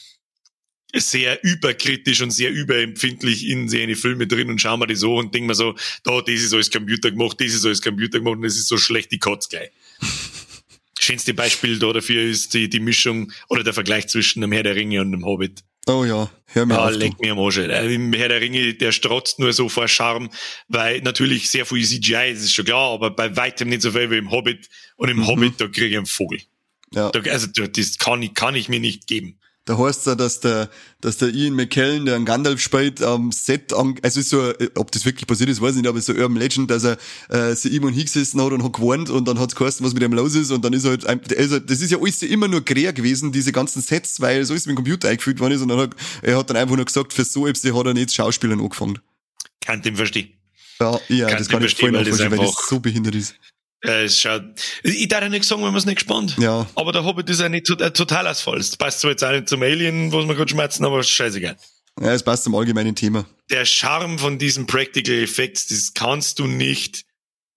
sehr 0.96 1.44
überkritisch 1.44 2.22
und 2.22 2.32
sehr 2.32 2.52
überempfindlich 2.52 3.48
in 3.48 3.68
seine 3.68 3.96
Filme 3.96 4.28
drin 4.28 4.50
und 4.50 4.62
schauen 4.62 4.80
mir 4.80 4.88
die 4.88 4.96
so 4.96 5.16
und 5.16 5.34
denke 5.34 5.48
mir 5.48 5.56
so, 5.56 5.76
da, 6.04 6.22
das 6.22 6.36
ist 6.36 6.54
alles 6.54 6.70
Computer 6.70 7.12
gemacht, 7.12 7.38
das 7.40 7.54
ist 7.54 7.66
alles 7.66 7.82
Computer 7.82 8.20
gemacht 8.20 8.36
und 8.36 8.44
das 8.44 8.56
ist 8.56 8.68
so 8.68 8.78
schlecht, 8.78 9.12
die 9.12 9.20
Kotz 9.20 9.50
gleich. 9.50 9.72
Schönste 11.00 11.34
Beispiel 11.34 11.80
da 11.80 11.92
dafür 11.92 12.24
ist 12.24 12.54
die, 12.54 12.70
die 12.70 12.80
Mischung 12.80 13.32
oder 13.50 13.64
der 13.64 13.74
Vergleich 13.74 14.08
zwischen 14.08 14.42
dem 14.42 14.52
Herr 14.52 14.64
der 14.64 14.76
Ringe 14.76 15.02
und 15.02 15.12
dem 15.12 15.26
Hobbit. 15.26 15.64
Oh 15.86 16.06
ja, 16.06 16.30
hör 16.46 16.66
mir 16.66 16.76
ja, 16.76 16.86
auf. 16.86 16.96
leck 16.96 17.20
mir 17.20 17.34
am 17.34 17.40
Arsch. 17.40 17.58
Im 17.58 18.14
Herr 18.14 18.30
der 18.30 18.40
Ringe, 18.40 18.74
der 18.74 18.94
strotzt 18.94 19.40
nur 19.40 19.52
so 19.52 19.68
vor 19.68 19.90
Charme, 19.90 20.30
weil 20.70 21.02
natürlich 21.02 21.50
sehr 21.50 21.66
viel 21.66 21.84
CGI, 21.84 22.32
das 22.34 22.44
ist 22.44 22.54
schon 22.54 22.64
klar, 22.64 22.94
aber 22.94 23.12
bei 23.12 23.36
weitem 23.36 23.68
nicht 23.68 23.82
so 23.82 23.92
viel 23.92 24.10
wie 24.10 24.18
im 24.18 24.32
Hobbit. 24.32 24.70
Und 24.96 25.10
im 25.10 25.18
mhm. 25.18 25.28
Hobbit, 25.28 25.60
da 25.60 25.68
kriege 25.68 25.88
ich 25.88 25.98
einen 25.98 26.06
Vogel. 26.06 26.40
Ja. 26.94 27.10
Da, 27.10 27.20
also 27.30 27.48
das 27.48 27.98
kann 27.98 28.22
ich, 28.22 28.34
kann 28.34 28.56
ich 28.56 28.70
mir 28.70 28.80
nicht 28.80 29.08
geben. 29.08 29.40
Da 29.66 29.78
heißt 29.78 30.08
es 30.08 30.18
dass 30.18 30.42
der, 30.42 30.70
dass 31.00 31.18
der 31.18 31.30
Ian 31.30 31.56
McKellen, 31.56 32.06
der 32.06 32.16
einen 32.16 32.26
Gandalf 32.26 32.60
spielt, 32.60 33.02
am 33.02 33.32
Set, 33.32 33.72
an, 33.72 33.96
also 34.02 34.20
ist 34.20 34.30
so, 34.30 34.54
ob 34.76 34.92
das 34.92 35.06
wirklich 35.06 35.26
passiert 35.26 35.50
ist, 35.50 35.62
weiß 35.62 35.76
ich 35.76 35.82
nicht, 35.82 35.88
aber 35.88 36.02
so 36.02 36.12
Urban 36.12 36.36
Legend, 36.36 36.70
dass 36.70 36.84
er 36.84 36.98
äh, 37.30 37.56
sich 37.56 37.74
immer 37.74 37.90
hingesessen 37.90 38.42
hat 38.42 38.52
und 38.52 38.62
hat 38.62 38.74
gewarnt 38.74 39.10
und 39.10 39.26
dann 39.26 39.40
hat's 39.40 39.56
geheißen, 39.56 39.86
was 39.86 39.94
mit 39.94 40.04
ihm 40.04 40.12
los 40.12 40.36
ist 40.36 40.52
und 40.52 40.66
dann 40.66 40.74
ist 40.74 40.84
er 40.84 40.92
halt, 40.92 41.38
also 41.38 41.60
das 41.60 41.80
ist 41.80 41.92
ja 41.92 41.98
alles 41.98 42.22
immer 42.24 42.50
nur 42.50 42.66
Krähe 42.66 42.94
gewesen, 42.94 43.32
diese 43.32 43.54
ganzen 43.54 43.82
Sets, 43.82 44.20
weil 44.20 44.44
so 44.44 44.54
ist 44.54 44.68
mit 44.68 44.74
dem 44.74 44.84
Computer 44.84 45.08
eingefügt 45.08 45.40
worden 45.40 45.54
ist 45.54 45.62
und 45.62 45.70
dann 45.70 45.80
hat, 45.80 45.92
er 46.22 46.38
hat 46.38 46.50
dann 46.50 46.58
einfach 46.58 46.76
nur 46.76 46.86
gesagt, 46.86 47.14
für 47.14 47.24
so 47.24 47.48
etwas 47.48 47.74
hat 47.74 47.86
er 47.86 47.94
nicht 47.94 48.14
Schauspielern 48.14 48.60
angefangen. 48.60 49.00
Kann 49.62 49.82
dem 49.82 49.96
verstehen. 49.96 50.34
Ja, 50.82 51.00
ja, 51.08 51.28
kann 51.28 51.38
das 51.38 51.48
kann 51.48 51.64
ich 51.64 51.76
voll 51.76 51.92
nachvollziehen, 51.92 52.32
weil 52.32 52.40
das 52.40 52.68
so 52.68 52.82
behindert 52.82 53.16
ist. 53.16 53.36
Äh, 53.84 54.06
es 54.06 54.20
schaut, 54.20 54.44
ich 54.84 55.08
darf 55.08 55.22
ja 55.22 55.30
nicht 55.30 55.44
sagen, 55.44 55.62
wenn 55.62 55.70
man 55.70 55.78
es 55.78 55.86
nicht 55.86 55.98
gespannt. 55.98 56.36
Ja. 56.40 56.68
Aber 56.76 56.92
der 56.92 57.04
Hobbit 57.04 57.30
ist 57.30 57.42
ja 57.42 57.50
nicht 57.50 57.70
ein 57.70 57.94
Totalausfall. 57.94 58.58
Das 58.58 58.78
passt 58.78 59.02
zwar 59.02 59.12
jetzt 59.12 59.24
auch 59.24 59.32
nicht 59.32 59.50
zum 59.50 59.62
Alien, 59.62 60.12
was 60.12 60.26
wir 60.26 60.36
gerade 60.36 60.50
schmerzen, 60.50 60.86
aber 60.86 61.04
scheißegal. 61.04 61.58
Ja, 62.00 62.14
es 62.14 62.24
passt 62.24 62.46
zum 62.46 62.56
allgemeinen 62.56 62.96
Thema. 62.96 63.26
Der 63.52 63.66
Charme 63.66 64.18
von 64.18 64.40
diesen 64.40 64.66
Practical 64.66 65.16
Effects, 65.16 65.68
das 65.68 65.94
kannst 65.94 66.40
du 66.40 66.48
nicht 66.48 67.06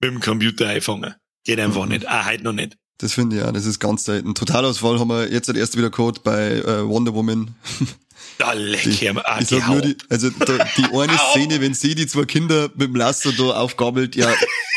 mit 0.00 0.10
dem 0.10 0.20
Computer 0.20 0.68
einfangen. 0.68 1.14
Geht 1.44 1.60
einfach 1.60 1.84
mhm. 1.84 1.92
nicht. 1.92 2.08
Ah, 2.08 2.26
heute 2.26 2.42
noch 2.42 2.52
nicht. 2.52 2.76
Das 2.98 3.12
finde 3.12 3.36
ich 3.36 3.42
ja, 3.42 3.52
das 3.52 3.66
ist 3.66 3.78
ganz 3.78 4.04
selten. 4.04 4.34
Totalausfall 4.34 4.98
haben 4.98 5.08
wir 5.08 5.30
jetzt 5.30 5.48
erst 5.48 5.76
wieder 5.76 5.90
gehabt 5.90 6.22
bei 6.22 6.56
äh, 6.56 6.86
Wonder 6.88 7.14
Woman. 7.14 7.54
Da 8.38 8.52
leck 8.52 8.82
die, 8.82 8.90
ich 8.90 9.48
sag 9.48 9.68
nur 9.68 9.80
die, 9.80 9.96
also 10.10 10.28
da, 10.30 10.58
die 10.76 10.84
eine 10.92 11.18
Szene, 11.30 11.60
wenn 11.60 11.72
sie 11.72 11.94
die 11.94 12.06
zwei 12.06 12.24
Kinder 12.24 12.68
mit 12.74 12.88
dem 12.88 12.96
Lasso 12.96 13.30
da 13.32 13.60
aufgabelt, 13.60 14.14
ja, 14.14 14.32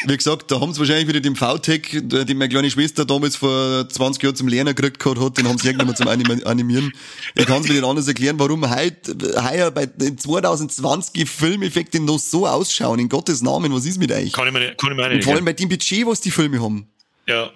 wie 0.05 0.15
gesagt, 0.15 0.49
da 0.49 0.61
haben 0.61 0.73
sie 0.73 0.79
wahrscheinlich 0.79 1.07
wieder 1.07 1.19
den 1.19 1.35
VTech, 1.35 2.01
den 2.01 2.37
meine 2.37 2.49
kleine 2.49 2.71
Schwester 2.71 3.03
damals 3.05 3.35
vor 3.35 3.87
20 3.89 4.23
Jahren 4.23 4.35
zum 4.35 4.47
Lernen 4.47 4.75
gekriegt 4.75 5.03
hat, 5.05 5.37
den 5.37 5.47
haben 5.47 5.57
sie 5.57 5.67
irgendwann 5.67 5.87
mal 5.87 5.95
zum 5.95 6.07
Animieren. 6.07 6.93
Ich 7.35 7.45
kann 7.45 7.61
es 7.61 7.67
mir 7.67 7.73
nicht 7.73 7.83
anders 7.83 8.07
erklären, 8.07 8.39
warum 8.39 8.69
heute, 8.73 9.17
heuer 9.43 9.71
bei 9.71 9.87
2020 9.87 11.29
Filmeffekte 11.29 11.99
noch 11.99 12.19
so 12.19 12.47
ausschauen. 12.47 12.99
In 12.99 13.09
Gottes 13.09 13.41
Namen, 13.41 13.73
was 13.73 13.85
ist 13.85 13.99
mit 13.99 14.11
euch? 14.11 14.31
Kann 14.31 14.47
ich 14.47 14.53
mir, 14.53 14.73
kann 14.75 14.91
ich 14.91 14.97
mir 14.97 15.09
nicht. 15.09 15.15
Und 15.15 15.23
vor 15.25 15.33
allem 15.33 15.45
bei 15.45 15.53
dem 15.53 15.67
Budget, 15.67 16.05
was 16.05 16.21
die 16.21 16.31
Filme 16.31 16.61
haben. 16.61 16.87
Ja. 17.27 17.51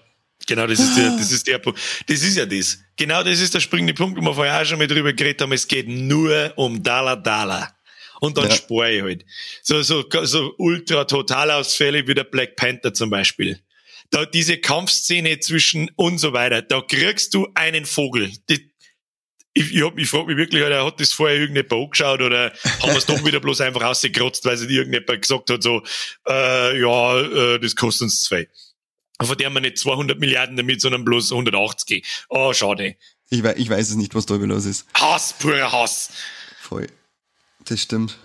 Genau, 0.46 0.68
das 0.68 0.80
ist 0.80 0.98
der, 0.98 1.10
das 1.18 1.32
ist 1.32 1.48
der 1.48 1.58
Punkt. 1.58 1.80
Das 2.08 2.22
ist 2.22 2.38
ja 2.38 2.46
das. 2.46 2.80
Genau 2.96 3.24
das 3.24 3.40
ist 3.40 3.54
der 3.54 3.60
springende 3.60 3.94
Punkt, 3.94 4.20
wo 4.20 4.22
wir 4.22 4.34
vorher 4.34 4.62
auch 4.62 4.66
schon 4.66 4.78
mal 4.78 4.88
drüber 4.88 5.14
geredet 5.14 5.42
haben. 5.42 5.52
Es 5.54 5.68
geht 5.68 5.88
nur 5.88 6.54
um 6.58 6.84
Dollar 6.84 7.18
Dollar. 7.18 7.76
Und 8.20 8.38
dann 8.38 8.50
ja. 8.50 8.56
spare 8.56 8.92
ich 8.94 9.02
halt. 9.02 9.26
So, 9.62 9.82
so, 9.82 10.06
so 10.24 10.54
ultra 10.58 11.06
Totalausfälle 11.06 12.08
wie 12.08 12.14
der 12.14 12.24
Black 12.24 12.56
Panther 12.56 12.94
zum 12.94 13.10
Beispiel. 13.10 13.60
Da 14.12 14.26
diese 14.26 14.58
Kampfszene 14.58 15.40
zwischen 15.40 15.92
und 15.96 16.20
so 16.20 16.34
weiter, 16.34 16.62
da 16.62 16.82
kriegst 16.82 17.34
du 17.34 17.48
einen 17.56 17.86
Vogel. 17.86 18.32
Die, 18.50 18.72
ich, 19.54 19.76
ich, 19.76 19.84
hab, 19.84 19.98
ich 19.98 20.10
frage 20.10 20.28
mich 20.28 20.38
wirklich, 20.38 20.64
Alter, 20.64 20.86
hat 20.86 21.00
das 21.00 21.14
vorher 21.14 21.38
irgendjemand 21.38 21.74
angeschaut 21.74 22.22
oder 22.22 22.54
haben 22.82 22.92
wir 22.92 22.98
es 22.98 23.06
doch 23.06 23.24
wieder 23.26 23.40
bloß 23.40 23.62
einfach 23.62 23.82
rausgekrotzt, 23.82 24.46
weil 24.46 24.58
sich 24.58 24.70
irgendjemand 24.70 25.22
gesagt 25.22 25.50
hat, 25.50 25.62
so, 25.62 25.84
äh, 26.28 26.80
ja, 26.80 27.22
äh, 27.22 27.60
das 27.60 27.76
kostet 27.76 28.04
uns 28.04 28.24
zwei 28.24 28.48
von 29.26 29.38
der 29.38 29.50
man 29.50 29.64
nicht 29.64 29.78
200 29.78 30.20
Milliarden 30.20 30.58
damit, 30.58 30.82
sondern 30.82 31.04
bloß 31.06 31.32
180. 31.32 32.06
Oh, 32.30 32.54
schade. 32.54 32.96
Ich 33.30 33.44
weiß, 33.44 33.56
ich 33.58 33.70
weiß 33.70 33.90
es 33.90 33.96
nicht, 33.96 34.16
was 34.16 34.26
da 34.26 34.36
los 34.36 34.66
ist. 34.66 34.86
Hass, 34.94 35.34
purer 35.34 35.72
Hass. 35.72 36.10
Voll. 36.62 36.88
Das 37.66 37.82
stimmt. 37.82 38.18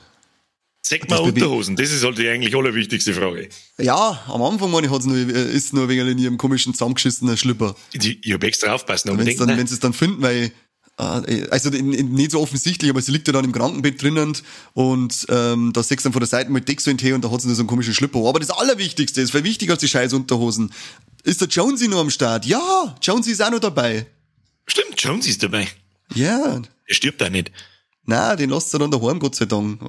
Sag 0.83 1.09
mal 1.11 1.19
Unterhosen, 1.19 1.77
das 1.77 1.93
ist 1.93 2.03
halt 2.03 2.17
die 2.17 2.29
eigentlich 2.29 2.57
allerwichtigste 2.57 3.13
Frage. 3.13 3.49
Ja, 3.79 4.25
am 4.27 4.43
Anfang 4.43 4.71
meine 4.71 4.87
ich, 4.87 4.93
hat's 4.93 5.05
nur, 5.05 5.17
äh, 5.17 5.53
ist 5.53 5.75
nur 5.75 5.89
wegen 5.89 6.07
in 6.09 6.19
ihrem 6.19 6.39
komischen 6.39 6.73
zusammengeschissenen 6.73 7.37
Schlipper. 7.37 7.77
Ich, 7.93 8.25
ich 8.25 8.33
hab 8.33 8.43
extra 8.43 8.73
aufpassen. 8.73 9.17
Wenn 9.19 9.27
sie 9.67 9.75
es 9.75 9.81
dann 9.81 9.93
finden, 9.93 10.23
weil 10.23 10.51
also 10.99 11.71
nicht 11.71 12.33
so 12.33 12.41
offensichtlich, 12.41 12.91
aber 12.91 13.01
sie 13.01 13.13
liegt 13.13 13.29
ja 13.29 13.33
dann 13.33 13.45
im 13.45 13.53
Krankenbett 13.53 14.03
drinnen 14.03 14.37
und 14.75 15.27
ähm, 15.29 15.73
da 15.73 15.83
sechst 15.83 16.05
dann 16.05 16.13
von 16.13 16.21
der 16.21 16.27
Seite 16.27 16.51
mit 16.51 16.69
Deck 16.69 16.81
so 16.81 16.91
in 16.91 16.99
Tee 16.99 17.13
und 17.13 17.25
da 17.25 17.31
hat 17.31 17.41
sie 17.41 17.55
so 17.55 17.63
einen 17.63 17.69
komischen 17.69 17.95
Schlipper. 17.95 18.19
Aber 18.29 18.41
das 18.41 18.51
Allerwichtigste 18.51 19.21
ist, 19.21 19.31
viel 19.31 19.45
wichtiger 19.45 19.75
als 19.75 19.81
die 19.81 19.89
scheiß 19.89 20.13
Unterhosen, 20.13 20.73
ist 21.23 21.41
der 21.41 21.49
Jonesy 21.49 21.89
noch 21.89 22.01
am 22.01 22.11
Start. 22.11 22.47
Ja, 22.47 22.97
Jonesy 23.01 23.33
ist 23.33 23.43
auch 23.43 23.51
noch 23.51 23.61
dabei. 23.61 24.07
Stimmt, 24.67 25.01
Jonesy 25.01 25.31
ist 25.31 25.43
dabei. 25.43 25.69
Ja. 26.15 26.61
Er 26.87 26.95
stirbt 26.95 27.21
da 27.21 27.31
nicht. 27.31 27.53
Nein, 28.09 28.39
den 28.39 28.49
lasst 28.49 28.75
ihr 28.75 28.79
dann 28.79 28.91
daheim, 28.91 29.19
Gott 29.19 29.35
sei 29.35 29.45
Dank. 29.45 29.83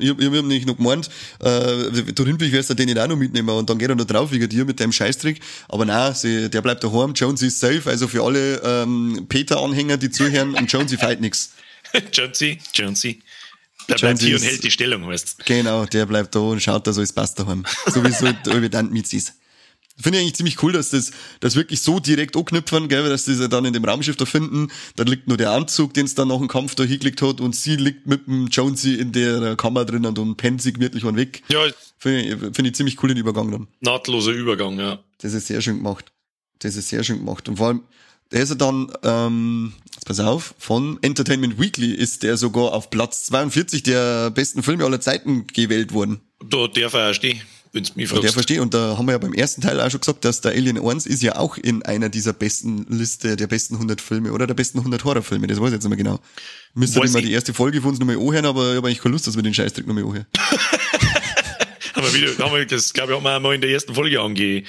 Ich, 0.00 0.08
ich 0.08 0.10
hab 0.10 0.18
nämlich 0.18 0.66
noch 0.66 0.76
gemeint, 0.76 1.08
äh, 1.38 2.12
du 2.12 2.24
Rindwig 2.24 2.50
wirst 2.50 2.70
du 2.70 2.74
den 2.74 2.86
nicht 2.86 2.98
auch 2.98 3.06
noch 3.06 3.14
mitnehmen 3.14 3.50
und 3.50 3.70
dann 3.70 3.78
geht 3.78 3.88
er 3.88 3.94
noch 3.94 4.04
drauf 4.04 4.32
wegen 4.32 4.48
dir 4.48 4.64
mit 4.64 4.80
deinem 4.80 4.90
Scheißtrick. 4.90 5.40
Aber 5.68 5.84
nein, 5.84 6.12
sie, 6.12 6.50
der 6.50 6.60
bleibt 6.60 6.82
daheim, 6.82 7.12
Jonesy 7.14 7.46
ist 7.46 7.60
safe, 7.60 7.82
also 7.86 8.08
für 8.08 8.24
alle 8.24 8.60
ähm, 8.64 9.26
Peter-Anhänger, 9.28 9.96
die 9.96 10.10
zuhören, 10.10 10.54
und 10.54 10.72
Jonesy 10.72 10.96
fight 10.96 11.20
nix. 11.20 11.52
Jonesy, 12.12 12.58
Jonesy. 12.74 13.22
Der 13.88 13.94
bleibt 13.94 14.22
hier 14.22 14.34
und 14.34 14.42
hält 14.42 14.64
die 14.64 14.70
Stellung, 14.72 15.06
weißt 15.06 15.44
Genau, 15.44 15.84
der 15.84 16.06
bleibt 16.06 16.34
da 16.34 16.40
und 16.40 16.60
schaut, 16.60 16.84
dass 16.88 16.98
alles 16.98 17.12
passt 17.12 17.38
daheim. 17.38 17.64
So 17.86 18.02
wie 18.02 18.08
es 18.08 18.20
halt 18.22 18.44
mit 18.90 19.12
ist. 19.12 19.34
Finde 20.00 20.18
ich 20.18 20.22
eigentlich 20.22 20.34
ziemlich 20.36 20.62
cool, 20.62 20.72
dass 20.72 20.90
das, 20.90 21.10
das 21.40 21.54
wirklich 21.54 21.80
so 21.80 22.00
direkt 22.00 22.36
anknüpfen, 22.36 22.88
gell, 22.88 23.08
dass 23.08 23.24
sie 23.26 23.48
dann 23.48 23.64
in 23.64 23.72
dem 23.72 23.84
Raumschiff 23.84 24.16
da 24.16 24.24
finden. 24.24 24.68
Dann 24.96 25.06
liegt 25.06 25.28
nur 25.28 25.36
der 25.36 25.50
Anzug, 25.50 25.94
den 25.94 26.06
es 26.06 26.14
dann 26.14 26.28
nach 26.28 26.38
dem 26.38 26.48
Kampf 26.48 26.74
da 26.74 26.84
hingelegt 26.84 27.20
hat 27.22 27.40
und 27.40 27.54
sie 27.54 27.76
liegt 27.76 28.06
mit 28.06 28.26
dem 28.26 28.46
Jonesy 28.46 28.94
in 28.94 29.12
der 29.12 29.56
Kammer 29.56 29.84
drin 29.84 30.06
und 30.06 30.36
pennt 30.36 30.62
sie 30.62 30.72
gemütlich 30.72 31.04
und 31.04 31.16
weg. 31.16 31.42
Ja, 31.48 31.60
Finde 31.98 32.20
ich, 32.22 32.36
finde 32.56 32.68
ich 32.70 32.74
ziemlich 32.74 33.00
cool 33.02 33.10
den 33.10 33.18
Übergang 33.18 33.52
dann. 33.52 33.68
nahtloser 33.80 34.32
Übergang, 34.32 34.76
ja. 34.78 34.98
Das 35.18 35.34
ist 35.34 35.46
sehr 35.46 35.60
schön 35.60 35.76
gemacht. 35.76 36.10
Das 36.58 36.74
ist 36.74 36.88
sehr 36.88 37.04
schön 37.04 37.18
gemacht. 37.18 37.48
Und 37.48 37.58
vor 37.58 37.68
allem, 37.68 37.82
der 38.32 38.42
ist 38.42 38.48
ja 38.48 38.54
dann, 38.56 38.92
ähm, 39.04 39.72
pass 40.04 40.18
auf, 40.18 40.54
von 40.58 40.98
Entertainment 41.02 41.60
Weekly 41.60 41.92
ist 41.92 42.24
der 42.24 42.36
sogar 42.36 42.72
auf 42.72 42.90
Platz 42.90 43.26
42 43.26 43.84
der 43.84 44.30
besten 44.30 44.64
Filme 44.64 44.84
aller 44.84 45.00
Zeiten 45.00 45.46
gewählt 45.46 45.92
worden. 45.92 46.22
Da 46.44 46.66
darf 46.66 46.94
er 46.94 47.10
auch 47.10 47.14
wenn's 47.72 47.96
mich 47.96 48.08
fragst. 48.08 48.32
verstehe, 48.34 48.60
und 48.62 48.74
da 48.74 48.96
haben 48.98 49.06
wir 49.06 49.12
ja 49.12 49.18
beim 49.18 49.32
ersten 49.32 49.60
Teil 49.62 49.80
auch 49.80 49.90
schon 49.90 50.00
gesagt, 50.00 50.24
dass 50.24 50.40
der 50.40 50.52
Alien 50.52 50.78
1 50.78 51.06
ist 51.06 51.22
ja 51.22 51.36
auch 51.36 51.56
in 51.56 51.82
einer 51.84 52.08
dieser 52.08 52.32
besten 52.32 52.86
Liste 52.88 53.36
der 53.36 53.46
besten 53.46 53.74
100 53.74 54.00
Filme 54.00 54.32
oder 54.32 54.46
der 54.46 54.54
besten 54.54 54.78
100 54.78 55.04
Horrorfilme, 55.04 55.46
das 55.46 55.58
weiß 55.60 55.68
ich 55.68 55.72
jetzt 55.74 55.82
nicht 55.84 55.90
mehr 55.90 55.96
genau. 55.98 56.20
Müsste 56.74 57.00
ich. 57.04 57.12
die 57.12 57.32
erste 57.32 57.52
Folge 57.54 57.80
von 57.80 57.90
uns 57.90 57.98
nochmal 57.98 58.16
anhören, 58.16 58.46
aber 58.46 58.70
ich 58.70 58.76
habe 58.76 58.88
eigentlich 58.88 59.00
keine 59.02 59.12
Lust, 59.12 59.26
dass 59.26 59.36
wir 59.36 59.42
den 59.42 59.54
Scheißdreck 59.54 59.86
nochmal 59.86 60.04
anhören. 60.04 60.26
Haben 61.94 62.06
wir 62.06 62.14
wieder, 62.14 62.44
haben 62.44 62.54
wir, 62.56 62.64
das 62.66 62.92
glaube 62.92 63.12
ich, 63.12 63.16
haben 63.18 63.24
wir 63.24 63.36
einmal 63.36 63.54
in 63.54 63.60
der 63.60 63.70
ersten 63.70 63.94
Folge 63.94 64.18
ange, 64.20 64.40
äh, 64.40 64.62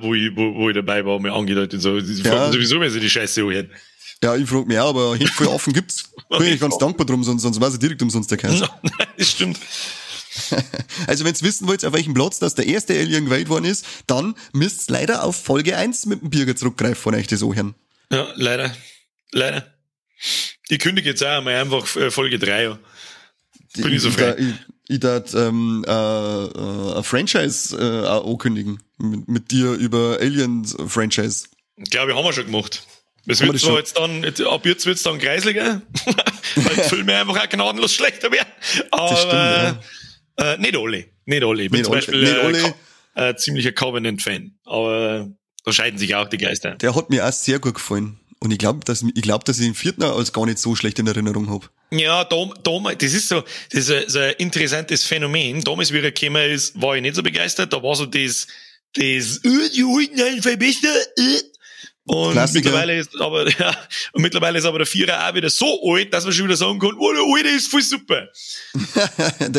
wo 0.00 0.14
ich, 0.14 0.34
wo, 0.34 0.54
wo 0.54 0.68
ich 0.70 0.74
dabei 0.74 1.04
war, 1.04 1.18
mal 1.20 1.30
angedeutet, 1.32 1.80
so, 1.82 2.00
sie 2.00 2.22
Ja. 2.22 2.32
fragen 2.32 2.52
sowieso, 2.52 2.80
wenn 2.80 2.90
sie 2.90 3.00
die 3.00 3.10
Scheiße 3.10 3.42
anhören. 3.42 3.70
Ja, 4.24 4.34
ich 4.34 4.48
frage 4.48 4.64
mich 4.64 4.78
auch, 4.78 4.88
aber 4.88 5.16
viel 5.16 5.46
offen 5.48 5.74
gibt's. 5.74 6.10
Bin 6.30 6.46
ich 6.46 6.58
ganz 6.58 6.78
dankbar 6.78 7.04
drum, 7.06 7.22
sonst, 7.22 7.42
sonst 7.42 7.60
weiß 7.60 7.74
ich 7.74 7.78
direkt 7.78 8.00
umsonst 8.00 8.30
der 8.30 8.38
Kerl. 8.38 8.68
das 9.18 9.30
stimmt. 9.30 9.58
Also 11.06 11.24
wenn's 11.24 11.42
wissen 11.42 11.68
wollt, 11.68 11.84
auf 11.84 11.92
welchem 11.92 12.14
Platz 12.14 12.38
das 12.38 12.54
der 12.54 12.66
erste 12.66 12.94
Alien 12.94 13.26
gewählt 13.26 13.48
worden 13.48 13.64
ist, 13.64 13.84
dann 14.06 14.34
müsst's 14.52 14.88
leider 14.88 15.24
auf 15.24 15.36
Folge 15.36 15.76
1 15.76 16.06
mit 16.06 16.22
dem 16.22 16.30
Bürger 16.30 16.56
zurückgreifen 16.56 16.96
von 16.96 17.14
euch 17.14 17.26
das 17.26 17.42
anhören. 17.42 17.74
Ja, 18.10 18.28
leider. 18.34 18.74
Leider. 19.32 19.66
Ich 20.68 20.78
kündige 20.78 21.10
jetzt 21.10 21.24
auch 21.24 21.42
mal 21.42 21.54
einfach 21.54 21.94
äh, 21.96 22.10
Folge 22.10 22.38
3 22.38 22.70
an. 22.70 22.78
Bin 23.76 23.92
ich 23.92 24.00
so 24.02 24.10
frei. 24.10 24.36
Ich, 24.38 24.54
ich 24.88 25.00
darf 25.00 25.34
ähm, 25.34 25.84
äh, 25.86 25.90
äh, 25.90 26.96
ein 26.96 27.04
Franchise 27.04 27.76
äh, 27.76 28.06
auch 28.06 28.26
ankündigen. 28.30 28.82
Mit, 28.98 29.28
mit 29.28 29.50
dir 29.50 29.72
über 29.72 30.18
Aliens-Franchise. 30.20 31.48
Glaube 31.90 32.12
ich, 32.12 32.16
haben 32.16 32.24
wir 32.24 32.32
schon 32.32 32.46
gemacht. 32.46 32.82
Das 33.26 33.40
Haben 33.40 33.48
wir 33.48 33.52
wird 33.52 33.54
das 33.56 33.62
zwar 33.62 34.04
schon? 34.04 34.24
jetzt 34.24 34.40
dann, 34.40 34.52
ab 34.52 34.64
jetzt 34.64 34.86
wird's 34.86 35.02
dann 35.02 35.18
kreisliger, 35.18 35.82
weil 36.54 36.76
die 36.76 36.82
Filme 36.88 37.16
einfach 37.16 37.44
auch 37.44 37.48
gnadenlos 37.48 37.92
schlechter 37.92 38.30
werden. 38.30 38.48
Aber 38.92 39.16
stimmt, 39.16 39.84
äh, 40.38 40.58
nicht 40.58 40.76
alle. 40.76 41.06
Nicht 41.24 41.44
alle. 41.44 41.62
Ich 41.64 41.70
bin 41.70 41.78
Nicht 41.78 41.86
zum 41.86 41.94
Beispiel 41.94 42.74
äh, 43.14 43.30
äh, 43.30 43.36
ziemlicher 43.36 43.72
Covenant-Fan. 43.72 44.52
Aber 44.64 45.28
da 45.64 45.72
scheiden 45.72 45.98
sich 45.98 46.14
auch 46.14 46.28
die 46.28 46.38
Geister. 46.38 46.76
Der 46.76 46.94
hat 46.94 47.10
mir 47.10 47.26
auch 47.26 47.32
sehr 47.32 47.58
gut 47.58 47.74
gefallen. 47.74 48.20
Und 48.38 48.50
ich 48.50 48.58
glaube, 48.58 48.80
dass, 48.84 49.02
ich 49.02 49.22
glaub, 49.22 49.44
dass 49.44 49.58
ich 49.58 49.64
den 49.64 49.74
vierten 49.74 50.02
als 50.02 50.32
gar 50.32 50.44
nicht 50.46 50.58
so 50.58 50.76
schlecht 50.76 50.98
in 50.98 51.06
Erinnerung 51.06 51.50
hab. 51.50 51.70
Ja, 51.90 52.24
da, 52.24 52.50
damals, 52.62 52.98
das 52.98 53.14
ist 53.14 53.28
so, 53.28 53.42
das 53.70 53.88
ist 53.88 53.90
ein, 53.90 54.04
so 54.08 54.18
ein 54.18 54.34
interessantes 54.38 55.04
Phänomen. 55.04 55.64
Damals, 55.64 55.92
wie 55.92 55.98
er 55.98 56.12
gekommen 56.12 56.50
ist, 56.50 56.80
war 56.80 56.96
ich 56.96 57.02
nicht 57.02 57.16
so 57.16 57.22
begeistert. 57.22 57.72
Da 57.72 57.82
war 57.82 57.96
so 57.96 58.04
das, 58.04 58.46
das, 58.94 59.38
äh, 59.38 59.70
die 59.74 59.84
alten 59.84 60.18
äh. 60.18 61.42
Und 62.06 62.32
Klassiker. 62.32 62.66
mittlerweile 62.66 62.98
ist 62.98 63.20
aber, 63.20 63.50
ja, 63.58 63.76
und 64.12 64.22
mittlerweile 64.22 64.58
ist 64.58 64.64
aber 64.64 64.78
der 64.78 64.86
Vierer 64.86 65.28
auch 65.28 65.34
wieder 65.34 65.50
so 65.50 65.92
alt, 65.92 66.14
dass 66.14 66.24
man 66.24 66.32
schon 66.32 66.46
wieder 66.46 66.56
sagen 66.56 66.78
kann, 66.78 66.94
oh, 66.98 67.12
der 67.12 67.22
Alte 67.22 67.56
ist 67.56 67.68
voll 67.68 67.82
super. 67.82 68.28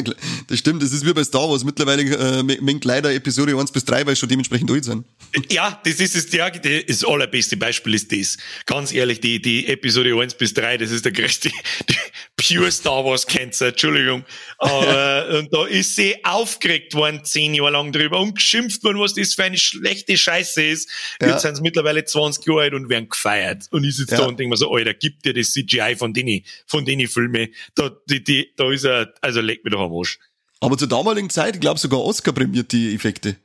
Das 0.47 0.59
stimmt, 0.59 0.81
das 0.81 0.93
ist 0.93 1.05
wie 1.05 1.13
bei 1.13 1.23
Star 1.23 1.49
Wars. 1.49 1.63
Mittlerweile 1.63 2.03
äh, 2.03 2.43
mengt 2.43 2.85
leider 2.85 3.13
Episode 3.13 3.57
1 3.57 3.71
bis 3.71 3.83
3, 3.83 4.05
weil 4.05 4.15
sie 4.15 4.21
schon 4.21 4.29
dementsprechend 4.29 4.71
alt 4.71 4.85
sind. 4.85 5.05
Ja, 5.49 5.81
das 5.83 5.95
ist 5.95 6.15
das, 6.15 6.31
ja, 6.31 6.49
das 6.49 7.03
allerbeste 7.03 7.57
Beispiel 7.57 7.95
ist 7.95 8.11
das. 8.11 8.37
Ganz 8.65 8.93
ehrlich, 8.93 9.19
die, 9.19 9.41
die 9.41 9.67
Episode 9.67 10.17
1 10.17 10.35
bis 10.35 10.53
3, 10.53 10.77
das 10.77 10.91
ist 10.91 11.03
der 11.03 11.11
größte 11.11 11.51
Pure 12.37 12.71
Star 12.71 13.03
Wars 13.03 13.27
Cancer, 13.27 13.67
Entschuldigung. 13.67 14.23
Aber, 14.57 15.39
und 15.39 15.53
da 15.53 15.65
ist 15.65 15.95
sie 15.95 16.23
aufgeregt 16.23 16.93
worden, 16.93 17.25
zehn 17.25 17.53
Jahre 17.53 17.71
lang 17.71 17.91
drüber 17.91 18.19
und 18.19 18.35
geschimpft 18.35 18.83
worden, 18.83 18.99
was 18.99 19.15
das 19.15 19.33
für 19.33 19.43
eine 19.43 19.57
schlechte 19.57 20.17
Scheiße 20.17 20.63
ist. 20.63 20.89
Ja. 21.21 21.29
Jetzt 21.29 21.41
sind 21.41 21.55
sie 21.55 21.61
mittlerweile 21.61 22.05
20 22.05 22.36
Jahre 22.45 22.61
alt 22.61 22.73
und 22.73 22.89
werden 22.89 23.09
gefeiert. 23.09 23.65
Und 23.71 23.83
ich 23.83 23.95
sitze 23.95 24.15
Ja. 24.15 24.21
da 24.21 24.27
und 24.27 24.39
denke 24.39 24.51
mir 24.51 24.57
so, 24.57 24.71
Alter, 24.73 24.93
gib 24.93 25.23
dir 25.23 25.33
das 25.33 25.51
CGI 25.51 25.95
von 25.97 26.13
denen, 26.13 26.43
von 26.65 26.85
denen 26.85 27.07
Filme. 27.07 27.49
Da, 27.75 27.91
die, 28.09 28.23
die, 28.23 28.51
da 28.55 28.71
ist 28.71 28.83
er, 28.85 29.13
also 29.21 29.41
leg 29.41 29.63
mir 29.63 29.71
doch 29.71 29.81
am 29.81 29.93
Arsch. 29.93 30.19
Aber 30.59 30.77
zur 30.77 30.87
damaligen 30.87 31.29
Zeit, 31.29 31.55
ich 31.55 31.61
glaube 31.61 31.79
sogar 31.79 31.99
Oscar 32.01 32.31
prämiert 32.33 32.71
die 32.71 32.93
Effekte. 32.95 33.35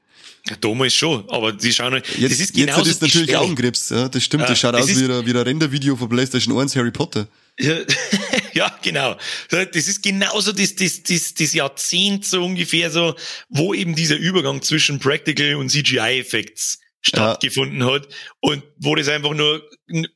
Ja, 0.49 0.57
Damals 0.57 0.93
schon, 0.95 1.29
aber 1.31 1.53
die 1.53 1.73
schauen, 1.73 1.95
Jetzt, 1.95 2.09
das 2.25 2.33
ist 2.33 2.39
jetzt 2.41 2.55
genauso 2.55 2.91
ist 2.91 3.01
natürlich 3.01 3.27
die 3.27 3.33
Stelle. 3.33 3.39
Augenkrebs. 3.41 3.91
Ja, 3.91 4.09
das 4.09 4.25
stimmt, 4.25 4.43
Ja, 4.43 4.49
das 4.49 4.59
schaut 4.59 4.75
das 4.75 4.83
aus 4.83 4.91
ist- 4.91 5.01
wie 5.01 5.13
ein, 5.13 5.25
wie 5.27 5.31
ein 5.31 5.37
Rendervideo 5.37 5.95
von 5.95 6.09
PlayStation 6.09 6.59
1 6.59 6.75
Harry 6.75 6.91
Potter. 6.91 7.29
Ja, 7.61 7.77
ja, 8.55 8.77
genau. 8.83 9.15
Das 9.51 9.87
ist 9.87 10.03
genauso 10.03 10.51
das, 10.53 10.75
das, 10.75 11.03
das, 11.05 11.35
das 11.35 11.53
Jahrzehnt 11.53 12.25
so 12.25 12.43
ungefähr 12.45 12.91
so, 12.91 13.15
wo 13.51 13.73
eben 13.75 13.95
dieser 13.95 14.17
Übergang 14.17 14.63
zwischen 14.63 14.99
Practical 14.99 15.55
und 15.57 15.69
CGI-Effects 15.69 16.81
stattgefunden 17.03 17.85
hat 17.85 18.09
und 18.41 18.63
wo 18.79 18.95
das 18.95 19.09
einfach 19.09 19.35
nur 19.35 19.63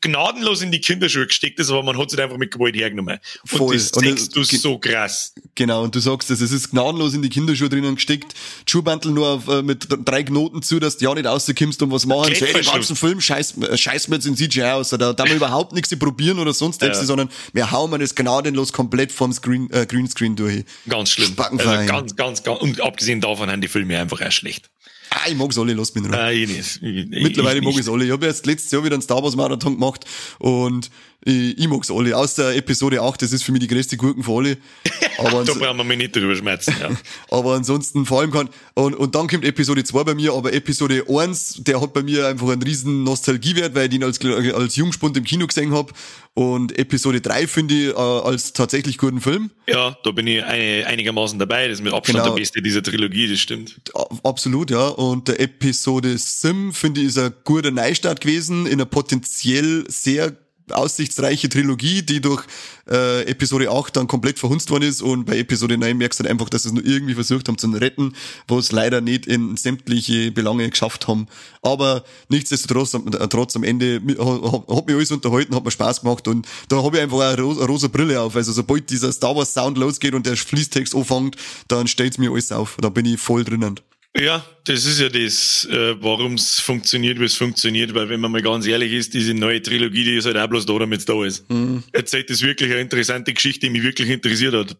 gnadenlos 0.00 0.62
in 0.62 0.70
die 0.70 0.80
Kinderschuhe 0.80 1.26
gesteckt 1.26 1.58
ist, 1.60 1.70
aber 1.70 1.82
man 1.82 1.98
hat 1.98 2.12
es 2.12 2.18
einfach 2.18 2.36
mit 2.38 2.52
Gewalt 2.52 2.76
hergenommen. 2.76 3.18
Und 3.42 3.58
Voll. 3.58 3.74
das 3.76 3.90
es- 3.92 4.28
du 4.30 4.42
so 4.44 4.78
krass. 4.78 5.34
Genau, 5.54 5.82
und 5.82 5.94
du 5.94 5.98
sagst 6.00 6.30
es, 6.30 6.40
es 6.40 6.52
ist 6.52 6.70
gnadenlos 6.70 7.14
in 7.14 7.22
die 7.22 7.28
Kinderschuhe 7.28 7.68
drinnen 7.68 7.96
gesteckt. 7.96 8.34
Schuhbantel 8.68 9.10
nur 9.12 9.28
auf, 9.28 9.48
äh, 9.48 9.62
mit 9.62 9.86
drei 10.04 10.22
Knoten 10.22 10.62
zu, 10.62 10.78
dass 10.78 10.96
du 10.96 11.04
ja 11.06 11.14
nicht 11.14 11.26
rauskommst 11.26 11.82
und 11.82 11.90
was 11.90 12.06
machen. 12.06 12.34
So, 12.34 12.44
ey, 12.44 12.52
den 12.54 12.62
ganzen 12.64 12.96
Film 12.96 13.20
scheiß, 13.20 13.58
äh, 13.58 13.76
scheiß 13.76 14.08
mir 14.08 14.16
jetzt 14.16 14.26
in 14.26 14.36
CGI 14.36 14.62
aus. 14.72 14.90
Da, 14.90 15.12
da 15.12 15.24
wir 15.24 15.34
überhaupt 15.34 15.72
nichts 15.72 15.94
probieren 15.98 16.38
oder 16.38 16.54
sonst 16.54 16.80
Ja. 16.82 16.88
etwas, 16.88 17.06
sondern 17.06 17.28
wir 17.52 17.70
hauen 17.70 17.90
mir 17.90 17.98
das 17.98 18.14
gnadenlos 18.14 18.72
komplett 18.72 19.12
vom 19.12 19.32
Screen, 19.32 19.68
äh, 19.72 19.86
Greenscreen 19.86 20.36
durch. 20.36 20.64
Ganz 20.88 21.10
schlimm. 21.10 21.34
Also 21.36 21.56
ganz, 21.58 22.16
ganz, 22.16 22.42
ganz, 22.42 22.60
und 22.60 22.80
abgesehen 22.80 23.20
davon 23.20 23.50
haben 23.50 23.60
die 23.60 23.68
Filme 23.68 23.98
einfach 23.98 24.20
auch 24.22 24.32
schlecht. 24.32 24.70
Ah, 25.18 25.28
ich 25.30 25.34
mag's 25.36 25.56
alle, 25.58 25.72
lass 25.72 25.94
mich 25.94 26.04
in 26.04 26.12
Ruhe. 26.14 26.32
Ich 26.32 26.48
nicht. 26.48 26.82
Ich- 26.82 27.22
Mittlerweile 27.22 27.58
ich 27.60 27.64
mag 27.64 27.74
ich's 27.76 27.88
alle. 27.88 28.04
Ich 28.04 28.10
habe 28.10 28.26
jetzt 28.26 28.44
letztes 28.44 28.70
Jahr 28.70 28.84
wieder 28.84 28.94
einen 28.94 29.02
Star 29.02 29.22
Wars 29.22 29.34
Marathon 29.34 29.74
gemacht 29.74 30.04
und 30.38 30.90
ich, 31.24 31.58
ich 31.58 31.68
mag's 31.68 31.90
alle. 31.90 32.16
Aus 32.16 32.34
der 32.36 32.54
Episode 32.56 33.02
8, 33.02 33.20
das 33.22 33.32
ist 33.32 33.42
für 33.42 33.52
mich 33.52 33.60
die 33.60 33.66
größte 33.66 33.96
Gurken 33.96 34.22
von 34.22 34.44
alle. 34.44 34.58
Aber, 35.18 35.44
Da 35.44 35.54
brauchen 35.54 35.78
wir 35.78 35.84
mich 35.84 35.98
nicht 35.98 36.14
drüber 36.14 36.36
schmerzen. 36.36 36.74
Ja. 36.80 36.90
aber 37.30 37.54
ansonsten 37.54 38.04
vor 38.04 38.20
allem 38.20 38.30
kann, 38.30 38.48
und, 38.74 38.94
und 38.94 39.14
dann 39.14 39.26
kommt 39.28 39.44
Episode 39.44 39.82
2 39.82 40.04
bei 40.04 40.14
mir, 40.14 40.34
aber 40.34 40.52
Episode 40.52 41.04
1, 41.08 41.62
der 41.64 41.80
hat 41.80 41.94
bei 41.94 42.02
mir 42.02 42.26
einfach 42.28 42.48
einen 42.50 42.62
riesen 42.62 43.02
Nostalgiewert, 43.02 43.74
weil 43.74 43.84
ich 43.84 43.90
den 43.90 44.04
als, 44.04 44.22
als 44.22 44.76
Jungspund 44.76 45.16
im 45.16 45.24
Kino 45.24 45.46
gesehen 45.46 45.72
hab 45.72 45.92
Und 46.34 46.78
Episode 46.78 47.22
3 47.22 47.46
finde 47.46 47.74
ich 47.74 47.88
äh, 47.88 47.94
als 47.94 48.52
tatsächlich 48.52 48.98
guten 48.98 49.22
Film. 49.22 49.50
ja, 49.66 49.96
da 50.04 50.10
bin 50.10 50.26
ich 50.26 50.44
eine, 50.44 50.86
einigermaßen 50.86 51.38
dabei. 51.38 51.66
Das 51.68 51.78
ist 51.78 51.84
mit 51.84 51.94
Abstand 51.94 52.18
Genau. 52.18 52.34
der 52.34 52.40
beste 52.40 52.60
dieser 52.60 52.82
Trilogie, 52.82 53.26
das 53.28 53.38
stimmt. 53.40 53.80
Absolut, 54.22 54.70
ja. 54.70 54.88
Und 54.88 55.28
der 55.28 55.40
Episode 55.40 56.18
Sim, 56.18 56.74
finde 56.74 57.00
ich, 57.00 57.06
ist 57.08 57.18
ein 57.18 57.32
guter 57.44 57.70
Neustart 57.70 58.20
gewesen 58.20 58.66
in 58.66 58.74
einer 58.74 58.84
potenziell 58.84 59.84
sehr 59.88 60.36
aussichtsreiche 60.70 61.48
Trilogie, 61.48 62.02
die 62.02 62.20
durch 62.20 62.44
äh, 62.88 63.22
Episode 63.22 63.70
8 63.70 63.96
dann 63.96 64.06
komplett 64.06 64.38
verhunzt 64.38 64.70
worden 64.70 64.84
ist 64.84 65.02
und 65.02 65.24
bei 65.24 65.38
Episode 65.38 65.76
9 65.78 65.96
merkst 65.96 66.20
du 66.20 66.24
dann 66.24 66.32
einfach, 66.32 66.48
dass 66.48 66.64
sie 66.64 66.68
es 66.70 66.74
nur 66.74 66.84
irgendwie 66.84 67.14
versucht 67.14 67.48
haben 67.48 67.58
zu 67.58 67.68
retten, 67.68 68.14
wo 68.48 68.58
es 68.58 68.72
leider 68.72 69.00
nicht 69.00 69.26
in 69.26 69.56
sämtliche 69.56 70.30
Belange 70.30 70.68
geschafft 70.70 71.08
haben. 71.08 71.26
Aber 71.62 72.04
nichtsdestotrotz 72.28 72.94
äh, 72.94 73.28
trotz 73.28 73.56
am 73.56 73.64
Ende 73.64 73.96
hat 73.96 74.86
mich 74.86 74.96
alles 74.96 75.10
unterhalten, 75.10 75.54
hat 75.54 75.64
mir 75.64 75.70
Spaß 75.70 76.02
gemacht 76.02 76.28
und 76.28 76.46
da 76.68 76.82
habe 76.82 76.96
ich 76.96 77.02
einfach 77.02 77.20
eine, 77.20 77.42
ro 77.42 77.52
eine 77.52 77.64
rosa 77.64 77.88
Brille 77.88 78.20
auf. 78.20 78.36
Also 78.36 78.52
sobald 78.52 78.90
dieser 78.90 79.12
Star 79.12 79.36
Wars 79.36 79.52
Sound 79.52 79.78
losgeht 79.78 80.14
und 80.14 80.26
der 80.26 80.36
Fließtext 80.36 80.94
anfängt, 80.94 81.36
dann 81.68 81.86
stellt's 81.86 82.18
mir 82.18 82.30
alles 82.30 82.52
auf. 82.52 82.76
Da 82.80 82.88
bin 82.88 83.06
ich 83.06 83.20
voll 83.20 83.44
drinnen. 83.44 83.80
Ja, 84.16 84.44
das 84.66 84.84
ist 84.84 85.00
ja 85.00 85.08
das, 85.08 85.66
äh, 85.70 85.94
warum 86.02 86.34
es 86.34 86.58
funktioniert, 86.58 87.20
wie 87.20 87.24
es 87.24 87.34
funktioniert, 87.34 87.94
weil 87.94 88.08
wenn 88.08 88.20
man 88.20 88.32
mal 88.32 88.42
ganz 88.42 88.66
ehrlich 88.66 88.92
ist, 88.92 89.14
diese 89.14 89.32
neue 89.32 89.62
Trilogie, 89.62 90.04
die 90.04 90.16
ist 90.16 90.26
halt 90.26 90.36
auch 90.36 90.48
bloß 90.48 90.66
da, 90.66 90.78
damit 90.78 91.00
es 91.00 91.04
da 91.06 91.24
ist. 91.24 91.48
Mhm. 91.48 91.84
Erzählt 91.92 92.28
das 92.30 92.42
wirklich 92.42 92.72
eine 92.72 92.80
interessante 92.80 93.32
Geschichte, 93.32 93.66
die 93.66 93.70
mich 93.70 93.84
wirklich 93.84 94.10
interessiert 94.10 94.54
hat. 94.54 94.76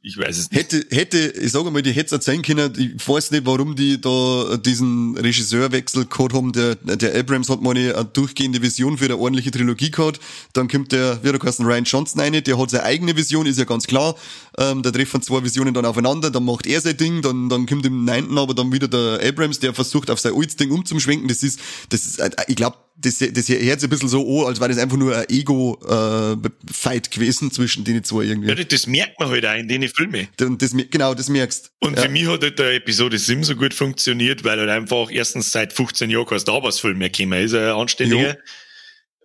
Ich 0.00 0.16
weiß 0.16 0.38
es 0.38 0.50
nicht. 0.50 0.60
Hätte, 0.60 0.86
hätte, 0.94 1.18
ich 1.18 1.50
sage 1.50 1.72
mal, 1.72 1.82
die 1.82 1.90
hätte 1.90 2.06
es 2.06 2.12
erzählen 2.12 2.40
können, 2.40 2.72
ich 2.78 3.08
weiß 3.08 3.32
nicht, 3.32 3.44
warum 3.44 3.74
die 3.74 4.00
da 4.00 4.56
diesen 4.56 5.16
Regisseurwechsel 5.18 6.06
gehabt 6.06 6.32
haben. 6.32 6.52
Der, 6.52 6.76
der 6.76 7.18
Abrams 7.18 7.48
hat 7.48 7.60
mal 7.60 7.76
eine, 7.76 8.04
durchgehende 8.12 8.62
Vision 8.62 8.96
für 8.96 9.06
eine 9.06 9.16
ordentliche 9.16 9.50
Trilogie 9.50 9.90
gehabt. 9.90 10.20
Dann 10.52 10.68
kommt 10.68 10.92
der, 10.92 11.18
wie 11.24 11.32
der 11.32 11.42
heißt, 11.42 11.60
Ryan 11.60 11.82
Johnson 11.82 12.20
rein, 12.20 12.32
der 12.32 12.58
hat 12.58 12.70
seine 12.70 12.84
eigene 12.84 13.16
Vision, 13.16 13.44
ist 13.46 13.58
ja 13.58 13.64
ganz 13.64 13.88
klar. 13.88 14.14
Ähm, 14.56 14.82
da 14.82 14.92
treffen 14.92 15.20
zwei 15.20 15.42
Visionen 15.42 15.74
dann 15.74 15.84
aufeinander, 15.84 16.30
dann 16.30 16.44
macht 16.44 16.68
er 16.68 16.80
sein 16.80 16.96
Ding, 16.96 17.20
dann, 17.20 17.48
dann 17.48 17.66
kommt 17.66 17.84
im 17.84 18.04
neunten 18.04 18.38
aber 18.38 18.54
dann 18.54 18.72
wieder 18.72 18.86
der 18.86 19.20
Abrams, 19.28 19.60
der 19.60 19.74
versucht 19.74 20.10
auf 20.10 20.20
sein 20.20 20.32
altes 20.34 20.56
Ding 20.56 20.70
umzuschwenken. 20.70 21.28
Das 21.28 21.42
ist, 21.42 21.60
das 21.90 22.06
ist, 22.06 22.18
äh, 22.18 22.30
ich 22.46 22.56
glaube, 22.56 22.76
das, 23.00 23.18
das 23.18 23.48
hört 23.48 23.80
sich 23.80 23.84
ein 23.84 23.90
bisschen 23.90 24.08
so 24.08 24.40
an, 24.40 24.46
als 24.48 24.58
wäre 24.58 24.70
das 24.70 24.78
einfach 24.78 24.96
nur 24.96 25.16
ein 25.16 25.24
Ego-Fight 25.28 27.10
gewesen 27.10 27.52
zwischen 27.52 27.84
den 27.84 28.02
zwei 28.02 28.24
irgendwie. 28.24 28.48
Ja, 28.48 28.56
das 28.56 28.86
merkt 28.88 29.20
man 29.20 29.28
halt 29.28 29.46
auch 29.46 29.54
in 29.54 29.68
den 29.68 29.88
Filmen. 29.88 30.26
Und 30.40 30.60
das, 30.60 30.74
genau, 30.90 31.14
das 31.14 31.28
merkst. 31.28 31.70
Und 31.78 31.96
ja. 31.96 32.02
für 32.02 32.08
mich 32.08 32.26
hat 32.26 32.42
halt 32.42 32.58
der 32.58 32.74
Episode 32.74 33.18
7 33.18 33.44
so 33.44 33.54
gut 33.54 33.72
funktioniert, 33.72 34.42
weil 34.42 34.58
halt 34.58 34.70
einfach 34.70 35.10
erstens 35.10 35.52
seit 35.52 35.72
15 35.72 36.10
Jahren 36.10 36.26
kein 36.26 36.40
Star 36.40 36.62
Wars 36.62 36.80
Film 36.80 36.98
mehr 36.98 37.10
gekommen 37.10 37.40
ist, 37.40 37.54
ein 37.54 37.68
anständiger. 37.68 38.36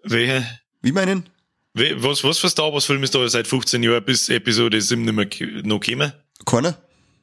Welche? 0.04 0.45
Wie 0.82 0.91
meinen? 0.91 1.30
Was, 1.74 2.24
was 2.24 2.38
für 2.38 2.49
Star 2.49 2.72
Wars 2.72 2.86
Film 2.86 3.01
ist 3.01 3.16
da 3.16 3.28
seit 3.28 3.47
15 3.47 3.82
Jahren 3.82 4.06
bis 4.06 4.30
Episode 4.30 4.80
7 4.80 5.01
nicht 5.04 5.14
mehr 5.16 5.64
noch 5.64 5.80
gekommen? 5.80 6.14
Keiner? 6.45 6.78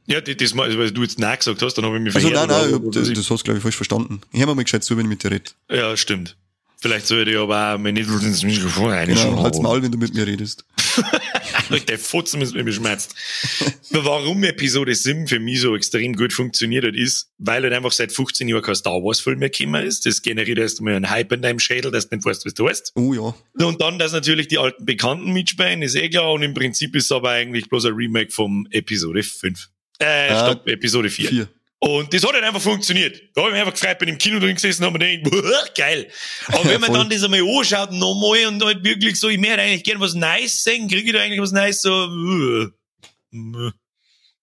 Ja, 0.07 0.21
das, 0.21 0.37
das, 0.37 0.57
weil 0.57 0.91
du 0.91 1.03
jetzt 1.03 1.19
Nein 1.19 1.39
gesagt 1.39 1.63
hast, 1.63 1.75
dann 1.75 1.85
habe 1.85 1.97
ich 1.97 2.03
mich 2.03 2.15
Also 2.15 2.31
nein, 2.31 2.49
nein, 2.49 2.91
das, 2.91 3.13
das 3.13 3.31
hast 3.31 3.41
du, 3.41 3.45
glaube 3.45 3.59
ich, 3.59 3.63
falsch 3.63 3.77
verstanden. 3.77 4.21
Ich 4.33 4.43
habe 4.43 4.55
mal 4.55 4.63
gescheit 4.63 4.83
zu, 4.83 4.97
wenn 4.97 5.05
ich 5.05 5.11
mit 5.11 5.23
dir 5.23 5.31
rede. 5.31 5.51
Ja, 5.71 5.97
stimmt. 5.97 6.37
Vielleicht 6.83 7.07
sollte 7.07 7.31
ich 7.31 7.37
aber 7.37 7.75
auch 7.75 7.79
mir 7.79 7.93
nicht 7.93 8.09
ins 8.09 8.43
Mikrofon 8.43 8.91
Genau, 9.07 9.43
halt's 9.43 9.61
mal, 9.61 9.83
wenn 9.83 9.93
du 9.93 9.99
mit 9.99 10.15
mir 10.15 10.27
redest. 10.27 10.65
der 11.89 11.99
Fotzen 11.99 12.41
ist 12.41 12.55
mir 12.55 12.65
beschmerzt. 12.65 13.15
Warum 13.91 14.43
Episode 14.45 14.95
7 14.95 15.27
für 15.29 15.39
mich 15.39 15.61
so 15.61 15.77
extrem 15.77 16.15
gut 16.15 16.33
funktioniert 16.33 16.87
hat, 16.87 16.95
ist, 16.95 17.33
weil 17.37 17.63
halt 17.65 17.75
einfach 17.75 17.93
seit 17.93 18.13
15 18.13 18.49
Jahren 18.49 18.63
kein 18.63 18.75
Star 18.75 18.95
Wars 19.03 19.21
Film 19.21 19.41
mehr 19.41 19.51
gekommen 19.51 19.85
ist. 19.85 20.07
Das 20.07 20.23
generiert 20.23 20.59
erst 20.59 20.81
mal 20.81 20.95
einen 20.95 21.11
Hype 21.11 21.33
in 21.33 21.43
deinem 21.43 21.59
Schädel, 21.59 21.91
dass 21.91 22.09
du 22.09 22.17
nicht 22.17 22.25
weißt, 22.25 22.47
was 22.47 22.55
du 22.55 22.65
weißt. 22.65 22.93
Oh 22.95 23.13
ja. 23.13 23.35
Und 23.63 23.83
dann, 23.83 23.99
dass 23.99 24.13
natürlich 24.13 24.49
die 24.49 24.59
alten 24.59 24.87
Bekannten 24.87 25.33
mitspielen, 25.33 25.83
ist 25.83 25.97
eh 25.97 26.09
klar. 26.09 26.33
Und 26.33 26.43
im 26.43 26.55
Prinzip 26.55 26.97
ist 26.97 27.05
es 27.05 27.13
aber 27.13 27.31
eigentlich 27.31 27.69
bloß 27.69 27.85
ein 27.87 27.93
Remake 27.93 28.31
vom 28.31 28.67
Episode 28.71 29.23
5. 29.23 29.69
Äh, 30.01 30.29
Ah, 30.31 30.47
stopp, 30.47 30.67
Episode 30.69 31.11
4. 31.11 31.29
Vier. 31.29 31.49
Und 31.83 32.13
das 32.13 32.23
hat 32.25 32.35
halt 32.35 32.45
einfach 32.45 32.61
funktioniert. 32.61 33.21
Da 33.35 33.41
habe 33.41 33.51
ich 33.51 33.55
mich 33.55 33.61
einfach 33.67 33.79
gefreut, 33.81 33.99
bin 33.99 34.09
im 34.11 34.19
Kino 34.19 34.39
drin 34.39 34.55
gesessen 34.55 34.85
und 34.85 34.93
habe 34.93 34.99
mir 34.99 35.19
gedacht, 35.19 35.73
geil. 35.77 36.09
Aber 36.49 36.65
wenn 36.67 36.81
man 36.81 36.93
dann 36.93 37.09
das 37.09 37.23
einmal 37.23 37.41
anschaut, 37.41 37.93
nochmal 37.93 38.47
und 38.49 38.63
halt 38.63 38.85
wirklich 38.85 39.19
so, 39.19 39.29
ich 39.31 39.39
möchte 39.39 39.61
eigentlich 39.61 39.85
gern 39.85 39.99
was 40.01 40.15
Nice 40.15 40.63
sehen, 40.63 40.89
kriege 40.89 41.07
ich 41.07 41.13
da 41.15 41.21
eigentlich 41.21 41.41
was 41.41 41.53
Nice, 41.53 41.81
so, 41.83 41.91
uh, 41.91 42.69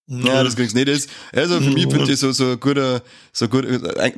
Ja, 0.10 0.44
das 0.44 0.56
kriegst 0.56 0.74
du 0.76 0.80
nicht. 0.84 0.88
Das- 0.88 1.08
Also 1.34 1.60
für 1.62 1.70
mich 1.70 1.86
finde 1.88 2.12
ich 2.12 2.20
so, 2.20 2.32
so 2.32 2.52
ein 2.52 2.60
guter, 2.60 3.04
so 3.34 3.46
ein 3.46 3.52
guter, 3.52 3.68
äh, 4.00 4.12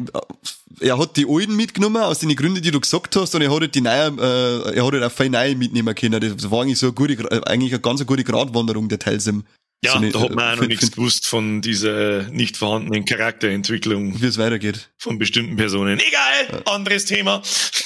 er 0.81 0.97
hat 0.97 1.17
die 1.17 1.25
alten 1.27 1.55
mitgenommen, 1.55 2.01
aus 2.01 2.19
den 2.19 2.33
Gründen, 2.35 2.61
die 2.61 2.71
du 2.71 2.79
gesagt 2.79 3.15
hast, 3.17 3.33
und 3.35 3.41
er 3.41 3.51
hat 3.51 3.59
halt 3.61 3.75
die 3.75 3.81
neuen, 3.81 4.17
äh, 4.19 4.75
er 4.75 4.85
hat 4.85 4.93
halt 4.93 5.03
auch 5.03 5.11
viele 5.11 5.31
neue 5.31 5.55
mitnehmen 5.55 5.93
können. 5.95 6.21
Das 6.37 6.49
war 6.51 6.61
eigentlich 6.61 6.77
so 6.79 6.87
eine 6.87 6.93
gute, 6.93 7.47
eigentlich 7.47 7.73
eine 7.73 7.81
ganz 7.81 8.05
gute 8.05 8.23
Gratwanderung, 8.23 8.87
der 8.87 8.99
Teil 8.99 9.19
Sim. 9.19 9.43
Ja, 9.83 9.93
so 9.93 9.97
eine, 9.99 10.11
da 10.11 10.19
hat 10.21 10.35
man 10.35 10.53
auch 10.57 10.61
noch 10.61 10.67
nichts 10.67 10.91
gewusst 10.91 11.25
von 11.27 11.61
dieser 11.61 12.23
nicht 12.31 12.57
vorhandenen 12.57 13.05
Charakterentwicklung 13.05 14.21
Wie 14.21 14.25
es 14.25 14.37
weitergeht. 14.37 14.89
von 14.97 15.17
bestimmten 15.17 15.55
Personen. 15.55 15.99
Egal, 15.99 16.63
anderes 16.65 17.05
Thema. 17.05 17.41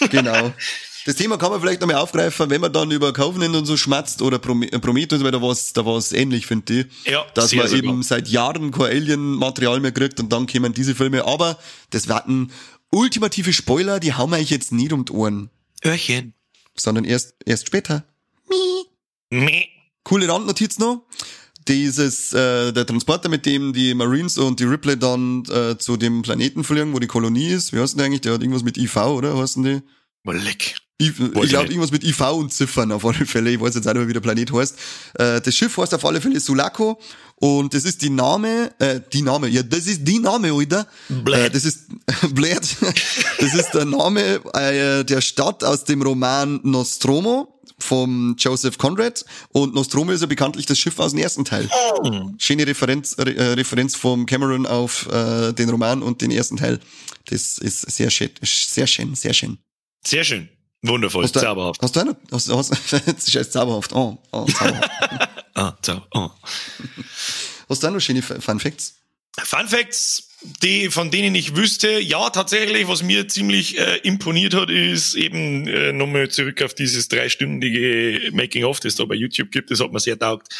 Genau. 0.09 0.53
Das 1.05 1.15
Thema 1.15 1.37
kann 1.37 1.51
man 1.51 1.59
vielleicht 1.59 1.81
nochmal 1.81 1.97
aufgreifen, 1.97 2.49
wenn 2.49 2.61
man 2.61 2.71
dann 2.71 2.89
über 2.89 3.11
Covenant 3.11 3.53
und 3.57 3.65
so 3.65 3.75
schmatzt 3.75 4.21
oder 4.21 4.37
äh, 4.37 4.79
Prometheus, 4.79 5.21
weil 5.21 5.31
da 5.31 5.41
war's, 5.41 5.73
da 5.73 5.85
war's 5.85 6.13
ähnlich, 6.13 6.45
finde 6.47 6.79
ich. 6.79 7.11
Ja, 7.11 7.25
Dass 7.33 7.53
man 7.53 7.67
sogar. 7.67 7.83
eben 7.83 8.03
seit 8.03 8.29
Jahren 8.29 8.71
kein 8.71 8.85
Alien-Material 8.85 9.81
mehr 9.81 9.91
kriegt 9.91 10.21
und 10.21 10.31
dann 10.31 10.45
kämen 10.47 10.73
diese 10.73 10.95
Filme. 10.95 11.25
Aber 11.25 11.59
das 11.89 12.07
werden 12.07 12.53
ultimative 12.89 13.51
Spoiler, 13.51 13.99
die 13.99 14.13
hauen 14.13 14.29
wir 14.31 14.37
euch 14.37 14.49
jetzt 14.49 14.71
nicht 14.71 14.93
um 14.93 15.03
die 15.03 15.11
Ohren, 15.11 15.49
Öhrchen. 15.83 16.35
sondern 16.75 17.03
erst, 17.03 17.35
erst 17.45 17.67
später. 17.67 18.05
Meh. 19.29 19.65
Coole 20.03 20.29
Randnotiz 20.29 20.79
noch. 20.79 21.05
Dieses, 21.67 22.33
äh, 22.33 22.71
der 22.73 22.85
Transporter, 22.85 23.29
mit 23.29 23.45
dem 23.45 23.73
die 23.73 23.93
Marines 23.93 24.37
und 24.37 24.59
die 24.59 24.65
Ripley 24.65 24.97
dann 24.97 25.43
äh, 25.45 25.77
zu 25.77 25.97
dem 25.97 26.21
Planeten 26.21 26.63
fliegen, 26.63 26.93
wo 26.93 26.99
die 26.99 27.07
Kolonie 27.07 27.47
ist. 27.47 27.73
Wie 27.73 27.79
heißt 27.79 27.93
denn 27.93 27.97
der 27.99 28.05
eigentlich? 28.07 28.21
Der 28.21 28.33
hat 28.33 28.41
irgendwas 28.41 28.63
mit 28.63 28.77
IV, 28.77 28.95
oder? 28.97 29.37
Heißen 29.37 29.63
die? 29.63 29.81
Mal 30.23 30.37
leck. 30.37 30.75
I, 31.01 31.07
ich 31.07 31.49
glaube 31.49 31.67
irgendwas 31.67 31.91
mit 31.91 32.03
IV 32.03 32.21
und 32.33 32.53
Ziffern 32.53 32.91
auf 32.91 33.05
alle 33.05 33.25
Fälle. 33.25 33.49
Ich 33.49 33.59
weiß 33.59 33.75
jetzt 33.75 33.87
auch 33.87 33.93
nicht 33.93 33.99
mehr, 33.99 34.07
wie 34.07 34.13
der 34.13 34.19
Planet 34.19 34.53
heißt. 34.53 34.75
Äh, 35.15 35.41
das 35.41 35.55
Schiff 35.55 35.75
heißt 35.77 35.93
auf 35.93 36.05
alle 36.05 36.21
Fälle 36.21 36.39
Sulaco 36.39 36.99
und 37.35 37.73
das 37.73 37.83
ist 37.83 38.01
die 38.01 38.09
Name, 38.09 38.71
äh, 38.79 39.01
die 39.11 39.21
Name, 39.21 39.49
ja, 39.49 39.63
das 39.63 39.87
ist 39.87 40.07
die 40.07 40.19
Name, 40.19 40.53
Alter. 40.53 40.87
Blöd. 41.09 41.35
Äh, 41.35 41.49
das 41.49 41.65
ist 41.65 41.87
Blöd. 42.33 42.61
Das 43.39 43.53
ist 43.53 43.71
der 43.73 43.85
Name 43.85 44.39
äh, 44.53 45.03
der 45.03 45.21
Stadt 45.21 45.63
aus 45.63 45.83
dem 45.83 46.01
Roman 46.01 46.59
Nostromo 46.63 47.52
vom 47.79 48.35
Joseph 48.37 48.77
Conrad 48.77 49.25
und 49.49 49.73
Nostromo 49.73 50.11
ist 50.11 50.21
ja 50.21 50.27
bekanntlich 50.27 50.65
das 50.65 50.79
Schiff 50.79 50.99
aus 50.99 51.11
dem 51.11 51.21
ersten 51.21 51.45
Teil. 51.45 51.69
Schöne 52.37 52.67
Referenz, 52.67 53.15
Re, 53.17 53.35
äh, 53.35 53.53
Referenz 53.53 53.95
vom 53.95 54.25
Cameron 54.25 54.65
auf 54.65 55.07
äh, 55.11 55.53
den 55.53 55.69
Roman 55.69 56.01
und 56.01 56.21
den 56.21 56.31
ersten 56.31 56.57
Teil. 56.57 56.79
Das 57.25 57.57
ist 57.57 57.81
sehr 57.81 58.09
schön, 58.09 58.31
sehr 58.41 58.87
schön, 58.87 59.15
sehr 59.15 59.33
schön. 59.33 59.57
Sehr 60.05 60.23
schön. 60.23 60.49
Wundervoll. 60.81 61.23
Hast 61.23 61.35
du, 61.35 61.39
Zauberhaft. 61.39 61.81
Hast 61.81 61.95
du 61.95 62.01
auch 62.01 62.05
noch, 62.05 62.15
hast, 62.31 62.49
hast, 62.49 62.71
das 62.91 63.27
ist 63.27 63.33
jetzt 63.33 63.53
zauberhaft. 63.53 63.93
Oh, 63.93 64.17
oh, 64.31 64.45
zauberhaft. 64.45 64.89
Ah, 65.55 65.77
zau 65.83 66.01
oh. 66.15 66.31
hast 67.69 67.83
du 67.83 67.87
auch 67.87 67.91
noch 67.91 67.99
schöne 67.99 68.23
Fun 68.23 68.59
Facts? 68.59 69.02
Fun 69.39 69.67
Facts, 69.67 70.29
die, 70.61 70.89
von 70.91 71.09
denen 71.09 71.33
ich 71.33 71.55
wüsste, 71.55 71.99
ja, 71.99 72.29
tatsächlich, 72.29 72.87
was 72.87 73.01
mir 73.01 73.27
ziemlich 73.27 73.79
äh, 73.79 73.97
imponiert 74.03 74.53
hat, 74.53 74.69
ist 74.69 75.15
eben 75.15 75.67
äh, 75.67 75.91
nochmal 75.91 76.29
zurück 76.29 76.61
auf 76.61 76.75
dieses 76.75 77.07
dreistündige 77.07 78.29
Making-of, 78.31 78.79
das 78.79 78.95
da 78.95 79.05
bei 79.05 79.15
YouTube 79.15 79.51
gibt, 79.51 79.71
das 79.71 79.79
hat 79.79 79.91
mir 79.91 79.99
sehr 79.99 80.19
taugt. 80.19 80.53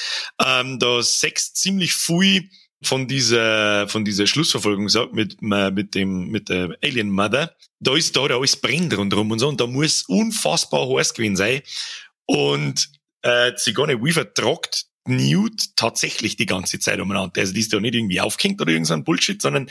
Ähm, 0.43 0.79
da 0.79 1.03
sechs 1.03 1.53
ziemlich 1.53 1.93
viel 1.93 2.49
von 2.81 3.07
dieser, 3.07 3.87
von 3.87 4.05
dieser 4.05 4.25
Schlussverfolgung 4.25 4.89
sagt, 4.89 5.13
mit, 5.13 5.41
mit 5.41 5.95
dem, 5.95 6.29
mit 6.29 6.49
der 6.49 6.75
Alien 6.83 7.11
Mother. 7.11 7.55
Da 7.79 7.95
ist, 7.95 8.15
da 8.15 8.23
hat 8.23 8.31
alles 8.31 8.55
brennt 8.55 8.97
rundherum 8.97 9.31
und 9.31 9.39
so, 9.39 9.47
und 9.47 9.61
da 9.61 9.67
muss 9.67 10.03
unfassbar 10.07 10.87
heiß 10.89 11.13
gewesen 11.13 11.35
sein. 11.35 11.61
Und, 12.25 12.89
äh, 13.21 13.51
Sigourney 13.55 14.01
Weaver 14.01 14.33
tragt 14.33 14.85
Newt 15.05 15.75
tatsächlich 15.75 16.37
die 16.37 16.45
ganze 16.45 16.79
Zeit 16.79 16.99
umeinander. 16.99 17.41
Also 17.41 17.53
die 17.53 17.59
ist 17.59 17.73
da 17.73 17.79
nicht 17.79 17.95
irgendwie 17.95 18.21
aufgehängt 18.21 18.61
oder 18.61 18.71
irgendein 18.71 19.03
Bullshit, 19.03 19.41
sondern 19.41 19.69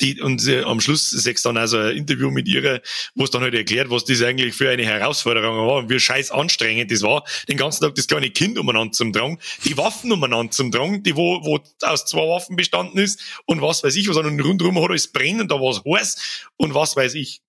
die, 0.00 0.20
und 0.20 0.46
äh, 0.48 0.62
am 0.62 0.80
Schluss 0.80 1.10
sechs 1.10 1.42
dann 1.42 1.56
also 1.56 1.78
ein 1.78 1.96
Interview 1.96 2.30
mit 2.30 2.48
ihrer, 2.48 2.80
wo 3.14 3.24
es 3.24 3.30
dann 3.30 3.42
halt 3.42 3.54
erklärt, 3.54 3.90
was 3.90 4.04
das 4.04 4.22
eigentlich 4.22 4.54
für 4.54 4.70
eine 4.70 4.84
Herausforderung 4.84 5.56
war 5.66 5.76
und 5.76 5.90
wie 5.90 6.00
scheiß 6.00 6.30
anstrengend 6.32 6.90
das 6.90 7.02
war, 7.02 7.24
den 7.48 7.56
ganzen 7.56 7.84
Tag 7.84 7.94
das 7.94 8.08
kleine 8.08 8.30
Kind 8.30 8.58
umeinander 8.58 8.92
zum 8.92 9.12
Drang, 9.12 9.38
die 9.64 9.76
Waffen 9.76 10.10
umeinander 10.10 10.50
zum 10.50 10.70
Drang, 10.70 11.02
die 11.02 11.14
wo, 11.14 11.44
wo 11.44 11.60
aus 11.82 12.06
zwei 12.06 12.26
Waffen 12.26 12.56
bestanden 12.56 12.98
ist 12.98 13.20
und 13.46 13.60
was 13.60 13.84
weiß 13.84 13.94
ich 13.96 14.08
was, 14.08 14.16
und 14.16 14.40
rundherum 14.40 14.82
hat 14.82 14.90
alles 14.90 15.08
brennen, 15.08 15.46
da 15.46 15.56
war 15.56 15.70
es 15.70 15.82
heiß 15.84 16.48
und 16.56 16.74
was 16.74 16.96
weiß 16.96 17.14
ich. 17.14 17.42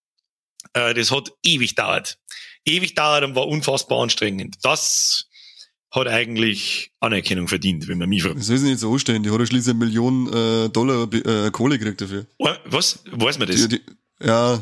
Äh, 0.74 0.94
das 0.94 1.12
hat 1.12 1.32
ewig 1.44 1.76
dauert. 1.76 2.20
Ewig 2.66 2.94
dauert 2.96 3.24
und 3.24 3.36
war 3.36 3.48
unfassbar 3.48 4.02
anstrengend. 4.02 4.58
Das 4.62 5.28
hat 5.94 6.08
eigentlich 6.08 6.92
Anerkennung 7.00 7.48
verdient, 7.48 7.88
wenn 7.88 8.00
man 8.00 8.10
mich 8.10 8.24
fragt. 8.24 8.38
Das 8.38 8.50
ist 8.50 8.64
nicht 8.64 8.80
so 8.80 8.92
anstehen. 8.92 9.22
Die 9.22 9.30
hat 9.30 9.40
ja 9.40 9.46
schließlich 9.46 9.76
eine 9.76 9.86
Million 9.86 10.28
äh, 10.28 10.70
Dollar 10.70 11.08
äh, 11.14 11.52
Kohle 11.52 11.78
gekriegt 11.78 12.02
dafür. 12.02 12.26
Was? 12.66 13.04
Weiß 13.12 13.38
man 13.38 13.48
das? 13.48 13.68
Die, 13.68 13.68
die, 13.68 13.82
ja, 14.20 14.60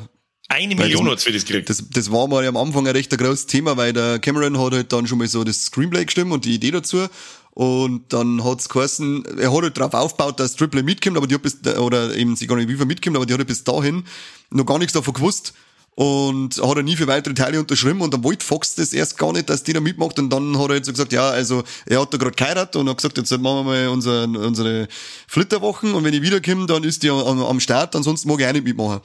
Eine 0.49 0.75
Million 0.75 1.09
hat's 1.09 1.23
für 1.23 1.31
das 1.31 1.45
gekriegt. 1.45 1.69
das, 1.69 1.89
das 1.89 2.11
war 2.11 2.27
mal 2.27 2.45
am 2.45 2.57
Anfang 2.57 2.85
ein 2.85 2.93
recht 2.93 3.17
großes 3.17 3.47
Thema, 3.47 3.77
weil 3.77 3.93
der 3.93 4.19
Cameron 4.19 4.59
hat 4.59 4.73
halt 4.73 4.91
dann 4.91 5.07
schon 5.07 5.19
mal 5.19 5.27
so 5.27 5.45
das 5.45 5.63
Screenplay 5.63 6.03
gestimmt 6.03 6.33
und 6.33 6.43
die 6.43 6.55
Idee 6.55 6.71
dazu. 6.71 7.07
Und 7.51 8.11
dann 8.13 8.43
hat's 8.43 8.67
geheißen, 8.67 9.39
er 9.39 9.53
hat 9.53 9.63
halt 9.63 9.77
drauf 9.77 9.93
aufgebaut, 9.93 10.39
dass 10.39 10.55
Triple 10.55 10.83
mitkommt, 10.83 11.17
aber 11.17 11.27
die 11.27 11.35
hat 11.35 11.41
bis, 11.41 11.65
oder 11.77 12.15
eben 12.15 12.35
Sigourney 12.35 12.67
Weaver 12.67 12.85
mitkommt, 12.85 13.15
aber 13.15 13.25
die 13.25 13.33
hat 13.33 13.39
halt 13.39 13.47
bis 13.47 13.63
dahin 13.63 14.03
noch 14.51 14.65
gar 14.65 14.79
nichts 14.79 14.93
davon 14.93 15.13
gewusst. 15.13 15.53
Und 15.95 16.61
hat 16.61 16.77
er 16.77 16.83
nie 16.83 16.95
für 16.95 17.07
weitere 17.07 17.33
Teile 17.33 17.59
unterschrieben. 17.59 18.01
Und 18.01 18.13
dann 18.13 18.23
wollte 18.23 18.45
Fox 18.45 18.75
das 18.75 18.93
erst 18.93 19.17
gar 19.17 19.33
nicht, 19.33 19.49
dass 19.49 19.63
die 19.63 19.73
da 19.73 19.81
mitmacht. 19.81 20.17
Und 20.19 20.29
dann 20.29 20.57
hat 20.57 20.69
er 20.69 20.75
jetzt 20.77 20.89
gesagt, 20.89 21.11
ja, 21.11 21.29
also 21.29 21.63
er 21.85 22.01
hat 22.01 22.13
da 22.13 22.17
gerade 22.17 22.35
geheiratet 22.35 22.75
und 22.77 22.89
hat 22.89 22.97
gesagt, 22.97 23.17
jetzt 23.17 23.31
machen 23.31 23.43
wir 23.43 23.63
mal 23.63 23.87
unsere, 23.89 24.23
unsere 24.23 24.87
Flitterwochen. 25.27 25.93
Und 25.93 26.03
wenn 26.03 26.13
ich 26.13 26.21
wiederkomme, 26.21 26.65
dann 26.65 26.83
ist 26.83 27.03
die 27.03 27.09
am, 27.09 27.41
am 27.41 27.59
Start, 27.59 27.95
ansonsten 27.95 28.29
mag 28.29 28.39
ich 28.39 28.47
auch 28.47 28.53
nicht 28.53 28.63
mitmachen. 28.63 29.01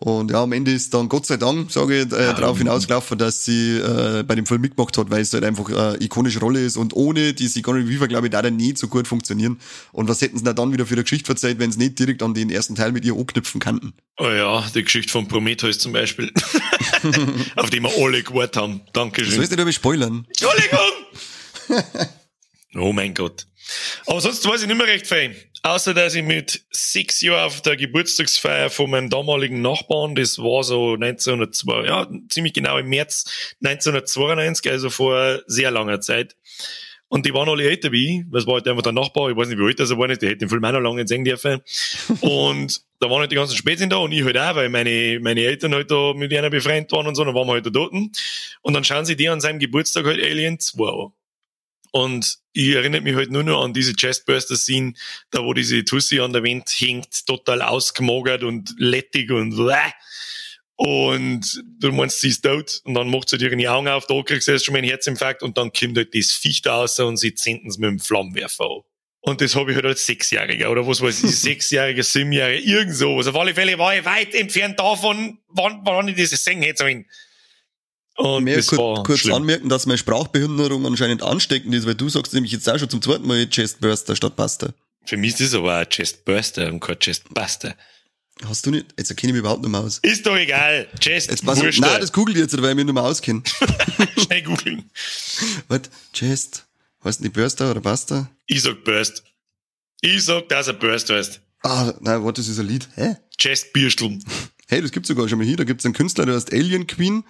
Und 0.00 0.30
ja, 0.30 0.42
am 0.42 0.52
Ende 0.52 0.72
ist 0.72 0.94
dann 0.94 1.10
Gott 1.10 1.26
sei 1.26 1.36
Dank, 1.36 1.70
sage 1.70 2.00
ich, 2.00 2.06
äh, 2.06 2.32
darauf 2.32 2.56
hinausgelaufen, 2.56 3.18
dass 3.18 3.44
sie 3.44 3.76
äh, 3.76 4.22
bei 4.26 4.34
dem 4.34 4.46
Film 4.46 4.62
mitgemacht 4.62 4.96
hat, 4.96 5.10
weil 5.10 5.20
es 5.20 5.34
halt 5.34 5.44
einfach 5.44 5.68
eine 5.68 6.02
ikonische 6.02 6.40
Rolle 6.40 6.64
ist. 6.64 6.78
Und 6.78 6.96
ohne 6.96 7.34
die 7.34 7.46
Sigourney 7.48 7.86
Weaver, 7.86 8.08
glaube 8.08 8.28
ich, 8.28 8.30
da 8.30 8.40
dann 8.40 8.56
nie 8.56 8.74
so 8.74 8.88
gut 8.88 9.06
funktionieren. 9.06 9.60
Und 9.92 10.08
was 10.08 10.22
hätten 10.22 10.38
sie 10.38 10.44
da 10.44 10.54
dann 10.54 10.72
wieder 10.72 10.86
für 10.86 10.94
eine 10.94 11.02
Geschichte 11.02 11.26
verzeiht, 11.26 11.58
wenn 11.58 11.70
sie 11.70 11.80
nicht 11.80 11.98
direkt 11.98 12.22
an 12.22 12.32
den 12.32 12.48
ersten 12.48 12.76
Teil 12.76 12.92
mit 12.92 13.04
ihr 13.04 13.14
anknüpfen 13.14 13.60
könnten? 13.60 13.92
Oh 14.16 14.30
ja, 14.30 14.66
die 14.74 14.84
Geschichte 14.84 15.12
von 15.12 15.28
Prometheus 15.28 15.78
zum 15.78 15.92
Beispiel. 15.92 16.32
Auf 17.56 17.68
die 17.68 17.80
wir 17.80 17.90
alle 18.02 18.22
gewartet 18.22 18.56
haben. 18.56 18.80
Dankeschön. 18.94 19.34
sollst 19.34 19.52
du 19.52 19.62
nicht 19.62 19.76
spoilern. 19.76 20.26
Entschuldigung! 20.28 22.08
oh 22.76 22.94
mein 22.94 23.12
Gott. 23.12 23.46
Aber 24.06 24.20
sonst 24.20 24.46
weiß 24.46 24.62
ich 24.62 24.68
nicht 24.68 24.76
mehr 24.76 24.86
recht 24.86 25.06
viel. 25.06 25.36
Außer, 25.62 25.92
dass 25.92 26.14
ich 26.14 26.24
mit 26.24 26.64
sechs 26.70 27.20
Jahren 27.20 27.46
auf 27.46 27.60
der 27.60 27.76
Geburtstagsfeier 27.76 28.70
von 28.70 28.90
meinem 28.90 29.10
damaligen 29.10 29.60
Nachbarn, 29.60 30.14
das 30.14 30.38
war 30.38 30.64
so 30.64 30.94
1902, 30.94 31.86
ja, 31.86 32.08
ziemlich 32.30 32.54
genau 32.54 32.78
im 32.78 32.88
März 32.88 33.56
1992, 33.62 34.72
also 34.72 34.88
vor 34.88 35.40
sehr 35.46 35.70
langer 35.70 36.00
Zeit. 36.00 36.36
Und 37.08 37.26
die 37.26 37.34
waren 37.34 37.48
alle 37.48 37.68
älter 37.68 37.90
wie 37.90 38.20
ich. 38.20 38.24
Das 38.30 38.46
war 38.46 38.54
halt 38.54 38.68
einfach 38.68 38.82
der 38.82 38.92
Nachbar, 38.92 39.30
ich 39.30 39.36
weiß 39.36 39.48
nicht, 39.48 39.58
wie 39.58 39.64
alt 39.64 39.80
er 39.80 39.98
war, 39.98 40.06
nicht, 40.06 40.22
der 40.22 40.30
hätte 40.30 40.38
den 40.38 40.48
Film 40.48 40.64
auch 40.64 40.72
noch 40.72 40.80
lange 40.80 41.06
sehen 41.06 41.24
dürfen. 41.24 41.60
Und 42.20 42.80
da 43.00 43.10
waren 43.10 43.18
halt 43.18 43.32
die 43.32 43.36
ganzen 43.36 43.56
Spätzchen 43.56 43.90
da 43.90 43.96
und 43.96 44.12
ich 44.12 44.24
halt 44.24 44.38
auch, 44.38 44.54
weil 44.54 44.68
meine, 44.68 45.18
meine 45.20 45.42
Eltern 45.42 45.74
halt 45.74 45.90
da 45.90 46.14
mit 46.14 46.32
einer 46.32 46.50
befreundet 46.50 46.92
waren 46.92 47.08
und 47.08 47.16
so, 47.16 47.24
dann 47.24 47.34
waren 47.34 47.48
wir 47.48 47.54
halt 47.54 47.66
da 47.66 47.70
dort. 47.70 47.92
Und 47.92 48.74
dann 48.74 48.84
schauen 48.84 49.04
sie 49.04 49.16
die 49.16 49.28
an 49.28 49.40
seinem 49.40 49.58
Geburtstag 49.58 50.06
halt 50.06 50.22
Alien 50.22 50.60
2 50.60 51.10
Und 51.92 52.38
ich 52.52 52.70
erinnere 52.70 53.00
mich 53.00 53.14
halt 53.14 53.30
nur 53.30 53.42
noch 53.42 53.64
an 53.64 53.72
diese 53.72 53.94
Chestburster-Scene, 53.94 54.94
da 55.30 55.44
wo 55.44 55.54
diese 55.54 55.84
Tussi 55.84 56.20
an 56.20 56.32
der 56.32 56.44
Wand 56.44 56.68
hängt, 56.68 57.26
total 57.26 57.62
ausgemogert 57.62 58.42
und 58.42 58.74
lettig 58.78 59.30
und 59.30 59.56
bläh. 59.56 59.92
Und 60.76 61.62
du 61.78 61.92
meinst, 61.92 62.20
sie 62.20 62.28
ist 62.28 62.42
tot 62.42 62.80
und 62.84 62.94
dann 62.94 63.10
macht 63.10 63.28
sie 63.28 63.36
dir 63.36 63.52
ihre 63.52 63.70
Augen 63.70 63.88
auf, 63.88 64.06
da 64.06 64.22
kriegst 64.22 64.48
du 64.48 64.52
erst 64.52 64.64
schon 64.64 64.72
mal 64.72 64.78
einen 64.78 64.88
Herzinfarkt 64.88 65.42
und 65.42 65.58
dann 65.58 65.72
kommt 65.72 65.96
halt 65.98 66.14
das 66.14 66.32
Viech 66.32 66.62
da 66.62 66.76
raus 66.76 66.98
und 67.00 67.18
sie 67.18 67.34
zünden 67.34 67.68
es 67.68 67.76
mit 67.76 67.90
dem 67.90 67.98
Flammenwerfer 67.98 68.64
an. 68.64 68.80
Und 69.22 69.42
das 69.42 69.54
habe 69.54 69.70
ich 69.70 69.76
halt 69.76 69.84
als 69.84 70.06
Sechsjähriger 70.06 70.70
oder 70.70 70.86
was 70.86 71.02
weiß 71.02 71.24
ich, 71.24 71.36
Sechsjähriger, 71.40 72.02
Siebenjähriger, 72.02 72.64
irgend 72.64 72.96
sowas. 72.96 73.26
Auf 73.26 73.36
alle 73.36 73.54
Fälle 73.54 73.78
war 73.78 73.94
ich 73.94 74.04
weit 74.06 74.34
entfernt 74.34 74.80
davon, 74.80 75.38
wann, 75.48 75.82
wann 75.84 76.08
ich 76.08 76.16
das 76.16 76.30
singen 76.42 76.62
hätte. 76.62 77.04
Und 78.20 78.44
Mehr 78.44 78.62
kur 78.62 79.02
kurz 79.02 79.20
schlimm. 79.20 79.34
anmerken, 79.34 79.68
dass 79.68 79.86
meine 79.86 79.98
Sprachbehinderung 79.98 80.84
anscheinend 80.86 81.22
ansteckend 81.22 81.74
ist, 81.74 81.86
weil 81.86 81.94
du 81.94 82.08
sagst 82.08 82.34
nämlich 82.34 82.52
jetzt 82.52 82.68
auch 82.68 82.78
schon 82.78 82.90
zum 82.90 83.00
zweiten 83.00 83.26
Mal 83.26 83.46
Chestburster 83.48 84.14
statt 84.14 84.36
Buster. 84.36 84.74
Für 85.06 85.16
mich 85.16 85.32
ist 85.32 85.40
das 85.40 85.54
aber 85.54 85.76
ein 85.76 85.88
Chestburster 85.88 86.68
und 86.68 86.80
kein 86.80 86.98
Chestbuster. 86.98 87.74
Hast 88.44 88.66
du 88.66 88.70
nicht? 88.70 88.86
Jetzt 88.98 89.10
erkenne 89.10 89.30
ich 89.30 89.34
mich 89.34 89.40
überhaupt 89.40 89.62
nicht 89.62 89.70
mehr 89.70 89.80
aus. 89.80 89.98
Ist 90.02 90.26
doch 90.26 90.36
egal. 90.36 90.86
Chest. 90.98 91.30
Jetzt 91.30 91.44
pass 91.44 91.60
Nein, 91.60 92.00
das 92.00 92.12
googelt 92.12 92.36
jetzt, 92.36 92.60
weil 92.60 92.70
ich 92.70 92.76
mich 92.76 92.84
nicht 92.84 92.94
mehr 92.94 93.02
auskenne. 93.02 93.42
Schnell 94.18 94.42
googeln. 94.42 94.90
Was? 95.68 95.82
Chest. 96.12 96.66
Heißt 97.04 97.20
nicht 97.22 97.32
Burster 97.32 97.70
oder 97.70 97.80
Buster? 97.80 98.30
Ich 98.46 98.62
sag 98.62 98.84
Burst. 98.84 99.24
Ich 100.02 100.24
sag, 100.24 100.48
dass 100.48 100.68
er 100.68 100.74
Burst 100.74 101.10
heißt. 101.10 101.40
Ah, 101.62 101.92
nein, 102.00 102.24
warte, 102.24 102.40
das 102.40 102.48
ist 102.48 102.58
ein 102.58 102.66
Lied. 102.66 102.88
Hä? 102.94 103.16
Chest 103.38 103.72
Bürstel. 103.72 104.18
Hey, 104.68 104.80
das 104.80 104.92
gibt's 104.92 105.08
sogar 105.08 105.28
schon 105.28 105.38
mal 105.38 105.46
hier. 105.46 105.56
Da 105.56 105.64
gibt's 105.64 105.84
einen 105.84 105.94
Künstler, 105.94 106.26
der 106.26 106.34
heißt 106.36 106.52
Alien 106.52 106.86
Queen. 106.86 107.24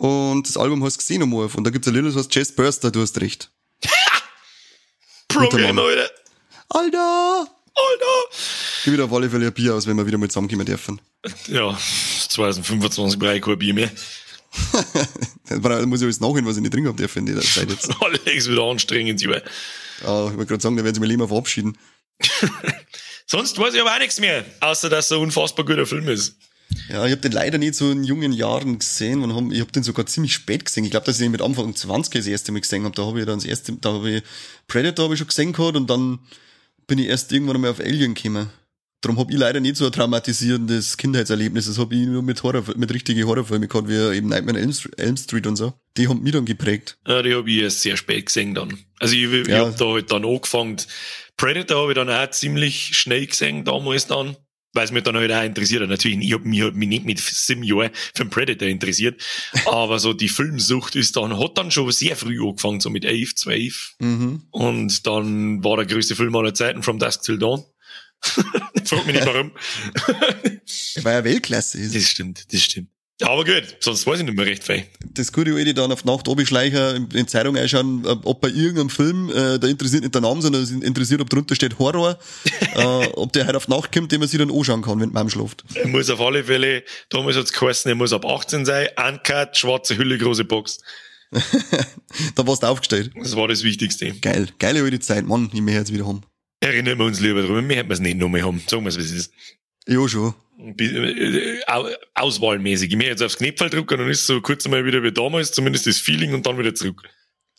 Und 0.00 0.48
das 0.48 0.56
Album 0.56 0.82
heißt 0.82 0.96
Xenomorph. 0.96 1.56
Und 1.56 1.64
da 1.64 1.68
gibt's 1.68 1.86
ein 1.86 1.92
Lied, 1.92 2.06
das 2.06 2.16
heißt 2.16 2.30
Chest 2.30 2.56
Burster, 2.56 2.90
du 2.90 3.02
hast 3.02 3.20
recht. 3.20 3.50
Problem, 5.28 5.78
Alter. 5.78 6.10
Alter! 6.70 7.46
Alter! 7.74 8.36
Gib 8.82 8.94
wieder 8.94 9.04
auf 9.04 9.12
alle 9.12 9.28
Fälle 9.28 9.48
ein 9.48 9.52
Bier 9.52 9.74
aus, 9.74 9.86
wenn 9.86 9.98
wir 9.98 10.06
wieder 10.06 10.16
mal 10.16 10.30
zusammenkommen 10.30 10.64
dürfen. 10.64 11.02
Ja, 11.48 11.78
2025 12.28 13.18
brauche 13.18 13.36
ich 13.36 13.42
kein 13.42 13.58
Bier 13.58 13.74
mehr. 13.74 13.90
da 15.50 15.84
muss 15.84 16.00
ich 16.00 16.06
alles 16.06 16.20
nachhin, 16.20 16.46
was 16.46 16.56
ich 16.56 16.62
nicht 16.62 16.72
trinken 16.72 16.88
habe 16.88 16.96
dürfen 16.96 17.26
in 17.26 17.34
der 17.34 17.44
Zeit 17.44 17.68
jetzt. 17.68 17.90
Alles 18.00 18.48
wieder 18.48 18.62
anstrengend, 18.62 19.20
Junge. 19.20 19.42
Ja, 20.02 20.28
ich 20.28 20.32
wollte 20.34 20.46
gerade 20.46 20.62
sagen, 20.62 20.78
da 20.78 20.82
werden 20.82 20.94
sie 20.94 21.00
mir 21.00 21.08
lieber 21.08 21.28
verabschieden. 21.28 21.76
Sonst 23.26 23.58
weiß 23.58 23.74
ich 23.74 23.80
aber 23.82 23.94
auch 23.94 23.98
nichts 23.98 24.18
mehr, 24.18 24.46
außer 24.60 24.88
dass 24.88 25.10
er 25.10 25.18
ein 25.18 25.24
unfassbar 25.24 25.66
guter 25.66 25.84
Film 25.84 26.08
ist. 26.08 26.36
Ja, 26.88 27.04
ich 27.06 27.12
habe 27.12 27.20
den 27.20 27.32
leider 27.32 27.58
nicht 27.58 27.74
so 27.74 27.90
in 27.90 28.04
jungen 28.04 28.32
Jahren 28.32 28.78
gesehen. 28.78 29.22
Und 29.22 29.34
hab, 29.34 29.52
ich 29.52 29.60
habe 29.60 29.72
den 29.72 29.82
sogar 29.82 30.06
ziemlich 30.06 30.34
spät 30.34 30.64
gesehen. 30.64 30.84
Ich 30.84 30.90
glaube, 30.90 31.06
dass 31.06 31.20
ich 31.20 31.26
ihn 31.26 31.32
mit 31.32 31.42
Anfang 31.42 31.74
20 31.74 32.14
das 32.14 32.26
erste 32.26 32.52
Mal 32.52 32.60
gesehen 32.60 32.84
habe. 32.84 32.94
Da 32.94 33.06
habe 33.06 33.20
ich 33.20 33.26
dann 33.26 33.38
das 33.38 33.44
erste, 33.44 33.72
da 33.74 33.92
habe 33.92 34.10
ich 34.10 34.22
Predator 34.66 35.06
hab 35.06 35.12
ich 35.12 35.18
schon 35.18 35.28
gesehen 35.28 35.52
gehabt 35.52 35.76
und 35.76 35.88
dann 35.88 36.20
bin 36.86 36.98
ich 36.98 37.06
erst 37.06 37.32
irgendwann 37.32 37.56
einmal 37.56 37.70
auf 37.70 37.80
Alien 37.80 38.14
gekommen. 38.14 38.48
Darum 39.00 39.18
habe 39.18 39.32
ich 39.32 39.38
leider 39.38 39.60
nicht 39.60 39.76
so 39.76 39.86
ein 39.86 39.92
traumatisierendes 39.92 40.98
Kindheitserlebnis. 40.98 41.66
Das 41.66 41.78
habe 41.78 41.94
ich 41.94 42.06
nur 42.06 42.22
mit 42.22 42.42
Horror, 42.42 42.62
mit 42.76 42.92
richtigen 42.92 43.26
Horrorfilmen 43.26 43.66
gehabt, 43.66 43.88
wie 43.88 44.16
eben 44.16 44.28
Nightmare 44.28 44.58
on 44.58 44.72
Elm 44.98 45.16
Street 45.16 45.46
und 45.46 45.56
so. 45.56 45.72
Die 45.96 46.06
haben 46.06 46.22
mich 46.22 46.32
dann 46.32 46.44
geprägt. 46.44 46.98
Ja, 47.06 47.22
die 47.22 47.34
habe 47.34 47.50
ich 47.50 47.62
erst 47.62 47.80
sehr 47.80 47.96
spät 47.96 48.26
gesehen 48.26 48.54
dann. 48.54 48.78
Also 48.98 49.14
ich, 49.14 49.32
ich 49.32 49.48
ja. 49.48 49.60
habe 49.60 49.74
da 49.78 49.86
halt 49.86 50.12
dann 50.12 50.26
angefangen. 50.26 50.76
Predator 51.38 51.82
habe 51.82 51.92
ich 51.92 51.96
dann 51.96 52.10
auch 52.10 52.30
ziemlich 52.30 52.94
schnell 52.94 53.26
gesehen, 53.26 53.64
damals 53.64 54.06
dann. 54.06 54.36
Weil 54.72 54.84
es 54.84 54.92
mich 54.92 55.02
dann 55.02 55.16
halt 55.16 55.32
auch 55.32 55.42
interessiert 55.42 55.82
hat. 55.82 55.88
Natürlich, 55.88 56.18
ich 56.20 56.32
habe 56.32 56.48
mich, 56.48 56.62
hab 56.62 56.74
mich 56.74 56.88
nicht 56.88 57.04
mit 57.04 57.18
sieben 57.18 57.64
Jahren 57.64 57.90
für 58.14 58.24
den 58.24 58.30
Predator 58.30 58.68
interessiert. 58.68 59.20
aber 59.66 59.98
so 59.98 60.12
die 60.12 60.28
Filmsucht 60.28 60.94
ist 60.94 61.16
dann, 61.16 61.38
hat 61.38 61.58
dann 61.58 61.70
schon 61.70 61.90
sehr 61.90 62.16
früh 62.16 62.40
angefangen, 62.40 62.80
so 62.80 62.90
mit 62.90 63.04
elf, 63.04 63.34
zwölf. 63.34 63.94
Mhm. 63.98 64.42
Und 64.50 65.06
dann 65.06 65.64
war 65.64 65.76
der 65.76 65.86
größte 65.86 66.14
Film 66.14 66.36
aller 66.36 66.54
Zeiten, 66.54 66.82
From 66.82 66.98
Dusk 66.98 67.22
Till 67.22 67.38
Dawn. 67.38 67.64
Frag 68.20 69.06
mich 69.06 69.14
nicht 69.16 69.26
warum. 69.26 69.52
er 70.94 71.04
war 71.04 71.12
ja 71.12 71.24
Weltklasse. 71.24 71.90
Das 71.90 72.08
stimmt, 72.08 72.52
das 72.52 72.62
stimmt. 72.62 72.90
Aber 73.22 73.44
gut, 73.44 73.76
sonst 73.80 74.06
weiß 74.06 74.20
ich 74.20 74.24
nicht 74.24 74.36
mehr 74.36 74.46
recht 74.46 74.64
viel. 74.64 74.84
Das 75.12 75.32
Gute 75.32 75.58
ich 75.58 75.74
dann 75.74 75.92
auf 75.92 76.04
Nacht 76.04 76.28
Schleicher 76.46 76.94
in 76.96 77.08
die 77.08 77.26
Zeitung 77.26 77.56
einschauen, 77.56 78.06
ob 78.06 78.40
bei 78.40 78.48
irgendeinem 78.48 78.90
Film, 78.90 79.30
äh, 79.30 79.58
da 79.58 79.66
interessiert 79.66 80.02
nicht 80.02 80.14
der 80.14 80.22
Name, 80.22 80.40
sondern 80.40 80.62
es 80.62 80.70
interessiert, 80.70 81.20
ob 81.20 81.28
drunter 81.28 81.54
steht 81.54 81.78
Horror, 81.78 82.18
äh, 82.74 83.06
ob 83.12 83.32
der 83.32 83.46
halt 83.46 83.56
auf 83.56 83.68
Nacht 83.68 83.92
kommt, 83.92 84.12
den 84.12 84.20
man 84.20 84.28
sich 84.28 84.38
dann 84.38 84.50
anschauen 84.50 84.82
kann, 84.82 85.00
wenn 85.00 85.12
man 85.12 85.28
schläft. 85.28 85.64
Er 85.74 85.88
muss 85.88 86.08
auf 86.08 86.20
alle 86.20 86.44
Fälle, 86.44 86.82
damals 87.10 87.36
hat's 87.36 87.52
geheißen, 87.52 87.90
er 87.90 87.94
muss 87.94 88.12
ab 88.12 88.24
18 88.24 88.64
sein, 88.64 88.88
Uncut, 88.96 89.56
schwarze 89.56 89.96
Hülle, 89.96 90.16
große 90.18 90.44
Box. 90.44 90.78
da 92.34 92.46
warst 92.46 92.62
du 92.62 92.66
aufgestellt. 92.66 93.12
Das 93.14 93.36
war 93.36 93.48
das 93.48 93.62
Wichtigste. 93.62 94.12
Geil, 94.20 94.48
geile 94.58 94.82
alte 94.82 94.98
Zeit, 94.98 95.26
Mann, 95.26 95.50
ich 95.52 95.60
möchte 95.60 95.78
jetzt 95.78 95.92
wieder 95.92 96.06
haben. 96.06 96.22
Erinnern 96.60 96.98
wir 96.98 97.06
uns 97.06 97.20
lieber 97.20 97.42
drüber, 97.42 97.66
wir 97.66 97.76
hätten 97.76 97.90
es 97.90 98.00
nicht 98.00 98.18
noch 98.18 98.28
mehr 98.28 98.44
haben. 98.44 98.62
Sagen 98.66 98.82
wir 98.82 98.88
es, 98.88 98.98
wie 98.98 99.02
es 99.02 99.12
ist. 99.12 99.32
Ja, 99.86 100.08
schon. 100.08 100.34
Äh, 100.78 101.60
auswahlmäßig. 102.14 102.90
Ich 102.90 102.96
mir 102.96 103.06
jetzt 103.06 103.22
aufs 103.22 103.38
Knöpfel 103.38 103.70
drücken, 103.70 103.98
dann 103.98 104.08
ist 104.08 104.26
so 104.26 104.40
kurz 104.40 104.64
einmal 104.66 104.84
wieder 104.84 105.02
wie 105.02 105.12
damals, 105.12 105.52
zumindest 105.52 105.86
das 105.86 105.98
Feeling 105.98 106.34
und 106.34 106.46
dann 106.46 106.58
wieder 106.58 106.74
zurück. 106.74 107.02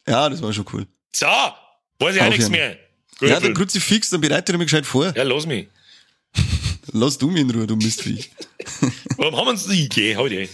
Ja, 0.08 0.30
das 0.30 0.42
war 0.42 0.54
schon 0.54 0.66
cool. 0.74 0.86
So, 1.12 1.26
weiß 1.26 2.16
ich 2.16 2.22
auch 2.22 2.30
nichts 2.30 2.50
mehr. 2.50 2.78
Gut, 3.20 3.30
ja, 3.30 3.40
der 3.40 3.54
Kruzifix, 3.54 4.10
dann 4.10 4.22
bereite 4.22 4.52
ich 4.52 4.58
mich 4.58 4.68
gescheit 4.68 4.86
vor. 4.86 5.14
Ja, 5.16 5.24
lass 5.24 5.46
mich. 5.46 5.68
Lass 6.94 7.18
du 7.18 7.30
mich 7.30 7.42
in 7.42 7.52
Ruhe, 7.52 7.68
du 7.68 7.76
Mistvieh. 7.76 8.26
Warum 9.18 9.38
haben 9.38 9.46
wir 9.46 9.52
uns 9.52 9.68
nicht 9.68 9.94
gegeben? 9.94 10.20
Heute. 10.20 10.50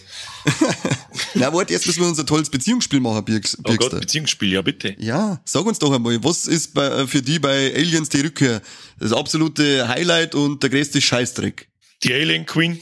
Na, 1.34 1.52
warte, 1.52 1.74
erst 1.74 1.88
müssen 1.88 2.02
wir 2.02 2.08
unser 2.08 2.26
tolles 2.26 2.50
Beziehungsspiel 2.50 3.00
machen, 3.00 3.26
Birks. 3.26 3.58
Oh 3.64 3.76
Gott, 3.76 4.00
Beziehungsspiel, 4.00 4.54
ja 4.54 4.62
bitte. 4.62 4.96
Ja, 5.00 5.42
sag 5.46 5.66
uns 5.66 5.80
doch 5.80 5.92
einmal, 5.92 6.24
was 6.24 6.46
ist 6.46 6.74
bei, 6.74 6.86
äh, 6.86 7.08
für 7.08 7.22
die 7.22 7.40
bei 7.40 7.74
Aliens 7.74 8.10
die 8.10 8.22
Rückkehr 8.22 8.62
das 9.00 9.14
absolute 9.14 9.88
Highlight 9.88 10.36
und 10.36 10.62
der 10.62 10.70
größte 10.70 11.02
Scheißdreck? 11.02 11.68
Die 12.04 12.14
Alien 12.14 12.46
Queen. 12.46 12.80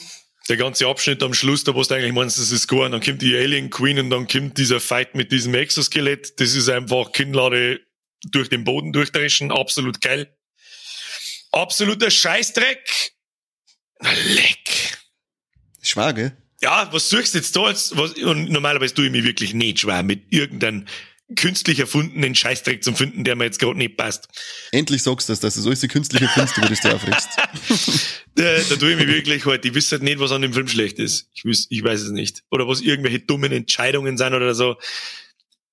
Der 0.47 0.57
ganze 0.57 0.85
Abschnitt 0.85 1.23
am 1.23 1.33
Schluss, 1.33 1.63
da 1.63 1.73
wo 1.73 1.81
du 1.81 1.95
eigentlich 1.95 2.13
meinst, 2.13 2.37
das 2.37 2.51
ist 2.51 2.67
gut, 2.67 2.93
dann 2.93 3.01
kommt 3.01 3.21
die 3.21 3.35
Alien 3.35 3.71
Queen 3.71 3.97
und 3.97 4.11
dann 4.11 4.27
kommt 4.27 4.59
dieser 4.59 4.79
Fight 4.79 5.15
mit 5.15 5.31
diesem 5.31 5.55
Exoskelett. 5.55 6.39
Das 6.39 6.53
ist 6.53 6.69
einfach 6.69 7.13
Kinnlade 7.13 7.79
durch 8.25 8.49
den 8.49 8.63
Boden 8.63 8.93
durchdreschen, 8.93 9.51
absolut 9.51 10.01
geil. 10.01 10.29
Absoluter 11.51 12.11
Scheißdreck. 12.11 13.14
Leck. 14.13 14.97
Schwer, 15.81 16.13
gell? 16.13 16.37
Ja, 16.61 16.89
was 16.91 17.09
suchst 17.09 17.33
du 17.33 17.37
jetzt 17.39 17.55
da? 17.55 17.69
Jetzt, 17.69 17.97
was, 17.97 18.13
und 18.13 18.49
normalerweise 18.49 18.93
tue 18.93 19.05
ich 19.05 19.11
mich 19.11 19.23
wirklich 19.23 19.53
nicht 19.53 19.79
schwer 19.79 20.03
mit 20.03 20.31
irgendeinem 20.31 20.85
künstlich 21.35 21.79
erfundenen 21.79 22.35
Scheißdreck 22.35 22.83
zum 22.83 22.95
finden, 22.95 23.23
der 23.23 23.35
mir 23.35 23.45
jetzt 23.45 23.59
gerade 23.59 23.77
nicht 23.77 23.97
passt. 23.97 24.27
Endlich 24.71 25.01
sagst 25.01 25.27
du 25.27 25.33
das, 25.33 25.39
dass 25.39 25.55
du 25.55 25.67
alles 25.67 25.81
künstlich 25.87 26.21
erfindest, 26.21 26.57
über 26.57 26.69
das 26.69 26.81
du 26.81 26.93
aufregst. 26.93 27.29
da, 28.35 28.57
da 28.69 28.75
tue 28.75 28.91
ich 28.91 28.97
mich 28.97 29.07
wirklich 29.07 29.45
halt, 29.45 29.65
ich 29.65 29.73
wüsste 29.73 29.95
halt 29.95 30.03
nicht, 30.03 30.19
was 30.19 30.31
an 30.31 30.43
dem 30.43 30.53
Film 30.53 30.67
schlecht 30.67 30.99
ist. 30.99 31.29
Ich, 31.33 31.43
wüs, 31.43 31.65
ich 31.69 31.83
weiß 31.83 32.01
es 32.01 32.11
nicht. 32.11 32.43
Oder 32.51 32.67
was 32.67 32.81
irgendwelche 32.81 33.19
dummen 33.19 33.51
Entscheidungen 33.51 34.17
sind 34.17 34.33
oder 34.33 34.53
so. 34.53 34.77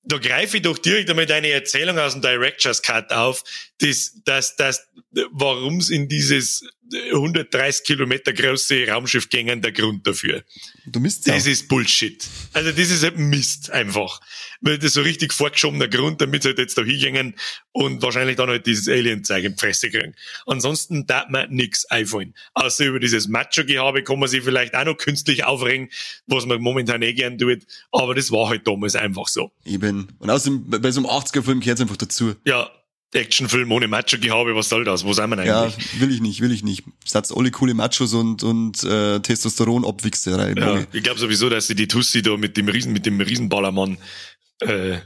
Da 0.05 0.19
greife 0.19 0.57
ich 0.57 0.63
doch 0.63 0.79
direkt 0.79 1.11
einmal 1.11 1.27
deine 1.27 1.51
Erzählung 1.51 1.99
aus 1.99 2.15
dem 2.15 2.23
Director's 2.23 2.83
Cut 2.83 3.13
auf, 3.13 3.45
dass, 3.83 4.23
dass, 4.25 4.57
dass, 4.57 4.89
warum 5.33 5.79
es 5.79 5.91
in 5.91 6.09
dieses 6.09 6.65
130 6.95 7.85
Kilometer 7.85 8.33
große 8.33 8.87
Raumschiff 8.89 9.29
gängen, 9.29 9.63
der 9.63 9.73
Grund 9.73 10.07
dafür. 10.07 10.43
Du 10.87 11.01
misst 11.01 11.27
Das 11.29 11.47
ist 11.47 11.69
Bullshit. 11.69 12.27
Also 12.53 12.71
das 12.71 12.91
ist 12.91 13.03
halt 13.03 13.19
Mist 13.19 13.71
einfach. 13.71 14.21
Weil 14.61 14.79
das 14.79 14.95
so 14.95 15.03
richtig 15.03 15.33
vorgeschobener 15.33 15.89
Grund, 15.89 16.21
damit 16.21 16.43
sie 16.43 16.51
halt 16.51 16.59
jetzt 16.59 16.77
da 16.77 16.83
hingängen 16.83 17.35
und 17.73 18.03
wahrscheinlich 18.03 18.37
dann 18.37 18.49
halt 18.49 18.67
dieses 18.67 18.89
Alien-Zeug 18.89 19.45
in 19.45 19.57
Fresse 19.57 19.91
kriegen. 19.91 20.15
Ansonsten 20.47 21.07
darf 21.07 21.29
man 21.29 21.51
nix 21.51 21.85
einfallen. 21.87 22.35
Außer 22.55 22.85
über 22.85 23.01
dieses 23.01 23.29
Macho-Gehabe 23.29 24.03
kann 24.03 24.19
man 24.19 24.29
sich 24.29 24.43
vielleicht 24.43 24.75
auch 24.75 24.85
noch 24.85 24.97
künstlich 24.97 25.45
aufregen, 25.45 25.89
was 26.27 26.47
man 26.47 26.61
momentan 26.61 27.03
eh 27.03 27.15
gern 27.15 27.39
tut. 27.39 27.61
Aber 27.91 28.15
das 28.15 28.31
war 28.31 28.49
halt 28.49 28.67
damals 28.67 28.97
einfach 28.97 29.29
so. 29.29 29.53
Eben. 29.65 30.09
Und 30.19 30.31
außerdem, 30.31 30.69
bei 30.69 30.91
so 30.91 31.01
einem 31.01 31.11
80er-Film 31.11 31.61
gehört 31.61 31.79
es 31.79 31.83
einfach 31.83 31.97
dazu. 31.97 32.35
Ja, 32.45 32.71
Actionfilm 33.15 33.71
ohne 33.73 33.89
Macho-Gehabe, 33.89 34.55
was 34.55 34.69
soll 34.69 34.85
das? 34.85 35.05
Wo 35.05 35.13
sind 35.13 35.31
wir 35.31 35.39
eigentlich? 35.39 35.93
Ja, 35.93 36.01
will 36.01 36.13
ich 36.13 36.21
nicht, 36.21 36.41
will 36.41 36.53
ich 36.53 36.63
nicht. 36.63 36.85
Satz 37.05 37.31
alle 37.31 37.51
coole 37.51 37.75
Machos 37.75 38.15
und, 38.15 38.43
und 38.43 38.83
äh, 38.85 39.21
Testosteron-Abwichserei. 39.21 40.55
Ja, 40.57 40.83
ich 40.93 41.03
glaube 41.03 41.21
sowieso, 41.21 41.51
dass 41.51 41.67
sie 41.67 41.75
die 41.75 41.89
Tussi 41.89 42.23
da 42.23 42.37
mit 42.37 42.57
dem 42.57 42.69
Riesen, 42.69 42.93
mit 42.93 43.05
dem 43.05 43.21
Riesenballermann, 43.21 43.99
äh, 44.61 44.99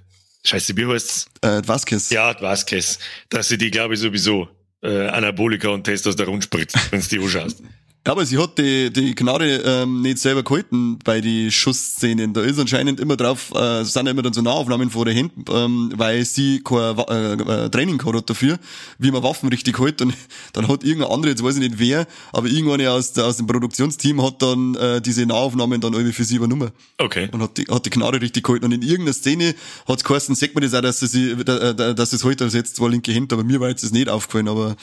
scheiße, 0.45 0.77
wie 0.77 0.87
heißt's? 0.87 1.27
Äh, 1.41 1.63
Vasquez. 1.67 2.11
Ja, 2.11 2.41
Vasquez. 2.41 2.99
Dass 3.29 3.49
sie 3.49 3.59
die, 3.59 3.71
glaube 3.71 3.95
ich, 3.95 4.01
sowieso 4.01 4.49
äh, 4.83 5.09
Anabolika 5.09 5.69
und 5.69 5.85
Testosteron 5.85 6.43
spritzt, 6.43 6.77
wenn 6.93 7.01
du 7.01 7.07
die 7.07 7.19
anschaust. 7.19 7.63
Ja, 8.07 8.13
aber 8.13 8.25
sie 8.25 8.39
hat 8.39 8.57
die, 8.57 8.93
die 8.93 9.17
Gnade 9.17 9.63
ähm, 9.67 10.01
nicht 10.01 10.19
selber 10.19 10.45
gehalten 10.45 11.01
bei 11.03 11.21
die 11.21 11.51
Schussszenen. 11.51 12.35
Da 12.35 12.41
ist 12.43 12.57
anscheinend 12.57 13.01
immer 13.01 13.17
drauf, 13.17 13.53
äh, 13.53 13.83
sind 13.83 14.07
immer 14.07 14.23
dann 14.23 14.33
so 14.33 14.43
Nahaufnahmen 14.43 14.91
vor 14.91 15.05
der 15.05 15.13
Händen, 15.13 15.45
ähm, 15.51 15.93
weil 15.97 16.25
sie 16.25 16.63
kein 16.63 16.97
äh, 17.01 17.33
äh, 17.33 17.69
Training 17.69 17.99
gehabt 17.99 18.17
hat 18.17 18.31
dafür, 18.31 18.61
wie 19.01 19.11
man 19.11 19.25
Waffen 19.25 19.49
richtig 19.49 19.81
hält. 19.81 20.03
Und 20.03 20.15
dann 20.53 20.69
hat 20.69 20.85
irgendein 20.85 21.11
andere, 21.11 21.31
jetzt 21.31 21.43
weiß 21.43 21.57
ich 21.57 21.61
nicht 21.61 21.81
wer, 21.81 22.07
aber 22.33 22.47
irgendeine 22.47 22.93
aus, 22.93 23.13
der, 23.13 23.25
aus 23.25 23.39
dem 23.39 23.49
Produktionsteam 23.49 24.23
hat 24.23 24.41
dann 24.41 24.77
äh, 24.77 25.01
diese 25.01 25.27
Nahaufnahmen 25.27 25.81
dann 25.81 25.93
irgendwie 25.93 26.13
für 26.13 26.23
sie 26.23 26.37
übernommen. 26.37 26.71
Okay. 26.99 27.29
Und 27.33 27.43
hat 27.43 27.59
die, 27.59 27.65
hat 27.65 27.87
die 27.87 27.91
Gnade 27.91 28.21
richtig 28.21 28.45
gehalten. 28.45 28.67
Und 28.67 28.73
in 28.73 28.83
irgendeiner 28.83 29.15
Szene 29.15 29.57
hat 29.89 29.97
es 29.97 30.05
geheißen, 30.05 30.37
sagt 30.37 30.55
man 30.55 30.63
das 30.63 30.75
auch, 30.75 30.81
dass 30.81 31.01
sie, 31.01 31.31
äh, 31.31 31.75
dass 31.75 32.13
es 32.13 32.23
heute 32.23 32.45
halt 32.45 32.53
setzt, 32.53 32.77
zwar 32.77 32.89
linke 32.89 33.11
Hände, 33.11 33.35
aber 33.35 33.43
mir 33.43 33.59
war 33.59 33.69
jetzt 33.69 33.83
das 33.83 33.91
nicht 33.91 34.09
aufgefallen, 34.09 34.47
aber 34.47 34.77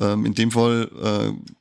ähm, 0.00 0.26
in 0.26 0.34
dem 0.34 0.50
Fall, 0.50 0.90
äh, 1.00 1.54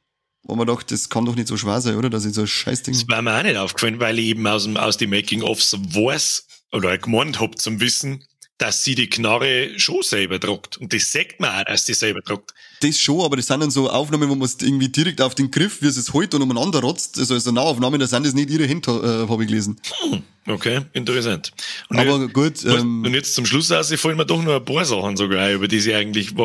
wo 0.44 0.56
man 0.56 0.68
dachte, 0.68 0.94
das 0.94 1.10
kann 1.10 1.26
doch 1.26 1.36
nicht 1.36 1.48
so 1.48 1.58
schwer 1.58 1.82
sein, 1.82 1.96
oder? 1.96 2.10
Dass 2.10 2.26
ich 2.26 2.34
so 2.34 2.42
ein 2.42 2.48
Scheißding. 2.48 2.94
Das 2.94 3.08
war 3.08 3.22
mir 3.22 3.38
auch 3.38 3.44
nicht 3.44 3.58
aufgefallen, 3.58 4.00
weil 4.00 4.20
ich 4.20 4.26
eben 4.28 4.46
aus, 4.46 4.64
dem, 4.64 4.78
aus 4.78 4.98
den 4.98 5.10
Making-ofs 5.10 5.78
weiß 5.80 6.48
oder 6.74 6.98
gemeint 6.98 7.40
hab 7.40 7.58
zum 7.58 7.80
Wissen, 7.80 8.26
dass 8.58 8.84
sie 8.84 8.96
die 8.96 9.10
Knarre 9.10 9.78
schon 9.80 10.04
selber 10.04 10.40
druckt. 10.40 10.78
Und 10.78 10.94
das 10.94 11.12
sagt 11.12 11.40
man 11.40 11.62
auch, 11.62 11.66
dass 11.66 11.86
sie 11.86 11.94
selber 11.94 12.22
druckt. 12.22 12.54
Das 12.84 13.00
schon, 13.00 13.22
aber 13.22 13.38
das 13.38 13.48
sind 13.48 13.62
dann 13.62 13.72
so 13.72 13.90
Aufnahmen, 13.90 14.30
wo 14.30 14.36
man 14.36 14.46
es 14.46 14.58
irgendwie 14.62 14.90
direkt 14.90 15.22
auf 15.22 15.36
den 15.36 15.52
Griff, 15.52 15.82
wie 15.82 15.88
es 15.88 15.96
es 15.96 16.12
heute 16.12 16.36
und 16.36 16.44
umeinander 16.44 16.82
rotzt. 16.82 17.18
Also, 17.18 17.34
also 17.34 17.52
Nahaufnahmen, 17.52 17.98
da 17.98 18.08
sind 18.08 18.26
das 18.26 18.34
nicht 18.34 18.50
ihre 18.50 18.68
Hände, 18.68 18.92
äh, 18.92 19.30
habe 19.30 19.44
ich 19.44 19.48
gelesen. 19.48 19.80
Hm, 20.02 20.24
okay, 20.48 20.82
interessant. 20.92 21.54
Und 21.88 21.98
aber 21.98 22.24
jetzt, 22.24 22.34
gut. 22.34 22.66
Ähm, 22.66 23.06
und 23.06 23.14
jetzt 23.14 23.36
zum 23.36 23.46
Schluss 23.46 23.72
aus, 23.72 23.94
fallen 23.94 24.18
mir 24.18 24.26
doch 24.26 24.44
noch 24.44 24.58
ein 24.58 24.66
paar 24.66 24.84
Sachen 24.84 25.16
sogar 25.16 25.50
über 25.52 25.70
die 25.70 25.80
sie 25.80 25.94
eigentlich, 25.94 26.36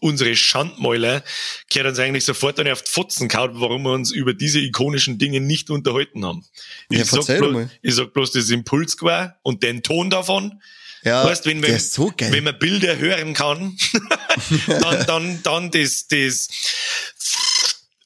unsere 0.00 0.36
Schandmäuler 0.36 1.24
kehrt 1.68 1.86
uns 1.86 1.98
eigentlich 1.98 2.24
sofort 2.24 2.58
dann 2.58 2.68
auf 2.68 2.82
die 2.82 2.90
Fotzen 2.90 3.26
kaut, 3.26 3.52
warum 3.54 3.82
wir 3.82 3.92
uns 3.92 4.12
über 4.12 4.34
diese 4.34 4.60
ikonischen 4.60 5.18
Dinge 5.18 5.40
nicht 5.40 5.68
unterhalten 5.68 6.24
haben. 6.24 6.44
Ich, 6.90 6.98
ja, 6.98 7.04
sag, 7.04 7.26
bloß, 7.38 7.66
ich 7.82 7.94
sag 7.96 8.12
bloß 8.12 8.30
das 8.30 8.50
Impuls 8.50 8.96
und 9.42 9.64
den 9.64 9.82
Ton 9.82 10.10
davon. 10.10 10.60
Ja, 11.02 11.24
weißt, 11.24 11.46
wenn, 11.46 11.62
wenn, 11.62 11.78
so 11.78 12.12
wenn 12.18 12.44
man 12.44 12.58
Bilder 12.58 12.98
hören 12.98 13.32
kann, 13.34 13.76
dann, 14.66 15.06
dann, 15.06 15.42
dann 15.42 15.70
das, 15.70 16.06
das 16.08 16.48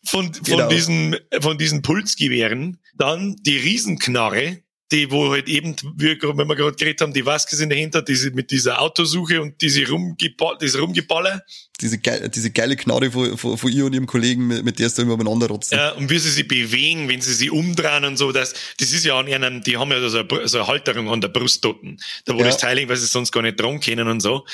von, 0.04 0.32
von 0.32 0.44
genau. 0.44 0.68
diesen, 0.68 1.16
von 1.40 1.58
diesen 1.58 1.82
Pulsgewehren, 1.82 2.78
dann 2.96 3.36
die 3.42 3.56
Riesenknarre, 3.56 4.63
die, 4.92 5.10
wo 5.10 5.30
halt 5.30 5.48
eben, 5.48 5.74
wie, 5.96 6.20
wenn 6.20 6.48
wir 6.48 6.56
gerade 6.56 6.76
geredet 6.76 7.00
haben, 7.00 7.12
die 7.12 7.24
Vaskes 7.24 7.60
in 7.60 7.70
dahinter, 7.70 8.02
diese, 8.02 8.30
mit 8.32 8.50
dieser 8.50 8.80
Autosuche 8.80 9.40
und 9.40 9.60
diese 9.60 9.88
Rumgeball, 9.88 10.58
diese 10.60 10.80
Rumgeballer. 10.80 11.42
Diese, 11.80 11.98
geile, 11.98 12.28
diese 12.28 12.50
geile 12.50 12.76
Knarre 12.76 13.10
von, 13.10 13.36
von, 13.36 13.58
von 13.58 13.72
ihr 13.72 13.86
und 13.86 13.94
ihrem 13.94 14.06
Kollegen, 14.06 14.46
mit, 14.46 14.64
mit 14.64 14.78
der 14.78 14.86
es 14.86 14.94
da 14.94 15.02
immer 15.02 15.14
umeinander 15.14 15.48
rotzen. 15.48 15.76
Ja, 15.76 15.92
und 15.92 16.10
wie 16.10 16.18
sie 16.18 16.30
sich 16.30 16.46
bewegen, 16.46 17.08
wenn 17.08 17.20
sie 17.20 17.32
sich 17.32 17.50
umdrehen 17.50 18.04
und 18.04 18.16
so, 18.16 18.30
das, 18.30 18.54
das 18.78 18.92
ist 18.92 19.04
ja 19.04 19.18
an 19.18 19.26
einem, 19.26 19.62
die 19.62 19.76
haben 19.78 19.90
ja 19.90 20.06
so 20.08 20.18
eine, 20.18 20.48
so 20.48 20.58
eine 20.58 20.66
Halterung 20.66 21.08
an 21.08 21.20
der 21.20 21.28
Brust 21.28 21.64
dort, 21.64 21.82
da 22.26 22.34
wo 22.34 22.38
ja. 22.38 22.46
das 22.46 22.58
Teiling, 22.58 22.88
weil 22.88 22.96
sie 22.96 23.06
sonst 23.06 23.32
gar 23.32 23.42
nicht 23.42 23.58
dran 23.58 23.80
können 23.80 24.06
und 24.06 24.20
so. 24.20 24.44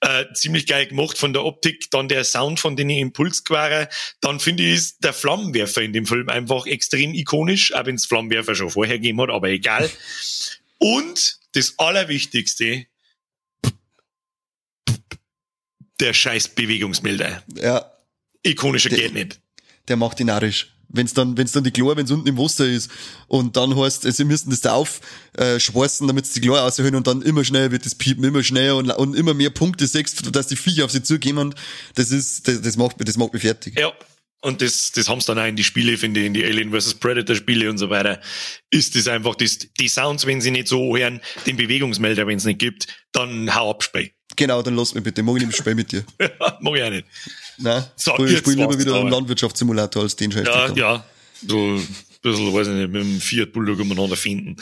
Äh, 0.00 0.24
ziemlich 0.32 0.66
geil 0.66 0.86
gemacht 0.86 1.18
von 1.18 1.32
der 1.32 1.44
Optik, 1.44 1.90
dann 1.90 2.08
der 2.08 2.24
Sound 2.24 2.58
von 2.58 2.74
den 2.74 2.90
Impulsquaren, 2.90 3.86
dann 4.20 4.40
finde 4.40 4.64
ich, 4.64 4.74
ist 4.74 5.04
der 5.04 5.12
Flammenwerfer 5.12 5.82
in 5.82 5.92
dem 5.92 6.06
Film 6.06 6.28
einfach 6.28 6.66
extrem 6.66 7.14
ikonisch, 7.14 7.74
auch 7.74 7.86
wenn 7.86 7.94
es 7.94 8.06
Flammenwerfer 8.06 8.54
schon 8.54 8.70
vorher 8.70 8.98
gegeben 8.98 9.20
hat, 9.20 9.30
aber 9.30 9.48
egal. 9.48 9.73
Und 10.78 11.38
das 11.52 11.74
Allerwichtigste, 11.78 12.86
der 16.00 16.12
scheiß 16.12 16.48
Bewegungsmelder. 16.48 17.42
Ja. 17.56 17.90
Ikonischer 18.42 18.90
der, 18.90 18.98
geht 18.98 19.14
nicht. 19.14 19.40
Der 19.88 19.96
macht 19.96 20.20
ihn 20.20 20.26
narrisch. 20.26 20.70
Wenn's 20.88 21.14
dann, 21.14 21.36
wenn's 21.36 21.52
dann 21.52 21.64
die 21.64 21.70
Chlor, 21.70 21.96
wenn's 21.96 22.10
unten 22.10 22.28
im 22.28 22.38
Wasser 22.38 22.66
ist 22.66 22.90
und 23.26 23.56
dann 23.56 23.76
heißt, 23.76 24.02
sie 24.02 24.24
müssen 24.24 24.50
das 24.50 24.60
da 24.60 24.74
aufschweißen, 24.74 26.06
äh, 26.06 26.08
damit 26.08 26.26
sie 26.26 26.40
die 26.40 26.46
Chlor 26.46 26.62
aushören 26.62 26.94
und 26.94 27.06
dann 27.06 27.22
immer 27.22 27.42
schneller 27.42 27.72
wird 27.72 27.84
das 27.84 27.96
Piepen, 27.96 28.22
immer 28.22 28.44
schneller 28.44 28.76
und, 28.76 28.90
und 28.90 29.14
immer 29.14 29.34
mehr 29.34 29.50
Punkte 29.50 29.86
sechst, 29.88 30.34
dass 30.36 30.46
die 30.46 30.56
Viecher 30.56 30.84
auf 30.84 30.92
sie 30.92 31.02
zugehen. 31.02 31.54
Das 31.94 32.10
ist, 32.12 32.46
das, 32.46 32.60
das 32.60 32.76
macht, 32.76 32.96
das 32.98 33.16
macht 33.16 33.32
mich 33.32 33.42
fertig. 33.42 33.78
Ja. 33.78 33.92
Und 34.44 34.60
das, 34.60 34.92
das 34.92 35.08
haben 35.08 35.22
sie 35.22 35.26
dann 35.28 35.38
auch 35.38 35.46
in 35.46 35.56
die 35.56 35.64
Spiele, 35.64 35.96
finde 35.96 36.20
ich, 36.20 36.26
in 36.26 36.34
die 36.34 36.44
Alien 36.44 36.70
vs. 36.70 36.94
Predator 36.96 37.34
Spiele 37.34 37.70
und 37.70 37.78
so 37.78 37.88
weiter. 37.88 38.20
Ist 38.68 38.94
das 38.94 39.08
einfach 39.08 39.34
das, 39.36 39.58
die 39.80 39.88
Sounds, 39.88 40.26
wenn 40.26 40.42
sie 40.42 40.50
nicht 40.50 40.68
so 40.68 40.94
hören, 40.94 41.22
den 41.46 41.56
Bewegungsmelder, 41.56 42.26
wenn 42.26 42.36
es 42.36 42.44
nicht 42.44 42.58
gibt, 42.58 42.86
dann 43.12 43.54
hau 43.54 43.70
ab, 43.70 43.82
Spray. 43.82 44.12
Genau, 44.36 44.60
dann 44.60 44.76
lass 44.76 44.94
mich 44.94 45.02
bitte. 45.02 45.22
Ich 45.22 45.26
nicht 45.26 45.56
Spiel 45.56 45.74
mit 45.74 45.90
dir. 45.92 46.04
ja, 46.20 46.58
mag 46.60 46.76
ich 46.76 46.82
auch 46.82 46.90
nicht. 46.90 47.06
Nein, 47.56 47.84
so, 47.96 48.22
ich 48.22 48.36
spiele 48.38 48.56
lieber 48.56 48.78
wieder 48.78 49.00
einen 49.00 49.08
Landwirtschaftssimulator 49.08 50.02
als 50.02 50.14
den 50.14 50.30
Scheiß. 50.30 50.46
Ja, 50.46 50.72
ja. 50.74 51.04
Du, 51.40 51.82
bisschen, 52.24 52.54
weiß 52.54 52.68
ich 52.68 52.74
nicht, 52.74 52.90
mit 52.90 53.02
dem 53.02 53.20
Fiat 53.20 53.52
Bulldog 53.52 53.78
umeinander 53.80 54.16
finden. 54.16 54.56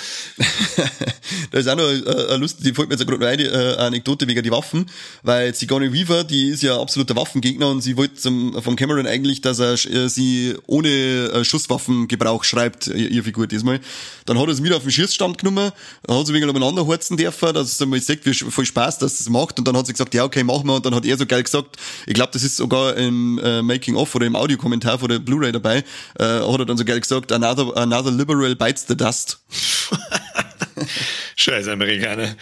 da 1.50 1.58
ist 1.58 1.68
auch 1.68 1.76
noch 1.76 1.84
äh, 1.84 2.26
eine 2.28 2.36
Lust, 2.38 2.58
die 2.64 2.74
fällt 2.74 2.88
mir 2.88 2.96
jetzt 2.96 3.06
gerade 3.06 3.20
noch 3.20 3.26
eine 3.26 3.44
äh, 3.44 3.76
Anekdote 3.76 4.26
wegen 4.26 4.42
die 4.42 4.50
Waffen, 4.50 4.86
weil 5.22 5.54
Sigourney 5.54 5.92
Weaver, 5.92 6.24
die 6.24 6.48
ist 6.48 6.62
ja 6.62 6.80
absoluter 6.80 7.16
Waffengegner 7.16 7.68
und 7.68 7.80
sie 7.80 7.96
wollte 7.96 8.14
zum, 8.14 8.60
vom 8.60 8.76
Cameron 8.76 9.06
eigentlich, 9.06 9.40
dass 9.40 9.60
er 9.60 9.74
äh, 9.74 10.08
sie 10.08 10.54
ohne 10.66 10.88
äh, 10.88 11.44
Schusswaffengebrauch 11.44 12.44
schreibt, 12.44 12.88
ihr, 12.88 13.10
ihr 13.10 13.24
Figur 13.24 13.46
diesmal. 13.46 13.80
Dann 14.26 14.38
hat 14.38 14.46
er 14.46 14.52
es 14.52 14.62
wieder 14.62 14.76
auf 14.76 14.82
den 14.82 14.92
Schießstand 14.92 15.38
genommen, 15.38 15.70
hat 16.08 16.26
sie 16.26 16.34
wegen 16.34 16.48
umeinander 16.48 16.86
horzen 16.86 17.16
dürfen, 17.16 17.54
dass 17.54 17.80
er 17.80 17.86
mal 17.86 18.00
sagt, 18.00 18.26
wie 18.26 18.34
voll 18.34 18.66
Spaß, 18.66 18.98
dass 18.98 19.20
es 19.20 19.28
macht 19.28 19.58
und 19.58 19.68
dann 19.68 19.76
hat 19.76 19.86
sie 19.86 19.92
gesagt, 19.92 20.14
ja 20.14 20.24
okay, 20.24 20.42
machen 20.42 20.66
wir 20.66 20.74
und 20.74 20.86
dann 20.86 20.94
hat 20.94 21.04
er 21.04 21.16
so 21.16 21.26
geil 21.26 21.42
gesagt, 21.42 21.76
ich 22.06 22.14
glaube, 22.14 22.32
das 22.32 22.42
ist 22.42 22.56
sogar 22.56 22.96
im 22.96 23.38
äh, 23.38 23.62
Making-of 23.62 24.14
oder 24.14 24.26
im 24.26 24.34
Audiokommentar 24.34 24.98
von 24.98 25.08
der 25.08 25.20
Blu-ray 25.20 25.52
dabei, 25.52 25.84
äh, 26.18 26.24
hat 26.24 26.58
er 26.58 26.66
dann 26.66 26.76
so 26.76 26.84
geil 26.84 27.00
gesagt, 27.00 27.30
another, 27.52 27.72
another 27.76 28.10
liberal 28.10 28.54
bites 28.54 28.84
the 28.84 28.96
dust. 28.96 29.38
Scheiß 31.36 31.68
Amerikaner. 31.68 32.34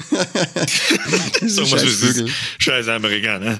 Sagen 1.46 1.70
wir 1.70 2.28
Scheiß 2.58 2.88
Amerikaner. 2.88 3.58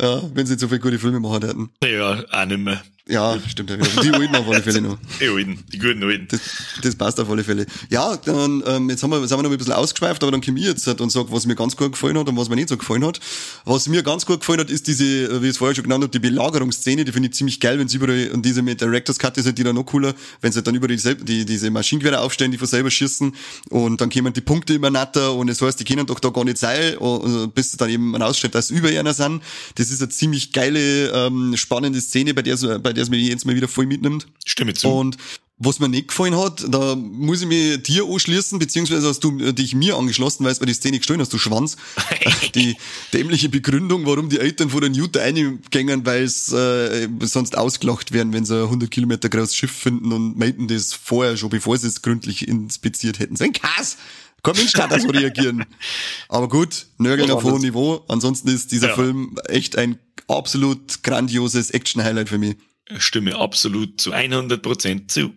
Ja, 0.00 0.22
wenn 0.34 0.46
sie 0.46 0.58
so 0.58 0.68
viele 0.68 0.80
gute 0.80 0.98
Filme 0.98 1.20
machen 1.20 1.42
hätten. 1.42 1.70
Ja, 1.82 2.24
auch 2.30 2.44
nicht 2.46 2.58
mehr. 2.58 2.82
Ja, 3.08 3.38
stimmt 3.48 3.70
ja 3.70 3.76
wieder. 3.78 4.02
Die 4.02 4.10
alten 4.10 4.34
auf 4.34 4.48
alle 4.48 4.62
Fälle 4.62 4.80
noch. 4.80 4.98
Die 5.20 5.28
alten, 5.28 5.62
die 5.72 5.78
guten 5.78 6.02
alten. 6.02 6.26
Das, 6.28 6.40
das 6.82 6.96
passt 6.96 7.20
auf 7.20 7.30
alle 7.30 7.44
Fälle. 7.44 7.64
Ja, 7.88 8.16
dann, 8.16 8.64
ähm, 8.66 8.90
jetzt 8.90 9.00
haben 9.04 9.10
wir, 9.10 9.20
sind 9.28 9.38
wir 9.38 9.44
noch 9.44 9.50
ein 9.50 9.56
bisschen 9.56 9.74
ausgeschweift, 9.74 10.24
aber 10.24 10.32
dann 10.32 10.40
komme 10.40 10.58
ich 10.58 10.66
jetzt 10.66 10.88
und 10.88 11.10
sage, 11.10 11.28
was 11.30 11.46
mir 11.46 11.54
ganz 11.54 11.76
gut 11.76 11.92
gefallen 11.92 12.18
hat 12.18 12.28
und 12.28 12.36
was 12.36 12.48
mir 12.48 12.56
nicht 12.56 12.68
so 12.68 12.76
gefallen 12.76 13.04
hat. 13.04 13.20
Was 13.64 13.86
mir 13.86 14.02
ganz 14.02 14.26
gut 14.26 14.40
gefallen 14.40 14.58
hat, 14.58 14.70
ist 14.70 14.88
diese, 14.88 15.40
wie 15.40 15.46
ich 15.46 15.50
es 15.52 15.58
vorher 15.58 15.76
schon 15.76 15.84
genannt 15.84 16.02
habe, 16.02 16.10
die 16.10 16.18
Belagerungsszene, 16.18 17.04
die 17.04 17.12
finde 17.12 17.28
ich 17.28 17.34
ziemlich 17.34 17.60
geil, 17.60 17.78
wenn 17.78 17.86
sie 17.86 17.98
überall, 17.98 18.32
und 18.32 18.44
diese 18.44 18.62
mit 18.62 18.80
Director's 18.80 19.20
Cut 19.20 19.38
ist 19.38 19.46
halt 19.46 19.56
die 19.56 19.62
dann 19.62 19.76
noch 19.76 19.84
cooler, 19.84 20.12
wenn 20.40 20.50
sie 20.50 20.62
dann 20.62 20.74
über 20.74 20.88
die, 20.88 20.96
die, 20.96 21.44
diese 21.44 21.70
Maschinengewehre 21.70 22.20
aufstellen, 22.20 22.50
die 22.50 22.58
von 22.58 22.66
selber 22.66 22.90
schießen, 22.90 23.32
und 23.70 24.00
dann 24.00 24.10
kommen 24.10 24.32
die 24.32 24.40
Punkte 24.40 24.74
immer 24.74 24.90
netter, 24.90 25.32
und 25.32 25.48
es 25.48 25.62
heißt, 25.62 25.78
die 25.78 25.84
können 25.84 26.06
doch 26.06 26.18
da 26.18 26.30
gar 26.30 26.44
nicht 26.44 26.58
sein, 26.58 26.96
und 26.96 27.54
bis 27.54 27.70
dann 27.76 27.88
eben 27.88 28.20
ausstellt, 28.20 28.56
dass 28.56 28.70
über 28.70 28.88
einer 28.88 29.14
sind. 29.14 29.44
Das 29.76 29.90
ist 29.90 30.02
eine 30.02 30.08
ziemlich 30.08 30.52
geile, 30.52 31.12
ähm, 31.12 31.56
spannende 31.56 32.00
Szene, 32.00 32.34
bei 32.34 32.42
der, 32.42 32.56
bei 32.80 32.95
der 32.96 33.04
es 33.04 33.10
mich 33.10 33.28
jetzt 33.28 33.46
mal 33.46 33.54
wieder 33.54 33.68
voll 33.68 33.86
mitnimmt. 33.86 34.26
Stimme 34.44 34.74
zu. 34.74 34.88
Und 34.88 35.16
was 35.58 35.78
mir 35.78 35.88
nicht 35.88 36.08
gefallen 36.08 36.36
hat, 36.36 36.66
da 36.68 36.94
muss 36.96 37.40
ich 37.40 37.46
mich 37.46 37.82
dir 37.82 38.04
anschließen, 38.04 38.58
beziehungsweise 38.58 39.08
hast 39.08 39.20
du 39.20 39.52
dich 39.52 39.74
mir 39.74 39.96
angeschlossen, 39.96 40.44
weil 40.44 40.52
es 40.52 40.58
bei 40.58 40.66
die 40.66 40.74
Szene 40.74 40.98
gestohlen 40.98 41.20
hast, 41.20 41.32
du 41.32 41.38
Schwanz. 41.38 41.78
die 42.54 42.76
dämliche 43.14 43.48
Begründung, 43.48 44.04
warum 44.04 44.28
die 44.28 44.38
Eltern 44.38 44.68
vor 44.68 44.82
den 44.82 44.92
Newton 44.92 45.22
eingängen, 45.22 46.04
weil 46.04 46.24
es 46.24 46.52
äh, 46.52 47.08
sonst 47.22 47.56
ausgelacht 47.56 48.12
werden, 48.12 48.34
wenn 48.34 48.44
sie 48.44 48.54
ein 48.54 48.64
100 48.64 48.90
Kilometer 48.90 49.30
großes 49.30 49.56
Schiff 49.56 49.72
finden 49.72 50.12
und 50.12 50.36
meinten 50.36 50.68
das 50.68 50.92
vorher 50.92 51.38
schon, 51.38 51.48
bevor 51.48 51.78
sie 51.78 51.88
es 51.88 52.02
gründlich 52.02 52.46
inspiziert 52.46 53.18
hätten. 53.18 53.36
So 53.36 53.44
ein 53.44 53.52
Kass! 53.54 53.96
Kein 54.42 54.56
Mensch 54.56 54.72
kann 54.74 54.90
da 54.90 55.00
so 55.00 55.08
reagieren. 55.08 55.64
Aber 56.28 56.48
gut, 56.48 56.86
Nörgeln 56.98 57.30
auf 57.30 57.42
hohem 57.42 57.62
Niveau. 57.62 58.04
Ansonsten 58.08 58.48
ist 58.48 58.70
dieser 58.70 58.88
ja. 58.88 58.94
Film 58.94 59.36
echt 59.48 59.76
ein 59.76 59.98
absolut 60.28 61.02
grandioses 61.02 61.70
Action-Highlight 61.70 62.28
für 62.28 62.38
mich. 62.38 62.56
Stimme 62.98 63.36
absolut 63.36 64.00
zu 64.00 64.12
100 64.12 64.62
Prozent 64.62 65.10
zu. 65.10 65.32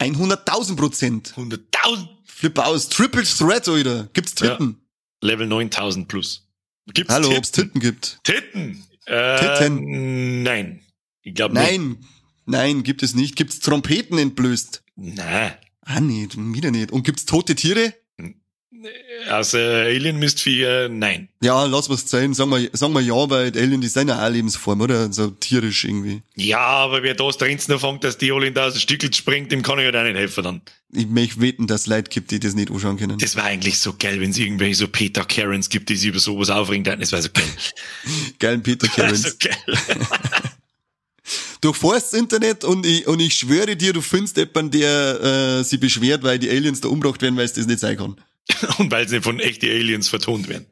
100.000 0.00 0.76
Prozent. 0.76 1.34
100.000. 1.36 2.08
Flip 2.24 2.58
aus. 2.58 2.88
Triple 2.88 3.22
Threat, 3.22 3.68
Alter. 3.68 4.08
Gibt's 4.12 4.34
Titten? 4.34 4.76
Ja. 5.22 5.28
Level 5.28 5.46
9000 5.46 6.08
plus. 6.08 6.48
Gibt's 6.92 7.12
Hallo, 7.12 7.28
Titten? 7.28 7.38
ob's 7.38 7.50
Titten 7.52 7.80
gibt. 7.80 8.18
Titten? 8.24 8.84
Äh, 9.06 9.38
Titten? 9.58 10.42
Nein. 10.42 10.80
Ich 11.22 11.34
glaube 11.34 11.54
nicht. 11.54 11.70
Nein. 11.70 11.98
Nein, 12.46 12.82
gibt 12.82 13.02
es 13.02 13.14
nicht. 13.14 13.36
Gibt's 13.36 13.60
Trompeten 13.60 14.16
entblößt? 14.18 14.82
Nein. 14.96 15.52
Ah, 15.82 16.00
nicht. 16.00 16.36
Wieder 16.36 16.70
nicht. 16.70 16.90
Und 16.92 17.04
gibt's 17.04 17.26
tote 17.26 17.54
Tiere? 17.54 17.94
Also 19.28 19.58
Alien 19.58 20.18
Mistvieh, 20.18 20.88
nein. 20.88 21.28
Ja, 21.42 21.64
lass 21.66 21.90
was 21.90 22.08
sein. 22.08 22.34
Sagen 22.34 22.50
wir, 22.50 22.70
sagen 22.72 22.92
wir 22.92 23.00
ja, 23.00 23.28
weil 23.28 23.52
Alien, 23.56 23.80
die 23.80 23.88
sind 23.88 24.08
ja 24.08 24.24
auch 24.24 24.30
Lebensform, 24.30 24.80
oder? 24.80 25.12
So 25.12 25.30
tierisch 25.30 25.84
irgendwie. 25.84 26.22
Ja, 26.36 26.60
aber 26.60 27.02
wer 27.02 27.14
da 27.14 27.28
drin 27.30 27.58
anfängt, 27.68 28.04
dass 28.04 28.18
die 28.18 28.32
Alien 28.32 28.54
da 28.54 28.66
aus 28.66 28.74
dem 28.74 28.80
Stückel 28.80 29.12
springt, 29.12 29.52
dem 29.52 29.62
kann 29.62 29.78
ich 29.78 29.84
ja 29.84 29.92
halt 29.92 29.96
auch 29.96 30.04
nicht 30.04 30.16
helfen 30.16 30.44
dann. 30.44 30.62
Ich 30.92 31.06
möchte 31.06 31.40
wetten, 31.40 31.66
dass 31.66 31.82
es 31.82 31.86
Leute 31.86 32.10
gibt, 32.10 32.30
die 32.30 32.40
das 32.40 32.54
nicht 32.54 32.70
anschauen 32.70 32.96
können. 32.96 33.18
Das 33.18 33.36
war 33.36 33.44
eigentlich 33.44 33.78
so 33.78 33.94
geil, 33.98 34.20
wenn 34.20 34.30
es 34.30 34.38
irgendwelche 34.38 34.74
so 34.74 34.88
Peter 34.88 35.24
Karens 35.24 35.68
gibt, 35.68 35.88
die 35.88 35.96
sich 35.96 36.08
über 36.08 36.18
sowas 36.18 36.50
aufregen. 36.50 36.84
Das 36.84 37.12
war 37.12 37.22
so 37.22 37.28
geil. 37.32 37.44
Geilen 38.38 38.62
Peter 38.62 38.88
Karens. 38.88 39.22
so 39.22 39.30
geil. 39.38 39.78
durchforst 41.60 42.12
das 42.12 42.18
Internet 42.18 42.64
und 42.64 42.86
ich, 42.86 43.06
und 43.06 43.20
ich 43.20 43.34
schwöre 43.34 43.76
dir, 43.76 43.92
du 43.92 44.00
findest 44.00 44.36
jemanden, 44.36 44.70
der 44.70 45.20
äh, 45.60 45.64
sich 45.64 45.78
beschwert, 45.78 46.22
weil 46.22 46.38
die 46.38 46.50
Aliens 46.50 46.80
da 46.80 46.88
umgebracht 46.88 47.20
werden, 47.22 47.36
weil 47.36 47.44
es 47.44 47.52
das 47.52 47.66
nicht 47.66 47.80
sein 47.80 47.96
kann. 47.96 48.16
Und 48.78 48.90
weil 48.90 49.08
sie 49.08 49.20
von 49.20 49.40
echten 49.40 49.66
Aliens 49.66 50.08
vertont 50.08 50.48
werden. 50.48 50.66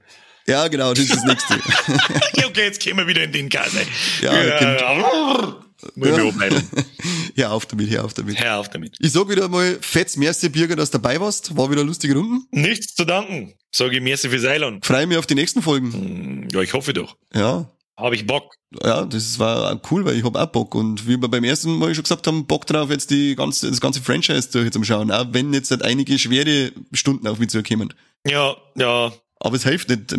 Ja, 0.46 0.68
genau, 0.68 0.94
das 0.94 1.04
ist 1.04 1.14
das 1.14 1.24
Nächste. 1.24 1.54
okay, 2.46 2.64
jetzt 2.64 2.80
gehen 2.80 2.96
wir 2.96 3.06
wieder 3.06 3.22
in 3.22 3.32
den 3.32 3.48
Gas. 3.50 3.72
Ja, 4.22 4.42
ja. 4.42 5.56
Muss 5.94 6.08
mich 6.08 6.18
abmelden. 6.18 6.62
Hör 7.36 7.52
auf 7.52 7.66
damit, 7.66 7.90
hör 7.90 8.04
auf 8.04 8.14
damit. 8.14 8.40
Hör 8.40 8.56
auf 8.58 8.68
damit. 8.68 8.96
Ich 8.98 9.12
sag 9.12 9.28
wieder 9.28 9.48
mal, 9.48 9.78
fett's 9.80 10.16
merci 10.16 10.48
Birger, 10.48 10.74
dass 10.74 10.90
du 10.90 10.98
dabei 10.98 11.20
warst. 11.20 11.56
War 11.56 11.70
wieder 11.70 11.84
lustige 11.84 12.14
Runden. 12.14 12.46
Nichts 12.50 12.94
zu 12.94 13.04
danken. 13.04 13.54
Sage 13.70 13.96
ich 13.96 14.02
merci 14.02 14.28
fürs 14.28 14.44
Eiland. 14.44 14.84
Freue 14.84 15.06
mich 15.06 15.18
auf 15.18 15.26
die 15.26 15.34
nächsten 15.34 15.62
Folgen. 15.62 15.92
Hm, 15.92 16.48
Ja, 16.50 16.62
ich 16.62 16.72
hoffe 16.72 16.94
doch. 16.94 17.16
Ja. 17.34 17.70
Habe 17.98 18.14
ich 18.14 18.26
Bock. 18.26 18.54
Ja, 18.84 19.04
das 19.04 19.40
war 19.40 19.80
cool, 19.90 20.04
weil 20.04 20.16
ich 20.16 20.22
hab 20.22 20.36
auch 20.36 20.46
Bock. 20.46 20.76
Und 20.76 21.08
wie 21.08 21.20
wir 21.20 21.28
beim 21.28 21.42
ersten 21.42 21.76
Mal 21.76 21.92
schon 21.96 22.04
gesagt 22.04 22.28
haben, 22.28 22.46
Bock 22.46 22.64
drauf, 22.64 22.90
jetzt 22.90 23.10
die 23.10 23.34
ganze, 23.34 23.68
das 23.68 23.80
ganze 23.80 24.00
Franchise 24.00 24.50
durch 24.52 24.70
zum 24.70 24.84
Schauen. 24.84 25.10
Auch 25.10 25.26
wenn 25.32 25.52
jetzt 25.52 25.72
halt 25.72 25.82
einige 25.82 26.16
schwere 26.16 26.70
Stunden 26.92 27.26
auf 27.26 27.40
mich 27.40 27.48
zukommen. 27.48 27.92
Ja, 28.24 28.56
ja. 28.76 29.12
Aber 29.40 29.56
es 29.56 29.64
hilft 29.64 29.88
nicht. 29.88 30.14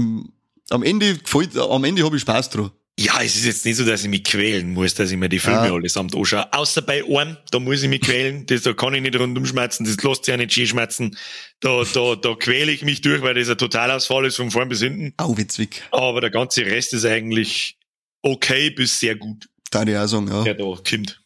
Am 0.71 0.83
Ende 0.83 1.17
gefällt, 1.17 1.57
am 1.57 1.83
Ende 1.85 2.03
habe 2.03 2.17
ich 2.17 2.21
Spaß 2.21 2.49
dran. 2.49 2.71
Ja, 3.01 3.21
es 3.21 3.37
ist 3.37 3.45
jetzt 3.45 3.65
nicht 3.65 3.77
so, 3.77 3.85
dass 3.85 4.03
ich 4.03 4.09
mich 4.09 4.25
quälen 4.25 4.73
muss, 4.73 4.93
dass 4.93 5.09
ich 5.09 5.15
mir 5.15 5.29
die 5.29 5.39
Filme 5.39 5.67
Ja. 5.67 5.73
allesamt 5.73 6.13
anschaue. 6.13 6.51
Außer 6.51 6.81
bei 6.81 7.01
einem, 7.05 7.37
da 7.49 7.59
muss 7.59 7.81
ich 7.81 7.87
mich 7.87 8.01
quälen. 8.01 8.45
Das, 8.47 8.63
da 8.63 8.73
kann 8.73 8.93
ich 8.93 9.01
nicht 9.01 9.17
rundum 9.17 9.45
schmerzen, 9.45 9.85
das 9.85 9.95
lässt 10.03 10.25
sich 10.25 10.31
ja 10.33 10.37
nicht 10.37 10.51
schön 10.51 10.67
schmerzen. 10.67 11.17
Da, 11.61 11.83
da, 11.93 12.15
da 12.15 12.35
quäle 12.35 12.71
ich 12.73 12.83
mich 12.83 12.99
durch, 12.99 13.21
weil 13.21 13.35
das 13.35 13.47
ein 13.49 13.57
Totalausfall 13.57 14.25
ist 14.25 14.35
von 14.35 14.51
vorn 14.51 14.67
bis 14.67 14.81
hinten. 14.81 15.13
Au, 15.17 15.37
wie 15.37 15.47
Zwick. 15.47 15.81
Aber 15.91 16.19
der 16.19 16.29
ganze 16.29 16.65
Rest 16.65 16.93
ist 16.93 17.05
eigentlich 17.05 17.77
okay 18.21 18.69
bis 18.69 18.99
sehr 18.99 19.15
gut, 19.15 19.47
Da 19.71 19.83
ich 19.83 19.95
auch 19.95 20.07
sagen, 20.07 20.27
ja. 20.27 20.43
der 20.43 20.55
da 20.55 20.63
kommt. 20.65 21.21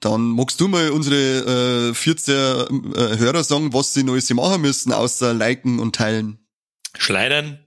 Dann 0.00 0.20
magst 0.28 0.60
du 0.60 0.68
mal 0.68 0.90
unsere 0.90 1.88
äh, 1.90 1.94
14 1.94 2.34
äh, 2.34 3.16
Hörer 3.18 3.42
sagen, 3.44 3.72
was 3.72 3.94
sie 3.94 4.04
Neues 4.04 4.28
machen 4.34 4.60
müssen, 4.60 4.92
außer 4.92 5.32
liken 5.32 5.78
und 5.78 5.96
teilen. 5.96 6.38
Schleidern, 6.98 7.60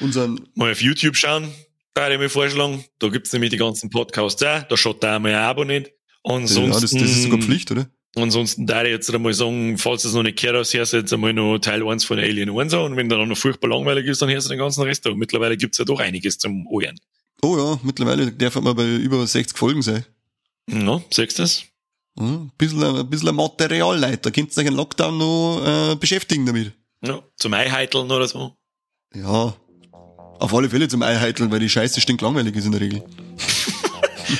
Unseren, 0.00 0.48
mal 0.54 0.70
auf 0.70 0.80
YouTube 0.80 1.16
schauen, 1.16 1.52
da 1.98 2.10
ich 2.10 2.18
mir 2.18 2.30
vorschlagen. 2.30 2.84
Da 2.98 3.08
gibt's 3.08 3.32
nämlich 3.32 3.50
die 3.50 3.56
ganzen 3.56 3.90
Podcasts 3.90 4.42
auch. 4.42 4.62
Da 4.62 4.76
schaut 4.76 5.02
da 5.02 5.16
einmal 5.16 5.34
ein 5.34 5.40
Abo 5.40 5.64
nicht. 5.64 5.90
Ansonsten, 6.22 6.72
ja, 6.72 6.80
das, 6.80 6.90
das 6.92 7.02
ist 7.02 7.22
sogar 7.24 7.40
Pflicht, 7.40 7.70
oder? 7.70 7.90
Ansonsten 8.16 8.66
da 8.66 8.84
ich 8.84 8.90
jetzt 8.90 9.12
einmal 9.12 9.34
sagen, 9.34 9.78
falls 9.78 10.04
es 10.04 10.14
noch 10.14 10.22
nicht 10.22 10.38
gehört 10.38 10.56
hast, 10.56 10.74
hörst 10.74 10.92
du 10.92 10.98
jetzt 10.98 11.12
einmal 11.12 11.32
noch 11.32 11.58
Teil 11.58 11.86
1 11.86 12.04
von 12.04 12.18
Alien 12.18 12.56
1 12.56 12.72
an. 12.74 12.80
Und 12.80 12.96
wenn 12.96 13.08
der 13.08 13.18
dann 13.18 13.28
noch 13.28 13.36
furchtbar 13.36 13.68
langweilig 13.68 14.06
ist, 14.06 14.22
dann 14.22 14.30
hörst 14.30 14.46
du 14.46 14.50
den 14.50 14.58
ganzen 14.58 14.82
Rest 14.82 15.06
an. 15.06 15.16
Mittlerweile 15.16 15.56
gibt's 15.56 15.78
ja 15.78 15.84
doch 15.84 16.00
einiges 16.00 16.38
zum 16.38 16.66
Ohren. 16.68 16.98
Oh 17.42 17.56
ja, 17.56 17.80
mittlerweile 17.82 18.32
darf 18.32 18.60
man 18.60 18.74
bei 18.74 18.96
über 18.96 19.26
60 19.26 19.56
Folgen 19.56 19.82
sein. 19.82 20.04
Na, 20.66 21.02
siehst 21.10 21.38
du 21.38 21.42
das? 21.42 21.64
Hm, 22.18 22.42
ein 22.42 22.52
bisschen, 22.58 22.82
ein 22.82 23.10
bisschen 23.10 23.34
Material, 23.34 23.98
Leute. 23.98 24.18
Da 24.18 24.30
könnt 24.30 24.56
ihr 24.56 24.62
euch 24.64 24.70
Lockdown 24.70 25.18
noch 25.18 25.92
äh, 25.92 25.96
beschäftigen 25.96 26.46
damit. 26.46 26.72
Ja, 27.04 27.22
zum 27.36 27.54
Eiheiteln 27.54 28.10
oder 28.10 28.26
so. 28.26 28.56
Ja, 29.14 29.54
auf 30.38 30.54
alle 30.54 30.70
Fälle 30.70 30.88
zum 30.88 31.02
Eiheiteln, 31.02 31.50
weil 31.50 31.60
die 31.60 31.68
Scheiße 31.68 32.00
stinkt 32.00 32.22
langweilig 32.22 32.56
ist 32.56 32.66
in 32.66 32.72
der 32.72 32.80
Regel. 32.80 33.02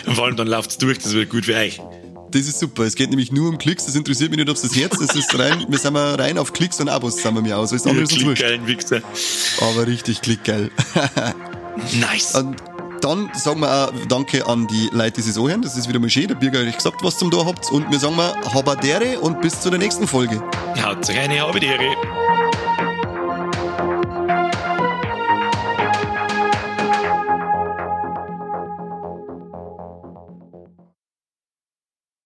Und 0.06 0.14
vor 0.14 0.26
allem 0.26 0.36
dann 0.36 0.48
läuft's 0.48 0.78
durch, 0.78 0.98
das 0.98 1.12
wird 1.12 1.30
gut 1.30 1.46
für 1.46 1.54
euch. 1.54 1.80
Das 2.30 2.42
ist 2.42 2.58
super. 2.58 2.82
Es 2.82 2.94
geht 2.94 3.08
nämlich 3.08 3.32
nur 3.32 3.48
um 3.48 3.56
Klicks. 3.56 3.86
Das 3.86 3.94
interessiert 3.94 4.30
mich 4.30 4.38
nicht, 4.38 4.50
ob 4.50 4.60
das 4.60 4.76
Herz 4.76 4.98
Das 4.98 5.14
ist 5.16 5.38
rein, 5.38 5.64
wir 5.68 5.78
sind 5.78 5.94
mal 5.94 6.14
rein 6.14 6.36
auf 6.36 6.52
Klicks 6.52 6.78
und 6.80 6.88
Abos, 6.88 7.16
sind 7.16 7.34
wir 7.34 7.40
mir 7.40 7.56
aus. 7.56 7.72
Alles 7.72 7.86
andere 7.86 8.04
ist 8.04 8.12
uns 8.12 8.24
wurscht. 8.24 8.44
Wichser. 8.66 9.00
Aber 9.60 9.86
richtig 9.86 10.20
klickgeil. 10.20 10.70
Nice. 12.00 12.34
Und 12.34 12.56
dann 13.00 13.30
sagen 13.34 13.60
wir 13.60 13.70
auch 13.70 13.92
Danke 14.08 14.44
an 14.46 14.66
die 14.66 14.88
Leute, 14.90 15.22
die 15.22 15.30
es 15.30 15.38
anhören. 15.38 15.62
Das 15.62 15.76
ist 15.76 15.88
wieder 15.88 16.00
mal 16.00 16.10
schön. 16.10 16.26
Der 16.26 16.34
Birger 16.34 16.60
hat 16.60 16.66
euch 16.66 16.76
gesagt, 16.76 16.96
was 17.02 17.18
zum 17.18 17.30
da 17.30 17.44
habt. 17.44 17.70
Und 17.70 17.88
wir 17.88 18.00
sagen 18.00 18.16
mal 18.16 18.34
Habadere 18.52 19.20
und 19.20 19.40
bis 19.40 19.60
zu 19.60 19.70
der 19.70 19.78
nächsten 19.78 20.08
Folge. 20.08 20.42
Haut 20.82 21.08
rein, 21.08 21.30
Ehre. 21.30 21.94